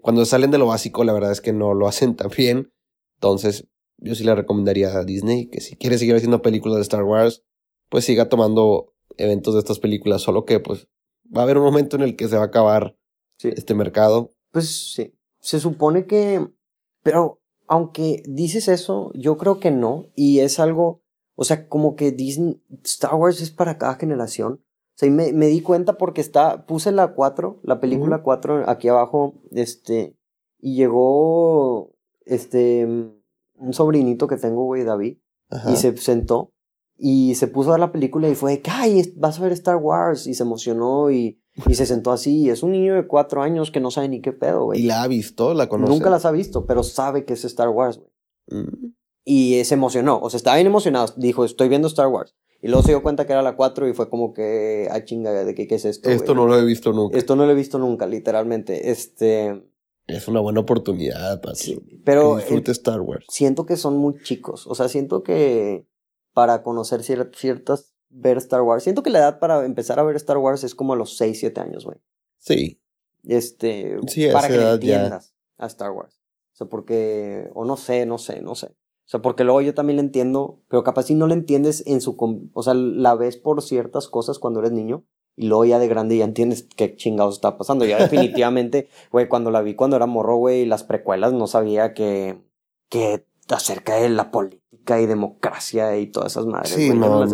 Cuando 0.00 0.24
salen 0.24 0.50
de 0.50 0.58
lo 0.58 0.66
básico, 0.66 1.04
la 1.04 1.12
verdad 1.12 1.30
es 1.30 1.40
que 1.40 1.52
no 1.52 1.74
lo 1.74 1.86
hacen 1.88 2.16
tan 2.16 2.28
bien. 2.36 2.72
Entonces, 3.14 3.68
yo 3.98 4.16
sí 4.16 4.24
le 4.24 4.34
recomendaría 4.34 4.88
a 4.88 5.04
Disney 5.04 5.48
que 5.48 5.60
si 5.60 5.76
quiere 5.76 5.96
seguir 5.96 6.16
haciendo 6.16 6.42
películas 6.42 6.78
de 6.78 6.82
Star 6.82 7.04
Wars, 7.04 7.44
pues 7.88 8.04
siga 8.04 8.28
tomando 8.28 8.94
eventos 9.16 9.54
de 9.54 9.60
estas 9.60 9.78
películas, 9.78 10.22
solo 10.22 10.44
que 10.44 10.58
pues 10.58 10.88
va 11.34 11.42
a 11.42 11.44
haber 11.44 11.58
un 11.58 11.64
momento 11.64 11.94
en 11.94 12.02
el 12.02 12.16
que 12.16 12.26
se 12.26 12.36
va 12.36 12.42
a 12.42 12.46
acabar 12.46 12.96
este 13.38 13.74
mercado. 13.74 14.32
Pues 14.50 14.92
sí, 14.92 15.14
se 15.38 15.60
supone 15.60 16.06
que, 16.06 16.48
pero 17.04 17.40
aunque 17.68 18.24
dices 18.26 18.66
eso, 18.66 19.12
yo 19.14 19.36
creo 19.36 19.60
que 19.60 19.70
no, 19.70 20.06
y 20.16 20.40
es 20.40 20.58
algo, 20.58 21.01
o 21.42 21.44
sea, 21.44 21.68
como 21.68 21.96
que 21.96 22.12
Disney, 22.12 22.62
Star 22.84 23.16
Wars 23.16 23.40
es 23.40 23.50
para 23.50 23.76
cada 23.76 23.96
generación. 23.96 24.60
O 24.62 24.94
sea, 24.94 25.08
y 25.08 25.10
me, 25.10 25.32
me 25.32 25.46
di 25.46 25.60
cuenta 25.60 25.98
porque 25.98 26.20
está, 26.20 26.66
puse 26.66 26.92
la 26.92 27.14
4, 27.14 27.60
la 27.64 27.80
película 27.80 28.22
4 28.22 28.70
aquí 28.70 28.86
abajo, 28.86 29.34
este, 29.50 30.16
y 30.60 30.76
llegó, 30.76 31.96
este, 32.24 32.86
un 32.86 33.72
sobrinito 33.72 34.28
que 34.28 34.36
tengo, 34.36 34.64
güey, 34.66 34.84
David, 34.84 35.18
y 35.68 35.74
se 35.74 35.96
sentó 35.96 36.52
y 36.96 37.34
se 37.34 37.48
puso 37.48 37.70
a 37.70 37.72
ver 37.72 37.80
la 37.80 37.90
película 37.90 38.28
y 38.28 38.36
fue, 38.36 38.62
ay, 38.70 39.12
vas 39.16 39.40
a 39.40 39.42
ver 39.42 39.50
Star 39.50 39.74
Wars, 39.74 40.28
y 40.28 40.34
se 40.34 40.44
emocionó 40.44 41.10
y, 41.10 41.42
y 41.66 41.74
se 41.74 41.84
sentó 41.84 42.12
así. 42.12 42.42
Y 42.42 42.50
es 42.50 42.62
un 42.62 42.70
niño 42.70 42.94
de 42.94 43.08
cuatro 43.08 43.42
años 43.42 43.72
que 43.72 43.80
no 43.80 43.90
sabe 43.90 44.08
ni 44.08 44.20
qué 44.20 44.30
pedo, 44.30 44.66
güey. 44.66 44.82
¿Y 44.82 44.84
la 44.84 45.02
ha 45.02 45.08
visto? 45.08 45.52
¿La 45.52 45.68
conoce? 45.68 45.92
Nunca 45.92 46.10
las 46.10 46.24
ha 46.26 46.30
visto, 46.30 46.64
pero 46.64 46.84
sabe 46.84 47.24
que 47.24 47.32
es 47.32 47.44
Star 47.44 47.70
Wars, 47.70 47.98
güey. 47.98 48.62
Mm. 48.62 48.94
Y 49.24 49.62
se 49.64 49.74
emocionó, 49.74 50.18
o 50.20 50.30
sea, 50.30 50.36
estaba 50.36 50.56
bien 50.56 50.66
emocionado. 50.66 51.12
Dijo, 51.16 51.44
estoy 51.44 51.68
viendo 51.68 51.88
Star 51.88 52.08
Wars. 52.08 52.34
Y 52.60 52.68
luego 52.68 52.82
se 52.82 52.92
dio 52.92 53.02
cuenta 53.02 53.26
que 53.26 53.32
era 53.32 53.42
la 53.42 53.56
4 53.56 53.88
y 53.88 53.92
fue 53.92 54.08
como 54.08 54.32
que, 54.32 54.88
ah, 54.90 55.04
chinga, 55.04 55.32
¿de 55.32 55.54
qué, 55.54 55.66
qué 55.66 55.74
es 55.74 55.84
esto? 55.84 56.08
Esto 56.08 56.34
no 56.34 56.46
lo 56.46 56.56
he 56.56 56.64
visto 56.64 56.92
nunca. 56.92 57.18
Esto 57.18 57.34
no 57.34 57.44
lo 57.44 57.50
he 57.50 57.56
visto 57.56 57.78
nunca, 57.78 58.06
literalmente. 58.06 58.90
Este. 58.90 59.68
Es 60.06 60.28
una 60.28 60.40
buena 60.40 60.60
oportunidad 60.60 61.40
para 61.40 61.56
sí, 61.56 61.80
pero 62.04 62.36
disfrute 62.36 62.70
Star 62.70 63.00
Wars. 63.00 63.26
Siento 63.28 63.66
que 63.66 63.76
son 63.76 63.96
muy 63.96 64.14
chicos. 64.22 64.68
O 64.68 64.76
sea, 64.76 64.88
siento 64.88 65.24
que 65.24 65.86
para 66.32 66.62
conocer 66.62 67.02
ciertas. 67.02 67.94
ver 68.10 68.36
Star 68.38 68.62
Wars. 68.62 68.84
Siento 68.84 69.02
que 69.02 69.10
la 69.10 69.18
edad 69.18 69.38
para 69.40 69.64
empezar 69.64 69.98
a 69.98 70.04
ver 70.04 70.14
Star 70.16 70.38
Wars 70.38 70.62
es 70.62 70.76
como 70.76 70.92
a 70.92 70.96
los 70.96 71.16
6, 71.16 71.40
7 71.40 71.60
años, 71.60 71.84
güey. 71.84 71.98
Sí. 72.38 72.80
Este. 73.24 73.96
para 74.32 74.48
que 74.48 74.54
entiendas 74.54 75.34
a 75.58 75.66
Star 75.66 75.90
Wars. 75.90 76.20
O 76.52 76.56
sea, 76.56 76.68
porque. 76.68 77.50
O 77.54 77.64
no 77.64 77.76
sé, 77.76 78.06
no 78.06 78.18
sé, 78.18 78.40
no 78.40 78.54
sé. 78.54 78.76
O 79.12 79.16
sea, 79.18 79.20
porque 79.20 79.44
luego 79.44 79.60
yo 79.60 79.74
también 79.74 79.98
la 79.98 80.02
entiendo, 80.04 80.62
pero 80.68 80.82
capaz 80.82 81.02
si 81.02 81.14
no 81.14 81.26
la 81.26 81.34
entiendes 81.34 81.82
en 81.86 82.00
su... 82.00 82.16
O 82.54 82.62
sea, 82.62 82.72
la 82.72 83.14
ves 83.14 83.36
por 83.36 83.60
ciertas 83.60 84.08
cosas 84.08 84.38
cuando 84.38 84.60
eres 84.60 84.72
niño 84.72 85.04
y 85.36 85.48
luego 85.48 85.66
ya 85.66 85.78
de 85.78 85.86
grande 85.86 86.16
ya 86.16 86.24
entiendes 86.24 86.66
qué 86.76 86.96
chingados 86.96 87.34
está 87.34 87.58
pasando. 87.58 87.84
Ya 87.84 87.98
definitivamente, 87.98 88.88
güey, 89.12 89.28
cuando 89.28 89.50
la 89.50 89.60
vi 89.60 89.74
cuando 89.74 89.96
era 89.96 90.06
morro, 90.06 90.36
güey, 90.36 90.64
las 90.64 90.82
precuelas 90.82 91.34
no 91.34 91.46
sabía 91.46 91.92
que... 91.92 92.40
que 92.88 93.26
acerca 93.50 93.96
de 93.96 94.08
la 94.08 94.30
política 94.30 94.98
y 94.98 95.04
democracia 95.04 95.98
y 95.98 96.06
todas 96.06 96.32
esas 96.32 96.46
madres. 96.46 96.70
Sí, 96.70 96.88
no, 96.88 97.26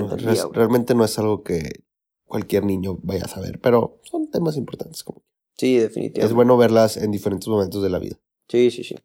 realmente 0.51 0.97
no 0.97 1.05
es 1.05 1.17
algo 1.21 1.45
que 1.45 1.85
cualquier 2.25 2.65
niño 2.65 2.99
vaya 3.05 3.27
a 3.27 3.29
saber, 3.29 3.61
pero 3.61 4.01
son 4.03 4.29
temas 4.33 4.57
importantes. 4.57 5.05
Como... 5.05 5.23
Sí, 5.57 5.77
definitivamente. 5.77 6.27
Es 6.27 6.33
bueno 6.33 6.57
verlas 6.57 6.97
en 6.97 7.13
diferentes 7.13 7.47
momentos 7.47 7.85
de 7.85 7.91
la 7.91 8.01
vida. 8.01 8.17
Sí, 8.49 8.73
sí, 8.73 8.83
sí. 8.83 8.97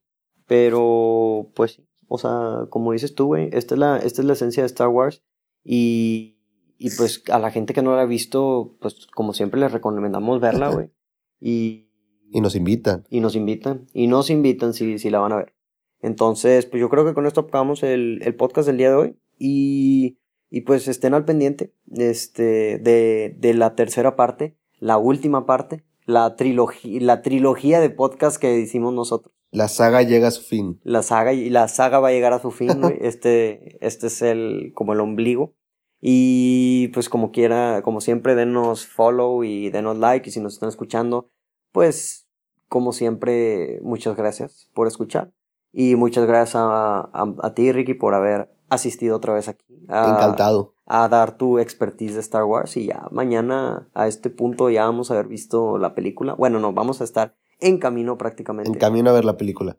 Pero, 0.48 1.52
pues, 1.54 1.80
o 2.14 2.18
sea, 2.20 2.68
como 2.70 2.92
dices 2.92 3.16
tú, 3.16 3.26
güey, 3.26 3.50
esta, 3.54 3.74
es 3.74 3.80
la, 3.80 3.98
esta 3.98 4.22
es 4.22 4.28
la 4.28 4.34
esencia 4.34 4.62
de 4.62 4.68
Star 4.68 4.88
Wars 4.88 5.24
y, 5.64 6.38
y 6.78 6.92
pues 6.92 7.24
a 7.32 7.40
la 7.40 7.50
gente 7.50 7.74
que 7.74 7.82
no 7.82 7.96
la 7.96 8.04
ha 8.04 8.06
visto, 8.06 8.78
pues 8.80 9.08
como 9.08 9.34
siempre 9.34 9.60
les 9.60 9.72
recomendamos 9.72 10.40
verla, 10.40 10.70
güey. 10.70 10.92
Y, 11.46 11.90
y 12.32 12.40
nos 12.40 12.56
invitan. 12.56 13.06
Y 13.10 13.20
nos 13.20 13.36
invitan. 13.36 13.88
Y 13.94 14.08
nos 14.08 14.30
invitan 14.30 14.74
si, 14.74 14.98
si 14.98 15.10
la 15.10 15.20
van 15.20 15.34
a 15.34 15.38
ver. 15.38 15.56
Entonces, 16.00 16.68
pues 16.68 16.80
yo 16.80 16.88
creo 16.88 17.04
que 17.04 17.14
con 17.14 17.26
esto 17.26 17.42
acabamos 17.42 17.84
el, 17.84 18.22
el 18.24 18.36
podcast 18.36 18.68
del 18.68 18.78
día 18.78 18.92
de 18.92 18.96
hoy. 18.96 19.18
Y, 19.38 20.20
y 20.50 20.62
pues 20.62 20.88
estén 20.88 21.16
al 21.16 21.26
pendiente 21.26 21.74
este, 21.92 22.78
de, 22.78 23.36
de 23.38 23.54
la 23.56 23.76
tercera 23.76 24.16
parte, 24.16 24.56
la 24.80 24.98
última 25.00 25.46
parte, 25.46 25.84
la 26.06 26.38
trilogía, 26.38 27.02
la 27.02 27.22
trilogía 27.24 27.82
de 27.82 27.90
podcast 27.90 28.38
que 28.38 28.58
hicimos 28.60 28.94
nosotros. 28.94 29.36
La 29.54 29.68
saga 29.68 30.02
llega 30.02 30.30
a 30.30 30.32
su 30.32 30.42
fin. 30.42 30.82
La 30.84 31.04
saga, 31.04 31.32
y 31.32 31.52
la 31.52 31.68
saga 31.68 32.00
va 32.00 32.08
a 32.08 32.12
llegar 32.12 32.34
a 32.34 32.40
su 32.40 32.50
fin, 32.50 32.70
Este, 33.02 33.78
este 33.86 34.08
es 34.08 34.22
el, 34.24 34.72
como 34.74 34.94
el 34.94 35.00
ombligo. 35.00 35.54
Y 36.02 36.90
pues 36.90 37.08
como 37.08 37.32
quiera, 37.32 37.82
como 37.84 38.02
siempre, 38.02 38.36
denos 38.36 38.88
follow 38.88 39.44
y 39.44 39.70
denos 39.70 39.98
like. 40.00 40.28
Y 40.28 40.34
si 40.34 40.40
nos 40.40 40.56
están 40.56 40.70
escuchando, 40.70 41.30
pues 41.72 42.28
como 42.68 42.94
siempre, 42.94 43.80
muchas 43.84 44.18
gracias 44.18 44.70
por 44.74 44.88
escuchar. 44.88 45.32
Y 45.72 45.96
muchas 45.96 46.26
gracias 46.26 46.56
a, 46.56 47.10
a, 47.14 47.54
ti, 47.54 47.72
Ricky, 47.72 47.94
por 47.94 48.16
haber 48.16 48.52
asistido 48.70 49.16
otra 49.16 49.34
vez 49.34 49.48
aquí. 49.48 49.66
Encantado. 49.84 50.74
A 50.86 51.08
dar 51.08 51.38
tu 51.38 51.60
expertise 51.60 52.16
de 52.16 52.22
Star 52.22 52.44
Wars. 52.44 52.76
Y 52.76 52.88
ya 52.88 53.08
mañana, 53.12 53.88
a 53.94 54.08
este 54.08 54.32
punto, 54.32 54.72
ya 54.72 54.86
vamos 54.86 55.12
a 55.12 55.14
haber 55.14 55.28
visto 55.28 55.78
la 55.78 55.94
película. 55.94 56.34
Bueno, 56.34 56.60
no, 56.60 56.74
vamos 56.74 57.02
a 57.02 57.04
estar 57.04 57.36
en 57.64 57.78
camino 57.78 58.18
prácticamente. 58.18 58.70
En 58.70 58.78
camino 58.78 59.10
a 59.10 59.14
ver 59.14 59.26
la 59.26 59.38
película. 59.38 59.78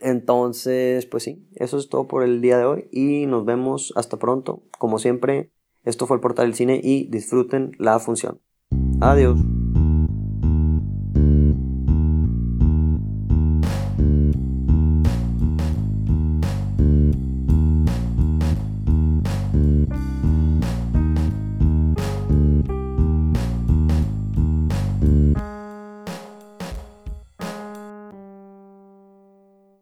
Entonces, 0.00 1.06
pues 1.06 1.22
sí, 1.22 1.48
eso 1.54 1.78
es 1.78 1.88
todo 1.88 2.08
por 2.08 2.22
el 2.22 2.40
día 2.40 2.58
de 2.58 2.64
hoy. 2.64 2.88
Y 2.90 3.26
nos 3.26 3.44
vemos 3.44 3.92
hasta 3.96 4.18
pronto. 4.18 4.64
Como 4.78 4.98
siempre, 4.98 5.50
esto 5.84 6.06
fue 6.06 6.16
el 6.16 6.20
portal 6.20 6.46
del 6.46 6.54
cine 6.54 6.80
y 6.82 7.08
disfruten 7.10 7.72
la 7.78 7.98
función. 7.98 8.40
Adiós. 9.00 9.38